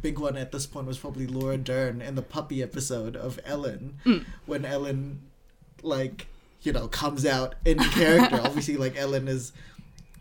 big 0.01 0.19
one 0.19 0.37
at 0.37 0.53
this 0.53 0.65
point 0.67 0.87
was 0.87 0.97
probably 0.99 1.27
Laura 1.27 1.59
Dern 1.59 2.01
in 2.01 2.15
the 2.15 2.23
puppy 2.23 2.63
episode 2.63 3.17
of 3.17 3.39
Ellen, 3.45 3.99
Hmm. 4.05 4.19
when 4.47 4.65
Ellen, 4.65 5.21
like, 5.83 6.29
you 6.63 6.73
know, 6.73 6.89
comes 6.89 7.27
out 7.27 7.57
in 7.65 7.79
character. 7.79 8.41
Obviously, 8.45 8.77
like 8.77 8.97
Ellen 8.97 9.29
is 9.29 9.53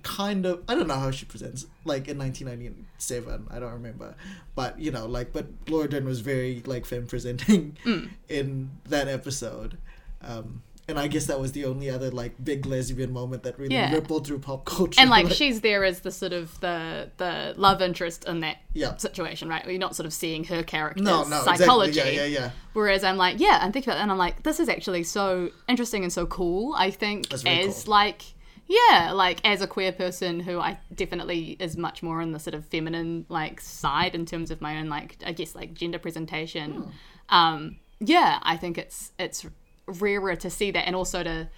kind 0.07 0.45
of 0.45 0.63
I 0.69 0.73
don't 0.75 0.87
know 0.87 0.95
how 0.99 1.11
she 1.11 1.25
presents 1.25 1.65
like 1.83 2.07
in 2.07 2.17
1997 2.17 3.47
I 3.51 3.59
don't 3.59 3.73
remember 3.73 4.15
but 4.55 4.79
you 4.79 4.89
know 4.91 5.05
like 5.05 5.33
but 5.33 5.47
Laura 5.67 5.89
Dern 5.89 6.05
was 6.05 6.21
very 6.21 6.63
like 6.65 6.85
femme 6.85 7.07
presenting 7.07 7.77
Hmm. 7.83 8.05
in 8.29 8.71
that 8.87 9.07
episode 9.07 9.77
um 10.21 10.61
and 10.89 10.97
I 10.97 11.07
guess 11.09 11.25
that 11.25 11.37
was 11.37 11.51
the 11.51 11.65
only 11.65 11.89
other 11.89 12.09
like 12.11 12.33
big 12.41 12.65
lesbian 12.65 13.11
moment 13.11 13.43
that 13.43 13.59
really 13.59 13.75
Yeah. 13.75 13.91
rippled 13.93 14.25
through 14.25 14.39
pop 14.39 14.63
culture 14.63 15.01
and 15.01 15.09
like 15.09 15.29
she's 15.39 15.59
there 15.59 15.83
as 15.83 15.99
the 15.99 16.11
sort 16.11 16.31
of 16.31 16.57
the 16.61 17.11
the 17.17 17.53
love 17.57 17.81
interest 17.81 18.23
in 18.23 18.39
that 18.39 18.57
Yeah. 18.73 18.95
situation, 18.95 19.49
right? 19.49 19.63
Where 19.65 19.73
you're 19.73 19.79
not 19.81 19.97
sort 19.97 20.05
of 20.05 20.13
seeing 20.13 20.45
her 20.45 20.63
character's 20.63 21.03
no 21.03 21.23
no 21.25 21.41
psychology. 21.43 21.89
exactly. 21.99 22.15
yeah 22.15 22.23
yeah 22.23 22.39
yeah 22.39 22.51
Whereas 22.71 23.03
I'm 23.03 23.17
like, 23.17 23.39
yeah, 23.41 23.59
I'm 23.61 23.73
thinking 23.73 23.89
about 23.89 23.97
that 23.97 24.03
and 24.03 24.11
I'm 24.11 24.17
like, 24.17 24.43
this 24.43 24.61
is 24.61 24.69
actually 24.69 25.03
so 25.03 25.49
interesting 25.67 26.03
and 26.03 26.13
so 26.13 26.25
cool. 26.25 26.73
I 26.77 26.91
think 26.91 27.33
as 27.33 27.43
cool. 27.43 27.91
like 27.91 28.21
yeah, 28.67 29.11
like 29.13 29.39
as 29.45 29.61
a 29.61 29.67
queer 29.67 29.91
person 29.91 30.39
who 30.39 30.59
I 30.59 30.77
definitely 30.93 31.55
is 31.59 31.77
much 31.77 32.03
more 32.03 32.21
on 32.21 32.31
the 32.31 32.39
sort 32.39 32.53
of 32.53 32.65
feminine 32.65 33.25
like 33.29 33.61
side 33.61 34.13
in 34.15 34.25
terms 34.25 34.51
of 34.51 34.61
my 34.61 34.77
own 34.77 34.89
like 34.89 35.17
I 35.25 35.31
guess 35.31 35.55
like 35.55 35.73
gender 35.73 35.99
presentation. 35.99 36.73
Hmm. 36.73 37.35
Um 37.35 37.75
yeah, 37.99 38.39
I 38.43 38.57
think 38.57 38.77
it's 38.77 39.11
it's 39.17 39.45
rarer 39.87 40.35
to 40.35 40.49
see 40.49 40.71
that 40.71 40.85
and 40.85 40.95
also 40.95 41.23
to 41.23 41.49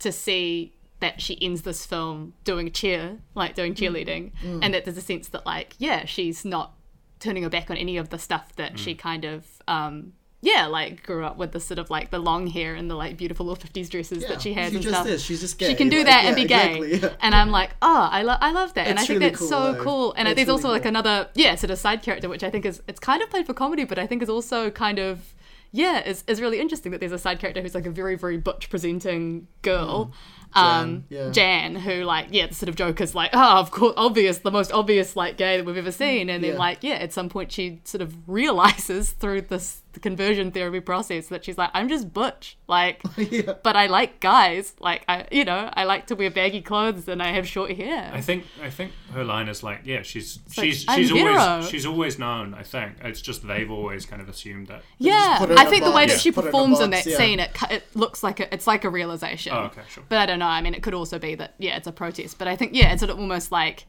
to 0.00 0.12
see 0.12 0.72
that 1.00 1.20
she 1.20 1.38
ends 1.42 1.62
this 1.62 1.84
film 1.86 2.32
doing 2.44 2.72
cheer, 2.72 3.18
like 3.34 3.54
doing 3.54 3.72
Hmm. 3.74 3.84
cheerleading, 3.84 4.32
and 4.62 4.72
that 4.74 4.84
there's 4.84 4.96
a 4.96 5.02
sense 5.02 5.28
that 5.28 5.44
like 5.46 5.74
yeah, 5.78 6.04
she's 6.04 6.44
not 6.44 6.72
turning 7.20 7.42
her 7.44 7.48
back 7.50 7.70
on 7.70 7.76
any 7.76 7.96
of 7.96 8.10
the 8.10 8.18
stuff 8.18 8.54
that 8.56 8.78
she 8.78 8.94
kind 8.94 9.24
of 9.24 9.46
um 9.68 10.12
yeah 10.42 10.66
like 10.66 11.02
grew 11.02 11.24
up 11.24 11.36
with 11.38 11.52
the 11.52 11.58
sort 11.60 11.78
of 11.78 11.88
like 11.90 12.10
the 12.10 12.18
long 12.18 12.46
hair 12.46 12.74
and 12.74 12.90
the 12.90 12.94
like 12.94 13.16
beautiful 13.16 13.46
little 13.46 13.62
50s 13.68 13.88
dresses 13.88 14.22
Yeah, 14.22 14.28
that 14.28 14.42
she 14.42 14.52
has 14.54 14.70
she 14.70 14.76
and 14.76 14.82
just 14.82 14.94
stuff 14.94 15.06
is. 15.08 15.22
She's 15.24 15.40
just 15.40 15.58
gay. 15.58 15.68
she 15.68 15.74
can 15.74 15.88
do 15.88 15.98
Like, 15.98 16.06
that 16.06 16.22
yeah, 16.22 16.26
and 16.28 16.36
be 16.36 16.42
exactly, 16.42 16.90
gay 16.98 17.06
yeah. 17.08 17.14
and 17.20 17.34
i'm 17.34 17.50
like 17.50 17.70
oh 17.82 18.08
i, 18.12 18.22
lo- 18.22 18.36
I 18.40 18.52
love 18.52 18.74
that 18.74 18.86
and 18.86 18.98
i 18.98 19.02
think 19.04 19.18
really 19.20 19.30
that's 19.30 19.38
cool, 19.40 19.48
so 19.48 19.72
though. 19.72 19.82
cool 19.82 20.12
and 20.16 20.28
It's 20.28 20.36
there's 20.36 20.46
really 20.48 20.58
also 20.58 20.68
like 20.70 20.84
another 20.84 21.28
yeah 21.34 21.54
sort 21.54 21.70
of 21.70 21.78
side 21.78 22.02
character 22.02 22.28
which 22.28 22.44
i 22.44 22.50
think 22.50 22.64
is 22.66 22.82
it's 22.86 23.00
kind 23.00 23.22
of 23.22 23.30
played 23.30 23.46
for 23.46 23.54
comedy 23.54 23.84
but 23.84 23.98
i 23.98 24.06
think 24.06 24.22
is 24.22 24.28
also 24.28 24.70
kind 24.70 24.98
of 24.98 25.34
yeah 25.72 26.06
is, 26.06 26.22
is 26.26 26.40
really 26.40 26.60
interesting 26.60 26.92
that 26.92 27.00
there's 27.00 27.12
a 27.12 27.18
side 27.18 27.38
character 27.38 27.60
who's 27.62 27.74
like 27.74 27.86
a 27.86 27.90
very 27.90 28.14
very 28.16 28.36
butch 28.36 28.68
presenting 28.70 29.46
girl 29.62 30.04
hmm. 30.06 30.10
Um 30.56 30.86
Mm. 30.86 31.02
yeah. 31.10 31.30
Jan, 31.30 31.74
who 31.76 32.04
like 32.04 32.28
yeah 32.30 32.46
the 32.46 32.54
sort 32.54 32.68
of 32.68 32.76
joke 32.76 33.00
is 33.00 33.14
like 33.14 33.30
oh 33.34 33.58
of 33.60 33.70
course 33.70 33.94
obvious 33.96 34.38
the 34.38 34.50
most 34.50 34.72
obvious 34.72 35.16
like 35.16 35.36
gay 35.36 35.56
that 35.56 35.64
we've 35.66 35.76
ever 35.76 35.92
seen 35.92 36.28
and 36.30 36.42
then 36.42 36.52
Yeah. 36.52 36.58
like 36.58 36.78
yeah 36.82 36.94
at 36.94 37.12
some 37.12 37.28
point 37.28 37.52
she 37.52 37.80
sort 37.84 38.02
of 38.02 38.14
realizes 38.28 39.10
through 39.20 39.42
this 39.42 39.82
conversion 40.02 40.52
therapy 40.52 40.78
process 40.80 41.28
that 41.28 41.42
she's 41.42 41.56
like 41.56 41.70
i'm 41.72 41.88
just 41.88 42.12
butch 42.12 42.58
like 42.68 43.00
yeah. 43.16 43.54
but 43.62 43.76
I 43.76 43.86
like 43.86 44.20
guys. 44.20 44.74
Like 44.80 45.04
I, 45.08 45.26
you 45.30 45.44
know, 45.44 45.70
I 45.72 45.84
like 45.84 46.08
to 46.08 46.16
wear 46.16 46.30
baggy 46.32 46.60
clothes 46.60 47.06
and 47.08 47.22
I 47.22 47.28
have 47.32 47.46
short 47.46 47.70
hair. 47.76 48.10
I 48.12 48.20
think 48.20 48.44
I 48.60 48.70
think 48.70 48.90
her 49.12 49.22
line 49.22 49.48
is 49.48 49.62
like, 49.62 49.82
yeah, 49.84 50.02
she's 50.02 50.40
like, 50.56 50.66
she's 50.66 50.84
I'm 50.88 50.98
she's 50.98 51.10
hetero. 51.12 51.36
always 51.38 51.68
she's 51.70 51.86
always 51.86 52.18
known. 52.18 52.54
I 52.54 52.64
think 52.64 52.94
it's 53.04 53.20
just 53.22 53.46
they've 53.46 53.70
always 53.70 54.04
kind 54.04 54.20
of 54.20 54.28
assumed 54.28 54.66
that. 54.66 54.82
yeah, 54.98 55.38
I 55.40 55.46
her 55.46 55.52
in 55.52 55.70
think 55.70 55.84
the 55.84 55.90
way 55.92 56.06
box. 56.06 56.14
that 56.14 56.20
she 56.20 56.32
Put 56.32 56.44
her 56.44 56.50
in 56.50 56.54
a 56.54 56.58
performs 56.58 56.80
in 56.80 56.90
that 56.90 57.06
yeah. 57.06 57.16
scene, 57.16 57.38
it 57.40 57.56
it 57.70 57.84
looks 57.94 58.22
like 58.24 58.40
a, 58.40 58.52
it's 58.52 58.66
like 58.66 58.82
a 58.84 58.90
realization. 58.90 59.52
Oh, 59.54 59.66
okay, 59.70 59.82
sure. 59.88 60.02
But 60.08 60.18
I 60.18 60.26
don't 60.26 60.40
know. 60.40 60.45
I 60.46 60.60
mean, 60.60 60.74
it 60.74 60.82
could 60.82 60.94
also 60.94 61.18
be 61.18 61.34
that 61.36 61.54
yeah, 61.58 61.76
it's 61.76 61.86
a 61.86 61.92
protest. 61.92 62.38
But 62.38 62.48
I 62.48 62.56
think 62.56 62.72
yeah, 62.74 62.92
it's 62.92 63.00
sort 63.00 63.10
of 63.10 63.18
almost 63.18 63.52
like 63.52 63.86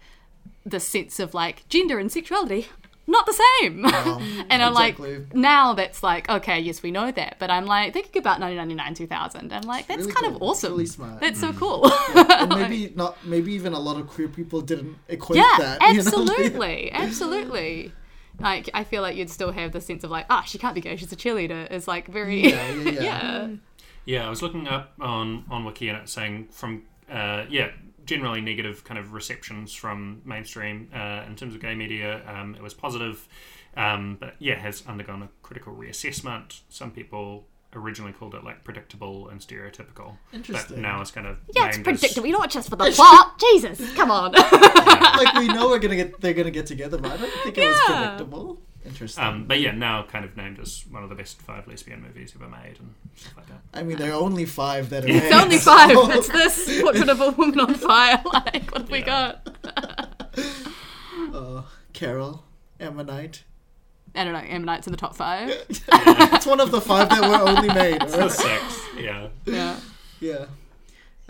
the 0.65 0.79
sense 0.79 1.19
of 1.19 1.33
like 1.33 1.67
gender 1.69 1.99
and 1.99 2.11
sexuality. 2.11 2.67
Not 3.09 3.25
the 3.25 3.31
same. 3.61 3.85
and 4.49 4.61
I'm 4.61 4.73
exactly. 4.73 5.19
like, 5.19 5.33
now 5.33 5.73
that's 5.73 6.03
like, 6.03 6.29
okay, 6.29 6.59
yes, 6.59 6.83
we 6.83 6.91
know 6.91 7.09
that. 7.09 7.37
But 7.39 7.49
I'm 7.49 7.65
like, 7.65 7.93
thinking 7.93 8.19
about 8.19 8.41
1999, 8.41 8.95
2000, 8.95 9.53
I'm 9.53 9.61
like, 9.61 9.87
that's 9.87 10.01
really 10.01 10.11
kind 10.11 10.25
of 10.25 10.37
cool. 10.39 10.51
It's 10.51 10.59
awesome. 10.59 10.71
really 10.73 10.85
smart. 10.87 11.21
That's 11.21 11.37
Mm. 11.39 11.53
so 11.53 11.53
cool. 11.53 11.89
and 12.15 12.49
maybe 12.49 12.91
not 12.97 13.15
maybe 13.25 13.53
even 13.53 13.71
a 13.71 13.79
lot 13.79 13.97
of 13.97 14.07
queer 14.07 14.27
people 14.27 14.59
didn't 14.59 14.97
equate 15.07 15.37
yeah, 15.37 15.55
that 15.57 15.81
you 15.81 15.93
know? 15.93 15.99
absolutely, 15.99 16.91
absolutely. 16.91 17.93
Like 18.39 18.69
I 18.73 18.83
feel 18.83 19.01
like 19.01 19.15
you'd 19.15 19.29
still 19.29 19.51
have 19.53 19.71
the 19.71 19.79
sense 19.81 20.03
of 20.03 20.11
like, 20.11 20.25
ah, 20.29 20.41
she 20.41 20.57
can't 20.57 20.75
be 20.75 20.81
gay. 20.81 20.95
She's 20.97 21.11
a 21.13 21.15
cheerleader. 21.15 21.71
Is 21.71 21.87
like 21.87 22.07
very, 22.09 22.49
Yeah, 22.49 22.71
yeah, 22.73 23.47
yeah. 24.07 24.15
yeah. 24.15 24.21
Yeah, 24.21 24.27
I 24.27 24.29
was 24.29 24.41
looking 24.41 24.67
up 24.67 24.93
on 24.99 25.43
on 25.49 25.65
Wiki 25.65 25.89
and 25.89 25.97
it's 25.99 26.11
saying 26.11 26.47
from 26.51 26.83
uh, 27.11 27.45
yeah 27.49 27.69
generally 28.05 28.39
negative 28.41 28.83
kind 28.85 28.97
of 28.97 29.11
receptions 29.13 29.73
from 29.73 30.21
mainstream 30.23 30.89
uh, 30.95 31.23
in 31.27 31.35
terms 31.35 31.53
of 31.53 31.59
gay 31.61 31.75
media. 31.75 32.21
Um, 32.27 32.55
it 32.55 32.61
was 32.63 32.73
positive, 32.73 33.27
um, 33.75 34.15
but 34.19 34.35
yeah, 34.39 34.55
has 34.55 34.83
undergone 34.87 35.21
a 35.23 35.29
critical 35.43 35.73
reassessment. 35.75 36.61
Some 36.69 36.91
people 36.91 37.45
originally 37.75 38.13
called 38.13 38.33
it 38.33 38.43
like 38.45 38.63
predictable 38.63 39.27
and 39.27 39.41
stereotypical, 39.41 40.17
but 40.31 40.37
Interesting. 40.37 40.81
now 40.81 41.01
it's 41.01 41.11
kind 41.11 41.27
of 41.27 41.37
Yeah, 41.53 41.67
it's 41.67 41.77
named 41.77 41.87
as- 41.89 41.99
predictable. 41.99 42.27
You're 42.29 42.39
not 42.39 42.49
just 42.49 42.69
for 42.69 42.77
the 42.77 42.89
plot. 42.91 43.37
Jesus, 43.39 43.93
come 43.93 44.09
on. 44.09 44.31
like 45.17 45.33
we 45.35 45.47
know 45.47 45.67
we're 45.67 45.79
gonna 45.79 45.95
get 45.97 46.19
they're 46.21 46.33
gonna 46.33 46.51
get 46.51 46.65
together 46.65 46.97
but 46.97 47.11
i 47.11 47.17
don't 47.17 47.31
think 47.43 47.57
it 47.57 47.67
was 47.67 47.79
predictable 47.85 48.61
interesting 48.87 49.23
Um, 49.23 49.45
but 49.45 49.59
yeah, 49.59 49.71
now 49.71 50.03
kind 50.03 50.23
of 50.25 50.35
named 50.37 50.59
as 50.59 50.85
one 50.89 51.03
of 51.03 51.09
the 51.09 51.15
best 51.15 51.41
five 51.41 51.67
lesbian 51.67 52.01
movies 52.01 52.33
ever 52.35 52.47
made 52.49 52.77
and 52.79 52.93
stuff 53.15 53.37
like 53.37 53.47
that. 53.47 53.59
i 53.73 53.83
mean 53.83 53.97
there 53.97 54.11
are 54.11 54.21
only 54.21 54.45
five 54.45 54.89
that 54.89 55.03
are 55.03 55.07
made. 55.07 55.15
it's 55.17 55.31
made, 55.31 55.41
only 55.43 55.57
so- 55.57 55.71
five. 55.71 55.91
It's 56.17 56.27
this 56.29 56.81
portrait 56.81 57.09
of 57.09 57.21
a 57.21 57.31
woman 57.31 57.59
on 57.59 57.73
fire. 57.75 58.21
Like, 58.33 58.71
what 58.71 58.81
have 58.81 58.89
we 58.89 59.01
got? 59.01 59.47
uh, 61.33 61.61
carol 61.93 62.43
ammonite 62.79 63.43
I 64.15 64.23
don't 64.23 64.33
know. 64.33 64.39
Ammonites 64.39 64.87
in 64.87 64.91
the 64.91 64.97
top 64.97 65.15
five. 65.15 65.49
it's 65.69 66.45
one 66.47 66.59
of 66.59 66.71
the 66.71 66.81
five 66.81 67.09
that 67.09 67.21
were 67.21 67.47
only 67.49 67.67
made 67.67 68.01
The 68.01 68.29
six, 68.29 68.79
yeah. 68.99 69.27
Yeah. 69.45 69.79
yeah 70.19 70.45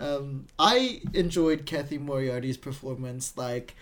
um, 0.00 0.46
i 0.58 1.00
enjoyed 1.12 1.66
cathy 1.66 1.98
moriarty's 1.98 2.56
performance 2.56 3.36
like 3.36 3.74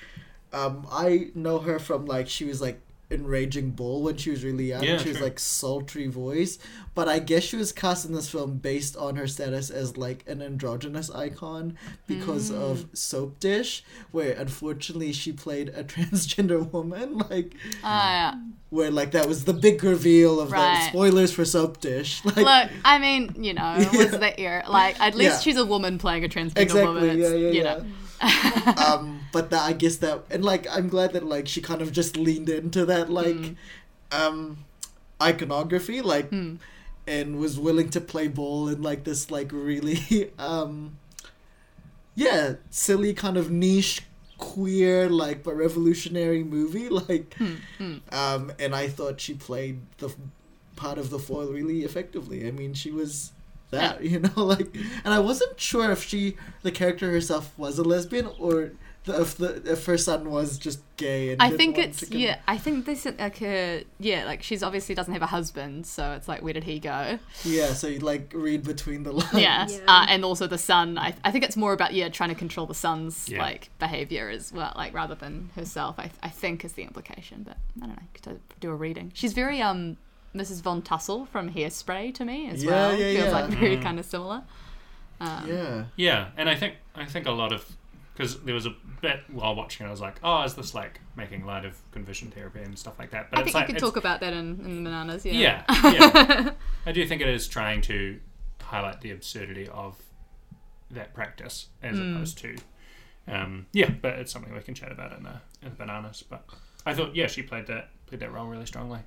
um, 0.53 0.87
i 0.91 1.31
know 1.35 1.59
her 1.59 1.79
from 1.79 2.07
like 2.07 2.27
she 2.29 2.45
was 2.45 2.61
like 2.61 2.81
in 3.09 3.24
Raging 3.24 3.70
Bull 3.70 4.02
when 4.02 4.16
she 4.16 4.30
was 4.30 4.42
really 4.42 4.64
young. 4.66 4.82
Yeah, 4.82 4.98
she 4.98 5.11
was 5.11 5.20
like 5.20 5.38
sultry 5.38 6.09
voice, 6.09 6.59
but 6.94 7.09
I 7.09 7.20
guess 7.20 7.44
she 7.44 7.57
was 7.57 7.70
cast 7.70 8.04
in 8.04 8.12
this 8.12 8.28
film 8.28 8.59
based 8.59 8.96
on 8.96 9.14
her 9.16 9.28
status 9.28 9.70
as 9.70 9.96
like 9.96 10.24
an 10.26 10.42
androgynous 10.42 11.09
icon 11.11 11.78
because 12.09 12.50
Mm. 12.50 12.57
of 12.61 12.86
Soap 12.94 13.38
Dish, 13.38 13.84
where 14.11 14.32
unfortunately 14.32 15.12
she 15.12 15.32
played 15.32 15.68
a 15.68 15.84
transgender 15.94 16.70
woman. 16.72 17.18
Like 17.18 17.54
Ah, 17.84 18.12
yeah. 18.12 18.34
where 18.70 18.90
like 18.90 19.12
that 19.12 19.28
was 19.28 19.44
the 19.44 19.52
big 19.54 19.84
reveal 19.84 20.40
of 20.40 20.50
Right. 20.50 20.61
that. 20.61 20.88
Spoilers 20.90 21.32
for 21.32 21.44
Soap 21.44 21.80
Dish. 21.80 22.22
Like 22.24 22.36
Look, 22.36 22.70
I 22.84 22.98
mean, 22.98 23.34
you 23.38 23.54
know, 23.54 23.74
it 23.78 23.92
was 23.92 24.11
the 24.11 24.38
era. 24.40 24.64
Like, 24.68 24.98
at 25.00 25.14
least 25.14 25.30
Yeah. 25.34 25.38
she's 25.40 25.57
a 25.59 25.64
woman 25.64 25.98
playing 25.98 26.24
a 26.24 26.28
transgender 26.28 26.59
exactly, 26.59 26.82
woman. 26.86 27.18
yeah, 27.18 27.26
It's, 27.26 27.32
yeah, 27.32 27.48
you 27.50 27.62
yeah. 27.62 27.62
know. 27.78 27.84
um, 28.82 29.20
but 29.37 29.51
that 29.53 29.62
I 29.70 29.72
guess 29.82 29.97
that 30.05 30.16
and 30.34 30.43
like 30.53 30.64
I'm 30.76 30.89
glad 30.95 31.11
that 31.14 31.24
like 31.34 31.47
she 31.53 31.61
kind 31.70 31.82
of 31.84 31.91
just 32.01 32.16
leaned 32.26 32.49
into 32.49 32.82
that 32.93 33.07
like 33.20 33.37
Mm. 33.37 33.57
um 34.20 34.39
iconography 35.30 35.99
like 36.14 36.28
Hmm. 36.30 36.55
and 37.16 37.28
was 37.45 37.55
willing 37.66 37.89
to 37.97 38.01
play 38.12 38.26
ball 38.28 38.61
in 38.72 38.78
like 38.91 39.03
this 39.09 39.30
like 39.37 39.51
really 39.53 40.01
um 40.53 40.72
yeah 42.14 42.55
silly 42.70 43.12
kind 43.14 43.37
of 43.37 43.51
niche 43.51 44.03
queer 44.39 45.09
like 45.09 45.43
but 45.43 45.55
revolutionary 45.57 46.43
movie 46.45 46.89
like 47.09 47.34
Hmm, 47.78 47.97
um 48.12 48.53
and 48.59 48.74
I 48.74 48.89
thought 48.89 49.20
she 49.20 49.34
played 49.34 49.80
the 49.99 50.09
part 50.76 50.99
of 50.99 51.09
the 51.11 51.18
foil 51.18 51.49
really 51.53 51.80
effectively 51.84 52.47
I 52.47 52.51
mean 52.51 52.74
she 52.74 52.91
was 52.91 53.32
that 53.70 54.03
you 54.11 54.18
know 54.20 54.45
like 54.55 54.68
and 55.05 55.12
I 55.14 55.20
wasn't 55.20 55.59
sure 55.59 55.91
if 55.91 56.03
she 56.05 56.37
the 56.62 56.70
character 56.70 57.11
herself 57.11 57.45
was 57.59 57.78
a 57.78 57.82
lesbian 57.93 58.28
or 58.39 58.72
if 59.09 59.36
the 59.36 59.62
if 59.70 59.86
her 59.86 59.96
son 59.98 60.30
was 60.30 60.59
just 60.59 60.80
gay. 60.96 61.32
And 61.32 61.42
I 61.42 61.50
think 61.50 61.78
it's 61.78 62.09
con- 62.09 62.18
yeah. 62.18 62.38
I 62.48 62.59
think 62.59 62.86
this 62.86 63.07
is 63.07 63.14
like 63.18 63.40
a 63.42 63.84
yeah. 63.98 64.24
Like 64.24 64.42
she's 64.42 64.62
obviously 64.62 64.94
doesn't 64.94 65.12
have 65.12 65.22
a 65.22 65.26
husband, 65.26 65.86
so 65.86 66.12
it's 66.12 66.28
like 66.28 66.42
where 66.42 66.52
did 66.52 66.64
he 66.64 66.78
go? 66.78 67.18
yeah. 67.44 67.68
So 67.74 67.86
you 67.86 68.00
like 68.00 68.32
read 68.34 68.64
between 68.64 69.02
the 69.02 69.12
lines. 69.12 69.32
Yeah, 69.34 69.66
Yeah. 69.68 69.78
Uh, 69.86 70.07
and 70.09 70.24
also 70.24 70.46
the 70.46 70.59
son. 70.59 70.98
I, 70.98 71.14
I 71.24 71.30
think 71.30 71.44
it's 71.44 71.57
more 71.57 71.72
about 71.72 71.94
yeah 71.94 72.09
trying 72.09 72.30
to 72.30 72.34
control 72.34 72.66
the 72.66 72.74
son's 72.74 73.28
Yeah. 73.28 73.42
like 73.42 73.70
behavior 73.78 74.28
as 74.28 74.52
well, 74.52 74.72
like 74.76 74.92
rather 74.94 75.14
than 75.14 75.50
herself. 75.54 75.98
I 75.98 76.11
I 76.22 76.28
think 76.28 76.64
is 76.64 76.72
the 76.72 76.82
implication, 76.82 77.42
but 77.44 77.57
I 77.82 77.86
don't 77.86 77.96
know. 77.96 78.02
Could 78.22 78.40
do 78.61 78.70
a 78.70 78.74
reading. 78.74 79.12
She's 79.14 79.32
very 79.34 79.61
um 79.62 79.96
Mrs. 80.34 80.61
Von 80.62 80.82
Tussle 80.82 81.26
from 81.26 81.52
Hairspray 81.52 82.12
to 82.14 82.24
me 82.24 82.48
as 82.50 82.64
Yeah, 82.64 82.70
well. 82.70 82.90
yeah, 82.98 83.12
Feels 83.14 83.24
yeah. 83.26 83.30
like 83.32 83.50
very 83.50 83.76
Mm. 83.76 83.82
kind 83.82 83.98
of 83.98 84.04
similar. 84.04 84.42
Um, 85.20 85.48
Yeah. 85.48 85.84
Yeah, 85.96 86.28
and 86.36 86.48
I 86.48 86.54
think 86.54 86.74
I 86.94 87.04
think 87.07 87.26
a 87.26 87.30
lot 87.30 87.52
of 87.52 87.76
because 88.16 88.40
there 88.40 88.54
was 88.54 88.66
a 88.66 88.74
bit 89.02 89.20
while 89.30 89.54
watching 89.54 89.84
it, 89.84 89.88
I 89.88 89.90
was 89.92 90.00
like, 90.00 90.16
oh, 90.22 90.42
is 90.44 90.54
this 90.54 90.74
like 90.74 91.00
making 91.16 91.44
light 91.44 91.64
of 91.64 91.78
conversion 91.92 92.30
therapy 92.30 92.60
and 92.62 92.78
stuff 92.78 92.98
like 92.98 93.10
that? 93.10 93.30
But 93.30 93.40
I 93.40 93.42
think 93.42 93.54
like 93.54 93.68
you 93.68 93.74
could 93.74 93.80
talk 93.80 93.96
about 93.96 94.20
that 94.20 94.32
in, 94.32 94.60
in 94.64 94.84
bananas. 94.84 95.24
Yeah. 95.26 95.32
Yeah, 95.32 95.64
yeah. 95.92 96.50
I 96.86 96.92
do 96.92 97.06
think 97.06 97.20
it 97.22 97.28
is 97.28 97.46
trying 97.46 97.82
to 97.82 98.18
highlight 98.62 99.00
the 99.00 99.10
absurdity 99.10 99.68
of 99.68 100.00
that 100.90 101.12
practice 101.14 101.68
as 101.82 101.96
Hmm. 101.98 102.14
opposed 102.16 102.38
to, 102.38 102.56
um, 103.28 103.66
yeah. 103.72 103.90
But 103.90 104.14
it's 104.20 104.32
something 104.32 104.52
we 104.54 104.60
can 104.60 104.74
chat 104.74 104.92
about 104.92 105.12
in 105.12 105.22
the 105.24 105.40
in 105.62 105.70
the 105.70 105.76
bananas. 105.76 106.24
But 106.28 106.44
I 106.86 106.94
thought, 106.94 107.14
yeah, 107.14 107.26
she 107.26 107.42
played 107.42 107.66
that 107.66 107.90
played 108.06 108.20
that 108.20 108.32
role 108.32 108.46
really 108.46 108.66
strongly. 108.66 109.00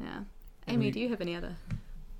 yeah. 0.00 0.20
Amy, 0.66 0.90
do 0.90 1.00
you 1.00 1.08
have 1.10 1.20
any 1.22 1.34
other? 1.34 1.56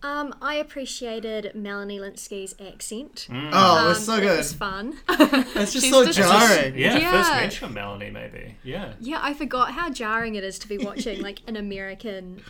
Um, 0.03 0.35
I 0.41 0.55
appreciated 0.55 1.53
Melanie 1.55 1.99
Lynskey's 1.99 2.55
accent. 2.65 3.27
Oh, 3.33 3.91
it's 3.91 3.99
Um, 4.01 4.05
so 4.05 4.15
It 4.17 4.21
good. 4.21 4.39
was 4.39 4.53
fun. 4.53 4.97
It's 5.09 5.73
just 5.73 5.85
She's 5.87 5.91
so 5.91 6.05
just- 6.05 6.19
jarring. 6.19 6.79
Yeah, 6.79 7.11
first 7.11 7.33
mention 7.33 7.65
of 7.67 7.73
Melanie, 7.73 8.11
maybe. 8.11 8.57
Yeah. 8.63 8.93
yeah, 9.01 9.19
I 9.21 9.35
forgot 9.35 9.73
how 9.73 9.91
jarring 9.91 10.37
it 10.37 10.45
is 10.45 10.59
to 10.61 10.69
be 10.69 10.79
watching 10.79 11.21
like 11.21 11.41
an 11.49 11.57
American 11.57 12.43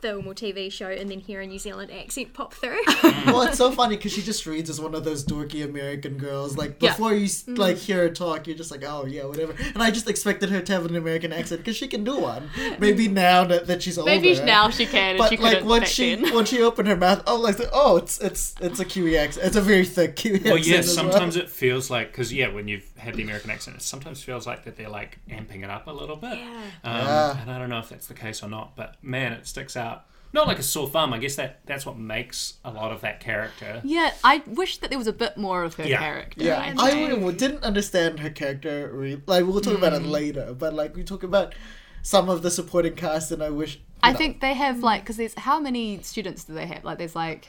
film 0.00 0.26
or 0.26 0.34
TV 0.34 0.70
show 0.72 0.88
and 0.88 1.10
then 1.10 1.20
hear 1.20 1.40
a 1.40 1.46
New 1.46 1.58
Zealand 1.58 1.90
accent 1.90 2.32
pop 2.34 2.54
through. 2.54 2.78
well, 3.26 3.42
it's 3.42 3.58
so 3.58 3.70
funny 3.70 3.96
because 3.96 4.12
she 4.12 4.22
just 4.22 4.46
reads 4.46 4.70
as 4.70 4.80
one 4.80 4.94
of 4.94 5.04
those 5.04 5.24
dorky 5.24 5.64
American 5.64 6.16
girls. 6.18 6.56
Like 6.56 6.76
Yeah. 6.80 6.90
before 6.90 7.14
you 7.14 7.24
s 7.26 7.44
Mm. 7.44 7.58
like 7.58 7.76
hear 7.78 7.98
her 7.98 8.10
talk, 8.10 8.46
you're 8.46 8.56
just 8.56 8.70
like, 8.70 8.84
oh 8.84 9.06
yeah, 9.06 9.24
whatever. 9.24 9.54
And 9.74 9.82
I 9.82 9.90
just 9.90 10.08
expected 10.08 10.50
her 10.50 10.60
to 10.60 10.72
have 10.72 10.84
an 10.86 10.96
American 10.96 11.32
accent 11.32 11.60
because 11.60 11.76
she 11.76 11.88
can 11.88 12.04
do 12.04 12.16
one. 12.18 12.50
Maybe 12.78 13.08
now 13.08 13.44
that, 13.44 13.66
that 13.68 13.82
she's 13.82 13.98
older. 13.98 14.10
Maybe 14.10 14.34
now 14.40 14.70
she 14.70 14.86
can, 14.86 15.16
But 15.18 15.30
she 15.30 15.36
like 15.36 15.54
couldn't 15.54 15.68
once 15.68 15.88
she 15.88 16.14
then. 16.16 16.34
once 16.34 16.48
she 16.50 16.62
opened 16.62 16.88
her 16.88 16.96
mouth, 16.96 17.22
oh 17.26 17.36
like 17.36 17.56
oh 17.72 17.96
it's 17.96 18.18
it's 18.20 18.54
it's 18.60 18.78
a 18.80 18.84
Kiwi 18.84 19.16
accent. 19.18 19.46
It's 19.46 19.56
a 19.56 19.62
very 19.72 19.84
thick 19.84 20.16
Kiwi 20.16 20.40
Well, 20.44 20.54
accent. 20.56 20.66
yeah. 20.66 20.78
as 20.78 20.86
well. 20.86 20.94
Sometimes 20.96 21.36
it 21.36 21.48
feels 21.50 21.90
like 21.90 22.06
because 22.12 22.32
yeah, 22.32 22.48
when 22.52 22.68
you've 22.68 22.88
had 22.96 23.14
the 23.14 23.22
American 23.22 23.50
accent, 23.50 23.76
it 23.76 23.82
sometimes 23.82 24.22
feels 24.22 24.46
like 24.46 24.64
that 24.64 24.76
they're 24.76 24.88
like 25.00 25.18
amping 25.28 25.62
it 25.64 25.70
up 25.70 25.86
a 25.86 25.92
little 26.00 26.16
bit. 26.16 26.38
Yeah. 26.38 26.62
Um, 26.84 26.96
Yeah. 27.10 27.40
And 27.42 27.50
I 27.50 27.58
don't 27.58 27.70
know 27.70 27.78
if 27.84 27.88
that's 27.88 28.06
the 28.06 28.14
case 28.14 28.42
or 28.42 28.48
not, 28.48 28.76
but 28.76 28.90
man, 29.02 29.32
it 29.32 29.46
sticks 29.46 29.76
out. 29.76 29.89
Not 30.32 30.46
like 30.46 30.58
a 30.60 30.62
sore 30.62 30.88
thumb. 30.88 31.12
I 31.12 31.18
guess 31.18 31.34
that 31.36 31.60
that's 31.66 31.84
what 31.84 31.98
makes 31.98 32.54
a 32.64 32.70
lot 32.70 32.92
of 32.92 33.00
that 33.00 33.18
character. 33.20 33.80
Yeah, 33.84 34.12
I 34.22 34.42
wish 34.46 34.78
that 34.78 34.90
there 34.90 34.98
was 34.98 35.08
a 35.08 35.12
bit 35.12 35.36
more 35.36 35.64
of 35.64 35.74
her 35.74 35.84
Yeah. 35.86 35.98
character. 35.98 36.44
Yeah, 36.44 36.60
I 36.60 36.86
I 36.86 36.90
think. 36.92 37.10
w- 37.10 37.36
didn't 37.36 37.64
understand 37.64 38.20
her 38.20 38.30
character. 38.30 38.90
Re- 38.92 39.20
like 39.26 39.44
we'll 39.44 39.60
talk 39.60 39.76
about 39.76 39.92
it 39.92 40.02
Mm. 40.02 40.10
later, 40.10 40.54
but 40.56 40.72
like 40.72 40.94
we 40.94 41.02
talk 41.02 41.22
about 41.24 41.54
some 42.02 42.28
of 42.28 42.42
the 42.42 42.50
supporting 42.50 42.94
cast, 42.94 43.32
and 43.32 43.42
I 43.42 43.50
wish. 43.50 43.80
I 44.02 44.12
know, 44.12 44.18
think 44.18 44.40
they 44.40 44.54
have 44.54 44.82
like 44.84 45.02
because 45.02 45.16
there's 45.16 45.34
how 45.34 45.58
many 45.58 46.00
students 46.02 46.44
do 46.44 46.54
they 46.54 46.66
have? 46.66 46.84
Like 46.84 46.98
there's 46.98 47.16
like 47.16 47.48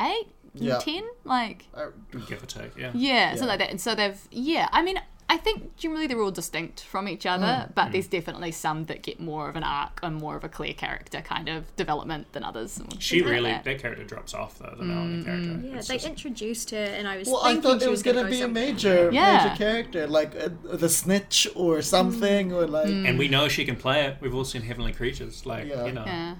eight, 0.00 0.28
Yeah. 0.54 0.78
ten, 0.78 1.04
like 1.24 1.66
I- 1.76 1.88
Give 2.26 2.42
or 2.42 2.46
take, 2.46 2.76
yeah. 2.76 2.90
yeah, 2.94 3.30
something 3.32 3.48
like 3.48 3.58
that. 3.58 3.70
And 3.70 3.80
so 3.80 3.94
they've 3.94 4.18
yeah. 4.30 4.68
I 4.72 4.82
mean, 4.82 4.98
I 5.32 5.36
think 5.36 5.76
generally 5.76 6.08
they're 6.08 6.20
all 6.20 6.32
distinct 6.32 6.80
from 6.82 7.08
each 7.08 7.24
other, 7.24 7.46
Mm. 7.68 7.74
but 7.76 7.92
there's 7.92 8.08
definitely 8.08 8.50
some 8.50 8.86
that 8.86 9.02
get 9.02 9.20
more 9.20 9.48
of 9.48 9.54
an 9.54 9.62
arc 9.62 10.00
and 10.02 10.16
more 10.16 10.34
of 10.36 10.42
a 10.42 10.48
clear 10.48 10.74
character 10.74 11.20
kind 11.20 11.48
of 11.48 11.64
development 11.76 12.32
than 12.32 12.42
others. 12.42 12.82
She 12.98 13.18
talk 13.20 13.26
about 13.26 13.34
really 13.36 13.50
that. 13.52 13.62
that 13.64 13.78
character 13.80 14.02
drops 14.04 14.34
off 14.34 14.58
though. 14.58 14.74
The 14.76 14.84
Melanie 14.84 15.22
character. 15.22 15.60
Yeah, 15.64 15.76
It's 15.76 15.86
they 15.86 15.94
just- 15.94 16.06
introduced 16.06 16.70
her, 16.72 16.78
and 16.98 17.06
I 17.06 17.16
was 17.18 17.28
Well, 17.28 17.42
I 17.44 17.54
thought 17.60 17.80
she 17.80 17.86
it 17.86 17.90
was 17.90 18.02
gonna 18.02 18.22
gonna 18.22 18.30
go 18.30 18.36
be 18.38 18.42
a 18.42 18.48
major, 18.48 19.08
Yeah. 19.12 19.44
major 19.44 19.56
character, 19.56 20.06
like 20.08 20.34
uh, 20.34 20.48
the 20.64 20.88
snitch 20.88 21.46
or 21.54 21.80
something, 21.80 22.52
or 22.52 22.66
like. 22.66 22.88
Mm. 22.88 23.08
and 23.08 23.18
we 23.18 23.28
know 23.28 23.46
she 23.46 23.64
can 23.64 23.76
play 23.76 24.04
it. 24.06 24.16
We've 24.20 24.34
all 24.34 24.44
seen 24.44 24.62
Heavenly 24.62 24.92
Creatures, 24.92 25.46
like 25.46 25.68
Yeah. 25.68 25.86
you 25.86 25.92
know. 25.92 26.04
Yeah, 26.06 26.34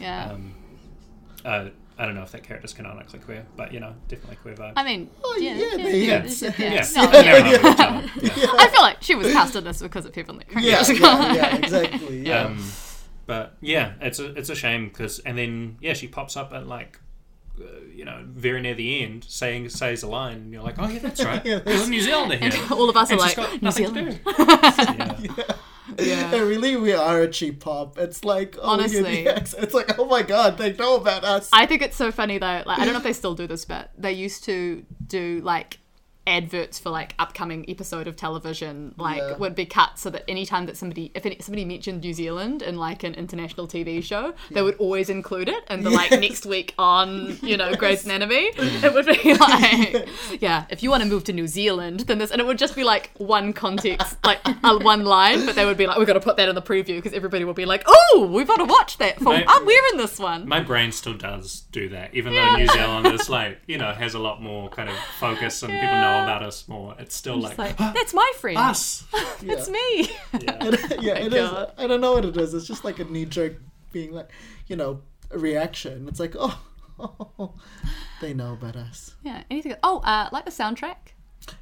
yeah. 0.00 0.30
Um, 0.32 0.54
uh, 1.44 1.68
I 2.02 2.06
don't 2.06 2.14
know 2.16 2.22
if 2.22 2.32
that 2.32 2.42
character's 2.42 2.72
canonically 2.72 3.20
queer, 3.20 3.46
but 3.56 3.72
you 3.72 3.78
know, 3.78 3.94
definitely 4.08 4.36
queer 4.36 4.54
vibe. 4.54 4.72
I 4.74 4.82
mean, 4.84 5.08
Oh, 5.22 5.38
yeah, 5.40 5.54
yeah, 5.54 5.76
yeah, 5.76 5.88
yeah, 5.88 6.24
yeah. 6.24 6.52
yeah, 6.58 6.86
No, 6.96 7.12
yeah. 7.12 7.36
in 7.36 7.62
love 7.62 7.62
with 7.62 8.24
each 8.24 8.32
other. 8.32 8.40
Yeah. 8.40 8.46
I 8.58 8.68
feel 8.68 8.82
like 8.82 8.96
she 9.02 9.14
was 9.14 9.32
cast 9.32 9.54
in 9.56 9.62
this 9.64 9.80
because 9.80 10.04
of 10.04 10.14
Heavenly 10.14 10.44
Yeah, 10.58 10.82
Creatures. 10.84 11.00
yeah, 11.00 11.34
yeah, 11.34 11.56
exactly. 11.56 12.26
Yeah. 12.26 12.44
Um, 12.46 12.64
but 13.26 13.54
yeah, 13.60 13.92
it's 14.00 14.18
a 14.18 14.34
it's 14.36 14.50
a 14.50 14.54
shame 14.56 14.88
because 14.88 15.20
and 15.20 15.38
then 15.38 15.76
yeah, 15.80 15.92
she 15.94 16.08
pops 16.08 16.36
up 16.36 16.52
at 16.52 16.66
like. 16.66 16.98
Uh, 17.60 17.64
you 17.94 18.02
know, 18.06 18.24
very 18.28 18.62
near 18.62 18.74
the 18.74 19.02
end, 19.04 19.24
saying 19.28 19.68
says 19.68 20.02
a 20.02 20.08
line, 20.08 20.36
and 20.38 20.52
you're 20.54 20.62
like, 20.62 20.76
"Oh 20.78 20.88
yeah, 20.88 20.98
that's 21.00 21.22
right. 21.30 21.44
Yeah, 21.44 21.58
There's 21.58 21.86
a 21.86 21.90
New 21.90 22.00
Zealander 22.00 22.36
here." 22.36 22.50
All 22.70 22.88
of 22.88 22.96
us 22.96 23.10
are 23.10 23.12
And 23.12 23.22
she's 23.22 23.36
like, 23.36 23.52
New 23.52 23.58
nothing 23.60 23.92
to 23.92 23.92
Zealand. 23.92 24.20
do. 24.24 24.32
yeah. 25.42 25.54
Yeah. 25.98 26.22
And 26.32 26.48
really, 26.48 26.76
we 26.76 26.92
are 26.92 27.20
a 27.20 27.28
cheap 27.28 27.60
pop. 27.60 27.98
It's 27.98 28.24
like, 28.24 28.56
oh, 28.60 28.70
Honestly. 28.70 29.26
It's 29.26 29.74
like, 29.74 29.98
oh 29.98 30.06
my 30.06 30.22
god, 30.22 30.58
they 30.58 30.72
know 30.72 30.96
about 30.96 31.24
us. 31.24 31.50
I 31.52 31.66
think 31.66 31.82
it's 31.82 31.96
so 31.96 32.10
funny 32.10 32.38
though. 32.38 32.62
Like 32.64 32.78
I 32.78 32.84
don't 32.84 32.94
know 32.94 32.98
if 32.98 33.04
they 33.04 33.12
still 33.12 33.34
do 33.34 33.46
this, 33.46 33.64
but 33.64 33.90
they 33.98 34.12
used 34.12 34.44
to 34.44 34.84
do 35.06 35.40
like 35.44 35.78
adverts 36.26 36.78
for 36.78 36.90
like 36.90 37.14
upcoming 37.18 37.64
episode 37.68 38.06
of 38.06 38.14
television 38.14 38.94
like 38.96 39.18
Yeah. 39.18 39.36
would 39.38 39.54
be 39.56 39.66
cut 39.66 39.98
so 39.98 40.08
that 40.10 40.22
anytime 40.28 40.66
that 40.66 40.76
somebody 40.76 41.10
if 41.14 41.26
any, 41.26 41.38
somebody 41.40 41.64
mentioned 41.64 42.00
New 42.02 42.12
Zealand 42.12 42.62
in 42.62 42.76
like 42.76 43.02
an 43.02 43.14
international 43.14 43.66
TV 43.66 44.02
show 44.04 44.32
they 44.52 44.62
would 44.62 44.76
always 44.76 45.10
include 45.10 45.48
it 45.48 45.64
and 45.68 45.84
the 45.84 45.90
like 45.90 46.10
next 46.12 46.46
week 46.46 46.74
on 46.78 47.36
you 47.42 47.56
know 47.56 47.74
Grey's 47.74 48.04
Anatomy. 48.04 48.50
It 48.56 48.94
would 48.94 49.06
be 49.06 49.34
like 49.38 50.08
yeah 50.40 50.66
if 50.70 50.82
you 50.82 50.90
want 50.90 51.02
to 51.02 51.08
move 51.08 51.24
to 51.24 51.32
New 51.32 51.48
Zealand 51.48 52.00
then 52.00 52.18
this 52.18 52.30
and 52.30 52.40
it 52.40 52.46
would 52.46 52.58
just 52.58 52.76
be 52.76 52.84
like 52.84 53.10
one 53.18 53.52
context 53.52 54.16
like 54.24 54.38
uh, 54.44 54.78
one 54.78 55.04
line 55.04 55.44
but 55.44 55.56
they 55.56 55.64
would 55.64 55.76
be 55.76 55.86
like 55.88 55.98
we've 55.98 56.06
got 56.06 56.12
to 56.14 56.20
put 56.20 56.36
that 56.36 56.48
in 56.48 56.54
the 56.54 56.62
preview 56.62 56.96
because 56.96 57.12
everybody 57.14 57.44
will 57.44 57.52
be 57.54 57.64
like 57.66 57.82
oh 57.88 58.28
we've 58.32 58.46
got 58.46 58.58
to 58.58 58.64
watch 58.64 58.98
that 58.98 59.18
for 59.18 59.30
Mate. 59.30 59.44
oh 59.48 59.62
we're 59.66 59.86
in 59.92 59.98
this 59.98 60.18
one. 60.20 60.46
My 60.46 60.60
brain 60.60 60.92
still 60.92 61.14
does 61.14 61.62
do 61.72 61.88
that, 61.90 62.14
even 62.14 62.34
though 62.34 62.56
New 62.56 62.66
Zealand 62.68 63.06
is 63.08 63.28
like, 63.28 63.60
you 63.66 63.78
know, 63.78 63.92
has 63.92 64.14
a 64.14 64.18
lot 64.18 64.42
more 64.42 64.68
kind 64.68 64.88
of 64.88 64.96
focus 65.18 65.62
and 65.62 65.72
people 65.72 65.88
know 66.00 66.11
about 66.22 66.42
us 66.42 66.66
more. 66.68 66.94
It's 66.98 67.14
still 67.16 67.44
It's 67.46 67.58
like, 67.58 67.78
like, 67.80 67.94
that's 67.94 68.14
my 68.14 68.32
friend. 68.40 68.58
us. 68.58 69.04
It's 69.42 69.68
me. 69.68 70.10
Yeah. 70.40 70.70
yeah, 71.00 71.14
my 71.20 71.20
it 71.26 71.34
is. 71.34 71.50
I 71.78 71.86
don't 71.86 72.00
know 72.00 72.12
what 72.12 72.24
it 72.24 72.36
is. 72.36 72.54
It's 72.54 72.66
just 72.66 72.84
like 72.84 72.98
a 72.98 73.04
knee 73.04 73.24
jerk 73.26 73.54
being 73.92 74.12
like, 74.12 74.30
you 74.68 74.76
know, 74.76 75.00
a 75.30 75.38
reaction. 75.38 76.08
It's 76.08 76.20
like, 76.20 76.34
oh, 76.38 76.58
they 78.20 78.34
know 78.34 78.52
about 78.52 78.76
us. 78.76 79.14
yeah. 79.22 79.42
Anything? 79.50 79.74
Oh, 79.82 79.98
uh, 80.00 80.28
like 80.32 80.44
the 80.44 80.50
soundtrack. 80.50 81.14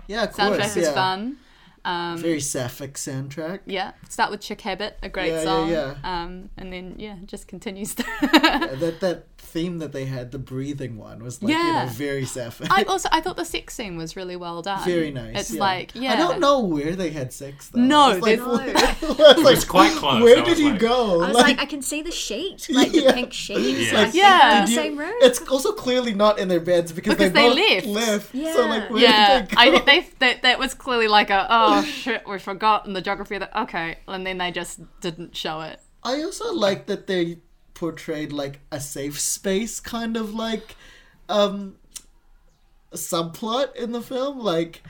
Yeah, 0.06 0.24
of 0.24 0.34
Soundtrack 0.34 0.56
course. 0.58 0.76
is 0.76 0.86
yeah. 0.88 0.94
fun. 0.94 1.38
Um, 1.82 2.18
Very 2.18 2.40
sapphic 2.40 2.94
soundtrack. 2.94 3.60
yeah. 3.64 3.92
Start 4.10 4.30
with 4.30 4.40
Chick 4.42 4.60
Habit, 4.60 4.98
a 5.02 5.08
great 5.08 5.28
Yeah, 5.30 5.38
yeah, 5.38 5.44
song. 5.44 5.70
yeah. 5.70 5.94
Um, 6.04 6.50
and 6.58 6.70
then 6.70 6.96
yeah, 6.98 7.16
just 7.24 7.48
continues. 7.48 7.94
Yeah, 7.98 8.74
that 8.76 9.00
that 9.00 9.29
theme 9.52 9.78
that 9.78 9.92
they 9.92 10.04
had, 10.04 10.30
the 10.30 10.38
breathing 10.38 10.96
one, 10.96 11.22
was 11.22 11.42
like 11.42 11.52
you 11.52 11.58
know 11.62 11.86
very 11.90 12.24
sapphic. 12.24 12.68
I 12.70 12.82
also 12.84 13.08
I 13.12 13.20
thought 13.20 13.36
the 13.36 13.44
sex 13.44 13.74
scene 13.74 13.96
was 13.96 14.16
really 14.16 14.36
well 14.36 14.62
done. 14.62 14.84
very 14.84 15.10
nice. 15.10 15.38
It's 15.40 15.54
yeah. 15.54 15.60
like 15.60 15.90
yeah. 15.94 16.12
I 16.12 16.16
don't 16.16 16.40
know 16.40 16.60
where 16.60 16.94
they 16.96 17.10
had 17.10 17.32
sex 17.32 17.68
though. 17.68 17.80
No, 17.80 18.10
It's 18.12 18.22
like, 18.22 18.38
there's- 18.38 18.96
it's 19.02 19.42
like, 19.42 19.68
quite 19.68 19.92
close. 19.96 20.22
Where 20.22 20.42
did 20.44 20.58
you 20.58 20.70
like- 20.70 20.80
go? 20.80 21.22
I 21.22 21.28
was 21.28 21.36
like, 21.36 21.58
I 21.60 21.66
can 21.66 21.82
see 21.82 22.02
the 22.02 22.10
sheet, 22.12 22.68
like 22.70 22.92
Yeah. 22.92 23.08
the 23.08 23.12
pink 23.12 23.32
sheet. 23.32 23.88
Yeah. 23.88 23.92
Like, 24.02 24.14
Yeah. 24.14 24.60
in 24.60 24.66
the 24.66 24.72
same 24.74 24.98
room. 24.98 25.12
It's 25.20 25.40
also 25.48 25.72
clearly 25.72 26.14
not 26.14 26.38
in 26.38 26.48
their 26.48 26.60
beds 26.60 26.92
because, 26.92 27.14
Because 27.16 27.32
they, 27.32 27.48
they 27.48 27.80
both 27.80 27.86
left. 27.86 28.32
So 28.32 28.66
like, 28.66 28.82
Yeah. 28.84 28.90
where 28.92 29.02
yeah, 29.02 29.40
did 29.40 29.48
they 29.50 29.54
go? 29.54 29.60
I 29.60 29.70
think 29.70 29.84
they 29.86 30.06
that 30.20 30.42
that 30.42 30.58
was 30.58 30.74
clearly 30.74 31.08
like 31.08 31.30
a 31.30 31.46
oh 31.50 31.82
shit 32.00 32.26
we 32.28 32.38
forgot 32.38 32.86
in 32.86 32.92
the 32.92 33.00
geography 33.02 33.34
of 33.36 33.40
that 33.40 33.56
okay 33.62 33.98
and 34.06 34.26
then 34.26 34.38
they 34.38 34.50
just 34.50 34.80
didn't 35.00 35.36
show 35.36 35.60
it. 35.62 35.80
I 36.02 36.22
also 36.22 36.52
like 36.54 36.86
that 36.86 37.06
they 37.06 37.38
portrayed 37.80 38.30
like 38.30 38.60
a 38.70 38.78
safe 38.78 39.18
space 39.18 39.80
kind 39.80 40.14
of 40.16 40.34
like 40.34 40.76
um 41.30 41.76
subplot 42.92 43.74
in 43.76 43.92
the 43.92 44.02
film 44.02 44.38
like 44.38 44.82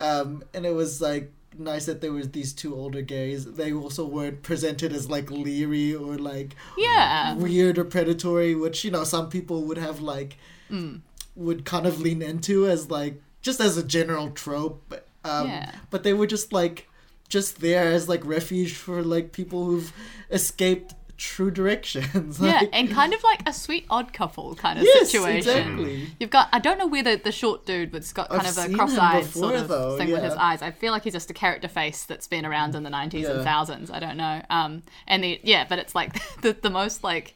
um 0.00 0.42
and 0.52 0.66
it 0.66 0.74
was 0.74 1.00
like 1.00 1.32
nice 1.56 1.86
that 1.86 2.00
there 2.00 2.12
was 2.12 2.30
these 2.32 2.52
two 2.52 2.74
older 2.74 3.00
gays 3.00 3.44
they 3.54 3.72
also 3.72 4.04
weren't 4.04 4.42
presented 4.42 4.92
as 4.92 5.08
like 5.08 5.30
leery 5.30 5.94
or 5.94 6.16
like 6.18 6.54
Yeah. 6.76 7.34
weird 7.34 7.78
or 7.78 7.84
predatory 7.84 8.54
which 8.54 8.84
you 8.84 8.90
know 8.90 9.04
some 9.04 9.28
people 9.30 9.62
would 9.64 9.78
have 9.78 10.00
like 10.00 10.36
Mm. 10.70 11.00
would 11.36 11.64
kind 11.66 11.86
of 11.86 12.00
lean 12.00 12.22
into 12.22 12.66
as 12.66 12.90
like 12.90 13.20
just 13.42 13.60
as 13.60 13.76
a 13.76 13.82
general 13.84 14.30
trope 14.30 14.94
um 15.24 15.46
Yeah. 15.48 15.70
but 15.90 16.02
they 16.02 16.12
were 16.14 16.26
just 16.26 16.52
like 16.52 16.88
just 17.28 17.60
there 17.60 17.92
as 17.92 18.08
like 18.08 18.24
refuge 18.24 18.74
for 18.74 19.02
like 19.02 19.32
people 19.32 19.64
who've 19.66 19.92
escaped 20.30 20.94
true 21.16 21.50
directions. 21.50 22.40
Yeah, 22.44 22.62
and 22.72 22.90
kind 22.90 23.14
of 23.14 23.22
like 23.22 23.48
a 23.48 23.52
sweet 23.52 23.86
odd 23.88 24.12
couple 24.12 24.54
kind 24.54 24.78
of 24.78 24.84
yes, 24.84 25.10
situation. 25.10 25.36
exactly. 25.36 26.08
You've 26.18 26.30
got 26.30 26.48
I 26.52 26.58
don't 26.58 26.78
know 26.78 26.86
whether 26.86 27.16
the 27.16 27.32
short 27.32 27.64
dude 27.64 27.92
that's 27.92 28.12
got 28.12 28.28
kind 28.28 28.46
I've 28.46 28.58
of 28.58 28.72
a 28.72 28.74
cross-eyed 28.74 29.24
sort 29.24 29.54
of 29.54 29.68
though, 29.68 29.96
thing 29.96 30.10
with 30.10 30.22
his 30.22 30.34
eyes. 30.34 30.62
I 30.62 30.70
feel 30.70 30.92
like 30.92 31.04
he's 31.04 31.14
just 31.14 31.30
a 31.30 31.34
character 31.34 31.68
face 31.68 32.04
that's 32.04 32.26
been 32.26 32.44
around 32.44 32.74
in 32.74 32.82
the 32.82 32.90
nineties 32.90 33.28
and 33.28 33.42
thousands. 33.42 33.90
I 33.90 33.98
don't 33.98 34.16
know. 34.16 34.42
Um, 34.50 34.82
and 35.06 35.24
the 35.24 35.40
yeah, 35.42 35.64
but 35.68 35.78
it's 35.78 35.94
like 35.94 36.14
the 36.42 36.52
the 36.52 36.70
most 36.70 37.02
like 37.04 37.34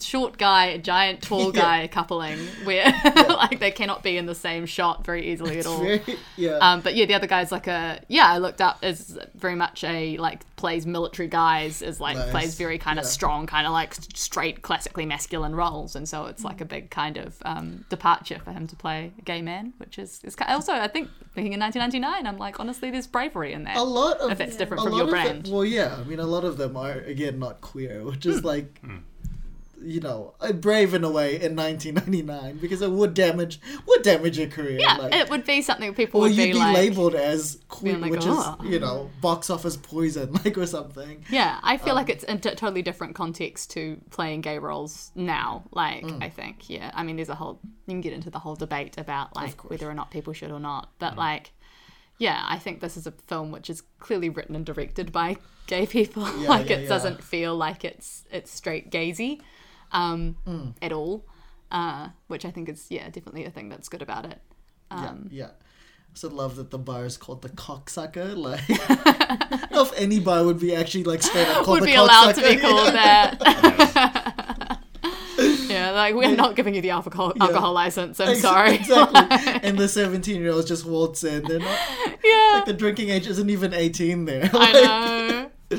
short 0.00 0.38
guy, 0.38 0.76
giant 0.78 1.22
tall 1.22 1.54
Yeah. 1.54 1.62
guy 1.62 1.86
coupling 1.88 2.38
where 2.64 2.84
like 3.28 3.60
they 3.60 3.70
cannot 3.70 4.02
be 4.02 4.16
in 4.16 4.26
the 4.26 4.34
same 4.34 4.66
shot 4.66 5.04
very 5.04 5.30
easily 5.30 5.58
at 5.58 5.66
all. 5.66 5.78
Very- 5.80 6.02
yeah. 6.36 6.58
Um, 6.60 6.80
but 6.80 6.94
yeah, 6.94 7.06
the 7.06 7.14
other 7.14 7.26
guy's 7.26 7.52
like 7.52 7.66
a 7.66 8.00
yeah. 8.08 8.26
I 8.26 8.38
looked 8.38 8.60
up 8.60 8.78
as 8.82 9.18
very 9.34 9.54
much 9.54 9.84
a 9.84 10.16
like 10.18 10.40
plays 10.56 10.86
military 10.86 11.26
guys 11.28 11.82
is 11.82 12.00
like 12.00 12.16
Nice. 12.16 12.30
plays 12.30 12.54
very 12.56 12.78
kind 12.78 12.98
of 12.98 13.04
Yeah. 13.04 13.10
strong, 13.10 13.46
kind 13.46 13.66
of 13.66 13.72
like 13.72 13.94
straight, 14.14 14.62
classically 14.62 15.04
masculine 15.06 15.54
roles, 15.54 15.96
and 15.96 16.08
so 16.08 16.26
it's 16.26 16.44
like 16.44 16.60
a 16.60 16.64
big 16.64 16.90
kind 16.90 17.16
of 17.16 17.36
um, 17.44 17.84
departure 17.90 18.38
for 18.44 18.52
him 18.52 18.66
to 18.68 18.76
play 18.76 19.12
a 19.18 19.22
gay 19.22 19.42
man, 19.42 19.72
which 19.78 19.98
is 19.98 20.20
is 20.24 20.36
ki- 20.36 20.44
also 20.48 20.72
I 20.72 20.88
think 20.88 21.08
thinking 21.34 21.52
in 21.54 21.60
1999, 21.60 22.26
I'm 22.26 22.38
like 22.38 22.60
honestly, 22.60 22.90
there's 22.90 23.06
bravery 23.06 23.52
in 23.52 23.64
that. 23.64 23.76
a 23.76 23.82
lot 23.82 24.18
of 24.18 24.30
if 24.30 24.40
it's 24.40 24.56
different 24.56 24.82
a 24.82 24.84
from 24.84 24.92
lot 24.92 24.98
your 24.98 25.06
of 25.06 25.10
them- 25.24 25.40
brand. 25.42 25.48
well, 25.52 25.64
yeah, 25.64 25.96
I 25.98 26.04
mean, 26.04 26.20
a 26.20 26.26
lot 26.26 26.44
of 26.44 26.56
them 26.58 26.76
are 26.76 26.92
again 26.92 27.38
not 27.38 27.60
queer, 27.60 28.04
which 28.04 28.24
is 28.26 28.44
like, 28.44 28.80
you 29.84 30.00
know, 30.00 30.34
brave 30.54 30.94
in 30.94 31.04
a 31.04 31.10
way 31.10 31.34
in 31.40 31.54
1999 31.56 32.58
because 32.58 32.82
it 32.82 32.90
would 32.90 33.14
damage 33.14 33.60
would 33.86 34.02
damage 34.02 34.38
your 34.38 34.48
career. 34.48 34.78
yeah, 34.80 34.96
like, 34.96 35.14
it 35.14 35.30
would 35.30 35.44
be 35.44 35.62
something 35.62 35.94
people 35.94 36.20
would 36.20 36.36
be 36.36 36.52
be 36.52 36.58
like. 36.58 36.74
labeled 36.74 37.14
as 37.14 37.58
queer, 37.68 37.96
like, 37.98 38.10
which 38.10 38.24
"Ugh." 38.26 38.64
is 38.64 38.70
you 38.70 38.78
know 38.80 39.10
box 39.20 39.50
office 39.50 39.76
poison, 39.76 40.32
like 40.44 40.56
or 40.58 40.66
something. 40.66 41.24
Yeah, 41.30 41.58
I 41.62 41.76
feel 41.76 41.90
Um, 41.90 41.96
like 41.96 42.08
it's 42.10 42.24
in 42.24 42.36
a 42.36 42.40
totally 42.40 42.82
different 42.82 43.14
context 43.14 43.70
to 43.72 44.00
playing 44.10 44.40
gay 44.42 44.58
roles 44.58 45.10
now. 45.14 45.64
Like, 45.72 46.04
Mm. 46.04 46.22
I 46.22 46.28
think, 46.30 46.68
yeah. 46.70 46.90
I 46.94 47.02
mean, 47.02 47.16
there's 47.16 47.28
a 47.28 47.34
whole, 47.34 47.60
you 47.86 47.92
can 47.92 48.00
get 48.00 48.12
into 48.12 48.30
the 48.30 48.38
whole 48.38 48.54
debate 48.56 48.98
about, 48.98 49.34
like. 49.36 49.56
Mm. 49.58 49.70
whether 49.70 49.88
or 49.88 49.94
not 49.94 50.10
people 50.10 50.32
should 50.32 50.50
or 50.50 50.60
not. 50.60 50.90
But, 50.98 51.16
like, 51.16 51.52
yeah, 52.18 52.42
I 52.48 52.58
think 52.58 52.80
this 52.80 52.96
is 52.96 53.06
a 53.06 53.12
film 53.12 53.50
which 53.52 53.68
is 53.70 53.82
clearly 53.98 54.28
written 54.28 54.54
and 54.56 54.64
directed 54.66 55.12
by 55.12 55.36
gay 55.66 55.86
people. 55.86 56.28
Yeah, 56.38 56.48
like, 56.48 56.68
yeah, 56.68 56.76
it 56.76 56.82
yeah. 56.82 56.88
doesn't 56.88 57.22
feel 57.22 57.56
like 57.56 57.84
it's 57.84 58.24
it's 58.30 58.50
straight 58.50 58.90
gazy 58.90 59.40
um, 59.92 60.36
Mm. 60.46 60.74
at 60.82 60.92
all, 60.92 61.24
uh, 61.70 62.08
which 62.28 62.44
I 62.44 62.50
think 62.50 62.68
is, 62.68 62.86
yeah, 62.90 63.06
definitely 63.08 63.44
a 63.44 63.50
thing 63.50 63.68
that's 63.68 63.88
good 63.88 64.02
about 64.02 64.24
it. 64.26 64.40
Um, 64.90 65.28
yeah, 65.30 65.44
yeah. 65.44 65.50
I 65.50 66.14
also 66.14 66.28
love 66.30 66.56
that 66.56 66.70
the 66.70 66.78
bar 66.78 67.06
is 67.06 67.16
called 67.16 67.40
the 67.42 67.48
cocksucker. 67.50 68.36
Like, 68.42 68.60
I 68.68 69.56
don't 69.60 69.70
know 69.72 69.82
if 69.84 69.92
any 69.96 70.20
bar 70.20 70.44
would 70.44 70.60
be 70.60 70.74
actually 70.74 71.04
like 71.04 71.22
straight 71.22 71.48
up 71.48 71.64
called 71.64 71.80
would 71.80 71.82
the 71.82 71.92
be 71.92 71.94
allowed 71.94 72.32
to 72.34 72.40
be 72.42 72.56
cocksucker. 72.56 72.60
called 72.60 72.94
that. 72.94 74.78
yeah, 75.70 75.90
like 75.92 76.14
we're 76.14 76.36
not 76.36 76.54
giving 76.56 76.74
you 76.74 76.82
the 76.82 76.90
alcohol 76.90 77.32
alcohol 77.40 77.72
license. 77.72 78.20
I'm 78.20 78.28
Ex- 78.30 78.40
sorry. 78.42 78.74
Exactly. 78.74 79.20
and 79.62 79.78
the 79.78 79.88
17 79.88 80.40
year 80.40 80.50
olds 80.52 80.68
just 80.68 80.84
waltz 80.84 81.24
in. 81.24 81.42
They're 81.44 81.58
not, 81.58 81.78
yeah, 82.22 82.50
like, 82.54 82.66
the 82.66 82.74
drinking 82.74 83.08
age 83.08 83.26
isn't 83.26 83.48
even 83.48 83.72
18 83.72 84.26
there. 84.26 84.50
I 84.52 85.48
know. 85.70 85.78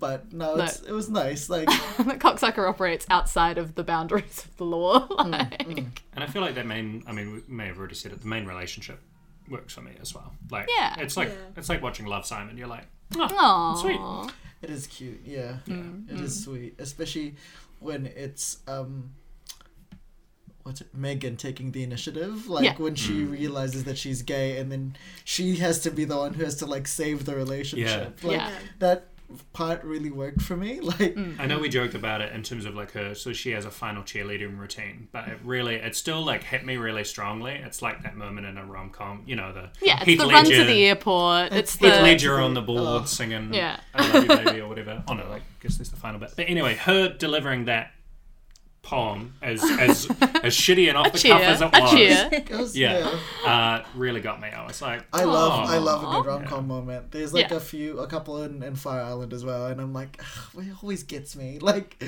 But 0.00 0.32
no, 0.32 0.56
it's, 0.56 0.80
it 0.80 0.92
was 0.92 1.08
nice. 1.10 1.48
Like, 1.50 1.66
the 1.98 2.16
cocksucker 2.18 2.66
operates 2.68 3.06
outside 3.10 3.58
of 3.58 3.74
the 3.74 3.84
boundaries 3.84 4.46
of 4.46 4.56
the 4.56 4.64
law. 4.64 5.06
Mm, 5.08 5.30
Like, 5.30 6.02
And 6.14 6.24
I 6.24 6.26
feel 6.26 6.40
like 6.42 6.54
that 6.56 6.66
main, 6.66 7.04
I 7.06 7.12
mean, 7.12 7.32
we 7.34 7.42
may 7.54 7.66
have 7.66 7.78
already 7.78 7.94
said 7.94 8.10
it, 8.12 8.22
the 8.22 8.26
main 8.26 8.46
relationship 8.46 8.98
works 9.48 9.74
for 9.74 9.82
me 9.82 9.92
as 10.00 10.14
well. 10.14 10.32
Like, 10.50 10.68
Yeah. 10.76 10.96
it's 10.98 11.16
like 11.16 11.28
Yeah. 11.28 11.34
it's 11.56 11.68
like 11.68 11.82
watching 11.82 12.06
Love 12.06 12.24
Simon. 12.24 12.56
You're 12.56 12.66
like, 12.66 12.86
oh, 13.16 13.28
Aw. 13.30 13.74
sweet. 13.74 14.32
it 14.62 14.70
is 14.70 14.86
cute. 14.86 15.20
Yeah. 15.24 15.58
Mm, 15.68 16.10
It 16.10 16.20
is 16.20 16.44
sweet. 16.44 16.76
Especially 16.80 17.34
when 17.80 18.06
it's, 18.06 18.58
um, 18.68 19.10
what's 20.62 20.80
it, 20.82 20.88
Megan 20.94 21.36
taking 21.36 21.72
the 21.72 21.82
initiative. 21.82 22.48
Like, 22.48 22.64
Yeah. 22.64 22.76
when 22.76 22.94
she 22.94 23.24
Mm. 23.24 23.30
realizes 23.32 23.84
that 23.84 23.96
she's 23.98 24.22
gay 24.22 24.58
and 24.58 24.70
then 24.70 24.96
she 25.24 25.56
has 25.56 25.80
to 25.80 25.90
be 25.90 26.04
the 26.04 26.16
one 26.16 26.34
who 26.34 26.44
has 26.44 26.56
to, 26.56 26.66
like, 26.66 26.86
save 26.86 27.24
the 27.24 27.34
relationship. 27.34 28.22
Like, 28.22 28.36
Yeah. 28.36 28.50
that 28.78 29.09
part 29.52 29.82
really 29.84 30.10
worked 30.10 30.42
for 30.42 30.56
me. 30.56 30.80
Like, 30.90 31.14
Mm. 31.14 31.38
I 31.38 31.46
know 31.46 31.58
we 31.58 31.68
joked 31.68 31.94
about 31.94 32.20
it 32.20 32.32
in 32.32 32.42
terms 32.42 32.64
of 32.64 32.74
like 32.74 32.92
her, 32.92 33.14
so 33.14 33.32
she 33.32 33.50
has 33.52 33.64
a 33.64 33.70
final 33.70 34.02
cheerleading 34.02 34.58
routine, 34.58 35.08
but 35.12 35.28
it 35.28 35.38
really, 35.44 35.76
it 35.76 35.94
still 35.96 36.22
like 36.24 36.42
hit 36.44 36.64
me 36.64 36.76
really 36.76 37.04
strongly. 37.04 37.52
It's 37.52 37.80
like 37.82 38.02
that 38.02 38.16
moment 38.16 38.46
in 38.46 38.58
a 38.58 38.64
rom 38.64 38.90
com, 38.90 39.22
you 39.26 39.36
know, 39.36 39.52
the 39.52 39.70
Yeah, 39.80 39.96
it's 39.96 40.04
Heath 40.06 40.18
the 40.20 40.26
run 40.26 40.44
to 40.44 40.64
the 40.64 40.86
airport. 40.86 41.52
It's 41.52 41.72
Heath 41.72 41.80
the 41.94 42.02
Ledger 42.02 42.40
on 42.40 42.54
the 42.54 42.62
board 42.62 43.02
Oh. 43.02 43.04
singing 43.04 43.52
Yeah. 43.54 43.78
I 43.94 44.08
love 44.12 44.22
you 44.24 44.28
baby 44.44 44.60
or 44.60 44.68
whatever. 44.68 45.02
Oh 45.08 45.14
no, 45.14 45.28
like 45.28 45.42
I 45.42 45.62
guess 45.62 45.76
that's 45.76 45.90
the 45.90 45.96
final 45.96 46.18
bit. 46.20 46.32
But 46.36 46.48
anyway, 46.48 46.74
her 46.76 47.08
delivering 47.08 47.66
that 47.66 47.92
poem 48.82 49.34
as 49.42 49.62
as 49.62 50.06
as 50.42 50.54
shitty 50.56 50.88
and 50.88 50.96
off 50.96 51.12
the 51.12 51.18
cheer, 51.18 51.32
cuff 51.34 51.42
as 51.42 51.60
it 51.60 51.70
was. 51.72 51.90
cheer. 51.90 52.28
it 52.32 52.46
goes, 52.46 52.76
Yeah, 52.76 53.10
uh, 53.46 53.82
really 53.94 54.20
got 54.20 54.40
me. 54.40 54.48
I 54.48 54.66
was 54.66 54.80
like, 54.80 55.04
I 55.12 55.24
love 55.24 55.68
I 55.68 55.76
"Oh." 55.76 55.80
love 55.80 56.02
a 56.02 56.06
good 56.06 56.26
rom 56.26 56.44
com 56.46 56.66
moment. 56.66 57.10
There's 57.12 57.32
like 57.34 57.50
Yeah. 57.50 57.56
a 57.56 57.60
few 57.60 57.98
a 58.00 58.06
couple 58.06 58.42
in, 58.42 58.62
in 58.62 58.74
Fire 58.76 59.02
Island 59.02 59.32
as 59.32 59.44
well, 59.44 59.66
and 59.66 59.80
I'm 59.80 59.92
like, 59.92 60.20
it 60.56 60.82
always 60.82 61.02
gets 61.02 61.36
me. 61.36 61.58
Like 61.70 62.02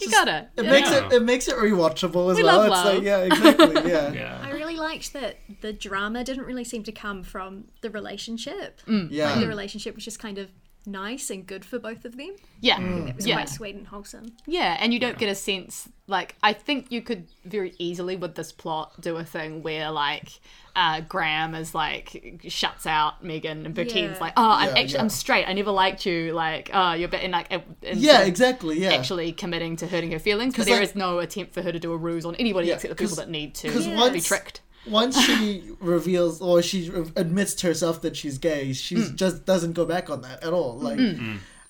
You 0.00 0.10
got 0.10 0.28
it. 0.28 0.48
It 0.56 0.64
Yeah. 0.64 0.70
makes 0.70 0.90
it 0.90 1.04
Yeah. 1.10 1.16
it 1.16 1.22
makes 1.22 1.48
it 1.48 1.56
rewatchable 1.56 2.30
as 2.30 2.36
We 2.38 2.42
well. 2.42 2.56
love 2.58 2.66
it's 2.66 2.70
love. 2.74 2.94
like 2.96 3.02
yeah, 3.04 3.18
exactly. 3.18 3.74
Yeah. 3.90 4.12
Yeah, 4.12 4.40
I 4.42 4.50
really 4.52 4.76
liked 4.76 5.12
that 5.12 5.36
the 5.60 5.72
drama 5.72 6.24
didn't 6.24 6.44
really 6.44 6.64
seem 6.64 6.82
to 6.84 6.92
come 6.92 7.22
from 7.22 7.64
the 7.82 7.90
relationship. 7.90 8.80
Yeah. 8.86 9.30
Like 9.30 9.40
the 9.40 9.48
relationship 9.48 9.94
was 9.94 10.04
just 10.04 10.18
kind 10.18 10.38
of 10.38 10.48
nice 10.86 11.30
and 11.30 11.46
good 11.46 11.64
for 11.64 11.78
both 11.78 12.04
of 12.04 12.16
them. 12.16 12.36
Yeah, 12.60 12.80
It 12.80 13.16
was 13.16 13.26
yeah. 13.26 13.34
quite 13.36 13.48
sweet 13.48 13.74
and 13.74 13.86
wholesome. 13.86 14.32
Yeah, 14.46 14.76
and 14.80 14.92
you 14.94 14.98
don't 15.00 15.18
get 15.18 15.28
a 15.28 15.34
sense 15.34 15.88
like 16.06 16.34
I 16.42 16.52
think 16.52 16.90
you 16.90 17.02
could 17.02 17.28
very 17.44 17.72
easily 17.78 18.16
with 18.16 18.34
this 18.34 18.50
plot 18.50 19.00
do 19.00 19.16
a 19.16 19.24
thing 19.24 19.62
where 19.62 19.90
like 19.92 20.28
uh, 20.74 21.00
Graham 21.02 21.54
is 21.54 21.72
like 21.74 22.42
shuts 22.48 22.84
out 22.86 23.22
Megan 23.22 23.64
and 23.64 23.74
pretends 23.76 24.18
Yeah. 24.18 24.24
like 24.24 24.32
oh 24.36 24.50
I'm 24.50 24.70
Yeah, 24.74 24.80
actually 24.80 24.94
yeah. 24.94 25.00
I'm 25.02 25.08
straight 25.08 25.44
I 25.48 25.52
never 25.52 25.70
liked 25.70 26.04
you 26.06 26.32
like 26.32 26.70
oh 26.72 26.94
you're 26.94 27.08
bit 27.08 27.22
and 27.22 27.32
like 27.32 27.52
and 27.52 27.62
Yeah, 27.82 28.12
sort 28.12 28.22
of 28.22 28.28
exactly. 28.28 28.80
Yeah. 28.80 28.92
actually 28.92 29.30
committing 29.32 29.76
to 29.76 29.86
hurting 29.86 30.10
her 30.10 30.18
feelings 30.18 30.54
but 30.54 30.58
'Cause, 30.62 30.66
there 30.66 30.80
like- 30.80 30.88
is 30.88 30.96
no 30.96 31.20
attempt 31.20 31.54
for 31.54 31.62
her 31.62 31.70
to 31.70 31.78
do 31.78 31.92
a 31.92 31.96
ruse 31.96 32.24
on 32.24 32.34
anybody 32.36 32.66
Yeah, 32.68 32.74
except 32.74 32.90
the 32.96 33.00
people 33.02 33.16
that 33.16 33.30
need 33.30 33.54
to 33.56 33.70
'cause 33.70 33.86
be 33.86 33.94
once- 33.94 34.26
tricked. 34.26 34.62
Once 34.86 35.20
she 35.20 35.62
reveals 35.80 36.40
or 36.40 36.62
she 36.62 36.90
admits 37.16 37.54
to 37.54 37.66
herself 37.66 38.00
that 38.02 38.16
she's 38.16 38.38
gay, 38.38 38.72
she 38.72 38.96
Mm. 38.96 39.14
just 39.16 39.44
doesn't 39.44 39.72
go 39.72 39.84
back 39.84 40.08
on 40.10 40.22
that 40.22 40.42
at 40.42 40.52
all. 40.52 40.78
Like, 40.78 40.98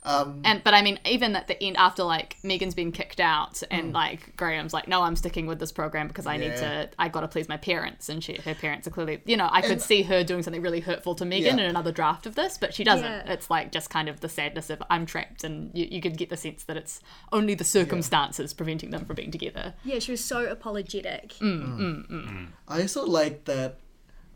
um, 0.03 0.41
And 0.45 0.65
but 0.65 0.73
I 0.73 0.81
mean, 0.83 0.99
even 1.05 1.37
at 1.37 1.47
the 1.47 1.63
end, 1.63 1.77
after 1.77 2.03
like 2.05 2.37
Megan's 2.43 2.75
been 2.75 2.91
kicked 2.91 3.21
out, 3.21 3.55
Mm. 3.57 3.67
and 3.71 3.93
like 3.93 4.35
Graham's 4.37 4.73
like, 4.73 4.89
no, 4.89 5.03
I'm 5.03 5.15
sticking 5.17 5.47
with 5.47 5.59
this 5.59 5.73
program 5.73 6.09
because 6.09 6.27
I 6.27 6.37
need 6.39 6.57
to. 6.57 6.89
I 6.99 7.09
got 7.09 7.21
to 7.21 7.29
please 7.29 7.49
my 7.49 7.59
parents, 7.59 8.09
and 8.09 8.25
she, 8.25 8.35
her 8.45 8.55
parents 8.55 8.87
are 8.87 8.91
clearly, 8.91 9.21
you 9.27 9.37
know, 9.37 9.49
I 9.53 9.61
could 9.61 9.73
And- 9.73 9.83
see 9.83 10.03
her 10.05 10.25
doing 10.25 10.43
something 10.43 10.63
really 10.63 10.81
hurtful 10.81 11.15
to 11.17 11.25
Megan 11.27 11.59
Yeah. 11.59 11.65
in 11.65 11.71
another 11.71 11.93
draft 11.93 12.25
of 12.27 12.35
this, 12.35 12.57
but 12.57 12.73
she 12.73 12.83
doesn't. 12.85 13.05
Yeah. 13.05 13.33
It's 13.33 13.51
like 13.51 13.73
just 13.73 13.91
kind 13.91 14.09
of 14.09 14.21
the 14.21 14.29
sadness 14.29 14.71
of 14.71 14.83
I'm 14.89 15.05
trapped, 15.05 15.45
and 15.45 15.71
you, 15.75 15.87
you 15.91 16.01
could 16.01 16.17
get 16.17 16.31
the 16.31 16.37
sense 16.39 16.65
that 16.65 16.77
it's 16.79 17.01
only 17.31 17.55
the 17.55 17.65
circumstances 17.65 18.55
preventing 18.55 18.91
them 18.91 19.05
from 19.05 19.17
being 19.17 19.31
together. 19.31 19.75
Yeah, 19.85 19.99
she 19.99 20.13
was 20.13 20.25
so 20.25 20.47
apologetic. 20.47 21.35
I 21.43 22.47
also 22.83 23.05
like 23.05 23.45
that 23.45 23.77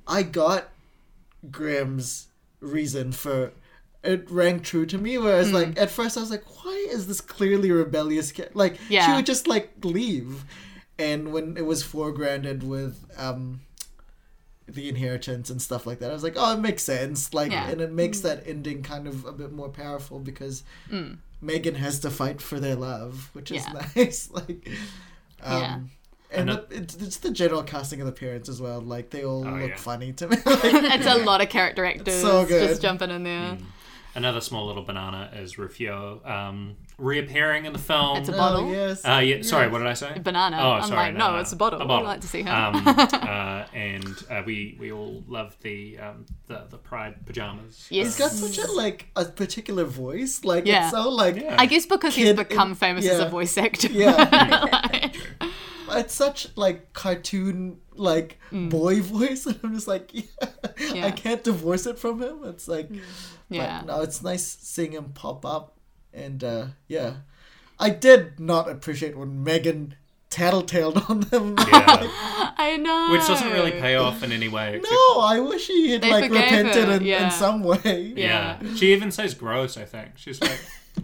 I 0.06 0.22
got 0.24 0.68
Graham's 1.50 2.28
reason 2.60 3.12
for 3.12 3.52
it 4.04 4.30
rang 4.30 4.60
true 4.60 4.86
to 4.86 4.98
me. 4.98 5.18
Whereas, 5.18 5.48
Hmm. 5.48 5.54
like 5.54 5.78
at 5.80 5.90
first, 5.90 6.16
I 6.16 6.20
was 6.20 6.30
like, 6.30 6.44
"Why 6.64 6.86
is 6.90 7.06
this 7.06 7.20
clearly 7.20 7.70
rebellious?" 7.70 8.30
Kid? 8.32 8.50
Like, 8.54 8.78
she 8.88 9.12
would 9.12 9.26
just 9.26 9.46
like 9.48 9.72
leave, 9.82 10.44
and 10.98 11.32
when 11.32 11.56
it 11.56 11.64
was 11.66 11.82
foregrounded 11.82 12.62
with 12.62 13.04
um 13.16 13.60
the 14.66 14.88
inheritance 14.88 15.50
and 15.50 15.60
stuff 15.60 15.86
like 15.86 15.98
that, 15.98 16.10
I 16.10 16.14
was 16.14 16.22
like, 16.22 16.34
"Oh, 16.36 16.54
it 16.54 16.60
makes 16.60 16.82
sense." 16.82 17.34
Like, 17.34 17.52
Yeah. 17.52 17.68
and 17.68 17.80
it 17.80 17.92
makes 17.92 18.20
that 18.20 18.44
ending 18.46 18.82
kind 18.82 19.06
of 19.06 19.24
a 19.26 19.32
bit 19.32 19.52
more 19.52 19.68
powerful 19.68 20.18
because 20.20 20.62
Megan 21.42 21.74
has 21.74 21.98
to 22.00 22.10
fight 22.10 22.40
for 22.40 22.58
their 22.58 22.74
love, 22.76 23.28
which 23.34 23.50
is. 23.50 23.62
Yeah. 23.66 23.86
nice. 23.96 24.30
like, 24.32 24.68
um, 25.42 25.60
Yeah. 25.62 25.78
And 26.30 26.50
And 26.50 26.58
the, 26.68 26.76
it's, 26.76 26.94
it's 26.96 27.16
the 27.18 27.30
general 27.30 27.62
casting 27.62 28.00
of 28.00 28.06
the 28.06 28.12
parents 28.12 28.48
as 28.48 28.60
well. 28.60 28.80
Like 28.80 29.10
they 29.10 29.24
all 29.24 29.46
Oh, 29.46 29.50
look 29.52 29.70
yeah. 29.70 29.76
funny 29.76 30.12
to 30.14 30.28
me. 30.30 30.36
Like, 30.44 30.64
it's 30.64 31.06
a 31.06 31.16
lot 31.18 31.40
of 31.42 31.48
character 31.50 31.84
actors 31.84 32.20
so 32.20 32.44
good. 32.46 32.68
just 32.70 32.82
jumping 32.82 33.10
in 33.10 33.22
there. 33.22 33.58
Another 34.14 34.40
small 34.40 34.66
little 34.66 34.82
banana 34.82 35.30
is 35.34 35.58
Rufio 35.58 36.20
um, 36.24 36.76
reappearing 36.98 37.64
in 37.64 37.72
the 37.72 37.78
film. 37.78 38.18
It's 38.18 38.28
a 38.28 38.34
oh 38.34 38.36
bottle. 38.36 38.70
yes. 38.70 39.04
Uh, 39.04 39.18
yeah, 39.24 39.42
sorry, 39.42 39.68
what 39.68 39.78
did 39.78 39.86
I 39.88 39.94
say? 39.94 40.18
Banana. 40.18 40.58
Oh, 40.60 40.70
I'm 40.72 40.88
sorry, 40.88 40.96
like, 41.12 41.14
no, 41.16 41.36
it's 41.38 41.52
a 41.52 41.56
bottle. 41.56 41.80
A 41.80 41.84
I'd 41.84 41.88
bottle. 41.88 42.06
like 42.06 42.20
to 42.20 42.28
see 42.28 42.42
him. 42.42 42.48
Um, 42.54 42.82
uh, 42.86 43.64
and 43.74 44.14
uh, 44.30 44.42
we 44.46 44.76
we 44.80 44.92
all 44.92 45.22
love 45.26 45.56
the 45.62 45.98
um, 45.98 46.26
the 46.46 46.62
the 46.70 46.78
pride 46.78 47.24
pajamas. 47.26 47.86
Yes. 47.90 48.06
He's 48.06 48.16
got 48.18 48.30
such 48.30 48.58
a 48.58 48.70
like 48.72 49.06
a 49.16 49.24
particular 49.24 49.84
voice. 49.84 50.44
Like 50.44 50.66
Yeah. 50.66 50.84
it's 50.84 50.92
so 50.92 51.08
like 51.10 51.36
Yeah. 51.36 51.56
I 51.58 51.66
guess 51.66 51.86
because 51.86 52.14
he's 52.14 52.32
become 52.34 52.70
in- 52.70 52.74
famous 52.76 53.06
as 53.08 53.18
a 53.20 53.28
voice 53.28 53.56
actor. 53.58 53.88
yeah. 53.88 55.10
it's 55.90 56.14
such 56.14 56.48
like 56.56 56.92
cartoon 56.92 57.78
like 57.96 58.38
boy 58.52 59.00
voice, 59.02 59.46
and 59.46 59.58
I'm 59.62 59.74
just 59.74 59.86
like, 59.88 60.10
yeah, 60.12 60.22
Mm. 60.74 60.96
Yeah. 60.96 61.06
I 61.06 61.10
can't 61.12 61.44
divorce 61.44 61.86
it 61.86 61.98
from 61.98 62.20
him. 62.20 62.40
It's 62.44 62.66
like, 62.66 62.88
Yeah. 63.54 63.82
But 63.84 63.86
no, 63.96 64.02
it's 64.02 64.22
nice 64.22 64.44
seeing 64.44 64.92
him 64.92 65.12
pop 65.14 65.44
up, 65.46 65.76
and 66.12 66.42
uh, 66.44 66.66
yeah, 66.88 67.14
I 67.78 67.90
did 67.90 68.38
not 68.40 68.68
appreciate 68.70 69.16
when 69.16 69.42
Megan 69.44 69.94
tattletaled 70.30 71.08
on 71.08 71.20
them. 71.20 71.54
Yeah. 71.58 72.08
I 72.56 72.76
know. 72.76 73.08
Which 73.12 73.26
doesn't 73.26 73.50
really 73.52 73.72
pay 73.72 73.94
off 73.96 74.22
in 74.22 74.32
any 74.32 74.48
way. 74.48 74.76
except- 74.76 74.90
no, 74.92 75.20
I 75.20 75.38
wish 75.40 75.66
he 75.68 75.90
had 75.92 76.02
They 76.02 76.10
like 76.10 76.30
repented 76.30 76.88
in, 76.88 77.04
yeah. 77.06 77.26
in 77.26 77.30
some 77.30 77.62
way. 77.62 78.12
Yeah. 78.16 78.58
She 78.76 78.92
even 78.92 79.10
says 79.12 79.34
gross, 79.34 79.76
I 79.76 79.84
think. 79.84 80.12
She's 80.16 80.40
like, 80.40 80.58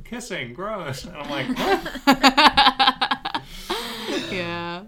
kissing, 0.05 0.53
gross. 0.55 1.05
And 1.05 1.17
I'm 1.17 1.31
like, 1.31 1.49
what? 1.59 3.43
Yeah. 4.33 4.85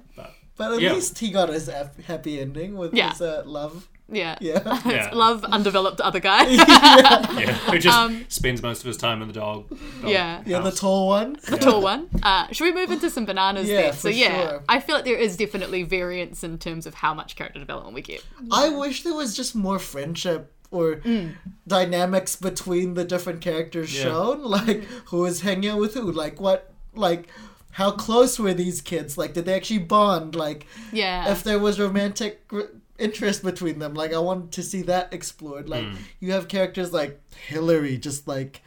But 0.56 0.72
at 0.74 0.80
Yeah. 0.80 0.92
least 0.94 1.18
he 1.18 1.30
got 1.30 1.48
his 1.48 1.68
happy 2.06 2.40
ending 2.40 2.76
with 2.76 2.94
Yeah. 2.94 3.10
his 3.10 3.20
uh, 3.22 3.42
love. 3.46 3.88
Yeah. 4.10 4.36
Yeah. 4.40 4.80
Yeah. 4.86 5.10
Love 5.12 5.44
undeveloped 5.44 6.00
other 6.00 6.20
guy. 6.20 6.44
Yeah. 6.48 7.52
Who 7.70 7.78
just 7.78 7.96
Um, 7.96 8.24
spends 8.28 8.62
most 8.62 8.80
of 8.80 8.86
his 8.86 8.96
time 8.96 9.22
in 9.22 9.28
the 9.28 9.34
dog. 9.34 9.68
dog 9.70 9.78
Yeah. 10.10 10.42
Yeah, 10.44 10.58
the 10.58 10.64
house. 10.70 10.80
tall 10.80 11.08
one. 11.08 11.36
the 11.48 11.56
tall 11.56 11.80
one. 11.82 12.08
Uh, 12.22 12.46
should 12.52 12.64
we 12.64 12.72
move 12.80 12.90
into 12.90 13.08
some 13.10 13.24
bananas 13.24 13.68
Yeah, 13.68 13.82
then? 13.82 13.92
So 13.94 14.08
for 14.08 14.14
yeah, 14.14 14.48
sure. 14.50 14.62
I 14.68 14.80
feel 14.80 14.96
like 14.96 15.04
there 15.04 15.16
is 15.16 15.36
definitely 15.36 15.82
variance 15.84 16.44
in 16.44 16.58
terms 16.58 16.86
of 16.86 16.94
how 16.94 17.14
much 17.14 17.36
character 17.36 17.58
development 17.60 17.94
we 17.94 18.02
get. 18.02 18.24
I 18.50 18.68
wish 18.68 19.02
there 19.02 19.14
was 19.14 19.34
just 19.36 19.54
more 19.54 19.78
friendship 19.78 20.52
or 20.70 20.96
Mm. 20.96 21.34
dynamics 21.66 22.36
between 22.36 22.94
the 22.94 23.04
different 23.04 23.40
characters 23.40 23.94
Yeah. 23.96 24.04
shown. 24.04 24.42
Like 24.42 24.84
who 25.06 25.24
is 25.24 25.40
hanging 25.42 25.70
out 25.70 25.78
with 25.78 25.94
who? 25.94 26.10
Like 26.12 26.40
what? 26.40 26.72
Like 26.94 27.28
how 27.72 27.90
close 27.90 28.38
were 28.38 28.52
these 28.54 28.80
kids? 28.82 29.16
Like 29.16 29.32
did 29.34 29.44
they 29.46 29.54
actually 29.54 29.78
bond? 29.78 30.34
Like 30.34 30.66
Yeah. 30.92 31.30
if 31.32 31.42
there 31.42 31.58
was 31.58 31.80
romantic 31.80 32.42
r- 32.52 32.68
interest 32.98 33.42
between 33.42 33.78
them. 33.78 33.94
Like 33.94 34.12
I 34.12 34.18
wanted 34.18 34.52
to 34.52 34.62
see 34.62 34.82
that 34.82 35.12
explored. 35.12 35.68
Like 35.68 35.84
Hmm. 35.84 35.96
you 36.20 36.32
have 36.32 36.48
characters 36.48 36.92
like 36.92 37.20
Hillary, 37.48 37.96
just 37.98 38.28
like 38.28 38.62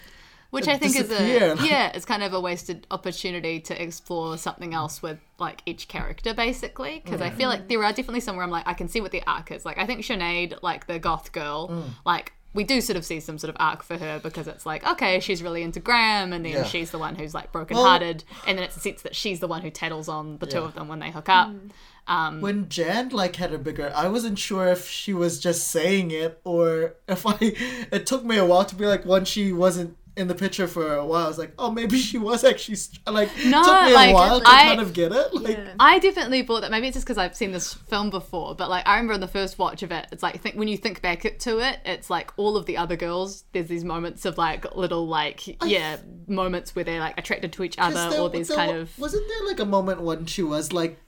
Which 0.50 0.68
I 0.68 0.78
think 0.78 0.96
is 0.96 1.12
a 1.12 1.56
yeah, 1.66 1.92
it's 1.94 2.06
kind 2.06 2.24
of 2.24 2.34
a 2.34 2.40
wasted 2.40 2.88
opportunity 2.92 3.60
to 3.62 3.82
explore 3.82 4.38
something 4.38 4.74
else 4.74 5.02
with 5.02 5.20
like 5.40 5.62
each 5.66 5.88
character 5.88 6.34
basically. 6.34 7.02
Because 7.04 7.22
I 7.22 7.30
feel 7.30 7.50
like 7.50 7.68
there 7.68 7.84
are 7.84 7.92
definitely 7.92 8.22
somewhere 8.22 8.44
I'm 8.46 8.52
like 8.52 8.68
I 8.68 8.74
can 8.74 8.88
see 8.88 9.02
what 9.02 9.12
the 9.12 9.24
arc 9.28 9.52
is. 9.52 9.66
Like 9.66 9.78
I 9.78 9.86
think 9.86 10.02
Sinead, 10.02 10.60
like 10.64 10.88
the 10.88 11.00
goth 11.00 11.32
girl, 11.32 11.70
Mm. 11.70 11.84
like 12.06 12.34
we 12.54 12.64
do 12.64 12.80
sort 12.80 12.96
of 12.96 13.04
see 13.04 13.20
some 13.20 13.38
sort 13.38 13.50
of 13.50 13.58
arc 13.60 13.84
for 13.84 13.98
her 13.98 14.18
because 14.24 14.48
it's 14.48 14.66
like 14.66 14.86
okay, 14.88 15.20
she's 15.20 15.44
really 15.44 15.62
into 15.62 15.82
Graham, 15.82 16.32
and 16.32 16.46
then 16.46 16.54
Yeah. 16.54 16.64
she's 16.64 16.90
the 16.90 16.98
one 16.98 17.16
who's 17.16 17.34
like 17.34 17.52
brokenhearted, 17.52 18.24
and 18.48 18.58
then 18.58 18.64
it's 18.64 18.78
a 18.78 18.80
sense 18.80 19.02
that 19.02 19.14
she's 19.14 19.42
the 19.42 19.48
one 19.48 19.62
who 19.62 19.70
tattles 19.70 20.08
on 20.08 20.38
the 20.38 20.46
two 20.48 20.60
of 20.60 20.74
them 20.74 20.88
when 20.88 21.00
they 21.00 21.12
hook 21.12 21.28
up. 21.28 21.52
Um, 22.08 22.40
when 22.42 22.70
Jan 22.70 23.10
like 23.10 23.36
had 23.38 23.52
a 23.52 23.58
bigger 23.58 23.92
I 23.96 24.08
wasn't 24.10 24.38
sure 24.38 24.68
if 24.68 24.88
she 24.88 25.12
was 25.14 25.40
just 25.40 25.68
saying 25.70 26.12
it 26.12 26.40
or 26.44 26.96
if 27.08 27.26
I 27.26 27.36
it 27.40 28.06
took 28.06 28.24
me 28.24 28.38
a 28.38 28.46
while 28.46 28.64
to 28.66 28.76
be 28.76 28.86
like 28.86 29.06
when 29.06 29.26
she 29.26 29.52
wasn't 29.52 29.98
in 30.16 30.28
the 30.30 30.36
picture 30.36 30.66
for 30.68 30.94
a 30.96 31.06
while 31.06 31.26
I 31.26 31.28
was 31.28 31.38
like 31.40 31.54
oh 31.58 31.72
maybe 31.72 31.98
she 31.98 32.18
was 32.20 32.44
actually 32.44 32.76
st- 32.76 33.06
like 33.12 33.30
No, 33.48 33.64
took 33.64 33.82
me 33.86 33.94
like, 33.94 34.12
a 34.12 34.14
while 34.14 34.40
to 34.40 34.48
I- 34.48 34.64
kind 34.66 34.80
of 34.82 34.94
get 34.94 35.12
it 35.12 35.34
like 35.34 35.58
Yeah. 35.58 35.74
I 35.80 35.98
definitely 35.98 36.44
thought 36.44 36.62
that 36.62 36.70
maybe 36.70 36.88
it's 36.88 36.96
just 36.96 37.08
because 37.08 37.18
I've 37.18 37.36
seen 37.36 37.52
this 37.52 37.74
film 37.74 38.12
before, 38.12 38.54
but 38.54 38.70
like 38.70 38.88
I 38.88 38.94
remember 38.98 39.16
in 39.16 39.20
the 39.22 39.28
first 39.28 39.58
watch 39.58 39.82
of 39.82 39.92
it, 39.92 40.06
it's 40.12 40.22
like 40.22 40.40
think 40.42 40.56
when 40.58 40.68
you 40.68 40.78
think 40.78 41.02
back 41.02 41.24
to 41.40 41.60
it, 41.60 41.80
it's 41.86 42.10
like 42.12 42.32
all 42.38 42.56
of 42.56 42.66
the 42.68 42.78
other 42.78 42.96
girls. 42.96 43.44
There's 43.52 43.68
these 43.68 43.84
moments 43.84 44.26
of 44.26 44.38
like 44.38 44.76
little 44.76 45.08
like 45.08 45.62
yeah 45.66 45.98
moments 46.28 46.76
where 46.76 46.86
they're 46.86 47.00
like 47.00 47.18
attracted 47.18 47.52
to 47.54 47.64
each 47.64 47.76
other, 47.80 48.12
there- 48.12 48.22
or 48.22 48.30
these 48.30 48.48
there 48.50 48.58
kind 48.58 48.78
of 48.78 48.98
wasn't 49.00 49.28
there 49.28 49.48
like 49.48 49.60
a 49.60 49.66
moment 49.66 50.02
when 50.02 50.28
she 50.28 50.44
was 50.44 50.72
like 50.72 51.00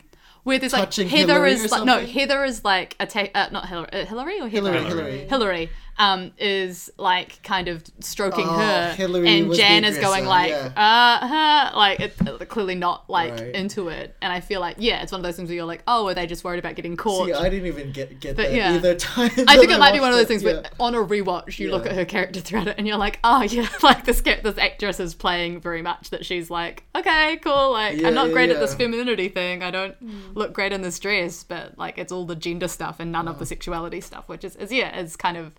where 0.47 0.59
there's 0.59 0.73
like 0.73 0.85
touching 0.85 1.09
Heather 1.09 1.33
Hillary 1.33 1.51
is 1.51 1.71
like 1.71 1.83
no 1.83 1.97
something? 1.97 2.13
Heather 2.13 2.43
is 2.45 2.63
like 2.63 2.95
attack 2.99 3.31
uh, 3.35 3.49
not 3.51 3.67
Hillary 3.67 3.89
uh, 3.91 4.05
Hillary 4.05 4.39
or 4.39 4.47
Heather? 4.47 4.71
Hillary 4.71 4.85
Hillary. 4.85 5.11
Hillary 5.11 5.27
Hillary 5.27 5.69
um 5.99 6.31
is 6.37 6.89
like 6.97 7.41
kind 7.43 7.67
of 7.67 7.83
stroking 7.99 8.45
Oh, 8.47 8.57
her 8.57 8.93
Hillary 8.95 9.27
and 9.27 9.49
was 9.49 9.57
Jan 9.57 9.83
is 9.83 9.97
going 9.97 10.25
like 10.25 10.49
yeah. 10.51 10.71
uh 10.75 11.27
huh 11.27 11.77
like 11.77 11.99
it's 11.99 12.21
uh, 12.21 12.37
clearly 12.45 12.75
not 12.75 13.09
like 13.09 13.33
Right. 13.33 13.55
into 13.55 13.89
it 13.89 14.15
and 14.21 14.31
I 14.31 14.39
feel 14.39 14.59
like 14.61 14.75
yeah 14.79 15.01
it's 15.01 15.11
one 15.11 15.19
of 15.19 15.23
those 15.23 15.35
things 15.35 15.49
where 15.49 15.55
you're 15.55 15.65
like 15.65 15.83
oh 15.87 16.07
are 16.07 16.13
they 16.13 16.27
just 16.27 16.43
worried 16.43 16.59
about 16.59 16.75
getting 16.75 16.95
caught 16.95 17.27
see 17.27 17.33
I 17.33 17.49
didn't 17.49 17.67
even 17.67 17.91
get 17.91 18.19
get 18.19 18.35
But 18.35 18.49
that 18.49 18.53
yeah. 18.55 18.73
either 18.75 18.95
time 18.95 19.31
I 19.47 19.57
think 19.57 19.71
it 19.71 19.79
might 19.79 19.93
be 19.93 19.99
one 19.99 20.11
of 20.11 20.17
those 20.17 20.27
things 20.27 20.43
it. 20.43 20.45
where 20.45 20.63
on 20.79 20.93
a 20.95 20.99
rewatch 20.99 21.57
you 21.59 21.71
look 21.71 21.85
at 21.85 21.93
her 21.93 22.05
character 22.05 22.39
throughout 22.39 22.67
it 22.67 22.75
and 22.77 22.87
you're 22.87 22.97
like, 22.97 23.19
oh 23.23 23.41
yeah, 23.49 23.67
like 23.83 24.05
this 24.05 24.21
this 24.21 24.57
actress 24.57 24.99
is 24.99 25.15
playing 25.15 25.61
very 25.61 25.81
much 25.81 26.09
that 26.11 26.25
she's 26.25 26.49
like, 26.49 26.83
okay, 26.95 27.37
cool, 27.37 27.71
like 27.71 27.97
Yeah, 27.99 28.07
I'm 28.09 28.13
not 28.13 28.27
yeah, 28.27 28.33
great 28.33 28.49
at 28.49 28.59
this 28.59 28.75
femininity 28.75 29.29
thing. 29.29 29.63
I 29.63 29.71
don't 29.71 29.95
look 30.35 30.53
great 30.53 30.73
in 30.73 30.81
this 30.81 30.99
dress, 30.99 31.43
but 31.43 31.77
like 31.77 31.97
it's 31.97 32.11
all 32.11 32.25
the 32.25 32.35
gender 32.35 32.67
stuff 32.67 32.99
and 32.99 33.11
none 33.11 33.27
of 33.27 33.39
the 33.39 33.45
sexuality 33.45 34.01
stuff, 34.01 34.27
which 34.27 34.43
is, 34.43 34.55
is 34.57 34.71
yeah, 34.71 34.97
is 34.99 35.15
kind 35.15 35.37
of 35.37 35.53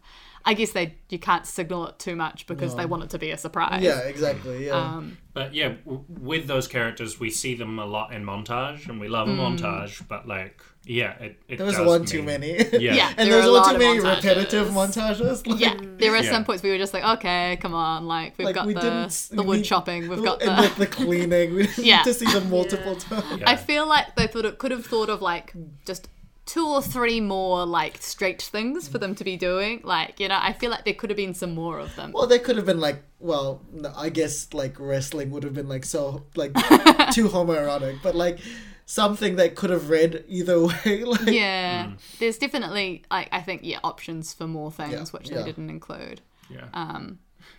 I 0.45 0.55
guess 0.55 0.73
they 0.73 0.95
you 1.11 1.19
can't 1.19 1.47
signal 1.47 1.87
it 1.89 1.99
too 1.99 2.17
much 2.17 2.47
because 2.47 2.75
they 2.77 2.87
want 2.87 3.03
it 3.05 3.11
to 3.11 3.19
be 3.19 3.31
a 3.31 3.37
surprise. 3.39 3.83
yeah 3.83 4.01
exactly 4.01 4.67
yeah 4.67 4.75
Um, 4.97 5.19
But 5.35 5.55
yeah, 5.55 5.75
w- 5.85 6.05
with 6.09 6.47
those 6.47 6.67
characters, 6.69 7.21
we 7.21 7.31
see 7.31 7.55
them 7.55 7.79
a 7.79 7.85
lot 7.87 8.13
in 8.13 8.25
montage, 8.25 8.89
and 8.89 8.99
we 9.01 9.09
love 9.09 9.29
a 9.29 9.33
montage. 9.33 10.03
But 10.09 10.27
like, 10.27 10.61
yeah, 10.85 11.13
it, 11.21 11.39
it 11.49 11.57
there 11.59 11.67
was 11.67 11.77
does 11.77 11.87
one 11.87 12.05
too 12.05 12.23
many 12.23 12.57
Yeah. 12.73 12.95
Yeah. 12.95 13.09
and 13.17 13.31
There 13.31 13.37
there's 13.43 13.47
are 13.47 13.53
one 13.61 13.73
too 13.75 13.79
many 13.79 14.01
montages. 14.01 14.17
repetitive 14.17 14.69
montages 14.69 15.47
like, 15.47 15.61
yeah, 15.61 15.75
there 15.99 16.13
are 16.15 16.23
Yeah. 16.25 16.31
some 16.31 16.45
points 16.45 16.63
where 16.63 16.73
we 16.73 16.79
were 16.79 16.83
just 16.83 16.95
like, 16.95 17.05
okay, 17.19 17.57
come 17.61 17.75
on, 17.75 18.07
like 18.07 18.37
we've 18.39 18.47
Like, 18.47 18.55
got 18.55 18.67
we 18.67 18.75
the 18.75 19.29
the 19.33 19.43
wood 19.43 19.59
need- 19.59 19.65
chopping, 19.65 20.09
we've 20.09 20.23
got 20.25 20.41
and 20.43 20.57
the 20.59 20.63
like 20.63 20.77
the 20.77 20.87
cleaning 20.87 21.55
we 21.59 21.69
Yeah. 21.77 22.03
to 22.03 22.13
see 22.15 22.27
them 22.33 22.49
multiple 22.59 22.97
times 22.97 23.41
Yeah. 23.41 23.51
I 23.51 23.57
feel 23.57 23.87
like 23.87 24.17
they 24.17 24.27
thought 24.27 24.45
it 24.45 24.59
could 24.59 24.71
have 24.73 24.85
thought 24.87 25.09
of 25.11 25.21
like 25.23 25.53
just 25.87 26.09
two 26.49 26.67
or 26.67 26.81
three 26.81 27.21
more 27.21 27.67
like 27.67 27.99
straight 28.01 28.41
things 28.41 28.89
for 28.89 28.97
them 28.99 29.15
to 29.15 29.23
be 29.23 29.37
doing. 29.37 29.83
Like, 29.85 30.19
you 30.19 30.29
know, 30.29 30.39
I 30.41 30.55
feel 30.55 30.71
like 30.71 30.85
there 30.87 30.95
could 30.95 31.11
have 31.11 31.17
been 31.19 31.35
some 31.35 31.55
more 31.55 31.79
of 31.79 31.95
them. 31.95 32.11
Well, 32.13 32.27
there 32.27 32.39
could 32.39 32.57
have 32.57 32.65
been 32.65 32.81
like, 32.81 33.03
well, 33.21 33.61
I 33.95 34.09
guess 34.09 34.53
like 34.55 34.81
wrestling 34.81 35.31
would 35.31 35.45
have 35.45 35.53
been 35.53 35.69
like 35.69 35.85
so 35.85 36.25
like 36.35 36.55
too 37.13 37.29
homoerotic, 37.29 37.99
but 38.03 38.15
like 38.15 38.39
something 38.87 39.37
that 39.37 39.57
could 39.57 39.69
have 39.69 39.91
read 39.91 40.25
either 40.27 40.59
way. 40.67 41.05
Like, 41.05 41.27
yeah. 41.27 41.93
There's 42.19 42.39
definitely 42.39 43.05
like 43.11 43.29
I 43.31 43.43
think 43.43 43.61
yeah, 43.63 43.81
options 43.85 44.33
for 44.33 44.47
more 44.47 44.73
things 44.73 44.93
Yeah, 44.93 45.05
which 45.11 45.31
yeah. 45.31 45.39
they 45.39 45.45
didn't 45.45 45.69
include. 45.69 46.23
Yeah. 46.49 46.65
Um 46.73 47.19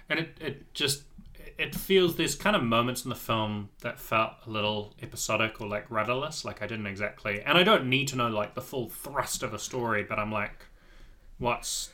and 0.09 0.19
it, 0.19 0.37
it 0.41 0.73
just 0.73 1.03
it 1.59 1.75
feels 1.75 2.15
there's 2.15 2.35
kind 2.35 2.55
of 2.55 2.63
moments 2.63 3.03
in 3.03 3.09
the 3.09 3.15
film 3.15 3.69
that 3.81 3.99
felt 3.99 4.31
a 4.47 4.49
little 4.49 4.93
episodic 5.01 5.59
or 5.59 5.67
like 5.67 5.85
rudderless 5.91 6.45
like 6.45 6.61
i 6.61 6.67
didn't 6.67 6.87
exactly 6.87 7.41
and 7.41 7.57
i 7.57 7.63
don't 7.63 7.85
need 7.85 8.07
to 8.07 8.15
know 8.15 8.27
like 8.29 8.55
the 8.55 8.61
full 8.61 8.87
thrust 8.89 9.43
of 9.43 9.53
a 9.53 9.59
story 9.59 10.03
but 10.03 10.17
i'm 10.17 10.31
like 10.31 10.65
what's 11.37 11.89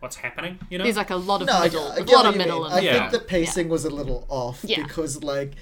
what's 0.00 0.16
happening 0.16 0.58
you 0.70 0.78
know 0.78 0.84
there's 0.84 0.96
like 0.96 1.10
a 1.10 1.16
lot 1.16 1.40
of 1.42 1.46
no, 1.46 1.52
I, 1.54 1.64
middle 1.64 1.92
I 1.92 1.96
a 1.96 2.04
get 2.04 2.14
lot 2.16 2.26
of 2.26 2.36
middle 2.36 2.62
mean. 2.64 2.72
I. 2.72 2.80
Yeah. 2.80 2.98
think 3.10 3.12
the 3.12 3.26
pacing 3.28 3.68
was 3.68 3.84
a 3.84 3.90
little 3.90 4.24
off 4.28 4.64
Yeah. 4.66 4.82
because 4.82 5.22
like 5.22 5.52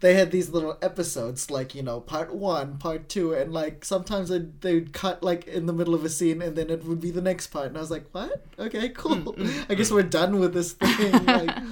they 0.00 0.14
had 0.14 0.30
these 0.30 0.50
little 0.50 0.76
episodes 0.82 1.50
like 1.50 1.74
you 1.74 1.82
know 1.82 2.00
part 2.00 2.34
one 2.34 2.78
part 2.78 3.08
two 3.08 3.32
and 3.32 3.52
like 3.52 3.84
sometimes 3.84 4.28
they'd, 4.28 4.60
they'd 4.60 4.92
cut 4.92 5.22
like 5.22 5.46
in 5.46 5.66
the 5.66 5.72
middle 5.72 5.94
of 5.94 6.04
a 6.04 6.08
scene 6.08 6.42
and 6.42 6.56
then 6.56 6.68
it 6.70 6.84
would 6.84 7.00
be 7.00 7.10
the 7.12 7.22
next 7.22 7.46
part 7.48 7.66
and 7.68 7.76
i 7.76 7.80
was 7.80 7.90
like 7.90 8.06
what 8.12 8.44
okay 8.58 8.88
cool 8.90 9.16
Mm, 9.34 9.66
i 9.70 9.74
guess 9.74 9.90
we're 9.92 10.02
done 10.02 10.38
with 10.40 10.52
this 10.52 10.72
thing 10.72 11.24
like 11.26 11.56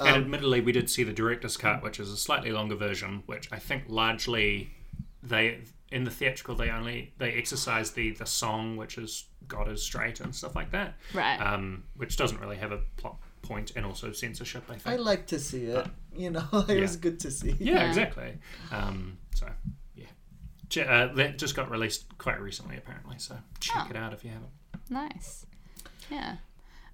and 0.00 0.08
um, 0.16 0.22
admittedly 0.22 0.60
we 0.60 0.72
did 0.72 0.88
see 0.90 1.04
the 1.04 1.12
director's 1.12 1.56
cut 1.56 1.82
which 1.82 2.00
is 2.00 2.10
a 2.10 2.16
slightly 2.16 2.50
longer 2.52 2.74
version 2.76 3.22
which 3.26 3.48
i 3.52 3.58
think 3.58 3.84
largely 3.88 4.70
they 5.22 5.58
in 5.92 6.04
the 6.04 6.10
theatrical 6.10 6.54
they 6.54 6.70
only 6.70 7.12
they 7.18 7.32
exercise 7.32 7.90
the 7.92 8.10
the 8.12 8.26
song 8.26 8.76
which 8.76 8.96
is 8.98 9.24
god 9.48 9.68
is 9.68 9.82
straight 9.82 10.20
and 10.20 10.34
stuff 10.34 10.54
like 10.54 10.70
that 10.70 10.94
Right. 11.14 11.36
um 11.38 11.84
which 11.96 12.16
doesn't 12.16 12.40
really 12.40 12.56
have 12.56 12.72
a 12.72 12.78
plot 12.96 13.16
point 13.42 13.72
and 13.76 13.84
also 13.86 14.12
censorship 14.12 14.64
i 14.68 14.74
think 14.76 14.86
i 14.86 14.96
like 14.96 15.26
to 15.28 15.38
see 15.40 15.64
it 15.64 15.86
you 16.14 16.30
know 16.30 16.44
it 16.68 16.80
was 16.80 16.96
good 16.96 17.18
to 17.20 17.30
see 17.30 17.56
Yeah, 17.58 17.74
Yeah. 17.74 17.88
exactly. 17.88 18.38
Um, 18.70 19.18
so, 19.34 19.46
yeah. 19.94 20.84
Uh, 20.84 21.12
that 21.14 21.38
just 21.38 21.54
got 21.56 21.70
released 21.70 22.04
quite 22.18 22.40
recently, 22.40 22.76
apparently. 22.76 23.16
So 23.18 23.36
check 23.60 23.84
Oh. 23.86 23.90
it 23.90 23.96
out 23.96 24.12
if 24.12 24.24
you 24.24 24.30
haven't. 24.30 24.50
Nice. 24.88 25.46
Yeah. 26.10 26.36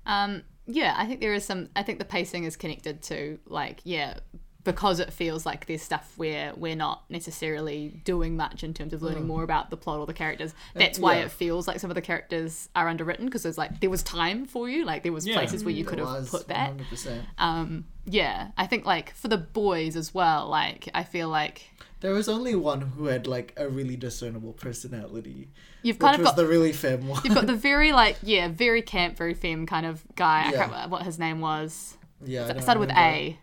Um, 0.06 0.44
yeah, 0.66 0.94
I 0.96 1.06
think 1.06 1.20
there 1.20 1.34
is 1.34 1.44
some. 1.44 1.68
I 1.76 1.82
think 1.82 1.98
the 1.98 2.04
pacing 2.04 2.44
is 2.44 2.56
connected 2.56 3.02
to, 3.04 3.38
like, 3.46 3.80
yeah, 3.84 4.18
because 4.64 4.98
it 4.98 5.12
feels 5.12 5.46
like 5.46 5.66
there's 5.66 5.80
stuff 5.82 6.12
where 6.16 6.52
we're 6.56 6.74
not 6.74 7.04
necessarily 7.08 8.00
doing 8.04 8.36
much 8.36 8.64
in 8.64 8.74
terms 8.74 8.92
of 8.92 9.00
learning 9.00 9.24
more 9.24 9.44
about 9.44 9.70
the 9.70 9.76
plot 9.76 10.00
or 10.00 10.06
the 10.06 10.12
characters. 10.12 10.54
That's 10.74 10.98
why 10.98 11.14
Mm. 11.14 11.18
yeah. 11.20 11.24
it 11.26 11.30
feels 11.30 11.68
like 11.68 11.78
some 11.78 11.88
of 11.88 11.94
the 11.94 12.00
characters 12.02 12.68
are 12.74 12.88
underwritten 12.88 13.26
because 13.26 13.44
there's 13.44 13.56
like, 13.58 13.78
there 13.78 13.90
was 13.90 14.02
time 14.02 14.44
for 14.44 14.68
you. 14.68 14.84
Like, 14.84 15.04
there 15.04 15.12
was 15.12 15.24
Yeah. 15.24 15.36
places 15.36 15.64
where 15.64 15.72
you 15.72 15.84
could 15.84 16.00
have 16.00 16.28
put 16.28 16.48
that. 16.48 16.76
100%. 16.76 17.20
Um, 17.38 17.84
yeah, 18.06 18.48
I 18.58 18.66
think, 18.66 18.84
like, 18.84 19.14
for 19.14 19.28
the 19.28 19.38
boys 19.38 19.94
as 19.94 20.12
well, 20.12 20.48
like, 20.48 20.88
I 20.94 21.04
feel 21.04 21.28
like 21.28 21.70
There 22.06 22.14
was 22.14 22.28
only 22.28 22.54
one 22.54 22.82
who 22.82 23.06
had 23.06 23.26
like 23.26 23.52
a 23.56 23.68
really 23.68 23.96
discernible 23.96 24.52
personality, 24.52 25.48
you've 25.82 25.96
which 25.96 26.00
kind 26.00 26.14
of 26.14 26.20
was 26.20 26.28
got. 26.28 26.36
the 26.36 26.46
really 26.46 26.72
femme 26.72 27.08
one. 27.08 27.20
You've 27.24 27.34
got 27.34 27.48
the 27.48 27.56
very 27.70 27.90
like 27.90 28.16
yeah, 28.22 28.46
very 28.46 28.80
camp, 28.80 29.16
very 29.16 29.34
femme 29.34 29.66
kind 29.66 29.84
of 29.84 30.04
guy. 30.14 30.46
I 30.46 30.52
can't 30.52 30.70
remember 30.70 30.88
what 30.92 31.02
his 31.02 31.18
name 31.18 31.40
was. 31.40 31.96
yeah, 32.24 32.42
I 32.42 32.50
It 32.50 32.52
don't 32.52 32.62
started 32.62 32.78
with 32.78 32.90
remember. 32.90 33.10
A. 33.10 33.38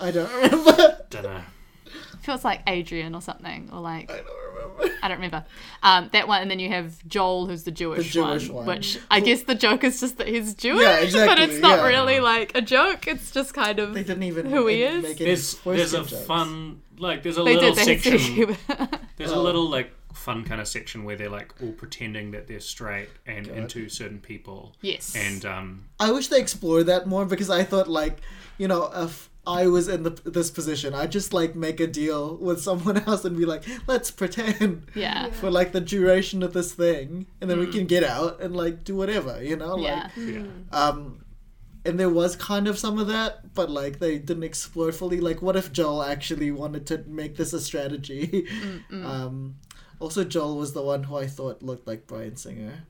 I 0.00 0.10
don't 0.12 0.32
remember. 0.32 1.06
Don't 1.10 1.22
know. 1.24 1.40
feels 2.20 2.44
like 2.44 2.60
Adrian 2.68 3.16
or 3.16 3.20
something, 3.20 3.68
or 3.72 3.80
like 3.80 4.08
I 4.12 4.18
don't 4.18 4.26
remember. 4.26 4.47
I 5.02 5.08
don't 5.08 5.18
remember. 5.18 5.44
Um, 5.82 6.08
that 6.12 6.28
one, 6.28 6.42
and 6.42 6.50
then 6.50 6.58
you 6.58 6.68
have 6.70 7.06
Joel, 7.08 7.46
who's 7.46 7.64
the 7.64 7.70
Jewish, 7.70 8.12
Jewish 8.12 8.48
one, 8.48 8.66
one. 8.66 8.76
which 8.78 8.98
I 9.10 9.20
guess 9.20 9.42
the 9.42 9.54
joke 9.54 9.84
is 9.84 10.00
just 10.00 10.18
that 10.18 10.28
he's 10.28 10.54
Jewish, 10.54 11.14
Yeah, 11.14 11.26
but 11.26 11.38
it's 11.38 11.58
not 11.60 11.78
yeah. 11.80 11.86
really 11.88 12.20
like 12.20 12.52
a 12.56 12.60
joke. 12.60 13.06
It's 13.06 13.30
just 13.30 13.54
kind 13.54 13.78
of 13.78 13.94
They 13.94 14.02
didn't 14.04 14.24
even 14.24 14.46
who 14.46 14.66
he 14.66 14.82
is. 14.82 15.16
There's 15.18 15.54
there's 15.58 15.94
a 15.94 15.98
jokes. 16.04 16.24
fun 16.26 16.82
like 16.98 17.22
there's 17.22 17.38
a 17.38 17.42
they 17.44 17.54
little 17.54 17.74
did. 17.74 17.86
They 17.86 17.94
had 17.94 18.02
section. 18.20 18.56
There's 19.16 19.32
Oh. 19.32 19.40
a 19.40 19.42
little 19.42 19.68
like 19.68 19.92
fun 20.12 20.42
kind 20.44 20.60
of 20.60 20.66
section 20.66 21.04
where 21.04 21.14
they're 21.16 21.28
like 21.30 21.54
all 21.62 21.70
pretending 21.72 22.32
that 22.32 22.48
they're 22.48 22.58
straight 22.60 23.08
and 23.26 23.46
into 23.46 23.88
certain 23.88 24.18
people. 24.18 24.74
Yes. 24.80 25.14
And 25.16 25.44
um, 25.44 25.84
I 26.00 26.10
wish 26.10 26.26
they 26.28 26.40
explored 26.40 26.86
that 26.86 27.06
more 27.06 27.24
because 27.24 27.50
I 27.50 27.62
thought 27.62 27.86
like, 27.88 28.20
you 28.58 28.66
know, 28.66 28.90
if 28.94 29.30
I 29.48 29.66
was 29.66 29.88
in 29.88 30.02
the, 30.02 30.10
this 30.10 30.50
position, 30.50 30.92
I'd 30.92 31.10
just 31.10 31.32
like 31.32 31.56
make 31.56 31.80
a 31.80 31.86
deal 31.86 32.36
with 32.36 32.60
someone 32.60 32.98
else 33.06 33.24
and 33.24 33.34
be 33.36 33.46
like, 33.46 33.64
let's 33.86 34.10
pretend 34.10 34.86
yeah. 34.94 35.30
for 35.30 35.50
like 35.50 35.72
the 35.72 35.80
duration 35.80 36.42
of 36.42 36.52
this 36.52 36.74
thing, 36.74 37.26
and 37.40 37.48
then 37.50 37.58
we 37.58 37.66
can 37.66 37.86
get 37.86 38.04
out 38.04 38.42
and 38.42 38.54
like 38.54 38.84
do 38.84 38.94
whatever, 38.94 39.42
you 39.42 39.56
know, 39.56 39.78
Yeah. 39.78 40.10
like 40.16 40.26
yeah. 40.34 40.42
um. 40.70 41.24
And 41.84 41.98
there 41.98 42.10
was 42.10 42.36
kind 42.36 42.68
of 42.68 42.78
some 42.78 42.98
of 42.98 43.06
that, 43.06 43.54
but 43.54 43.70
like 43.70 43.98
they 43.98 44.18
didn't 44.18 44.42
explore 44.42 44.92
fully. 44.92 45.20
Like, 45.20 45.40
what 45.40 45.56
if 45.56 45.72
Joel 45.72 46.02
actually 46.02 46.50
wanted 46.50 46.86
to 46.88 46.98
make 47.06 47.36
this 47.36 47.52
a 47.54 47.60
strategy? 47.60 48.46
Um, 48.92 49.56
also, 50.00 50.22
Joel 50.24 50.58
was 50.58 50.74
the 50.74 50.82
one 50.82 51.04
who 51.04 51.16
I 51.16 51.26
thought 51.26 51.62
looked 51.62 51.86
like 51.86 52.06
Bryan 52.06 52.36
Singer, 52.36 52.84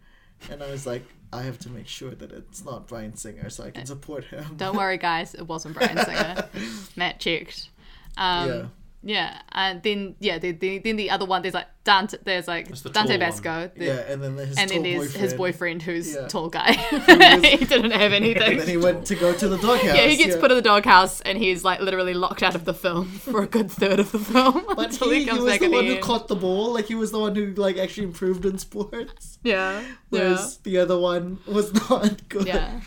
and 0.51 0.63
I 0.63 0.71
was 0.71 0.87
like, 0.87 1.05
I 1.33 1.43
have 1.43 1.59
to 1.61 1.71
make 1.71 1.87
sure 1.87 2.11
that 2.13 2.33
it's 2.33 2.65
not 2.65 2.87
Bryan 2.87 3.15
Singer 3.17 3.51
so 3.51 3.65
I 3.65 3.71
can 3.71 3.85
support 3.87 4.25
him. 4.25 4.55
Don't 4.57 4.77
worry, 4.77 4.97
guys. 4.99 5.35
It 5.35 5.47
wasn't 5.47 5.75
Bryan 5.75 5.99
Singer. 6.05 6.49
Matt 6.97 7.21
checked. 7.21 7.69
Um, 8.17 8.49
Yeah. 8.49 8.67
Yeah. 9.03 9.41
And 9.53 9.83
then 9.83 10.17
yeah, 10.21 10.39
the, 10.39 10.53
the, 10.53 10.79
then 10.79 10.97
the 10.97 11.11
other 11.11 11.25
one 11.25 11.43
there's 11.43 11.55
like 11.55 11.67
Dante. 11.85 12.19
There's 12.25 12.47
like 12.49 12.69
the 12.69 12.91
Dante 12.91 13.13
tall. 13.17 13.19
Basco. 13.19 13.71
the- 13.77 13.85
yeah, 13.85 13.93
and 14.13 14.23
then 14.23 14.37
his 14.37 14.59
And 14.59 14.69
then 14.71 14.83
tall 14.83 14.93
there's 14.93 15.15
his 15.15 15.35
boyfriend 15.35 15.83
who's 15.83 16.15
Yeah. 16.15 16.27
tall 16.29 16.49
guy. 16.49 16.77
was- 16.93 17.45
he 17.45 17.65
didn't 17.65 17.93
have 17.93 18.13
anything. 18.13 18.43
And 18.43 18.61
then 18.61 18.69
he 18.69 18.77
went 18.77 19.07
to 19.07 19.15
go 19.15 19.33
to 19.33 19.49
the 19.49 19.57
doghouse. 19.59 19.97
yeah, 19.97 20.07
he 20.07 20.17
gets 20.17 20.37
put 20.37 20.51
in 20.51 20.57
the 20.57 20.63
doghouse 20.63 21.21
and 21.23 21.39
he's 21.39 21.65
like 21.65 21.81
literally 21.81 22.15
locked 22.15 22.43
out 22.43 22.55
of 22.55 22.65
the 22.65 22.75
film 22.75 23.07
for 23.25 23.43
a 23.43 23.47
good 23.47 23.71
third 23.71 24.01
of 24.01 24.13
the 24.13 24.19
film 24.19 24.65
But 24.77 24.91
until 24.91 25.11
he, 25.11 25.25
he 25.25 25.25
he 25.31 25.39
was 25.39 25.45
back 25.45 25.61
the 25.61 25.67
at 25.67 25.71
the 25.71 25.75
one 25.77 25.87
who 25.87 25.93
end. 25.95 26.03
caught 26.03 26.29
the 26.29 26.37
ball. 26.37 26.73
Like 26.75 26.87
he 26.87 26.95
was 26.95 27.11
the 27.13 27.19
one 27.21 27.35
who 27.35 27.55
like 27.55 27.77
actually 27.79 28.05
improved 28.05 28.45
in 28.45 28.59
sports. 28.59 29.39
yeah, 29.43 29.83
Whereas 30.11 30.59
the 30.59 30.79
other 30.79 30.99
one 30.99 31.39
was 31.47 31.73
not 31.91 32.29
good. 32.29 32.47
yeah, 32.47 32.81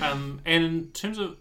Um, 0.00 0.40
and 0.44 0.64
in 0.64 0.86
terms 0.92 1.18
of, 1.18 1.36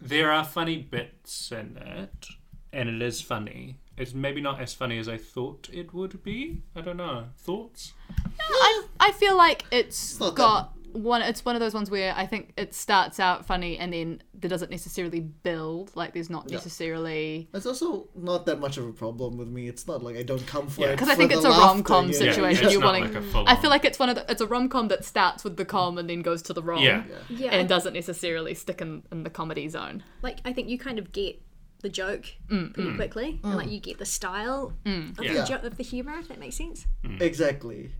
there 0.00 0.32
are 0.32 0.44
funny 0.44 0.76
bits 0.78 1.52
in 1.52 1.76
it, 1.80 2.26
and 2.72 2.88
it 2.88 3.02
is 3.02 3.20
funny. 3.20 3.78
It's 3.96 4.14
maybe 4.14 4.40
not 4.40 4.60
as 4.60 4.72
funny 4.74 4.98
as 4.98 5.08
I 5.08 5.18
thought 5.18 5.68
it 5.72 5.92
would 5.92 6.22
be. 6.22 6.62
I 6.74 6.80
don't 6.80 6.96
know. 6.96 7.26
Thoughts? 7.36 7.92
No, 8.10 8.44
I 8.48 8.84
I 9.00 9.12
feel 9.12 9.36
like 9.36 9.64
it's 9.70 10.18
not 10.18 10.34
got 10.34 10.72
one. 10.92 11.22
It's 11.22 11.44
one 11.44 11.54
of 11.56 11.60
those 11.60 11.74
ones 11.74 11.90
where 11.90 12.14
I 12.16 12.26
think 12.26 12.52
it 12.56 12.74
starts 12.74 13.20
out 13.20 13.44
funny 13.46 13.78
and 13.78 13.92
then 13.92 14.22
there 14.34 14.48
doesn't 14.48 14.70
necessarily 14.70 15.20
build. 15.20 15.90
Like 15.94 16.14
there's 16.14 16.30
not 16.30 16.44
Yeah. 16.50 16.56
necessarily 16.56 17.48
It's 17.54 17.66
also 17.66 18.08
not 18.14 18.46
that 18.46 18.60
much 18.60 18.76
of 18.78 18.86
a 18.86 18.92
problem 18.92 19.36
with 19.36 19.48
me. 19.48 19.68
It's 19.68 19.86
not 19.86 20.02
like 20.02 20.16
I 20.16 20.22
don't 20.22 20.46
come 20.46 20.68
for 20.68 20.80
Yeah. 20.82 20.88
it. 20.88 20.98
'Cause 20.98 21.08
I 21.08 21.12
for 21.14 21.18
think 21.18 21.32
it's 21.32 21.44
a 21.44 21.50
rom-com 21.50 22.06
yeah. 22.06 22.12
situation. 22.18 22.64
it's 22.64 22.72
you 22.74 22.80
not 22.80 22.94
wanting- 22.94 23.12
like 23.12 23.34
a 23.34 23.44
I 23.50 23.56
feel 23.56 23.70
like 23.70 23.84
it's 23.84 23.98
one 23.98 24.08
of 24.08 24.16
the, 24.16 24.24
it's 24.30 24.40
a 24.40 24.46
rom 24.46 24.68
com 24.68 24.88
that 24.88 25.04
starts 25.04 25.44
with 25.44 25.56
the 25.58 25.64
com 25.64 25.98
and 25.98 26.08
then 26.10 26.20
goes 26.22 26.42
to 26.42 26.52
the 26.52 26.62
rom. 26.62 26.82
Yeah. 26.82 27.04
Yeah, 27.28 27.50
And 27.54 27.68
doesn't 27.68 27.92
necessarily 27.94 28.54
stick 28.54 28.80
in, 28.80 29.02
in 29.12 29.22
the 29.22 29.30
comedy 29.30 29.68
zone. 29.68 30.02
like 30.22 30.38
I 30.44 30.52
think 30.52 30.68
you 30.68 30.78
kind 30.78 30.98
of 30.98 31.12
get 31.12 31.40
the 31.82 31.88
joke 31.88 32.24
Mm, 32.48 32.72
pretty 32.74 32.94
quickly, 32.94 33.40
and 33.44 33.56
like 33.56 33.70
you 33.70 33.80
get 33.80 33.98
the 33.98 34.04
style 34.06 34.72
of, 34.86 35.12
Yeah. 35.20 35.32
the 35.34 35.44
jo- 35.44 35.66
of 35.66 35.76
the 35.76 35.82
humor. 35.82 36.14
If 36.18 36.28
that 36.28 36.38
makes 36.38 36.56
sense. 36.56 36.86
Exactly. 37.20 37.90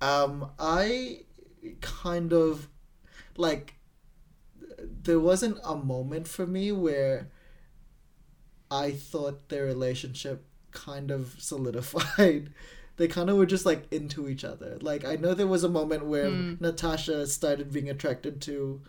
Um, 0.00 0.50
I 0.58 1.24
kind 1.80 2.32
of 2.32 2.68
like 3.36 3.74
there 5.02 5.20
wasn't 5.20 5.58
a 5.64 5.76
moment 5.76 6.26
for 6.26 6.46
me 6.46 6.72
where 6.72 7.28
I 8.70 8.92
thought 8.92 9.48
their 9.48 9.64
relationship 9.66 10.44
kind 10.72 11.10
of 11.10 11.34
solidified. 11.38 12.52
They 12.96 13.08
kind 13.08 13.30
of 13.30 13.36
were 13.36 13.46
just 13.46 13.64
like 13.66 13.90
into 13.92 14.28
each 14.28 14.44
other. 14.44 14.78
Like 14.80 15.04
I 15.04 15.16
know 15.16 15.34
there 15.34 15.46
was 15.46 15.64
a 15.64 15.68
moment 15.68 16.06
where 16.06 16.30
Hmm. 16.30 16.54
Natasha 16.60 17.26
started 17.26 17.72
being 17.72 17.88
attracted 17.90 18.40
to 18.42 18.82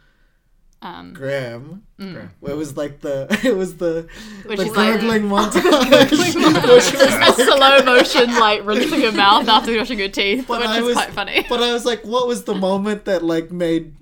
Um, 0.83 1.13
Graham, 1.13 1.83
Graham. 1.99 2.31
where 2.39 2.53
it 2.53 2.57
was 2.57 2.75
like 2.75 3.01
the 3.01 3.27
it 3.43 3.55
was 3.55 3.77
the 3.77 4.07
Which 4.47 4.57
the 4.57 4.65
is 4.65 4.75
like- 4.75 4.99
gurgling 4.99 5.23
montage. 5.29 6.11
a 6.11 7.33
slow 7.33 7.83
motion, 7.83 8.33
like 8.39 8.65
rinsing 8.65 8.99
your 9.01 9.11
mouth 9.11 9.47
after 9.47 9.73
brushing 9.75 9.99
your 9.99 10.09
teeth, 10.09 10.45
But 10.47 10.61
which 10.61 10.69
I 10.69 10.77
is 10.79 10.83
was- 10.85 10.95
quite 10.95 11.11
funny. 11.11 11.45
But 11.47 11.61
I 11.61 11.71
was 11.73 11.85
like, 11.85 12.03
what 12.03 12.27
was 12.27 12.45
the 12.45 12.55
moment 12.55 13.05
that 13.05 13.23
like 13.23 13.51
made 13.51 13.93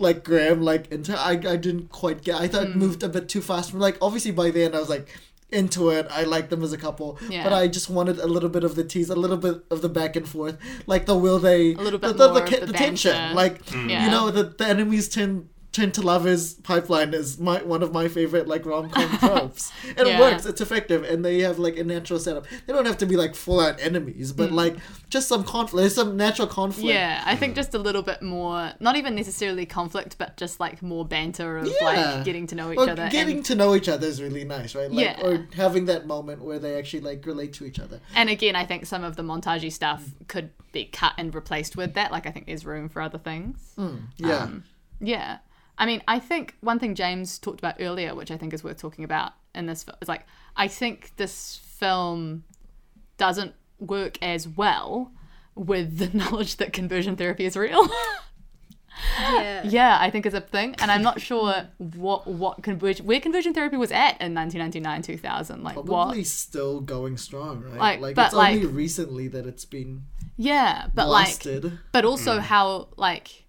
like 0.00 0.24
Graham 0.24 0.62
like 0.62 0.90
into? 0.90 1.16
I 1.16 1.32
I 1.32 1.56
didn't 1.56 1.90
quite 1.90 2.22
get. 2.22 2.40
I 2.40 2.48
thought 2.48 2.64
Hmm. 2.66 2.72
it 2.72 2.76
moved 2.76 3.02
a 3.04 3.08
bit 3.08 3.28
too 3.28 3.40
fast. 3.40 3.72
But 3.72 3.78
Like 3.80 3.96
obviously 4.02 4.32
by 4.32 4.50
the 4.50 4.64
end 4.64 4.74
I 4.74 4.80
was 4.80 4.88
like 4.90 5.08
into 5.52 5.90
it. 5.90 6.08
I 6.10 6.24
liked 6.24 6.50
them 6.50 6.64
as 6.64 6.72
a 6.72 6.76
couple. 6.78 7.20
Yeah. 7.30 7.44
But 7.44 7.52
I 7.52 7.68
just 7.68 7.88
wanted 7.88 8.18
a 8.18 8.26
little 8.26 8.48
bit 8.48 8.64
of 8.64 8.74
the 8.74 8.82
tease, 8.82 9.10
a 9.10 9.14
little 9.14 9.36
bit 9.36 9.62
of 9.70 9.80
the 9.80 9.88
back 9.88 10.16
and 10.16 10.26
forth, 10.28 10.58
like 10.88 11.06
the 11.06 11.16
will 11.16 11.38
they, 11.38 11.74
A 11.74 11.76
little 11.76 12.00
the, 12.00 12.08
bit 12.08 12.16
the, 12.18 12.28
more 12.32 12.40
the, 12.40 12.54
of 12.54 12.60
the 12.62 12.66
the 12.66 12.72
tension, 12.72 13.12
banter. 13.12 13.34
like 13.36 13.60
Yeah. 13.72 14.04
you 14.06 14.10
know 14.10 14.32
the 14.32 14.42
the 14.42 14.66
enemies 14.66 15.08
turn. 15.08 15.50
Turn 15.76 15.92
to 15.92 16.00
lovers 16.00 16.54
pipeline 16.54 17.12
is 17.12 17.38
my 17.38 17.62
one 17.62 17.82
of 17.82 17.92
my 17.92 18.08
favorite 18.08 18.48
like 18.48 18.64
rom 18.64 18.88
com 18.88 19.18
tropes, 19.18 19.70
and 19.98 20.08
Yeah. 20.08 20.16
it 20.16 20.20
works. 20.20 20.46
It's 20.46 20.62
effective, 20.62 21.04
and 21.04 21.22
they 21.22 21.40
have 21.40 21.58
like 21.58 21.76
a 21.76 21.84
natural 21.84 22.18
setup. 22.18 22.46
They 22.66 22.72
don't 22.72 22.86
have 22.86 22.96
to 22.98 23.04
be 23.06 23.14
like 23.14 23.34
full 23.34 23.60
out 23.60 23.78
enemies, 23.78 24.32
but 24.32 24.52
like 24.52 24.76
just 25.10 25.28
some 25.28 25.44
conflict, 25.44 25.82
there's 25.82 25.94
some 25.94 26.16
natural 26.16 26.48
conflict. 26.48 26.88
Yeah, 26.88 27.22
I 27.26 27.36
think 27.36 27.56
just 27.56 27.74
a 27.74 27.78
little 27.78 28.00
bit 28.00 28.22
more, 28.22 28.72
not 28.80 28.96
even 28.96 29.14
necessarily 29.14 29.66
conflict, 29.66 30.16
but 30.16 30.38
just 30.38 30.60
like 30.60 30.80
more 30.82 31.04
banter 31.04 31.58
of 31.58 31.66
Yeah. 31.66 31.84
like 31.84 32.24
getting 32.24 32.46
to 32.46 32.54
know 32.54 32.72
each 32.72 32.78
Or 32.78 32.88
other. 32.88 33.10
getting 33.10 33.36
and, 33.36 33.44
to 33.44 33.54
know 33.54 33.74
each 33.74 33.90
other 33.90 34.06
is 34.06 34.22
really 34.22 34.44
nice, 34.44 34.74
right? 34.74 34.90
Like, 34.90 35.04
Yeah. 35.04 35.20
Or 35.26 35.46
having 35.56 35.84
that 35.86 36.06
moment 36.06 36.42
where 36.42 36.58
they 36.58 36.78
actually 36.78 37.00
like 37.00 37.26
relate 37.26 37.52
to 37.54 37.66
each 37.66 37.78
other. 37.78 38.00
and 38.14 38.30
again, 38.30 38.56
I 38.56 38.64
think 38.64 38.86
some 38.86 39.04
of 39.04 39.16
the 39.16 39.22
montagey 39.22 39.70
stuff 39.70 40.02
could 40.26 40.48
be 40.72 40.86
cut 40.86 41.12
and 41.18 41.34
replaced 41.34 41.76
with 41.76 41.92
that. 41.94 42.12
Like 42.12 42.26
I 42.26 42.30
think 42.30 42.46
there's 42.46 42.64
room 42.64 42.88
for 42.88 43.02
other 43.02 43.18
things. 43.18 43.58
Yeah. 44.16 44.36
Um, 44.38 44.64
Yeah. 45.00 45.38
I 45.78 45.86
mean, 45.86 46.02
I 46.08 46.18
think 46.18 46.56
one 46.60 46.78
thing 46.78 46.94
James 46.94 47.38
talked 47.38 47.60
about 47.60 47.76
earlier, 47.80 48.14
which 48.14 48.30
I 48.30 48.36
think 48.36 48.54
is 48.54 48.64
worth 48.64 48.78
talking 48.78 49.04
about 49.04 49.32
in 49.54 49.66
this, 49.66 49.84
fi- 49.84 49.94
is 50.00 50.08
like, 50.08 50.26
I 50.56 50.68
think 50.68 51.12
this 51.16 51.60
film 51.64 52.44
doesn't 53.18 53.54
work 53.78 54.22
as 54.22 54.48
well 54.48 55.12
with 55.54 55.98
the 55.98 56.08
knowledge 56.16 56.56
that 56.56 56.72
conversion 56.72 57.16
therapy 57.16 57.44
is 57.44 57.56
real. 57.56 57.88
Yeah. 59.20 59.62
yeah, 59.64 59.98
I 60.00 60.10
think 60.10 60.24
is 60.24 60.32
a 60.32 60.40
thing, 60.40 60.74
and 60.78 60.90
I'm 60.90 61.02
not 61.02 61.20
sure 61.20 61.68
what 61.76 62.26
what 62.26 62.62
conversion 62.62 63.04
where 63.04 63.20
conversion 63.20 63.52
therapy 63.52 63.76
was 63.76 63.92
at 63.92 64.20
in 64.22 64.34
1999 64.34 65.02
2000. 65.02 65.62
Like 65.62 65.74
Probably 65.74 66.18
what? 66.18 66.26
still 66.26 66.80
going 66.80 67.18
strong, 67.18 67.62
right? 67.62 67.76
Like, 67.76 68.00
Like, 68.00 68.14
but, 68.14 68.26
it's 68.26 68.34
only 68.34 68.66
recently 68.66 69.28
that 69.28 69.46
it's 69.46 69.66
been 69.66 70.04
Yeah, 70.38 70.86
but 70.94 71.08
like 71.08 71.46
but 71.92 72.04
also 72.06 72.38
mm. 72.38 72.40
how 72.40 72.88
like 72.96 73.44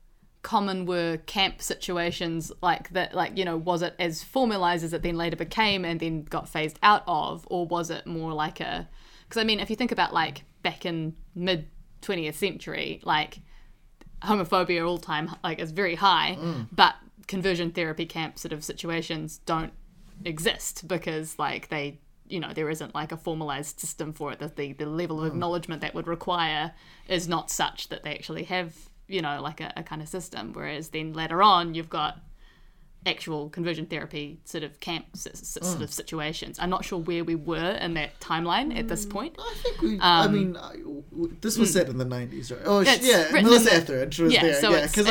common 0.47 0.85
were 0.85 1.17
camp 1.25 1.61
situations 1.61 2.53
like 2.61 2.89
that 2.91 3.13
like 3.13 3.37
you 3.37 3.43
know 3.43 3.57
was 3.57 3.81
it 3.81 3.93
as 3.99 4.23
formalized 4.23 4.81
as 4.81 4.93
it 4.93 5.03
then 5.03 5.17
later 5.17 5.35
became 5.35 5.83
and 5.83 5.99
then 5.99 6.23
got 6.23 6.47
phased 6.47 6.79
out 6.81 7.03
of 7.05 7.45
or 7.51 7.67
was 7.67 7.89
it 7.89 8.07
more 8.07 8.31
like 8.31 8.61
a 8.61 8.87
because 9.23 9.41
i 9.41 9.43
mean 9.43 9.59
if 9.59 9.69
you 9.69 9.75
think 9.75 9.91
about 9.91 10.13
like 10.13 10.45
back 10.63 10.85
in 10.85 11.13
mid 11.35 11.67
20th 12.01 12.35
century 12.35 13.01
like 13.03 13.39
homophobia 14.21 14.87
all 14.87 14.97
time 14.97 15.29
like 15.43 15.59
is 15.59 15.71
very 15.71 15.95
high 15.95 16.37
mm. 16.39 16.65
but 16.71 16.95
conversion 17.27 17.69
therapy 17.69 18.05
camp 18.05 18.39
sort 18.39 18.53
of 18.53 18.63
situations 18.63 19.41
don't 19.45 19.73
exist 20.23 20.87
because 20.87 21.37
like 21.37 21.67
they 21.67 21.99
you 22.29 22.39
know 22.39 22.53
there 22.53 22.69
isn't 22.69 22.95
like 22.95 23.11
a 23.11 23.17
formalized 23.17 23.79
system 23.79 24.11
for 24.11 24.33
it. 24.33 24.39
That 24.39 24.57
the, 24.57 24.73
the 24.73 24.85
level 24.85 25.19
of 25.19 25.25
mm. 25.25 25.33
acknowledgement 25.33 25.81
that 25.81 25.93
would 25.95 26.07
require 26.07 26.73
is 27.07 27.27
not 27.27 27.49
such 27.49 27.87
that 27.87 28.03
they 28.03 28.13
actually 28.13 28.43
have 28.43 28.89
you 29.07 29.21
know 29.21 29.41
like 29.41 29.61
a, 29.61 29.71
a 29.77 29.83
kind 29.83 30.01
of 30.01 30.07
system 30.07 30.51
whereas 30.53 30.89
then 30.89 31.13
later 31.13 31.41
on 31.41 31.73
you've 31.73 31.89
got 31.89 32.19
actual 33.05 33.47
conversion 33.49 33.85
therapy 33.85 34.37
sort 34.43 34.65
of 34.65 34.77
camp 34.81 35.05
s- 35.15 35.27
s- 35.27 35.57
sort 35.61 35.81
of 35.81 35.89
situations 35.93 36.57
i'm 36.59 36.69
not 36.69 36.83
sure 36.83 36.99
where 36.99 37.23
we 37.23 37.35
were 37.35 37.71
in 37.79 37.93
that 37.93 38.19
timeline 38.19 38.77
at 38.77 38.89
this 38.89 39.05
point 39.05 39.33
I 39.39 39.53
think 39.63 39.81
we. 39.81 39.99
I 40.01 40.25
Um, 40.25 40.33
mean, 40.33 40.57
I, 40.57 40.73
w- 40.77 41.03
this 41.39 41.57
was 41.57 41.71
set 41.71 41.87
in 41.87 41.97
the 41.97 42.03
nineties, 42.05 42.51
right? 42.51 42.59
Oh, 42.65 42.83
sh- 42.83 42.87
It's 42.97 43.07
yeah, 43.07 43.41
Melissa 43.41 43.73
Etheridge 43.75 44.19
was 44.19 44.33
Yeah, 44.33 44.41
there. 44.41 44.53
so 44.61 44.71
yeah, 44.71 44.87
because 44.87 45.07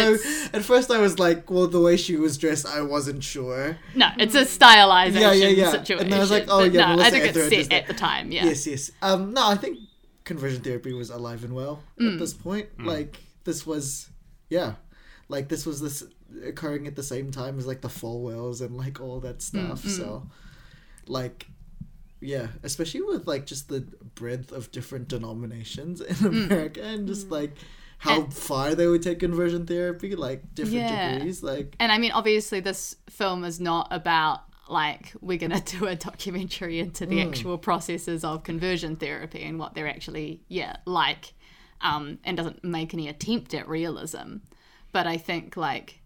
at 0.53 0.63
first 0.63 0.91
I 0.91 0.99
was 0.99 1.19
like, 1.19 1.51
well, 1.51 1.69
the 1.69 1.81
way 1.81 1.97
she 1.97 2.17
was 2.17 2.37
dressed, 2.37 2.67
I 2.67 2.83
wasn't 2.83 3.25
sure. 3.25 3.79
no 3.95 4.09
it's 4.19 4.35
a 4.35 4.43
stylization 4.45 5.21
Yeah, 5.21 5.33
yeah, 5.33 5.49
yeah. 5.49 5.71
situation 5.71 6.07
And 6.07 6.15
I 6.15 6.19
was 6.19 6.31
like, 6.31 6.47
oh, 6.49 6.65
yeah, 6.65 6.81
no, 6.81 6.87
i 6.87 6.97
Melissa 6.97 7.11
think 7.13 7.25
Etheridge 7.29 7.53
is 7.53 7.67
set 7.69 7.73
at 7.83 7.87
the 7.87 7.95
time 7.95 8.31
yeah 8.31 8.45
Yes, 8.45 8.67
yes. 8.67 8.91
Um, 9.01 9.33
no, 9.33 9.49
I 9.49 9.55
think 9.57 9.79
conversion 10.25 10.61
therapy 10.61 10.93
was 10.93 11.09
alive 11.09 11.45
and 11.45 11.55
well 11.55 11.83
Mm. 11.99 12.15
at 12.15 12.19
this 12.19 12.35
point. 12.35 12.67
Like 12.85 13.17
this 13.47 13.67
was, 13.67 14.11
yeah, 14.51 14.75
like 15.31 15.49
this 15.49 15.67
was 15.67 15.81
this 15.81 16.05
occurring 16.45 16.87
at 16.87 16.97
the 16.97 17.05
same 17.05 17.33
time 17.33 17.59
as 17.59 17.67
like 17.67 17.81
the 17.83 17.89
Falwells 17.89 18.61
and 18.61 18.77
like 18.77 19.01
all 19.01 19.21
that 19.21 19.39
Mm, 19.39 19.43
stuff. 19.43 19.89
So, 19.89 20.25
like, 21.07 21.49
yeah, 22.21 22.49
especially 22.63 23.03
with 23.03 23.27
like 23.27 23.47
just 23.47 23.69
the 23.69 23.83
breadth 24.15 24.53
of 24.53 24.71
different 24.73 25.09
denominations 25.09 26.01
in 26.03 26.17
Mm. 26.17 26.49
America 26.51 26.83
and 26.83 27.07
just 27.09 27.31
like 27.31 27.53
how 27.99 28.25
far 28.27 28.75
they 28.75 28.87
would 28.87 29.03
take 29.03 29.21
conversion 29.21 29.67
therapy, 29.67 30.17
like 30.17 30.55
different 30.55 30.87
Yeah. 30.89 30.89
degrees. 30.89 31.43
Like 31.43 31.77
And 31.79 31.93
I 31.93 31.99
mean, 31.99 32.13
obviously, 32.13 32.61
this 32.61 32.97
film 33.11 33.45
is 33.45 33.61
not 33.61 33.89
about 33.91 34.43
like 34.69 35.13
we're 35.21 35.39
gonna 35.39 35.61
do 35.65 35.87
a 35.87 35.95
documentary 35.97 36.81
into 36.81 37.07
the 37.07 37.21
actual 37.21 37.59
processes 37.59 38.25
of 38.25 38.43
conversion 38.45 38.97
therapy 38.97 39.43
and 39.43 39.59
what 39.59 39.75
they're 39.75 39.89
actually 39.89 40.43
yeah 40.49 40.77
like, 40.87 41.35
um, 41.81 42.19
and 42.25 42.37
doesn't 42.37 42.65
make 42.65 42.93
any 42.95 43.09
attempt 43.09 43.55
at 43.55 43.69
realism. 43.69 44.37
But 44.93 45.07
I 45.07 45.17
think 45.17 45.57
like 45.57 46.01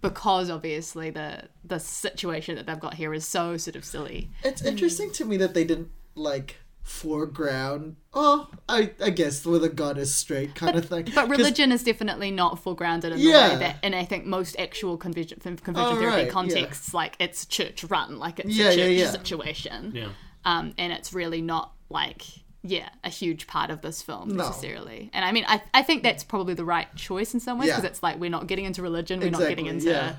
because 0.00 0.50
obviously 0.50 1.10
the 1.10 1.44
the 1.64 1.78
situation 1.78 2.56
that 2.56 2.66
they've 2.66 2.80
got 2.80 2.94
here 2.94 3.14
is 3.14 3.26
so 3.26 3.56
sort 3.56 3.76
of 3.76 3.84
silly. 3.84 4.30
it's 4.42 4.62
interesting 4.64 5.12
to 5.12 5.24
me 5.24 5.36
that 5.36 5.54
they 5.54 5.64
didn't 5.64 5.90
like 6.16 6.56
foreground. 6.82 7.96
Oh, 8.12 8.48
I 8.68 8.90
I 9.02 9.10
guess 9.10 9.44
with 9.46 9.62
a 9.64 9.68
god 9.68 9.98
is 9.98 10.14
straight 10.14 10.54
kind 10.54 10.76
of 10.76 10.86
thing. 10.86 11.08
But 11.14 11.28
religion 11.28 11.70
is 11.72 11.84
definitely 11.84 12.30
not 12.30 12.62
foregrounded 12.62 13.12
in 13.12 13.18
the 13.18 13.26
way 13.30 13.56
that, 13.60 13.76
and 13.82 13.94
I 13.94 14.04
think 14.04 14.26
most 14.26 14.56
actual 14.58 14.96
conversion, 14.96 15.38
conversion 15.40 15.76
Oh, 15.76 16.00
therapy 16.00 16.06
right, 16.16 16.26
yeah. 16.26 16.32
contexts, 16.32 16.92
like 16.92 17.16
it's 17.20 17.46
church 17.46 17.84
run, 17.84 18.18
like 18.18 18.40
it's 18.40 18.50
Yeah, 18.56 18.70
a 18.70 18.74
yeah, 18.74 18.76
church 18.76 18.98
yeah. 18.98 19.10
situation. 19.10 19.92
Yeah. 19.94 20.08
um, 20.44 20.74
and 20.78 20.92
it's 20.92 21.12
really 21.12 21.40
not 21.42 21.72
like 21.88 22.24
yeah 22.64 22.88
a 23.02 23.08
huge 23.08 23.46
part 23.46 23.70
of 23.70 23.80
this 23.82 24.02
film 24.02 24.28
No. 24.28 24.44
necessarily 24.46 25.10
and 25.12 25.24
i 25.24 25.32
mean 25.32 25.44
I, 25.48 25.62
I 25.74 25.82
think 25.82 26.02
that's 26.04 26.22
probably 26.22 26.54
the 26.54 26.64
right 26.64 26.92
choice 26.94 27.34
in 27.34 27.40
some 27.40 27.58
ways 27.58 27.68
Yeah. 27.68 27.76
because 27.76 27.90
it's 27.90 28.02
like 28.02 28.20
we're 28.20 28.30
not 28.30 28.46
getting 28.46 28.64
into 28.64 28.82
religion 28.82 29.18
we're 29.20 29.30
not 29.30 29.40
getting 29.48 29.66
into 29.66 29.90
yeah. 29.90 30.14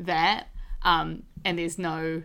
that 0.00 0.48
um, 0.82 1.22
and 1.44 1.58
there's 1.58 1.78
no 1.78 2.22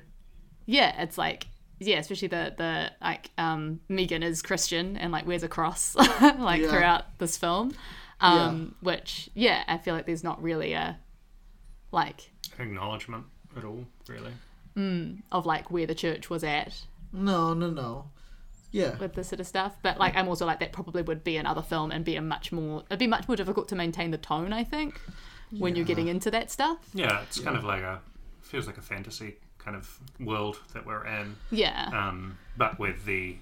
yeah 0.65 1.01
it's 1.01 1.17
like 1.17 1.47
yeah 1.79 1.99
especially 1.99 2.29
the 2.29 2.53
the 2.57 2.91
like 3.01 3.29
um, 3.37 3.81
megan 3.89 4.23
is 4.23 4.41
christian 4.41 4.95
and 4.97 5.11
like 5.11 5.27
wears 5.27 5.43
a 5.43 5.47
cross 5.49 5.95
like 6.39 6.61
Yeah. 6.61 6.69
throughout 6.69 7.17
this 7.19 7.37
film 7.37 7.73
um, 8.21 8.73
which 8.81 9.29
yeah 9.35 9.63
i 9.67 9.77
feel 9.77 9.93
like 9.93 10.05
there's 10.05 10.23
not 10.23 10.41
really 10.41 10.73
a 10.73 10.97
like 11.91 12.31
Acknowledgement 12.59 13.25
at 13.55 13.63
all, 13.63 13.85
really. 14.07 14.31
of 15.31 15.45
like 15.45 15.69
where 15.71 15.85
the 15.85 15.93
church 15.95 16.29
was 16.29 16.43
at 16.43 16.81
no, 17.13 17.53
no, 17.53 17.69
no. 17.69 18.09
Yeah. 18.71 18.97
with 18.97 19.13
this 19.13 19.29
sort 19.29 19.39
of 19.39 19.47
stuff. 19.47 19.77
But 19.81 19.97
like, 19.97 20.15
I'm 20.15 20.27
also 20.27 20.45
like 20.45 20.59
that 20.59 20.73
probably 20.73 21.01
would 21.01 21.23
be 21.23 21.37
another 21.37 21.61
film 21.61 21.91
and 21.91 22.03
be 22.03 22.15
a 22.15 22.21
much 22.21 22.51
more. 22.51 22.83
It'd 22.89 22.99
be 22.99 23.07
much 23.07 23.27
more 23.27 23.35
difficult 23.37 23.67
to 23.69 23.75
maintain 23.75 24.11
the 24.11 24.17
tone. 24.17 24.53
I 24.53 24.63
think 24.63 24.99
when 25.57 25.75
you're 25.75 25.85
getting 25.85 26.07
into 26.07 26.29
that 26.31 26.51
stuff. 26.51 26.77
Yeah, 26.93 27.21
it's 27.21 27.39
kind 27.39 27.57
of 27.57 27.63
like 27.63 27.81
a 27.81 28.01
feels 28.41 28.67
like 28.67 28.77
a 28.77 28.81
fantasy 28.81 29.37
kind 29.57 29.75
of 29.75 29.99
world 30.19 30.59
that 30.73 30.85
we're 30.85 31.05
in, 31.05 31.35
Yeah, 31.51 31.89
um, 31.93 32.37
but 32.55 32.79
with 32.79 33.03
the 33.05 33.35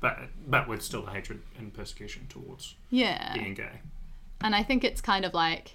but 0.00 0.18
but 0.46 0.68
with 0.68 0.82
still 0.82 1.02
the 1.02 1.10
hatred 1.10 1.42
and 1.58 1.72
persecution 1.72 2.26
towards 2.28 2.76
yeah. 2.90 3.34
being 3.34 3.54
gay. 3.54 3.80
And 4.40 4.54
I 4.54 4.62
think 4.62 4.84
it's 4.84 5.00
kind 5.00 5.24
of 5.24 5.34
like. 5.34 5.72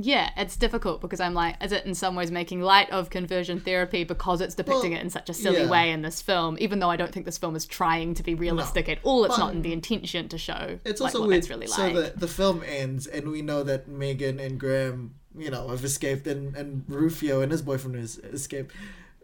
Yeah, 0.00 0.30
it's 0.36 0.56
difficult 0.56 1.00
because 1.00 1.18
I'm 1.18 1.34
like, 1.34 1.56
is 1.60 1.72
it 1.72 1.84
in 1.84 1.92
some 1.92 2.14
ways 2.14 2.30
making 2.30 2.60
light 2.62 2.88
of 2.90 3.10
conversion 3.10 3.58
therapy 3.58 4.04
because 4.04 4.40
it's 4.40 4.54
depicting 4.54 4.92
Well, 4.92 5.00
it 5.00 5.02
in 5.02 5.10
such 5.10 5.28
a 5.28 5.34
silly 5.34 5.62
yeah. 5.62 5.68
way 5.68 5.90
in 5.90 6.02
this 6.02 6.22
film, 6.22 6.56
even 6.60 6.78
though 6.78 6.88
I 6.88 6.94
don't 6.96 7.12
think 7.12 7.26
this 7.26 7.36
film 7.36 7.56
is 7.56 7.66
trying 7.66 8.14
to 8.14 8.22
be 8.22 8.34
realistic 8.36 8.88
at 8.88 8.98
all. 9.02 9.24
It's 9.24 9.34
But- 9.36 9.44
not 9.44 9.54
in 9.54 9.62
the 9.62 9.72
intention 9.72 10.28
to 10.28 10.38
show 10.38 10.78
It's 10.84 11.00
like, 11.00 11.08
also 11.08 11.20
what 11.20 11.28
weird. 11.30 11.42
that's 11.42 11.50
really 11.50 11.66
so 11.66 11.82
like. 11.88 11.94
the 11.94 12.12
the 12.16 12.28
film 12.28 12.62
ends, 12.64 13.08
and 13.08 13.28
we 13.28 13.42
know 13.42 13.64
that 13.64 13.88
Megan 13.88 14.38
and 14.38 14.58
Graham, 14.60 15.14
you 15.36 15.50
know, 15.50 15.66
have 15.68 15.82
escaped, 15.84 16.28
and 16.28 16.54
and 16.54 16.84
Rufio 16.86 17.40
and 17.40 17.50
his 17.50 17.62
boyfriend 17.62 17.96
has 17.96 18.18
escaped. 18.18 18.72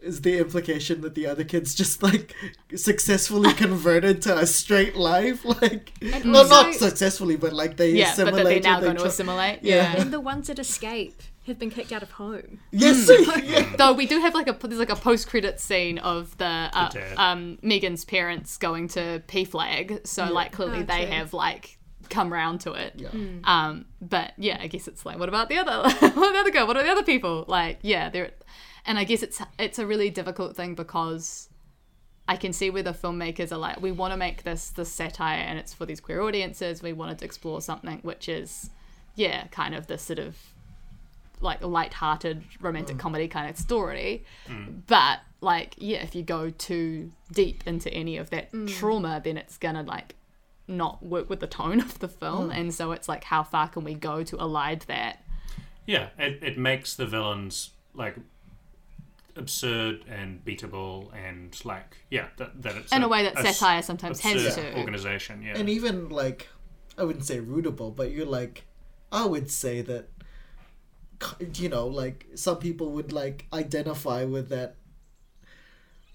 Is 0.05 0.21
the 0.21 0.37
implication 0.37 1.01
that 1.01 1.15
the 1.15 1.25
other 1.25 1.43
kids 1.43 1.73
just 1.73 2.03
like 2.03 2.35
successfully 2.75 3.53
converted 3.65 4.21
to 4.23 4.37
a 4.37 4.45
straight 4.45 4.95
life? 4.95 5.43
Like, 5.43 5.93
no, 6.23 6.39
also- 6.39 6.49
not 6.49 6.73
successfully, 6.75 7.35
but 7.37 7.53
like 7.53 7.77
they 7.77 7.91
yeah, 7.91 8.13
but 8.17 8.35
that 8.35 8.43
they're 8.45 8.59
now 8.59 8.79
they 8.79 8.85
going 8.85 8.97
to 8.97 9.05
assimilate. 9.05 9.63
Yeah. 9.63 9.93
yeah. 9.93 10.01
And 10.01 10.13
the 10.13 10.19
ones 10.19 10.47
that 10.47 10.59
escape 10.59 11.21
have 11.47 11.57
been 11.57 11.69
kicked 11.71 11.91
out 11.91 12.03
of 12.03 12.11
home. 12.11 12.59
Yes, 12.71 13.09
yeah. 13.43 13.75
Though 13.77 13.93
we 13.93 14.05
do 14.05 14.19
have 14.19 14.33
like 14.33 14.47
a 14.47 14.53
there's 14.67 14.79
like 14.79 14.89
a 14.91 14.95
post 14.95 15.27
credit 15.27 15.59
scene 15.59 15.97
of 15.99 16.37
the 16.37 16.69
uh, 16.71 16.89
The 16.89 17.21
um, 17.21 17.57
Megan's 17.61 18.05
parents 18.05 18.57
going 18.57 18.87
to 18.89 19.23
PFLAG, 19.27 20.05
so 20.07 20.31
like 20.31 20.51
clearly 20.51 20.79
Oh, 20.79 20.83
they 20.83 21.05
true. 21.05 21.13
have 21.13 21.33
like 21.33 21.77
come 22.09 22.31
round 22.31 22.61
to 22.61 22.73
it. 22.73 22.93
Yeah. 22.97 23.09
Um, 23.43 23.85
but 24.01 24.33
yeah, 24.37 24.57
I 24.61 24.67
guess 24.67 24.87
it's 24.87 25.05
like, 25.05 25.17
what 25.17 25.29
about 25.29 25.49
the 25.49 25.57
other, 25.57 25.81
what 25.99 26.13
about 26.13 26.33
the 26.33 26.39
other 26.39 26.51
girl? 26.51 26.67
What 26.67 26.77
about 26.77 26.85
the 26.85 26.91
other 26.91 27.03
people? 27.03 27.45
Like, 27.47 27.79
yeah, 27.81 28.09
there, 28.09 28.31
and 28.85 28.99
I 28.99 29.03
guess 29.03 29.23
it's 29.23 29.41
it's 29.57 29.79
a 29.79 29.85
really 29.85 30.09
difficult 30.09 30.55
thing 30.55 30.75
because 30.75 31.49
I 32.27 32.37
can 32.37 32.53
see 32.53 32.69
where 32.69 32.83
the 32.83 32.91
filmmakers 32.91 33.51
are 33.51 33.57
like, 33.57 33.81
we 33.81 33.91
want 33.91 34.11
to 34.13 34.17
make 34.17 34.43
this 34.43 34.69
this 34.69 34.91
satire 34.91 35.39
and 35.39 35.59
it's 35.59 35.73
for 35.73 35.85
these 35.85 35.99
queer 35.99 36.21
audiences. 36.21 36.81
We 36.81 36.93
wanted 36.93 37.19
to 37.19 37.25
explore 37.25 37.61
something 37.61 37.99
which 38.01 38.29
is, 38.29 38.69
yeah, 39.15 39.47
kind 39.47 39.75
of 39.75 39.87
this 39.87 40.01
sort 40.01 40.19
of 40.19 40.37
like 41.41 41.61
light-hearted 41.61 42.43
romantic 42.61 42.95
mm. 42.95 42.99
comedy 42.99 43.27
kind 43.27 43.49
of 43.49 43.57
story. 43.57 44.25
Mm. 44.47 44.81
But 44.87 45.19
like, 45.41 45.75
yeah, 45.77 46.01
if 46.01 46.15
you 46.15 46.23
go 46.23 46.49
too 46.49 47.11
deep 47.31 47.63
into 47.67 47.93
any 47.93 48.17
of 48.17 48.29
that 48.31 48.51
mm. 48.51 48.67
trauma, 48.67 49.21
then 49.23 49.37
it's 49.37 49.57
gonna 49.57 49.83
like 49.83 50.15
not 50.67 51.05
work 51.05 51.29
with 51.29 51.39
the 51.39 51.47
tone 51.47 51.79
of 51.87 51.99
the 51.99 52.07
film. 52.07 52.49
And 52.49 52.73
so 52.73 52.91
it's 52.91 53.07
like, 53.07 53.25
how 53.25 53.43
far 53.43 53.67
can 53.67 53.83
we 53.83 53.93
go 53.93 54.23
to 54.23 54.37
elide 54.37 54.85
that? 54.85 55.23
Yeah, 55.85 56.09
it, 56.17 56.39
it 56.41 56.57
makes 56.57 56.95
the 56.95 57.05
villains 57.05 57.71
like 57.93 58.15
absurd 59.37 60.05
and 60.07 60.43
beatable 60.45 61.09
and 61.13 61.59
like 61.65 61.97
yeah 62.09 62.27
that, 62.37 62.61
that 62.61 62.75
it's 62.77 62.91
In 62.93 63.03
a 63.03 63.07
way 63.07 63.23
that 63.23 63.37
s- 63.37 63.57
satire 63.57 63.81
sometimes 63.81 64.21
has 64.21 64.55
to. 64.55 64.77
organization 64.77 65.41
yeah 65.43 65.57
and 65.57 65.69
even 65.69 66.09
like 66.09 66.47
I 66.97 67.03
wouldn't 67.03 67.25
say 67.25 67.39
rootable, 67.41 67.93
but 67.93 68.11
you're 68.11 68.25
like 68.25 68.63
I 69.11 69.25
would 69.25 69.51
say 69.51 69.81
that 69.81 70.07
you 71.55 71.69
know 71.69 71.87
like 71.87 72.25
some 72.35 72.57
people 72.57 72.91
would 72.91 73.11
like 73.11 73.45
identify 73.53 74.23
with 74.23 74.49
that 74.49 74.75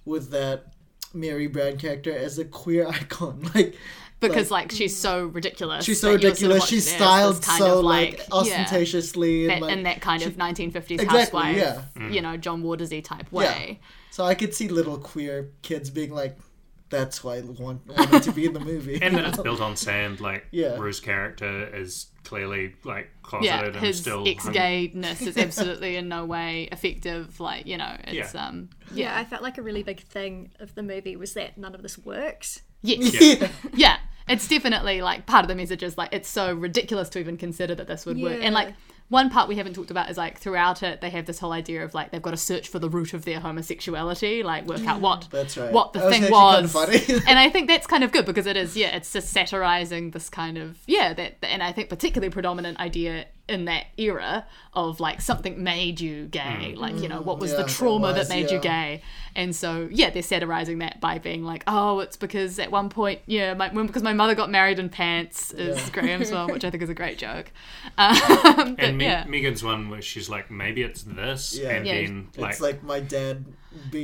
with 0.04 0.30
that 0.30 0.72
Mary 1.12 1.46
Brown 1.46 1.76
character 1.76 2.16
as 2.16 2.38
a 2.38 2.44
queer 2.44 2.86
icon 3.00 3.48
like 3.54 3.74
because 4.20 4.50
like, 4.50 4.70
she's 4.70 4.96
so 4.96 5.24
ridiculous. 5.26 5.84
she's 5.84 6.00
so 6.00 6.12
that 6.12 6.22
you're 6.22 6.34
sort 6.34 6.42
of 6.50 6.50
ridiculous 6.50 6.60
watching 6.60 6.76
she's 6.78 6.94
styled 6.94 7.44
so 7.44 7.78
of, 7.78 7.84
like, 7.84 8.18
yeah, 8.18 8.24
ostentatiously 8.32 9.46
that, 9.46 9.52
and 9.54 9.62
like 9.62 9.72
in 9.72 9.82
that 9.84 10.00
kind 10.00 10.22
of 10.22 10.36
1950s 10.36 10.90
Exactly, 10.90 11.06
housewife, 11.08 11.56
yeah. 11.56 12.08
you 12.08 12.20
know, 12.20 12.36
John 12.36 12.62
Watersy 12.62 13.02
type 13.02 13.30
way. 13.32 13.78
Yeah. 13.80 13.86
so 14.10 14.24
I 14.24 14.34
could 14.34 14.54
see 14.54 14.68
little 14.68 14.98
queer 14.98 15.50
kids 15.62 15.90
being 15.90 16.12
like 16.12 16.36
that's 16.90 17.22
why 17.22 17.36
I 17.36 17.42
want, 17.42 17.86
wanted 17.86 18.24
to 18.24 18.32
be 18.32 18.46
in 18.46 18.52
the 18.52 18.58
movie 18.58 18.98
and 19.00 19.14
then 19.14 19.24
it's 19.26 19.38
built 19.40 19.60
on 19.60 19.76
sand 19.76 20.20
like 20.20 20.46
Yeah. 20.50 20.76
Rue's 20.76 20.98
character 20.98 21.72
is 21.72 22.06
clearly 22.24 22.74
like 22.82 23.04
Yeah, 23.04 23.20
closeted 23.22 23.76
and 23.76 23.86
his 23.86 23.98
still 24.00 24.26
ex-gayness 24.26 25.22
is 25.22 25.36
absolutely 25.38 25.94
in 25.96 26.08
no 26.08 26.24
way 26.24 26.68
effective. 26.72 27.38
Like 27.38 27.66
you 27.66 27.78
know, 27.78 27.96
it's 28.04 28.34
Yeah. 28.34 28.44
um, 28.46 28.70
Yeah, 28.92 29.16
I 29.16 29.24
felt 29.24 29.40
like 29.42 29.56
a 29.56 29.62
really 29.62 29.84
big 29.84 30.00
thing 30.00 30.50
of 30.58 30.74
the 30.74 30.82
movie 30.82 31.14
was 31.14 31.34
that 31.34 31.56
none 31.56 31.76
of 31.76 31.82
this 31.82 31.96
works. 31.96 32.62
yes, 32.82 33.20
yeah. 33.40 33.48
yeah, 33.74 33.96
it's 34.30 34.48
definitely 34.48 35.02
like 35.02 35.26
part 35.26 35.44
of 35.44 35.48
the 35.48 35.54
message 35.54 35.82
is 35.82 35.98
like 35.98 36.12
it's 36.12 36.28
so 36.28 36.52
ridiculous 36.54 37.08
to 37.10 37.18
even 37.18 37.36
consider 37.36 37.74
that 37.74 37.86
this 37.86 38.06
would 38.06 38.20
work. 38.20 38.38
And 38.42 38.54
like 38.54 38.74
one 39.08 39.28
part 39.28 39.48
we 39.48 39.56
haven't 39.56 39.74
talked 39.74 39.90
about 39.90 40.08
is 40.08 40.16
like 40.16 40.38
throughout 40.38 40.84
it 40.84 41.00
they 41.00 41.10
have 41.10 41.26
this 41.26 41.40
whole 41.40 41.52
idea 41.52 41.84
of 41.84 41.94
like 41.94 42.12
they've 42.12 42.22
got 42.22 42.30
to 42.30 42.36
search 42.36 42.68
for 42.68 42.78
the 42.78 42.88
root 42.88 43.12
of 43.12 43.24
their 43.24 43.40
homosexuality, 43.40 44.42
like 44.42 44.66
work 44.66 44.86
out 44.86 45.00
what 45.00 45.22
mm. 45.22 45.30
That's 45.30 45.58
right. 45.58 45.72
what 45.72 45.92
the 45.92 45.98
That 45.98 46.10
thing 46.10 46.30
was. 46.30 46.72
kinda 46.72 47.02
funny. 47.02 47.22
and 47.28 47.38
I 47.38 47.50
think 47.50 47.68
that's 47.68 47.86
kind 47.86 48.04
of 48.04 48.12
good 48.12 48.24
because 48.24 48.46
it 48.46 48.56
is 48.56 48.76
yeah, 48.76 48.96
it's 48.96 49.12
just 49.12 49.30
satirizing 49.30 50.12
this 50.12 50.30
kind 50.30 50.58
of 50.58 50.78
yeah 50.86 51.12
that 51.12 51.38
and 51.42 51.62
I 51.62 51.72
think 51.72 51.88
particularly 51.88 52.30
predominant 52.30 52.78
idea 52.78 53.26
in 53.50 53.66
that 53.66 53.86
era 53.96 54.46
of 54.72 55.00
like 55.00 55.20
something 55.20 55.62
made 55.62 56.00
you 56.00 56.26
gay, 56.26 56.74
like 56.76 56.96
you 57.00 57.08
know 57.08 57.20
what 57.20 57.38
was 57.38 57.50
Mm. 57.50 57.54
Yeah, 57.54 57.62
the 57.62 57.66
it 57.68 57.74
trauma 57.74 58.12
was, 58.12 58.16
that 58.28 58.34
made 58.34 58.46
yeah. 58.48 58.54
you 58.54 58.60
gay, 58.60 59.02
and 59.34 59.54
so 59.54 59.88
yeah 59.90 60.08
they're 60.10 60.22
satirizing 60.22 60.78
that 60.78 61.00
by 61.00 61.18
being 61.18 61.42
like 61.44 61.64
oh 61.66 61.98
it's 62.00 62.16
because 62.16 62.58
at 62.58 62.70
one 62.70 62.88
point 62.88 63.20
yeah 63.26 63.52
my 63.54 63.68
when- 63.68 63.86
because 63.86 64.02
my 64.02 64.12
mother 64.12 64.34
got 64.34 64.50
married 64.50 64.78
in 64.78 64.88
pants 64.88 65.52
is 65.52 65.76
Yeah. 65.76 65.90
Graham's 65.92 66.30
one 66.30 66.52
which 66.52 66.64
I 66.64 66.70
think 66.70 66.82
is 66.82 66.88
a 66.88 66.94
great 66.94 67.18
joke, 67.18 67.50
um, 67.98 68.14
but 68.76 68.80
and 68.80 68.98
Me- 68.98 69.04
yeah. 69.04 69.24
Megan's 69.26 69.62
one 69.64 69.90
where 69.90 70.02
she's 70.02 70.28
like 70.30 70.50
maybe 70.50 70.82
it's 70.82 71.02
this 71.02 71.58
Yeah. 71.60 71.70
and 71.70 71.86
Yeah. 71.86 71.94
then 71.94 72.28
like, 72.36 72.52
it's 72.52 72.60
like 72.60 72.82
my 72.82 73.00
dad 73.00 73.44
being 73.44 73.54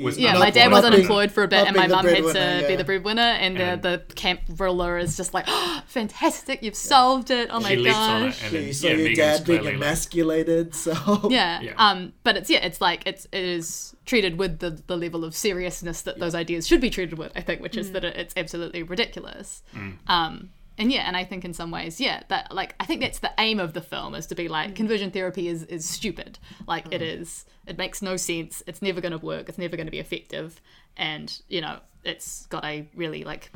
Was 0.03 0.17
Yeah, 0.17 0.35
my 0.39 0.51
dad 0.51 0.69
not 0.69 0.73
was 0.73 0.83
being- 0.83 0.95
unemployed 0.95 1.33
for 1.33 1.43
a 1.43 1.49
bit, 1.49 1.67
and 1.67 1.77
my 1.77 1.87
mum 1.89 2.05
had 2.07 2.17
to 2.17 2.23
breadwinner, 2.23 2.69
be 2.69 2.77
the 2.77 2.85
breadwinner, 2.85 3.21
and, 3.23 3.59
And- 3.59 3.83
the, 3.83 4.03
the 4.07 4.15
camp 4.15 4.41
ruler 4.59 4.97
is 4.97 5.17
just 5.17 5.35
like, 5.35 5.45
oh, 5.49 5.83
fantastic, 5.87 6.63
you've 6.63 6.77
solved 6.77 7.31
it. 7.31 7.49
Oh 7.51 7.61
my 7.61 7.71
she 7.71 7.77
leaps 7.77 7.97
on 7.97 8.23
it 8.23 8.27
gosh. 8.27 8.43
and 8.45 8.53
Yeah, 8.53 8.59
then 8.61 8.67
you 8.69 8.73
saw 8.73 8.87
yeah, 8.87 8.93
your 8.95 9.03
Megan's 9.09 9.19
dad 9.19 9.47
being 9.47 9.59
clearly 9.61 9.77
like, 9.79 9.87
emasculated, 9.87 10.75
so 10.75 11.27
Yeah. 11.31 11.61
Yeah. 11.61 11.73
Um, 11.79 12.13
but 12.23 12.37
it's 12.37 12.49
yeah, 12.49 12.65
it's 12.65 12.81
like 12.81 13.07
it's 13.07 13.27
it 13.33 13.45
is 13.45 13.95
treated 14.05 14.39
with 14.39 14.61
the 14.61 14.81
the 14.87 14.97
level 14.97 15.25
of 15.25 15.35
seriousness 15.35 16.03
that 16.03 16.19
those 16.21 16.35
ideas 16.35 16.67
should 16.67 16.81
be 16.81 16.91
treated 16.91 17.19
with. 17.19 17.33
I 17.35 17.41
think, 17.41 17.61
which 17.61 17.77
is 17.77 17.93
that 17.93 18.05
it, 18.05 18.17
it's 18.17 18.35
absolutely 18.37 18.83
ridiculous. 18.85 19.63
Mm. 19.75 19.97
Um, 20.07 20.51
and 20.79 20.93
yeah, 20.93 21.03
and 21.07 21.17
I 21.17 21.25
think 21.25 21.45
in 21.45 21.55
some 21.55 21.71
ways, 21.71 22.01
yeah, 22.01 22.23
that 22.29 22.53
like 22.53 22.75
I 22.79 22.85
think 22.85 23.01
that's 23.01 23.21
the 23.21 23.33
aim 23.39 23.59
of 23.59 23.73
the 23.73 23.81
film 23.81 24.15
is 24.15 24.27
to 24.27 24.35
be 24.35 24.49
like 24.49 24.75
conversion 24.75 25.11
therapy 25.11 25.49
is 25.49 25.63
is 25.65 25.89
stupid. 25.89 26.39
Like 26.67 26.93
it 26.93 27.01
is, 27.03 27.47
it 27.67 27.79
makes 27.79 28.03
no 28.03 28.17
sense. 28.17 28.63
It's 28.67 28.83
never 28.83 29.01
going 29.01 29.13
to 29.13 29.25
work. 29.25 29.49
It's 29.49 29.59
never 29.59 29.77
going 29.77 29.87
to 29.87 29.91
be 29.91 29.99
effective, 29.99 30.61
and 30.97 31.41
you 31.49 31.61
know, 31.61 31.79
it's 32.05 32.47
got 32.47 32.65
a 32.65 32.87
really 32.95 33.25
like 33.25 33.51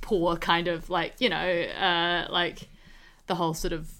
poor 0.00 0.36
kind 0.36 0.66
of 0.66 0.90
like 0.90 1.14
you 1.20 1.28
know, 1.28 1.36
uh, 1.36 2.26
like 2.30 2.68
the 3.26 3.36
whole 3.36 3.54
sort 3.54 3.72
of 3.72 3.90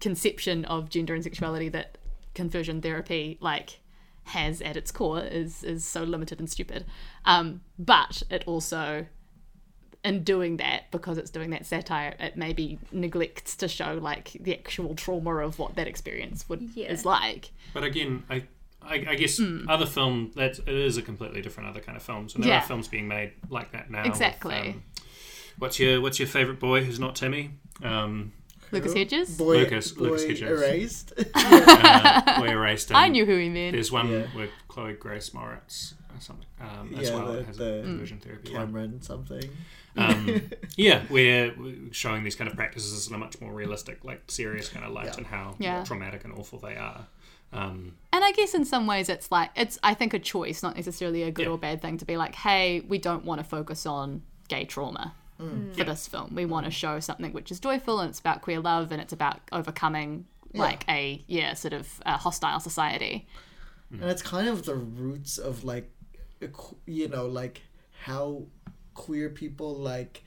conception 0.00 0.64
of 0.64 0.88
gender 0.88 1.14
and 1.14 1.24
sexuality 1.24 1.68
that 1.68 1.98
conversion 2.34 2.80
therapy 2.80 3.36
like 3.40 3.80
has 4.24 4.62
at 4.62 4.76
its 4.76 4.90
core 4.90 5.20
is 5.20 5.64
is 5.64 5.84
so 5.84 6.04
limited 6.04 6.38
and 6.38 6.48
stupid. 6.48 6.86
Um, 7.26 7.60
but 7.78 8.22
it 8.30 8.44
also 8.46 9.06
in 10.08 10.24
doing 10.24 10.56
that 10.58 10.90
because 10.90 11.18
it's 11.18 11.30
doing 11.30 11.50
that 11.50 11.64
satire 11.66 12.14
it 12.18 12.36
maybe 12.36 12.78
neglects 12.92 13.56
to 13.56 13.68
show 13.68 13.94
like 14.10 14.32
the 14.40 14.52
actual 14.58 14.94
trauma 14.94 15.36
of 15.36 15.58
what 15.58 15.74
that 15.76 15.86
experience 15.86 16.48
would 16.48 16.62
Yeah. 16.74 16.90
is 16.92 17.04
like 17.04 17.50
But 17.74 17.84
again, 17.84 18.24
I. 18.30 18.44
I, 18.80 19.04
I 19.08 19.14
guess 19.16 19.40
other 19.68 19.86
film 19.86 20.30
that 20.36 20.60
it 20.60 20.68
is 20.68 20.96
a 20.96 21.02
completely 21.02 21.42
different 21.42 21.68
other 21.68 21.80
kind 21.80 21.96
of 21.96 22.02
films, 22.02 22.34
and 22.34 22.44
there 22.44 22.52
Yeah. 22.52 22.60
are 22.60 22.66
films 22.66 22.86
being 22.88 23.08
made 23.08 23.32
like 23.50 23.72
that 23.72 23.90
now. 23.90 23.98
with, 24.02 24.06
Exactly. 24.12 24.54
um, 24.54 24.82
what's 25.58 25.78
your 25.80 26.00
What's 26.00 26.18
your 26.20 26.28
favorite 26.28 26.60
boy 26.60 26.84
who's 26.84 27.00
not 27.00 27.16
Timmy? 27.16 27.50
Um, 27.82 28.32
lucas 28.70 28.94
hedges 28.94 29.36
Boy, 29.36 29.58
Lucas- 29.58 29.90
boy 29.92 30.04
Lucas 30.04 30.22
Hedges. 30.22 30.42
erased. 30.62 31.12
uh, 31.34 32.38
we 32.40 32.48
erased. 32.50 32.92
i 32.94 33.08
knew 33.08 33.26
who 33.26 33.36
he 33.36 33.48
meant 33.48 33.72
There's 33.74 33.90
one 33.92 34.08
Yeah. 34.10 34.26
with 34.36 34.50
Chloe 34.68 34.92
Grace 34.94 35.30
Moretz 35.30 35.94
or 36.18 36.20
something 36.20 36.46
um, 36.60 36.94
as 36.98 37.08
Yeah, 37.08 37.14
well. 37.16 37.26
the- 37.26 37.32
that 37.38 37.46
has 37.46 37.56
the 37.56 37.78
a 37.80 37.82
conversion 37.82 38.18
therapy. 38.18 38.52
one. 38.52 38.66
Cameron 38.66 39.02
something. 39.02 39.50
Um, 39.96 40.42
yeah, 40.76 41.02
we're 41.10 41.54
we're 41.58 41.92
showing 41.92 42.22
these 42.24 42.36
kind 42.36 42.48
of 42.50 42.56
practices 42.56 43.08
in 43.08 43.14
a 43.14 43.18
much 43.18 43.40
more 43.40 43.52
realistic, 43.52 44.04
like 44.04 44.22
serious 44.30 44.68
kind 44.68 44.84
of 44.84 44.92
light, 44.92 45.06
Yeah. 45.06 45.14
and 45.16 45.26
how 45.26 45.54
Yeah. 45.58 45.84
traumatic 45.84 46.24
and 46.24 46.32
awful 46.34 46.58
they 46.58 46.76
are. 46.76 47.06
Um, 47.50 47.94
and 48.12 48.22
i 48.22 48.32
guess 48.32 48.52
in 48.52 48.66
some 48.66 48.86
ways 48.86 49.08
it's 49.08 49.32
like 49.32 49.48
it's 49.56 49.78
i 49.82 49.94
think 49.94 50.12
a 50.12 50.18
choice 50.18 50.62
not 50.62 50.76
necessarily 50.76 51.22
a 51.22 51.30
good 51.30 51.46
Yeah. 51.46 51.52
or 51.52 51.56
bad 51.58 51.80
thing 51.80 51.96
to 51.96 52.04
be 52.04 52.18
like 52.18 52.34
hey 52.34 52.80
we 52.80 52.98
don't 52.98 53.24
want 53.24 53.38
to 53.40 53.44
focus 53.44 53.86
on 53.86 54.20
gay 54.48 54.66
trauma 54.66 55.14
for 55.38 55.82
this 55.84 56.06
film 56.06 56.34
we 56.34 56.44
want 56.44 56.66
to 56.66 56.70
show 56.70 57.00
something 57.00 57.32
which 57.32 57.50
is 57.50 57.58
joyful 57.58 58.00
and 58.00 58.10
it's 58.10 58.20
about 58.20 58.42
queer 58.42 58.60
love 58.60 58.92
and 58.92 59.00
it's 59.00 59.14
about 59.14 59.40
overcoming 59.50 60.26
like 60.52 60.84
a 60.90 61.24
yeah 61.26 61.54
sort 61.54 61.72
of 61.72 62.02
uh, 62.04 62.18
hostile 62.18 62.60
society 62.60 63.26
and 63.92 64.04
it's 64.04 64.20
kind 64.20 64.46
of 64.46 64.66
the 64.66 64.74
roots 64.74 65.38
of 65.38 65.64
like 65.64 65.84
a 65.84 65.86
qu- 65.86 65.97
you 66.86 67.08
know 67.08 67.26
like 67.26 67.62
how 68.04 68.42
queer 68.94 69.28
people 69.28 69.74
like 69.76 70.22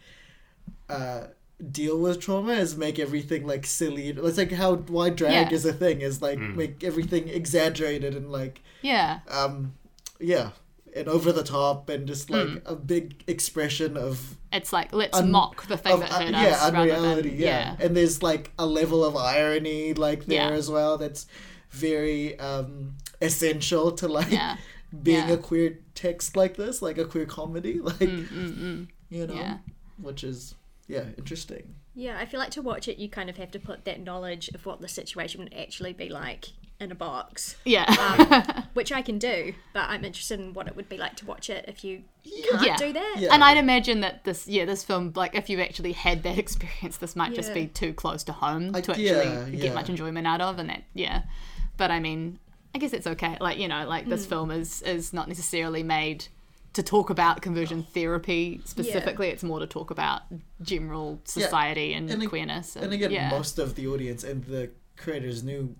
uh 0.89 1.27
deal 1.71 1.99
with 1.99 2.19
trauma 2.19 2.53
is 2.53 2.75
make 2.75 2.97
everything 2.97 3.45
like 3.45 3.65
silly 3.65 4.09
it's 4.09 4.37
like 4.37 4.51
how 4.51 4.75
why 4.75 5.09
drag 5.09 5.31
Yeah. 5.51 5.55
is 5.55 5.65
a 5.65 5.73
thing 5.73 6.01
is 6.01 6.21
like 6.21 6.39
make 6.39 6.83
everything 6.83 7.27
exaggerated 7.27 8.15
and 8.15 8.31
like 8.31 8.61
yeah 8.81 9.19
um 9.29 9.73
yeah 10.19 10.49
and 10.95 11.07
over 11.07 11.31
the 11.31 11.43
top 11.43 11.87
and 11.87 12.07
just 12.07 12.29
like 12.29 12.47
Mm. 12.47 12.61
a 12.65 12.75
big 12.75 13.23
expression 13.27 13.95
of 13.95 14.37
it's 14.51 14.73
like 14.73 14.91
let's 14.91 15.17
Un- 15.17 15.31
mock 15.31 15.67
the 15.67 15.77
thing 15.77 15.93
of, 15.93 15.99
that 16.01 16.11
uh, 16.13 16.29
yeah 16.29 16.47
us 16.47 16.63
unreality 16.63 17.29
than, 17.29 17.39
yeah. 17.39 17.75
and 17.79 17.95
there's 17.95 18.21
like 18.23 18.51
a 18.57 18.65
level 18.65 19.05
of 19.05 19.15
irony 19.15 19.93
like 19.93 20.25
there 20.25 20.49
Yeah. 20.49 20.57
as 20.57 20.69
well 20.69 20.97
that's 20.97 21.27
very 21.69 22.37
um 22.39 22.95
essential 23.21 23.91
to 23.93 24.07
like 24.07 24.31
Yeah. 24.31 24.57
being 25.03 25.27
Yeah. 25.27 25.33
a 25.35 25.37
queer 25.37 25.77
text 26.01 26.35
like 26.35 26.55
this 26.57 26.81
like 26.81 26.97
a 26.97 27.05
queer 27.05 27.25
comedy 27.25 27.79
like 27.89 27.95
mm, 27.99 28.27
mm, 28.27 28.53
mm. 28.57 28.87
you 29.09 29.27
know 29.27 29.33
Yeah. 29.33 29.57
which 30.01 30.23
is 30.23 30.55
yeah 30.87 31.05
interesting 31.17 31.75
Yeah, 31.93 32.17
I 32.17 32.25
feel 32.25 32.39
like 32.39 32.51
to 32.51 32.61
watch 32.61 32.87
it, 32.87 32.97
you 32.97 33.09
kind 33.09 33.29
of 33.29 33.37
have 33.37 33.51
to 33.51 33.59
put 33.59 33.85
that 33.85 33.99
knowledge 34.01 34.49
of 34.55 34.65
what 34.65 34.79
the 34.81 34.87
situation 34.87 35.41
would 35.43 35.53
actually 35.53 35.93
be 35.93 36.09
like 36.09 36.45
in 36.79 36.91
a 36.91 36.95
box, 36.95 37.57
yeah 37.63 37.85
um, 38.05 38.63
which 38.73 38.91
I 38.91 39.01
can 39.03 39.19
do, 39.19 39.53
but 39.75 39.83
I'm 39.91 40.03
interested 40.03 40.39
in 40.39 40.53
what 40.55 40.65
it 40.67 40.75
would 40.75 40.89
be 40.89 40.97
like 40.97 41.15
to 41.17 41.25
watch 41.27 41.47
it 41.51 41.65
if 41.67 41.83
you 41.83 42.01
can't 42.49 42.65
Yeah. 42.65 42.75
do 42.77 42.91
that. 42.93 43.15
Yeah. 43.19 43.33
And 43.33 43.43
I'd 43.43 43.57
imagine 43.57 43.99
that 44.01 44.23
this, 44.23 44.47
yeah, 44.47 44.65
this 44.65 44.83
film, 44.83 45.13
like, 45.15 45.35
if 45.35 45.47
you've 45.49 45.59
actually 45.67 45.91
had 45.91 46.23
that 46.23 46.37
experience, 46.45 46.97
this 46.97 47.15
might 47.15 47.35
just 47.35 47.53
be 47.53 47.67
too 47.67 47.93
close 47.93 48.23
to 48.23 48.31
home 48.33 48.71
I- 48.75 48.81
to 48.81 48.91
actually 48.93 49.05
yeah, 49.05 49.45
get 49.49 49.65
yeah. 49.65 49.73
much 49.79 49.89
enjoyment 49.89 50.25
out 50.25 50.41
of, 50.41 50.57
and 50.57 50.69
that, 50.71 50.81
yeah. 50.95 51.21
But 51.77 51.91
I 51.91 51.99
mean, 51.99 52.39
I 52.73 52.77
guess 52.79 52.93
it's 52.93 53.07
okay. 53.07 53.37
Like, 53.39 53.57
you 53.57 53.67
know, 53.67 53.85
like 53.87 54.05
Mm. 54.05 54.09
this 54.09 54.25
film 54.25 54.51
is 54.51 54.81
is 54.83 55.13
not 55.13 55.27
necessarily 55.27 55.83
made 55.83 56.25
to 56.73 56.81
talk 56.81 57.09
about 57.09 57.41
conversion 57.41 57.83
therapy 57.93 58.61
specifically. 58.63 59.27
It's 59.27 59.43
more 59.43 59.59
to 59.59 59.67
talk 59.67 59.91
about 59.91 60.21
general 60.61 61.19
society 61.25 61.93
and, 61.93 62.09
And 62.09 62.29
queerness. 62.29 62.75
And, 62.77 62.85
and 62.85 62.93
again 62.93 63.11
yeah. 63.11 63.29
most 63.29 63.59
of 63.59 63.75
the 63.75 63.87
audience 63.87 64.23
and 64.23 64.43
the 64.45 64.71
creators 64.95 65.43
knew 65.43 65.75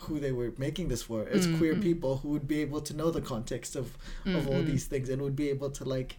who 0.00 0.20
they 0.20 0.32
were 0.32 0.52
making 0.58 0.88
this 0.88 1.02
for 1.02 1.22
It's 1.22 1.46
Mm, 1.46 1.58
queer 1.58 1.74
people 1.76 2.18
who 2.18 2.28
would 2.28 2.46
be 2.46 2.60
able 2.60 2.80
to 2.82 2.94
know 2.94 3.10
the 3.10 3.22
context 3.22 3.74
of 3.74 3.96
of 4.26 4.46
all 4.48 4.62
these 4.62 4.84
things 4.86 5.08
and 5.08 5.22
would 5.22 5.34
be 5.34 5.48
able 5.48 5.70
to 5.70 5.84
like 5.84 6.18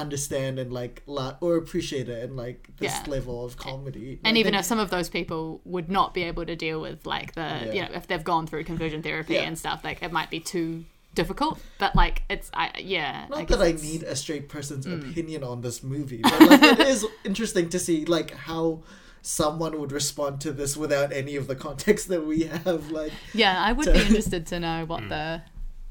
understand 0.00 0.58
and 0.58 0.72
like 0.72 1.02
la- 1.06 1.36
or 1.40 1.56
appreciate 1.56 2.08
it 2.08 2.22
and 2.24 2.36
like 2.36 2.68
this 2.78 2.92
Yeah. 2.92 3.10
level 3.10 3.44
of 3.44 3.56
comedy 3.56 4.20
and 4.24 4.36
I 4.36 4.40
even 4.40 4.52
think- 4.52 4.60
if 4.60 4.66
some 4.66 4.78
of 4.78 4.90
those 4.90 5.08
people 5.08 5.60
would 5.64 5.88
not 5.90 6.14
be 6.14 6.22
able 6.24 6.44
to 6.46 6.56
deal 6.56 6.80
with 6.80 7.06
like 7.06 7.34
the 7.34 7.40
Yeah. 7.40 7.72
you 7.72 7.80
know 7.82 7.88
if 7.94 8.06
they've 8.06 8.22
gone 8.24 8.46
through 8.46 8.64
conversion 8.64 9.02
therapy 9.02 9.34
Yeah. 9.34 9.42
and 9.42 9.58
stuff 9.58 9.82
like 9.84 10.02
it 10.02 10.12
might 10.12 10.30
be 10.30 10.40
too 10.40 10.84
difficult 11.14 11.58
but 11.78 11.96
like 11.96 12.22
it's 12.28 12.50
i 12.52 12.70
yeah 12.78 13.24
not 13.30 13.46
guess 13.46 13.56
that 13.58 13.64
I 13.64 13.68
it's- 13.68 13.82
need 13.82 14.02
a 14.02 14.14
straight 14.14 14.48
person's 14.50 14.84
Mm. 14.86 15.10
opinion 15.10 15.42
on 15.42 15.62
this 15.62 15.82
movie, 15.82 16.20
but 16.22 16.40
like, 16.40 16.62
it 16.62 16.86
is 16.86 17.06
interesting 17.24 17.68
to 17.70 17.78
see 17.78 18.04
like 18.04 18.32
how 18.34 18.82
someone 19.22 19.80
would 19.80 19.92
respond 19.92 20.40
to 20.42 20.52
this 20.52 20.76
without 20.76 21.12
any 21.12 21.34
of 21.36 21.46
the 21.48 21.56
context 21.56 22.08
that 22.08 22.24
we 22.26 22.44
have. 22.44 22.90
Like, 22.90 23.12
yeah 23.34 23.62
i 23.64 23.72
would 23.72 23.84
to- 23.86 23.92
be 23.92 24.00
interested 24.00 24.46
to 24.48 24.60
know 24.60 24.84
what 24.86 25.08
the 25.14 25.42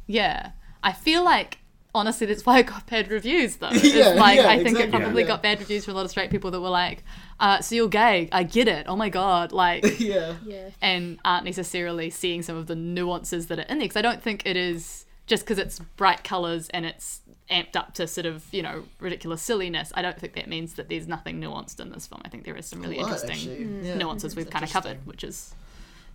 yeah 0.07 0.51
i 0.83 0.91
feel 0.93 1.23
like 1.23 1.57
honestly 1.95 2.27
that's 2.27 2.45
why 2.45 2.57
I 2.57 2.61
got 2.61 2.85
bad 2.87 3.09
reviews 3.09 3.55
though 3.55 3.69
It's 3.71 3.93
Yeah, 3.95 4.09
like 4.09 4.37
yeah, 4.37 4.49
i 4.49 4.57
think 4.57 4.69
exactly, 4.77 4.97
it 4.97 5.01
probably 5.01 5.21
yeah. 5.23 5.27
got 5.27 5.41
bad 5.41 5.59
reviews 5.59 5.85
from 5.85 5.93
a 5.93 5.97
lot 5.97 6.05
of 6.05 6.11
straight 6.11 6.29
people 6.29 6.51
that 6.51 6.61
were 6.61 6.69
like 6.69 7.03
uh, 7.39 7.59
so 7.61 7.75
you're 7.75 7.87
gay 7.87 8.29
i 8.31 8.43
get 8.43 8.67
it 8.67 8.85
oh 8.87 8.95
my 8.95 9.09
god 9.09 9.51
like 9.51 9.83
yeah, 9.99 10.35
Yeah. 10.45 10.69
and 10.81 11.19
aren't 11.25 11.45
necessarily 11.45 12.09
seeing 12.09 12.41
some 12.43 12.55
of 12.57 12.67
the 12.67 12.75
nuances 12.75 13.47
that 13.47 13.59
are 13.59 13.63
in 13.63 13.79
there. 13.79 13.85
Because 13.87 13.97
I 13.97 14.01
don't 14.01 14.21
think 14.21 14.43
it 14.45 14.55
is 14.55 15.05
just 15.27 15.43
because 15.43 15.57
it's 15.57 15.79
bright 15.97 16.23
colours 16.23 16.69
and 16.69 16.85
it's 16.85 17.21
amped 17.49 17.75
up 17.75 17.93
to 17.95 18.07
sort 18.07 18.25
of 18.25 18.45
you 18.51 18.61
know 18.61 18.85
ridiculous 18.99 19.41
silliness. 19.41 19.91
I 19.95 20.01
don't 20.01 20.17
think 20.19 20.33
that 20.35 20.47
means 20.47 20.73
that 20.75 20.87
there's 20.89 21.07
nothing 21.07 21.41
nuanced 21.41 21.79
in 21.79 21.91
this 21.91 22.07
film. 22.07 22.21
I 22.23 22.29
think 22.29 22.45
there 22.45 22.55
is 22.55 22.65
some 22.67 22.81
really 22.81 22.97
lot, 22.99 23.11
interesting 23.11 23.31
actually. 23.31 23.87
Yeah. 23.87 23.95
nuances 23.97 24.35
we've 24.35 24.49
kind 24.49 24.63
of 24.63 24.71
covered, 24.71 25.05
which 25.05 25.23
is 25.23 25.53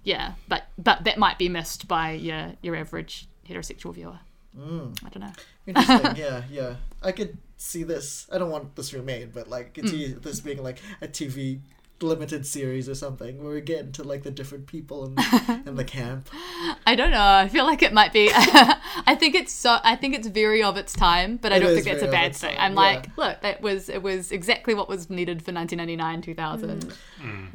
yeah, 0.04 0.32
but 0.48 0.62
but 0.78 1.04
that 1.04 1.18
might 1.18 1.38
be 1.38 1.48
missed 1.48 1.86
by 1.86 2.12
your 2.12 2.54
your 2.62 2.76
average 2.76 3.28
heterosexual 3.48 3.92
viewer. 3.94 4.20
Mm. 4.58 4.96
I 5.04 5.08
don't 5.10 5.20
know. 5.20 5.32
interesting. 5.66 6.16
yeah, 6.16 6.42
yeah. 6.50 6.74
I 7.02 7.12
could 7.12 7.36
see 7.56 7.82
this. 7.84 8.26
I 8.32 8.38
don't 8.38 8.50
want 8.50 8.74
this 8.76 8.92
remade, 8.92 9.32
but 9.32 9.48
like, 9.48 9.74
Mm. 9.74 10.22
this 10.22 10.40
being 10.40 10.62
like 10.62 10.78
a 11.00 11.08
TV 11.08 11.60
limited 12.02 12.46
series 12.46 12.88
or 12.88 12.94
something 12.94 13.42
where 13.42 13.54
we 13.54 13.60
get 13.60 13.80
into 13.80 14.02
like 14.02 14.22
the 14.22 14.30
different 14.30 14.66
people 14.66 15.06
in, 15.06 15.16
in 15.66 15.76
the 15.76 15.84
camp. 15.84 16.28
I 16.86 16.94
don't 16.94 17.10
know. 17.10 17.22
I 17.22 17.48
feel 17.48 17.64
like 17.64 17.82
it 17.82 17.92
might 17.92 18.12
be. 18.12 18.30
I 18.34 19.16
think 19.18 19.34
it's 19.34 19.52
so. 19.52 19.78
I 19.82 19.96
think 19.96 20.14
it's 20.14 20.26
very 20.26 20.62
of 20.62 20.76
its 20.76 20.92
time, 20.92 21.36
but 21.36 21.52
I 21.52 21.56
It 21.56 21.60
don't 21.60 21.74
think 21.74 21.86
that's 21.86 22.02
a 22.02 22.10
bad 22.10 22.34
thing. 22.34 22.56
I'm 22.58 22.72
yeah. 22.72 22.80
like, 22.80 23.16
look, 23.16 23.40
that 23.42 23.60
was 23.60 23.88
it 23.88 24.02
was 24.02 24.32
exactly 24.32 24.74
what 24.74 24.88
was 24.88 25.10
needed 25.10 25.42
for 25.42 25.52
1999, 25.52 26.22
2000. 26.22 26.94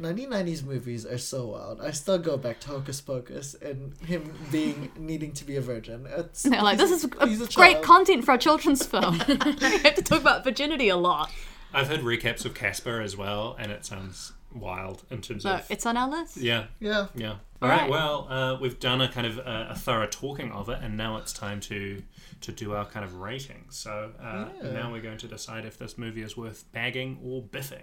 mm. 0.00 0.28
mm. 0.28 0.64
movies 0.64 1.06
are 1.06 1.18
so 1.18 1.48
wild. 1.48 1.80
I 1.80 1.90
still 1.90 2.18
go 2.18 2.36
back 2.36 2.60
to 2.60 2.68
Hocus 2.68 3.00
Pocus 3.00 3.54
and 3.54 3.96
him 3.98 4.32
being 4.50 4.90
needing 4.98 5.32
to 5.32 5.44
be 5.44 5.56
a 5.56 5.60
virgin. 5.60 6.06
It's, 6.16 6.42
They're 6.42 6.62
like, 6.62 6.78
this 6.78 6.90
is 6.90 7.04
a 7.04 7.08
a 7.08 7.26
great 7.26 7.48
child. 7.48 7.84
content 7.84 8.24
for 8.24 8.34
a 8.34 8.38
children's 8.38 8.84
film. 8.84 9.20
you 9.28 9.36
have 9.36 9.94
to 9.94 10.02
talk 10.02 10.20
about 10.20 10.44
virginity 10.44 10.88
a 10.88 10.96
lot. 10.96 11.30
I've 11.76 11.88
heard 11.88 12.00
recaps 12.00 12.44
of 12.44 12.54
Casper 12.54 13.00
as 13.00 13.16
well, 13.16 13.54
and 13.58 13.70
it 13.70 13.84
sounds 13.84 14.32
wild 14.54 15.02
in 15.10 15.20
terms 15.20 15.42
So 15.42 15.50
of 15.56 15.70
it's 15.70 15.84
on 15.84 15.96
our 15.96 16.08
list. 16.08 16.38
yeah, 16.38 16.64
Yeah. 16.80 17.08
yeah. 17.14 17.28
All 17.30 17.38
All 17.62 17.68
right. 17.68 17.80
right. 17.82 17.90
Well, 17.90 18.26
uh, 18.30 18.58
we've 18.60 18.78
done 18.80 19.00
a 19.02 19.08
kind 19.08 19.26
of 19.26 19.38
uh, 19.38 19.66
a 19.70 19.74
thorough 19.74 20.06
talking 20.06 20.50
of 20.52 20.68
it, 20.70 20.78
and 20.82 20.96
now 20.96 21.18
it's 21.18 21.32
time 21.32 21.60
to 21.60 22.02
to 22.42 22.52
do 22.52 22.72
our 22.74 22.84
kind 22.86 23.04
of 23.04 23.14
rating. 23.16 23.66
So 23.70 24.12
uh, 24.20 24.48
Yeah. 24.62 24.70
now 24.72 24.92
we're 24.92 25.02
going 25.02 25.18
to 25.18 25.28
decide 25.28 25.64
if 25.64 25.78
this 25.78 25.96
movie 25.98 26.22
is 26.22 26.36
worth 26.36 26.64
bagging 26.72 27.18
or 27.22 27.42
biffing. 27.42 27.82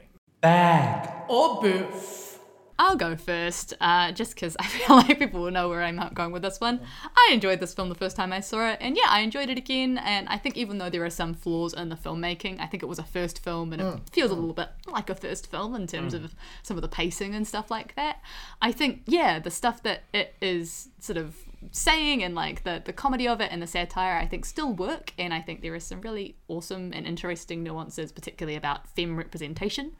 I'll 2.79 2.95
go 2.95 3.15
first, 3.15 3.73
uh, 3.79 4.11
just 4.11 4.35
because 4.35 4.55
I 4.59 4.65
feel 4.65 4.95
like 4.97 5.19
people 5.19 5.41
will 5.41 5.51
know 5.51 5.69
where 5.69 5.83
I'm 5.83 5.99
going 6.13 6.31
with 6.31 6.41
this 6.41 6.59
one. 6.59 6.79
I 7.15 7.31
enjoyed 7.33 7.59
this 7.59 7.73
film 7.73 7.89
the 7.89 7.95
first 7.95 8.15
time 8.15 8.33
I 8.33 8.39
saw 8.39 8.69
it, 8.71 8.79
and 8.81 8.97
yeah, 8.97 9.07
I 9.07 9.19
enjoyed 9.21 9.49
it 9.49 9.57
again. 9.57 9.97
And 9.97 10.27
I 10.29 10.37
think 10.37 10.57
even 10.57 10.77
though 10.77 10.89
there 10.89 11.05
are 11.05 11.09
some 11.09 11.33
flaws 11.33 11.73
in 11.73 11.89
the 11.89 11.95
filmmaking, 11.95 12.59
I 12.59 12.65
think 12.65 12.83
it 12.83 12.87
was 12.87 12.99
a 12.99 13.03
first 13.03 13.43
film, 13.43 13.73
and 13.73 13.81
it 13.81 13.85
mm. 13.85 14.09
feels 14.11 14.31
a 14.31 14.33
mm. 14.33 14.37
little 14.37 14.53
bit 14.53 14.69
like 14.87 15.09
a 15.09 15.15
first 15.15 15.49
film 15.49 15.75
in 15.75 15.87
terms 15.87 16.13
mm. 16.13 16.23
of 16.23 16.35
some 16.63 16.77
of 16.77 16.81
the 16.81 16.87
pacing 16.87 17.35
and 17.35 17.47
stuff 17.47 17.69
like 17.69 17.95
that. 17.95 18.21
I 18.61 18.71
think, 18.71 19.01
yeah, 19.05 19.39
the 19.39 19.51
stuff 19.51 19.83
that 19.83 20.03
it 20.13 20.35
is 20.41 20.89
sort 20.99 21.17
of 21.17 21.35
saying 21.72 22.23
and 22.23 22.35
like 22.35 22.64
the, 22.64 22.81
the 22.84 22.94
comedy 22.94 23.27
of 23.27 23.41
it 23.41 23.49
and 23.52 23.61
the 23.61 23.68
satire 23.68 24.18
I 24.18 24.26
think 24.26 24.45
still 24.45 24.73
work 24.73 25.14
and 25.18 25.34
I 25.34 25.41
think 25.41 25.61
there 25.61 25.73
are 25.73 25.80
some 25.80 26.02
really 26.02 26.35
awesome 26.48 26.91
and 26.94 27.06
interesting 27.06 27.64
nuances 27.64 28.11
particularly 28.11 28.56
about 28.56 28.88
femme 28.95 29.15
representation 29.18 29.94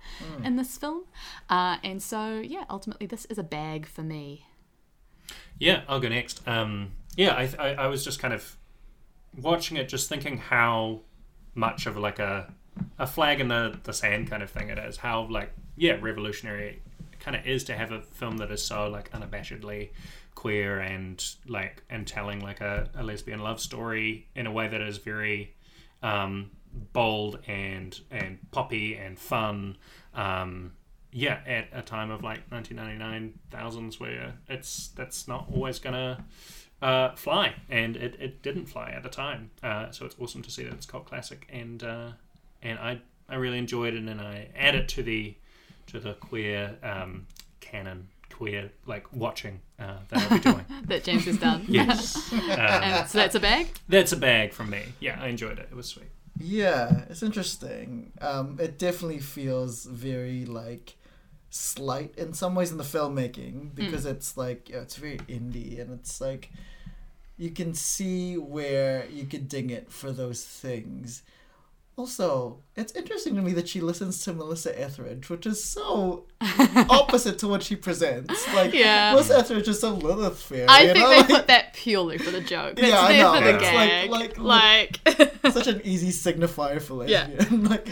in 0.44 0.56
this 0.56 0.78
film 0.78 1.04
uh, 1.50 1.78
and 1.84 2.02
so 2.02 2.40
yeah 2.40 2.64
ultimately 2.70 3.08
this 3.08 3.26
is 3.26 3.38
a 3.38 3.44
bag 3.44 3.86
for 3.86 4.02
me 4.02 4.46
Yeah, 5.60 5.82
I'll 5.88 6.00
go 6.00 6.10
next. 6.10 6.46
Um, 6.48 6.92
yeah, 7.16 7.34
I, 7.34 7.50
I, 7.60 7.74
I 7.86 7.88
was 7.88 8.04
just 8.04 8.20
kind 8.20 8.34
of 8.34 8.58
watching 9.42 9.78
it, 9.78 9.88
just 9.88 10.10
thinking 10.10 10.38
how 10.38 11.02
much 11.56 11.86
of 11.86 11.98
like 11.98 12.20
a 12.20 12.52
a 12.98 13.06
flag 13.06 13.40
in 13.40 13.50
the, 13.50 13.80
the 13.84 13.94
sand 13.94 14.30
kind 14.30 14.42
of 14.42 14.50
thing 14.50 14.70
it 14.70 14.78
is. 14.78 14.98
How 14.98 15.28
like 15.30 15.54
yeah, 15.76 15.98
revolutionary 16.02 16.82
it 17.12 17.20
kind 17.20 17.38
of 17.38 17.46
is 17.46 17.64
to 17.66 17.76
have 17.76 17.92
a 17.92 18.02
film 18.02 18.38
that 18.38 18.52
is 18.52 18.64
so 18.64 18.88
like 18.90 19.12
unabashedly 19.12 19.90
queer 20.44 20.78
and 20.78 21.24
like 21.48 21.84
and 21.90 22.06
telling 22.06 22.42
like 22.42 22.60
a, 22.60 22.90
a 22.98 23.02
lesbian 23.02 23.40
love 23.40 23.62
story 23.62 24.28
in 24.36 24.46
a 24.46 24.52
way 24.52 24.68
that 24.68 24.82
is 24.82 24.98
very 24.98 25.54
um, 26.02 26.52
bold 26.92 27.40
and 27.48 28.02
and 28.12 28.40
poppy 28.52 28.96
and 28.96 29.18
fun. 29.18 29.78
Um, 30.14 30.74
yeah, 31.14 31.40
at 31.48 31.70
a 31.72 31.82
time 31.82 32.12
of 32.12 32.24
like 32.24 32.42
1999 32.52 33.40
thousands 33.52 34.02
where 34.02 34.34
it's 34.50 34.90
that's 34.90 35.30
not 35.30 35.48
always 35.50 35.80
gonna 35.80 36.26
uh, 36.82 37.16
fly, 37.16 37.56
and 37.70 37.96
it, 37.96 38.18
it 38.20 38.42
didn't 38.42 38.66
fly 38.66 38.90
at 38.90 39.04
the 39.04 39.10
time. 39.10 39.50
Uh, 39.64 39.92
so 39.92 40.06
it's 40.06 40.16
awesome 40.20 40.42
to 40.42 40.52
see 40.52 40.64
that 40.66 40.74
it's 40.74 40.86
cult 40.86 41.06
classic, 41.06 41.48
and 41.54 41.84
uh, 41.84 42.10
and 42.62 42.78
I 42.80 43.00
I 43.30 43.36
really 43.36 43.60
enjoyed 43.60 43.94
it, 43.94 44.04
and 44.04 44.20
I 44.20 44.50
add 44.58 44.76
it 44.76 44.90
to 44.90 45.04
the 45.04 45.38
to 45.88 46.02
the 46.02 46.16
queer 46.16 46.76
um, 46.84 47.28
canon, 47.62 48.10
queer 48.34 48.72
like 48.86 49.12
watching 49.14 49.62
uh, 49.80 49.98
that 50.10 50.22
I'll 50.22 50.38
be 50.38 50.44
doing. 50.44 50.66
that 50.86 51.04
James 51.04 51.26
has 51.26 51.38
done 51.38 51.66
yes, 51.68 52.32
and 52.34 53.08
so 53.08 53.18
that's 53.20 53.36
a 53.36 53.40
bag 53.40 53.68
that's 53.88 54.12
a 54.12 54.18
bag 54.18 54.54
from 54.54 54.70
me. 54.70 54.84
Yeah, 55.00 55.20
I 55.22 55.28
enjoyed 55.28 55.60
it. 55.60 55.70
It 55.72 55.76
was 55.76 55.88
sweet. 55.88 56.10
Yeah, 56.40 57.06
it's 57.10 57.24
interesting. 57.24 58.12
Um, 58.20 58.58
it 58.60 58.80
definitely 58.80 59.20
feels 59.20 59.86
very 59.86 60.46
like 60.46 60.96
slight 61.50 62.16
in 62.18 62.34
some 62.34 62.56
ways 62.56 62.72
in 62.72 62.78
the 62.78 62.84
filmmaking 62.84 63.76
because 63.76 64.08
it's 64.08 64.36
like 64.36 64.70
yeah, 64.70 64.78
it's 64.78 64.96
very 64.96 65.18
indie 65.30 65.80
and 65.80 65.92
it's 65.92 66.20
like 66.20 66.50
you 67.38 67.52
can 67.52 67.74
see 67.74 68.38
where 68.38 69.06
you 69.12 69.26
could 69.26 69.48
ding 69.48 69.70
it 69.70 69.92
for 69.92 70.12
those 70.12 70.44
things. 70.44 71.24
Also, 71.96 72.58
it's 72.76 72.92
interesting 72.94 73.36
to 73.36 73.42
me 73.44 73.54
that 73.54 73.68
she 73.68 73.80
listens 73.80 74.24
to 74.24 74.34
Melissa 74.34 74.78
Etheridge, 74.80 75.30
which 75.30 75.46
is 75.46 75.64
so 75.64 76.26
opposite 76.90 77.38
to 77.40 77.48
what 77.48 77.62
she 77.62 77.76
presents. 77.76 78.52
Like 78.56 78.74
Yeah. 78.74 79.12
Melissa 79.12 79.38
Etheridge 79.38 79.68
is 79.68 79.84
a 79.84 79.92
Lilith 79.92 80.42
fairy. 80.42 80.66
I 80.68 80.88
think 80.88 80.98
I'm 80.98 81.10
they 81.12 81.18
like, 81.18 81.28
put 81.28 81.48
that 81.48 81.74
purely 81.74 82.18
for 82.18 82.32
the 82.32 82.42
joke. 82.42 82.78
That's 82.78 82.88
Yeah, 82.88 83.00
I 83.00 83.18
know. 83.20 83.36
for 83.40 83.52
the 83.54 83.60
gag. 83.60 84.10
like- 84.10 84.38
Like, 84.40 85.00
like- 85.06 85.36
such 85.54 85.68
an 85.68 85.82
easy 85.86 86.10
signifier 86.10 86.82
for 86.82 87.06
Yeah. 87.06 87.28
lesbian. 87.38 87.64
like, 87.66 87.88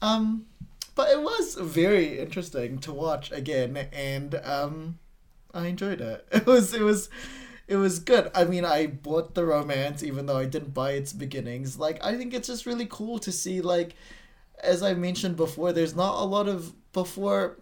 um, 0.00 0.46
but 0.94 1.10
it 1.10 1.20
was 1.20 1.54
very 1.56 2.20
interesting 2.20 2.78
to 2.80 2.92
watch 2.92 3.32
again, 3.32 3.88
and 3.92 4.34
um, 4.44 4.98
I 5.52 5.66
enjoyed 5.66 6.00
it. 6.00 6.26
It 6.30 6.46
was 6.46 6.74
it 6.74 6.82
was 6.82 7.08
it 7.68 7.76
was 7.76 7.98
good. 7.98 8.30
I 8.34 8.44
mean, 8.44 8.64
I 8.64 8.86
bought 8.86 9.34
the 9.34 9.44
romance 9.44 10.02
even 10.02 10.26
though 10.26 10.36
I 10.38 10.44
didn't 10.46 10.74
buy 10.74 10.92
its 10.92 11.12
beginnings. 11.12 11.78
Like, 11.78 12.04
I 12.04 12.16
think 12.16 12.34
it's 12.34 12.48
just 12.48 12.66
really 12.66 12.86
cool 12.86 13.18
to 13.20 13.32
see 13.32 13.60
like, 13.60 13.94
as 14.62 14.82
I 14.82 14.94
mentioned 14.94 15.36
before, 15.36 15.72
there's 15.72 15.94
not 15.96 16.20
a 16.20 16.24
lot 16.24 16.48
of 16.48 16.72
before 16.92 17.58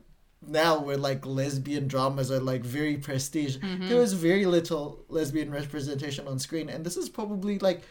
now 0.47 0.79
where 0.81 0.97
like 0.97 1.27
lesbian 1.27 1.87
dramas 1.87 2.31
are 2.31 2.41
like 2.41 2.63
very 2.65 2.97
prestige. 2.97 3.59
There 3.89 3.99
was 3.99 4.13
very 4.15 4.47
little 4.47 5.05
lesbian 5.09 5.51
representation 5.51 6.27
on 6.27 6.39
screen, 6.39 6.69
and 6.69 6.85
this 6.85 6.97
is 6.97 7.09
probably 7.09 7.59
like 7.59 7.83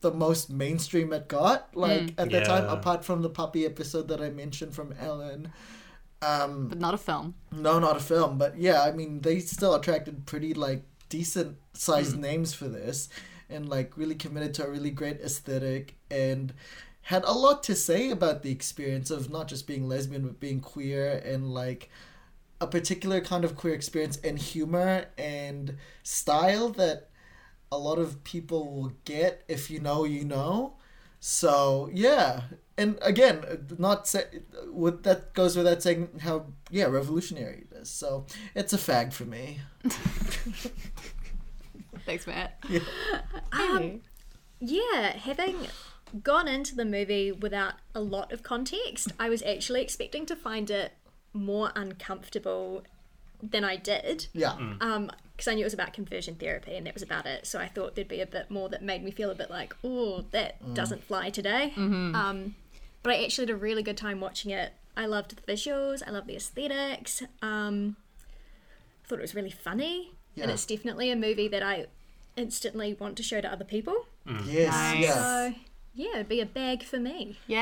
the 0.00 0.12
most 0.12 0.48
mainstream 0.48 1.12
it 1.12 1.26
got. 1.28 1.76
Like 1.76 2.14
at 2.18 2.30
the 2.30 2.40
time, 2.46 2.64
apart 2.78 3.04
from 3.04 3.22
the 3.22 3.28
puppy 3.30 3.66
episode 3.66 4.08
that 4.08 4.20
I 4.20 4.30
mentioned 4.30 4.74
from 4.74 4.94
Ellen. 5.00 5.52
Um, 6.20 6.66
but 6.68 6.78
not 6.80 6.94
a 6.94 6.98
film. 6.98 7.34
no, 7.52 7.78
not 7.78 7.96
a 7.96 8.00
film, 8.00 8.38
but 8.38 8.58
yeah, 8.58 8.82
I 8.82 8.90
mean, 8.90 9.20
they 9.20 9.38
still 9.38 9.74
attracted 9.74 10.26
pretty 10.26 10.52
like 10.54 10.82
decent 11.08 11.56
sized 11.72 12.14
hmm. 12.16 12.22
names 12.22 12.54
for 12.54 12.68
this, 12.68 13.08
and 13.48 13.68
like 13.68 13.96
really 13.96 14.14
committed 14.14 14.54
to 14.54 14.66
a 14.66 14.70
really 14.70 14.90
great 14.90 15.20
aesthetic 15.20 15.96
and 16.10 16.52
had 17.02 17.24
a 17.24 17.32
lot 17.32 17.62
to 17.62 17.74
say 17.74 18.10
about 18.10 18.42
the 18.42 18.50
experience 18.50 19.10
of 19.10 19.30
not 19.30 19.48
just 19.48 19.66
being 19.66 19.88
lesbian 19.88 20.22
but 20.22 20.38
being 20.38 20.60
queer 20.60 21.22
and 21.24 21.54
like 21.54 21.88
a 22.60 22.66
particular 22.66 23.20
kind 23.20 23.44
of 23.44 23.56
queer 23.56 23.72
experience 23.72 24.18
and 24.18 24.38
humor 24.38 25.06
and 25.16 25.76
style 26.02 26.68
that 26.68 27.08
a 27.70 27.78
lot 27.78 27.98
of 27.98 28.24
people 28.24 28.70
will 28.70 28.92
get 29.04 29.42
if 29.48 29.70
you 29.70 29.80
know 29.80 30.04
you 30.04 30.24
know. 30.24 30.74
So 31.20 31.90
yeah, 31.92 32.42
and 32.76 32.98
again, 33.02 33.66
not 33.78 34.06
say, 34.06 34.24
with 34.66 35.02
that 35.02 35.34
goes 35.34 35.56
without 35.56 35.82
saying 35.82 36.08
how 36.20 36.46
yeah 36.70 36.84
revolutionary 36.84 37.66
it 37.70 37.76
is. 37.76 37.90
So 37.90 38.26
it's 38.54 38.72
a 38.72 38.78
fag 38.78 39.12
for 39.12 39.24
me. 39.24 39.58
Thanks, 42.08 42.26
Matt. 42.26 42.58
Um, 43.52 44.00
yeah, 44.60 45.16
having 45.16 45.56
gone 46.22 46.48
into 46.48 46.74
the 46.74 46.84
movie 46.84 47.30
without 47.32 47.74
a 47.94 48.00
lot 48.00 48.32
of 48.32 48.42
context, 48.42 49.12
I 49.20 49.28
was 49.28 49.42
actually 49.42 49.82
expecting 49.82 50.24
to 50.26 50.34
find 50.36 50.70
it 50.70 50.92
more 51.32 51.70
uncomfortable 51.76 52.82
than 53.42 53.62
I 53.64 53.76
did. 53.76 54.26
Yeah, 54.32 54.56
Um, 54.80 55.10
because 55.32 55.48
I 55.48 55.54
knew 55.54 55.60
it 55.60 55.64
was 55.64 55.74
about 55.74 55.92
conversion 55.92 56.34
therapy 56.36 56.74
and 56.76 56.86
that 56.86 56.94
was 56.94 57.02
about 57.02 57.26
it. 57.26 57.46
So 57.46 57.58
I 57.58 57.68
thought 57.68 57.94
there'd 57.94 58.08
be 58.08 58.20
a 58.20 58.26
bit 58.26 58.50
more 58.50 58.68
that 58.70 58.82
made 58.82 59.02
me 59.04 59.10
feel 59.10 59.30
a 59.30 59.34
bit 59.34 59.50
like, 59.50 59.74
oh, 59.84 60.24
that 60.32 60.74
doesn't 60.74 61.04
fly 61.04 61.30
today. 61.30 61.72
Mm-hmm. 61.76 62.14
Um, 62.14 62.54
but 63.02 63.12
I 63.12 63.22
actually 63.24 63.46
had 63.48 63.54
a 63.54 63.56
really 63.56 63.82
good 63.82 63.96
time 63.98 64.20
watching 64.20 64.50
it. 64.50 64.72
I 64.96 65.06
loved 65.06 65.36
the 65.36 65.52
visuals. 65.52 66.02
I 66.06 66.10
loved 66.10 66.26
the 66.26 66.36
aesthetics. 66.36 67.22
Um, 67.42 67.96
I 69.04 69.08
thought 69.08 69.18
it 69.18 69.22
was 69.22 69.34
really 69.34 69.50
funny, 69.50 70.12
Yeah. 70.34 70.44
and 70.44 70.52
it's 70.52 70.66
definitely 70.66 71.10
a 71.10 71.16
movie 71.16 71.48
that 71.48 71.62
I 71.62 71.86
instantly 72.38 72.94
want 72.94 73.16
to 73.16 73.22
show 73.22 73.40
to 73.40 73.50
other 73.52 73.64
people. 73.64 74.06
Mm. 74.26 74.42
yes, 74.46 74.72
Nice. 74.72 75.00
yeah. 75.04 75.14
So 75.14 75.54
yeah, 75.94 76.14
it'd 76.14 76.28
be 76.28 76.40
a 76.40 76.46
bag 76.46 76.82
for 76.84 76.98
me. 77.00 77.38
Yay. 77.48 77.56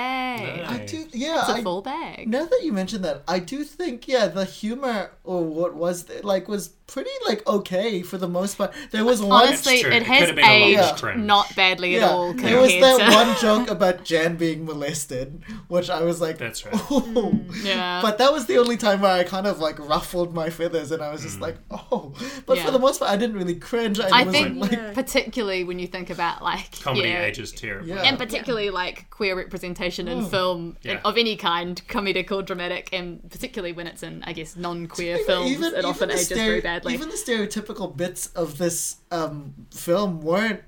I 0.67 0.85
do. 0.87 1.07
Yeah, 1.13 1.41
It's 1.41 1.49
a 1.49 1.55
I, 1.55 1.63
full 1.63 1.81
bag. 1.83 2.29
Now 2.29 2.45
that 2.45 2.61
you 2.63 2.73
mention 2.73 3.01
that, 3.03 3.23
I 3.27 3.39
do 3.39 3.65
think 3.65 4.07
yeah, 4.07 4.27
the 4.29 4.45
humor 4.45 5.13
or 5.25 5.43
what 5.45 5.75
was 5.75 6.05
th- 6.05 6.23
like 6.23 6.47
was 6.49 6.71
pretty 6.87 7.11
like 7.27 7.47
okay 7.47 8.03
for 8.03 8.17
the 8.19 8.29
most 8.29 8.57
part. 8.59 8.73
There 8.91 9.05
was 9.05 9.21
one 9.21 9.47
Honestly, 9.49 9.83
true. 9.83 9.91
it 9.91 9.97
It 10.03 10.03
has 10.05 10.27
could 10.27 10.37
been 10.37 10.45
a 10.45 10.49
aged 10.65 10.79
more 10.83 10.95
cringe. 10.97 11.25
not 11.25 11.55
badly 11.57 11.97
at 11.97 12.03
yeah, 12.03 12.11
all 12.11 12.33
there 12.33 12.61
was 12.61 12.73
that 12.73 12.99
to. 13.11 13.15
one 13.15 13.37
joke 13.41 13.71
about 13.71 14.05
Jan 14.05 14.37
being 14.37 14.65
molested, 14.65 15.43
which 15.69 15.91
I 15.91 16.03
was 16.03 16.21
like, 16.21 16.39
That's 16.39 16.65
right. 16.67 16.75
oh. 16.75 17.03
Mm, 17.07 17.65
yeah. 17.65 18.01
But 18.03 18.19
that 18.19 18.33
was 18.33 18.47
the 18.47 18.59
only 18.59 18.77
time 18.77 19.01
where 19.01 19.13
I 19.13 19.25
kind 19.25 19.47
of 19.47 19.59
like 19.59 19.79
ruffled 19.81 20.33
my 20.35 20.49
feathers, 20.51 20.93
and 20.93 21.03
I 21.03 21.11
was 21.11 21.23
just 21.23 21.39
mm. 21.39 21.43
like, 21.43 21.57
oh. 21.71 22.13
But 22.47 22.59
Yeah. 22.59 22.67
for 22.67 22.71
the 22.71 22.79
most 22.79 23.01
part, 23.01 23.11
I 23.11 23.17
didn't 23.17 23.37
really 23.37 23.57
cringe. 23.57 23.99
I, 23.99 24.09
I 24.09 24.25
wasn't, 24.25 24.33
think, 24.33 24.59
like, 24.61 24.73
Yeah. 24.73 24.93
particularly 24.93 25.65
when 25.65 25.79
you 25.81 25.89
think 25.89 26.11
about 26.11 26.43
like 26.43 26.81
Comedy 26.83 27.09
yeah, 27.09 27.25
ages 27.25 27.51
terribly. 27.53 27.91
Yeah. 27.91 28.03
and 28.03 28.17
particularly 28.19 28.71
like 28.71 29.11
queer 29.11 29.37
representation 29.37 30.07
in 30.09 30.23
mm. 30.23 30.31
film 30.31 30.77
Yeah. 30.83 30.93
in- 30.93 30.99
of 30.99 31.17
any 31.19 31.35
kind, 31.37 31.83
comedic 31.89 32.31
or 32.31 32.43
dramatic, 32.43 32.91
and 32.93 33.29
particularly 33.31 33.73
when 33.73 33.87
it's 33.89 34.03
in, 34.05 34.23
I 34.25 34.33
guess, 34.33 34.55
non-queer 34.57 35.19
films, 35.19 35.51
even- 35.51 35.75
it 35.75 35.85
often 35.85 35.97
even 35.97 36.09
the 36.09 36.15
ages 36.15 36.31
stere- 36.31 36.37
very 36.37 36.61
badly. 36.61 36.76
Even 36.87 37.09
the 37.09 37.15
stereotypical 37.17 37.97
bits 37.97 38.27
of 38.29 38.59
this 38.59 38.97
um, 39.11 39.55
film 39.73 40.21
weren't 40.21 40.63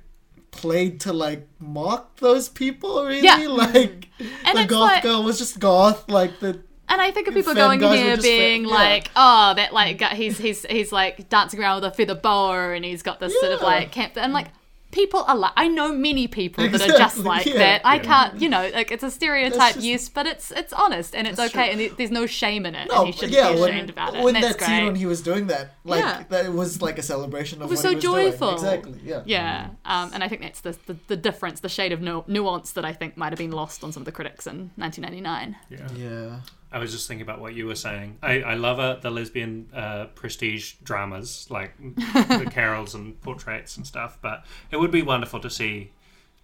played 0.51 1.01
to 1.01 1.13
like 1.13 1.47
mock 1.59 2.17
those 2.17 2.49
people 2.49 3.05
really 3.05 3.23
Yeah. 3.23 3.37
like 3.49 4.09
And 4.45 4.59
the 4.59 4.65
goth 4.65 4.81
like- 4.93 5.03
girl 5.03 5.23
was 5.23 5.39
just 5.39 5.59
goth 5.61 6.09
like 6.09 6.41
the 6.41 6.61
And 6.89 7.03
I 7.03 7.11
think 7.11 7.29
of 7.29 7.35
people 7.35 7.55
going 7.55 7.81
here 7.81 8.17
being 8.17 8.63
femme- 8.65 8.71
yeah. 8.71 8.75
like, 8.75 9.11
oh, 9.15 9.53
that 9.55 9.73
like 9.75 10.01
he's 10.15 10.39
he's 10.39 10.65
he's 10.65 10.91
like 10.91 11.29
dancing 11.29 11.61
around 11.61 11.83
with 11.83 11.93
a 11.93 11.95
feather 11.95 12.15
boa 12.15 12.73
and 12.73 12.83
he's 12.85 13.03
got 13.03 13.21
this 13.21 13.39
sort 13.41 13.53
of 13.53 13.61
like 13.61 13.93
camp. 13.93 14.15
And 14.17 14.33
like, 14.33 14.47
people 14.91 15.21
are 15.29 15.37
like, 15.37 15.53
I 15.57 15.69
know 15.69 15.93
many 15.93 16.27
people 16.29 16.67
that 16.69 16.81
are 16.81 16.97
just 16.99 17.19
like 17.19 17.45
yeah. 17.47 17.59
that. 17.59 17.81
I 17.85 17.97
Yeah. 17.97 18.03
can't, 18.03 18.41
you 18.41 18.49
know, 18.49 18.71
like 18.73 18.91
it's 18.91 19.03
a 19.03 19.11
stereotype, 19.11 19.75
just- 19.75 19.85
yes, 19.85 20.09
but 20.09 20.27
it's 20.27 20.51
it's 20.51 20.73
honest 20.73 21.15
and 21.15 21.27
it's 21.27 21.37
That's 21.37 21.55
okay, 21.55 21.75
true. 21.75 21.85
and 21.87 21.97
there's 21.99 22.11
no 22.11 22.27
shame 22.27 22.65
in 22.65 22.75
it, 22.75 22.89
no 22.89 22.99
and 22.99 23.07
he 23.07 23.13
shouldn't 23.13 23.33
yeah 23.33 23.53
be 23.53 23.61
when, 23.61 23.91
about 23.91 24.15
it. 24.17 24.23
when 24.25 24.35
and 24.35 24.43
that's 24.45 24.57
that 24.57 24.67
great. 24.67 24.77
scene 24.77 24.87
when 24.87 24.95
he 24.95 25.07
was 25.07 25.21
doing 25.21 25.47
that 25.49 25.75
like 25.85 26.01
Yeah. 26.01 26.23
that 26.31 26.53
was 26.53 26.81
like 26.81 26.99
a 26.99 27.03
celebration 27.03 27.61
of 27.61 27.69
it 27.69 27.71
was 27.71 27.79
what 27.79 27.83
so 27.83 27.89
he 27.91 27.95
was 27.97 28.05
doing. 28.05 28.31
joyful. 28.33 28.55
exactly 28.55 28.99
yeah 29.05 29.23
Yeah, 29.27 29.69
um, 29.85 30.11
and 30.15 30.25
I 30.25 30.29
think 30.29 30.41
that's 30.43 30.61
the, 30.63 30.77
the 30.87 30.97
the 31.09 31.17
difference, 31.17 31.61
the 31.61 31.69
shade 31.69 31.93
of 31.93 32.01
nu- 32.01 32.25
nuance 32.27 32.73
that 32.73 32.85
I 32.85 32.93
think 32.95 33.17
might 33.17 33.31
have 33.33 33.39
been 33.39 33.53
lost 33.53 33.85
on 33.85 33.93
some 33.93 34.01
of 34.01 34.05
the 34.07 34.13
critics 34.13 34.47
in 34.47 34.71
1999. 34.77 35.57
Yeah. 35.71 35.79
yeah 35.97 36.41
I 36.71 36.79
was 36.79 36.93
just 36.93 37.09
thinking 37.09 37.23
about 37.23 37.41
what 37.41 37.55
you 37.55 37.67
were 37.67 37.75
saying. 37.75 38.19
I, 38.23 38.43
I 38.43 38.55
love 38.55 38.79
uh, 38.79 38.97
the 38.97 39.11
lesbian 39.11 39.69
uh, 39.75 40.07
prestige 40.15 40.75
dramas, 40.83 41.47
like 41.51 41.73
the 41.97 42.49
carols 42.51 42.95
and 42.95 43.21
portraits 43.23 43.77
and 43.77 43.87
stuff, 43.87 44.19
but 44.21 44.45
it 44.71 44.77
would 44.79 44.91
be 44.91 45.03
wonderful 45.03 45.41
to 45.41 45.51
see 45.51 45.93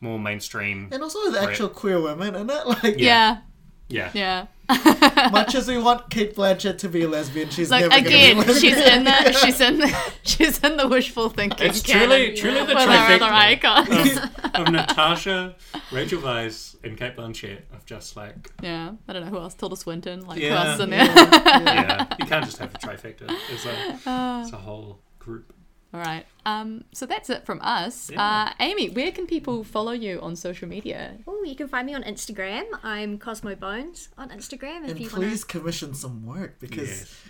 more 0.01 0.19
mainstream. 0.19 0.89
and 0.93 1.03
also 1.03 1.31
the 1.31 1.41
actual 1.41 1.69
queer 1.69 2.01
women 2.01 2.35
and 2.35 2.49
that 2.51 2.67
like 2.67 2.83
Yeah, 2.83 2.91
Yeah. 2.99 3.39
Yeah. 3.89 4.11
Yeah. 4.15 4.47
Much 5.31 5.55
as 5.55 5.69
we 5.69 5.77
want 5.77 6.09
Cate 6.09 6.35
Blanchett 6.35 6.79
to 6.79 6.89
be 6.89 7.03
a 7.03 7.09
lesbian, 7.09 7.51
she's 7.51 7.71
Like 7.71 7.83
never 7.91 8.07
again, 8.07 8.37
be 8.43 8.51
a 8.51 8.55
she's 8.55 8.77
in 8.79 9.05
the 9.05 9.33
she's 9.45 9.61
in 9.61 9.79
the 9.79 10.13
she's 10.23 10.65
in 10.65 10.77
the 10.79 10.89
wishful 10.89 11.29
thinking. 11.29 11.67
It's 11.67 11.83
canon 11.83 12.09
truly, 12.09 12.35
truly 12.35 12.61
the 12.61 12.67
with 12.67 12.77
our 12.79 12.87
trifecta 12.87 13.23
icons. 13.23 14.17
of, 14.17 14.55
of 14.55 14.73
Natasha, 14.73 15.57
Rachel 15.93 16.23
Weisz, 16.23 16.77
and 16.83 16.97
Cate 16.97 17.15
Blanchett 17.15 17.61
of 17.75 17.85
just 17.85 18.17
like, 18.17 18.51
Yeah, 18.63 18.93
I 19.07 19.13
don't 19.13 19.23
know 19.25 19.31
who 19.31 19.39
else. 19.39 19.53
Tilda 19.55 19.77
Swinton, 19.77 20.27
like 20.27 20.39
who 20.39 20.47
Yeah. 20.47 20.65
else 20.65 20.75
is 20.77 20.81
in 20.81 20.91
there? 20.91 21.05
yeah, 21.05 22.07
you 22.19 22.25
can't 22.25 22.45
just 22.47 22.57
have 22.57 22.75
a 22.75 22.79
trifecta. 22.79 23.31
It's 23.51 23.67
a, 23.67 24.11
uh. 24.11 24.43
it's 24.45 24.53
a 24.55 24.57
whole 24.57 25.03
group. 25.19 25.53
All 25.93 26.01
right. 26.01 26.25
Um, 26.47 26.85
so 26.93 27.07
that's 27.07 27.31
it 27.31 27.47
from 27.47 27.61
us. 27.63 28.11
Yeah. 28.11 28.23
Uh, 28.23 28.53
Amy, 28.61 28.91
where 28.91 29.11
can 29.13 29.27
people 29.27 29.65
follow 29.65 29.93
you 29.93 30.21
on 30.21 30.37
social 30.37 30.69
media? 30.69 31.17
Oh, 31.27 31.43
you 31.45 31.55
can 31.55 31.69
find 31.69 31.87
me 31.87 31.95
on 31.95 32.03
Instagram. 32.03 32.65
I'm 32.83 33.19
Cosmo 33.19 33.55
Bones 33.55 34.09
on 34.19 34.29
Instagram. 34.31 34.85
If 34.85 34.91
And 34.91 35.01
you 35.01 35.09
please 35.09 35.45
commission 35.45 35.95
some 35.95 36.27
work 36.27 36.61
because 36.61 36.89
Yes. 36.89 37.21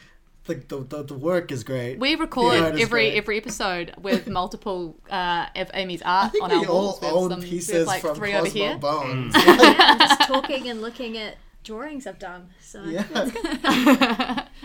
the, 0.46 0.54
the, 0.56 0.78
the 0.84 1.02
the 1.04 1.14
work 1.14 1.50
is 1.52 1.64
great. 1.64 1.98
We 1.98 2.16
record 2.16 2.54
The 2.74 2.80
every 2.82 2.86
great. 3.10 3.14
every 3.16 3.36
episode 3.38 3.94
with 4.02 4.26
multiple 4.28 4.96
uh, 5.10 5.46
of 5.56 5.70
Amy's 5.74 6.02
art 6.02 6.26
I 6.26 6.28
think 6.30 6.44
on 6.44 6.50
we 6.50 6.56
our 6.56 6.66
all 6.66 6.82
walls. 6.84 7.00
We 7.00 7.08
own 7.08 7.30
some- 7.30 7.40
pieces 7.42 7.86
like 7.86 8.02
from 8.02 8.16
three 8.16 8.32
Cosmo 8.32 8.48
over 8.48 8.58
here. 8.58 8.76
Bones. 8.78 9.34
wanna, 9.34 9.62
yeah, 9.62 9.76
I'm 9.78 9.98
just 10.00 10.20
talking 10.28 10.68
and 10.68 10.82
looking 10.82 11.16
at 11.16 11.36
drawings 11.64 12.06
I've 12.06 12.18
done. 12.18 12.50
So 12.60 12.84
Yeah. 12.84 14.46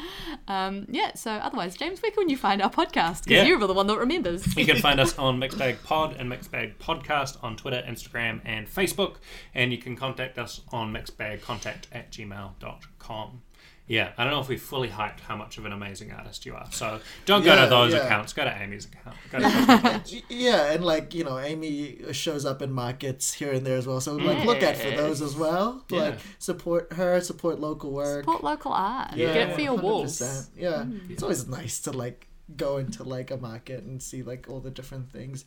Um, 0.47 0.85
yeah. 0.89 1.13
So 1.15 1.31
otherwise, 1.31 1.75
James, 1.77 2.01
where 2.01 2.11
can 2.11 2.27
you 2.29 2.37
find 2.37 2.61
our 2.61 2.69
podcast? 2.71 3.23
Because 3.25 3.27
Yeah. 3.27 3.43
you're 3.43 3.59
the 3.59 3.73
one 3.73 3.85
that 3.87 3.97
remembers. 3.99 4.55
You 4.57 4.65
can 4.65 4.77
find 4.77 4.99
us 4.99 5.17
on 5.19 5.39
Mixbag 5.39 5.83
Pod 5.83 6.15
and 6.17 6.31
Mixbag 6.31 6.77
Podcast 6.77 7.37
on 7.43 7.55
Twitter, 7.55 7.83
Instagram, 7.87 8.41
and 8.45 8.67
Facebook. 8.67 9.17
And 9.53 9.71
you 9.71 9.77
can 9.77 9.95
contact 9.95 10.39
us 10.39 10.61
on 10.71 10.91
mixbagcontact 10.93 11.83
at 11.91 12.11
gmail.com. 12.11 13.41
Yeah, 13.89 14.11
I 14.19 14.23
don't 14.23 14.31
know 14.31 14.39
if 14.39 14.47
we 14.47 14.57
fully 14.57 14.87
hyped 14.87 15.21
how 15.21 15.35
much 15.35 15.57
of 15.57 15.65
an 15.65 15.71
amazing 15.71 16.11
artist 16.11 16.45
you 16.45 16.53
are. 16.53 16.67
So 16.69 16.99
don't 17.25 17.43
go 17.43 17.59
to 17.59 17.67
those 17.67 17.91
yeah. 17.91 18.05
accounts. 18.05 18.33
Go 18.33 18.43
to 18.43 18.61
Amy's 18.61 18.85
account. 18.85 19.17
Go 19.31 19.39
to 19.39 19.43
Cosmo 19.65 20.21
yeah, 20.29 20.73
and 20.73 20.85
like 20.85 21.15
you 21.15 21.23
know, 21.23 21.39
Amy 21.39 21.97
shows 22.11 22.45
up 22.45 22.61
in 22.61 22.71
markets 22.71 23.33
here 23.33 23.51
and 23.51 23.65
there 23.65 23.77
as 23.77 23.87
well. 23.87 23.99
So 23.99 24.15
like, 24.15 24.37
mm. 24.37 24.45
look 24.45 24.61
out 24.61 24.77
for 24.77 24.91
those 24.91 25.23
as 25.23 25.35
well. 25.35 25.83
Yeah. 25.89 26.01
Like 26.01 26.19
support 26.37 26.93
her, 26.93 27.19
support 27.19 27.59
local 27.59 27.91
work. 27.91 28.25
Support 28.25 28.43
local 28.43 28.73
art. 28.73 29.15
Yeah. 29.15 29.33
Get 29.33 29.55
for 29.55 29.61
your 29.61 29.75
walls. 29.75 30.19
100%. 30.19 30.21
Mm. 30.21 30.47
Yeah, 30.55 30.85
it's 31.09 31.23
always 31.23 31.47
nice 31.47 31.79
to 31.81 31.91
like 31.91 32.27
go 32.55 32.77
into 32.77 33.03
like 33.03 33.31
a 33.31 33.37
market 33.37 33.83
and 33.83 33.99
see 34.03 34.21
like 34.21 34.47
all 34.47 34.59
the 34.59 34.69
different 34.69 35.11
things. 35.11 35.45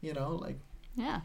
You 0.00 0.14
know, 0.14 0.34
like 0.34 0.58
Yeah. 0.96 1.20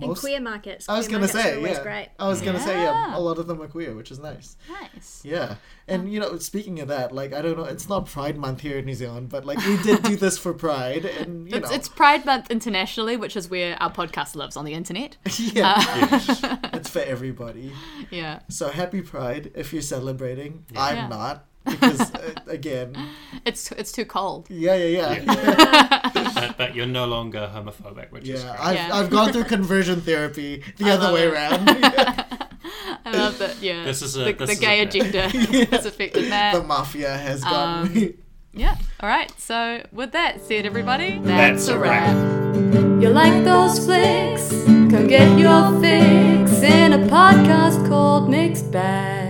And 0.00 0.08
most. 0.08 0.20
queer 0.20 0.40
markets. 0.40 0.88
I 0.88 0.96
was 0.96 1.08
gonna 1.08 1.28
say, 1.28 1.60
yeah. 1.60 1.82
great. 1.82 2.08
I 2.18 2.28
was 2.28 2.40
gonna 2.40 2.60
say, 2.60 2.74
yeah. 2.82 3.08
Yeah. 3.08 3.16
A 3.16 3.20
lot 3.20 3.38
of 3.38 3.46
them 3.46 3.60
are 3.62 3.68
queer, 3.68 3.94
which 3.94 4.10
is 4.10 4.18
nice. 4.18 4.56
Nice. 4.70 5.22
Yeah, 5.24 5.56
and 5.88 6.12
you 6.12 6.20
know, 6.20 6.38
speaking 6.38 6.80
of 6.80 6.88
that, 6.88 7.12
like 7.12 7.32
I 7.32 7.42
don't 7.42 7.56
know, 7.56 7.64
it's 7.64 7.88
not 7.88 8.06
Pride 8.06 8.36
Month 8.36 8.60
here 8.60 8.78
in 8.78 8.84
New 8.86 8.94
Zealand, 8.94 9.28
but 9.28 9.44
like 9.44 9.58
we 9.66 9.76
did 9.82 10.02
do 10.02 10.16
this 10.16 10.38
for 10.38 10.52
Pride, 10.54 11.04
and 11.04 11.48
you 11.50 11.56
It's, 11.56 11.68
know, 11.68 11.74
it's 11.74 11.88
Pride 11.88 12.24
Month 12.24 12.50
internationally, 12.50 13.16
which 13.16 13.36
is 13.36 13.48
where 13.50 13.76
our 13.82 13.92
podcast 13.92 14.34
lives 14.34 14.56
on 14.56 14.64
the 14.64 14.74
internet. 14.74 15.16
yeah, 15.38 15.74
uh, 15.76 16.08
Yes. 16.10 16.40
it's 16.72 16.90
for 16.90 17.00
everybody. 17.00 17.72
Yeah. 18.10 18.40
So 18.48 18.70
happy 18.70 19.02
Pride 19.02 19.52
if 19.54 19.72
you're 19.72 19.82
celebrating. 19.82 20.64
I'm 20.76 20.96
Yeah. 20.96 21.08
not 21.08 21.46
because 21.64 22.00
uh, 22.14 22.34
again, 22.48 22.96
It's 23.44 23.70
it's 23.72 23.92
too 23.92 24.04
cold. 24.04 24.46
yeah, 24.50 24.74
yeah, 24.74 25.18
yeah, 25.22 26.10
but, 26.14 26.56
but 26.58 26.74
you're 26.74 26.86
no 26.86 27.06
longer 27.06 27.50
homophobic, 27.54 28.10
which 28.12 28.28
is 28.28 28.42
yeah. 28.42 28.56
great. 28.56 28.60
I've 28.66 28.74
Yeah. 28.76 28.94
I've 28.96 29.10
gone 29.10 29.32
through 29.32 29.44
conversion 29.44 30.00
therapy 30.00 30.62
the 30.78 30.86
I 30.86 30.90
other 30.90 31.12
way 31.12 31.24
it. 31.26 31.32
around. 31.32 31.68
I 33.04 33.10
love 33.12 33.38
that. 33.38 33.60
Yeah. 33.62 33.84
This 33.84 34.02
is 34.02 34.16
a- 34.16 34.24
the, 34.24 34.32
this 34.32 34.46
the 34.48 34.52
is 34.54 34.60
gay 34.60 34.82
a 34.82 34.86
bit. 34.86 34.94
agenda 34.94 35.28
has 35.76 35.86
affected 35.86 36.24
the 36.26 36.62
mafia 36.66 37.16
has 37.16 37.42
gotten 37.42 37.86
Um, 37.88 37.94
me. 37.94 38.14
Yeah. 38.54 38.76
All 39.00 39.08
right. 39.08 39.30
So 39.40 39.82
with 39.92 40.12
that 40.12 40.40
said, 40.46 40.66
everybody, 40.66 41.18
That's 41.22 41.68
a 41.68 41.78
wrap. 41.78 42.14
You 43.02 43.08
like 43.08 43.44
those 43.44 43.78
flicks? 43.84 44.50
Come 44.66 45.06
get 45.08 45.38
your 45.38 45.80
fix 45.80 46.60
in 46.62 46.92
a 46.92 46.98
podcast 47.08 47.88
called 47.88 48.28
Mixed 48.30 48.70
Bag. 48.70 49.21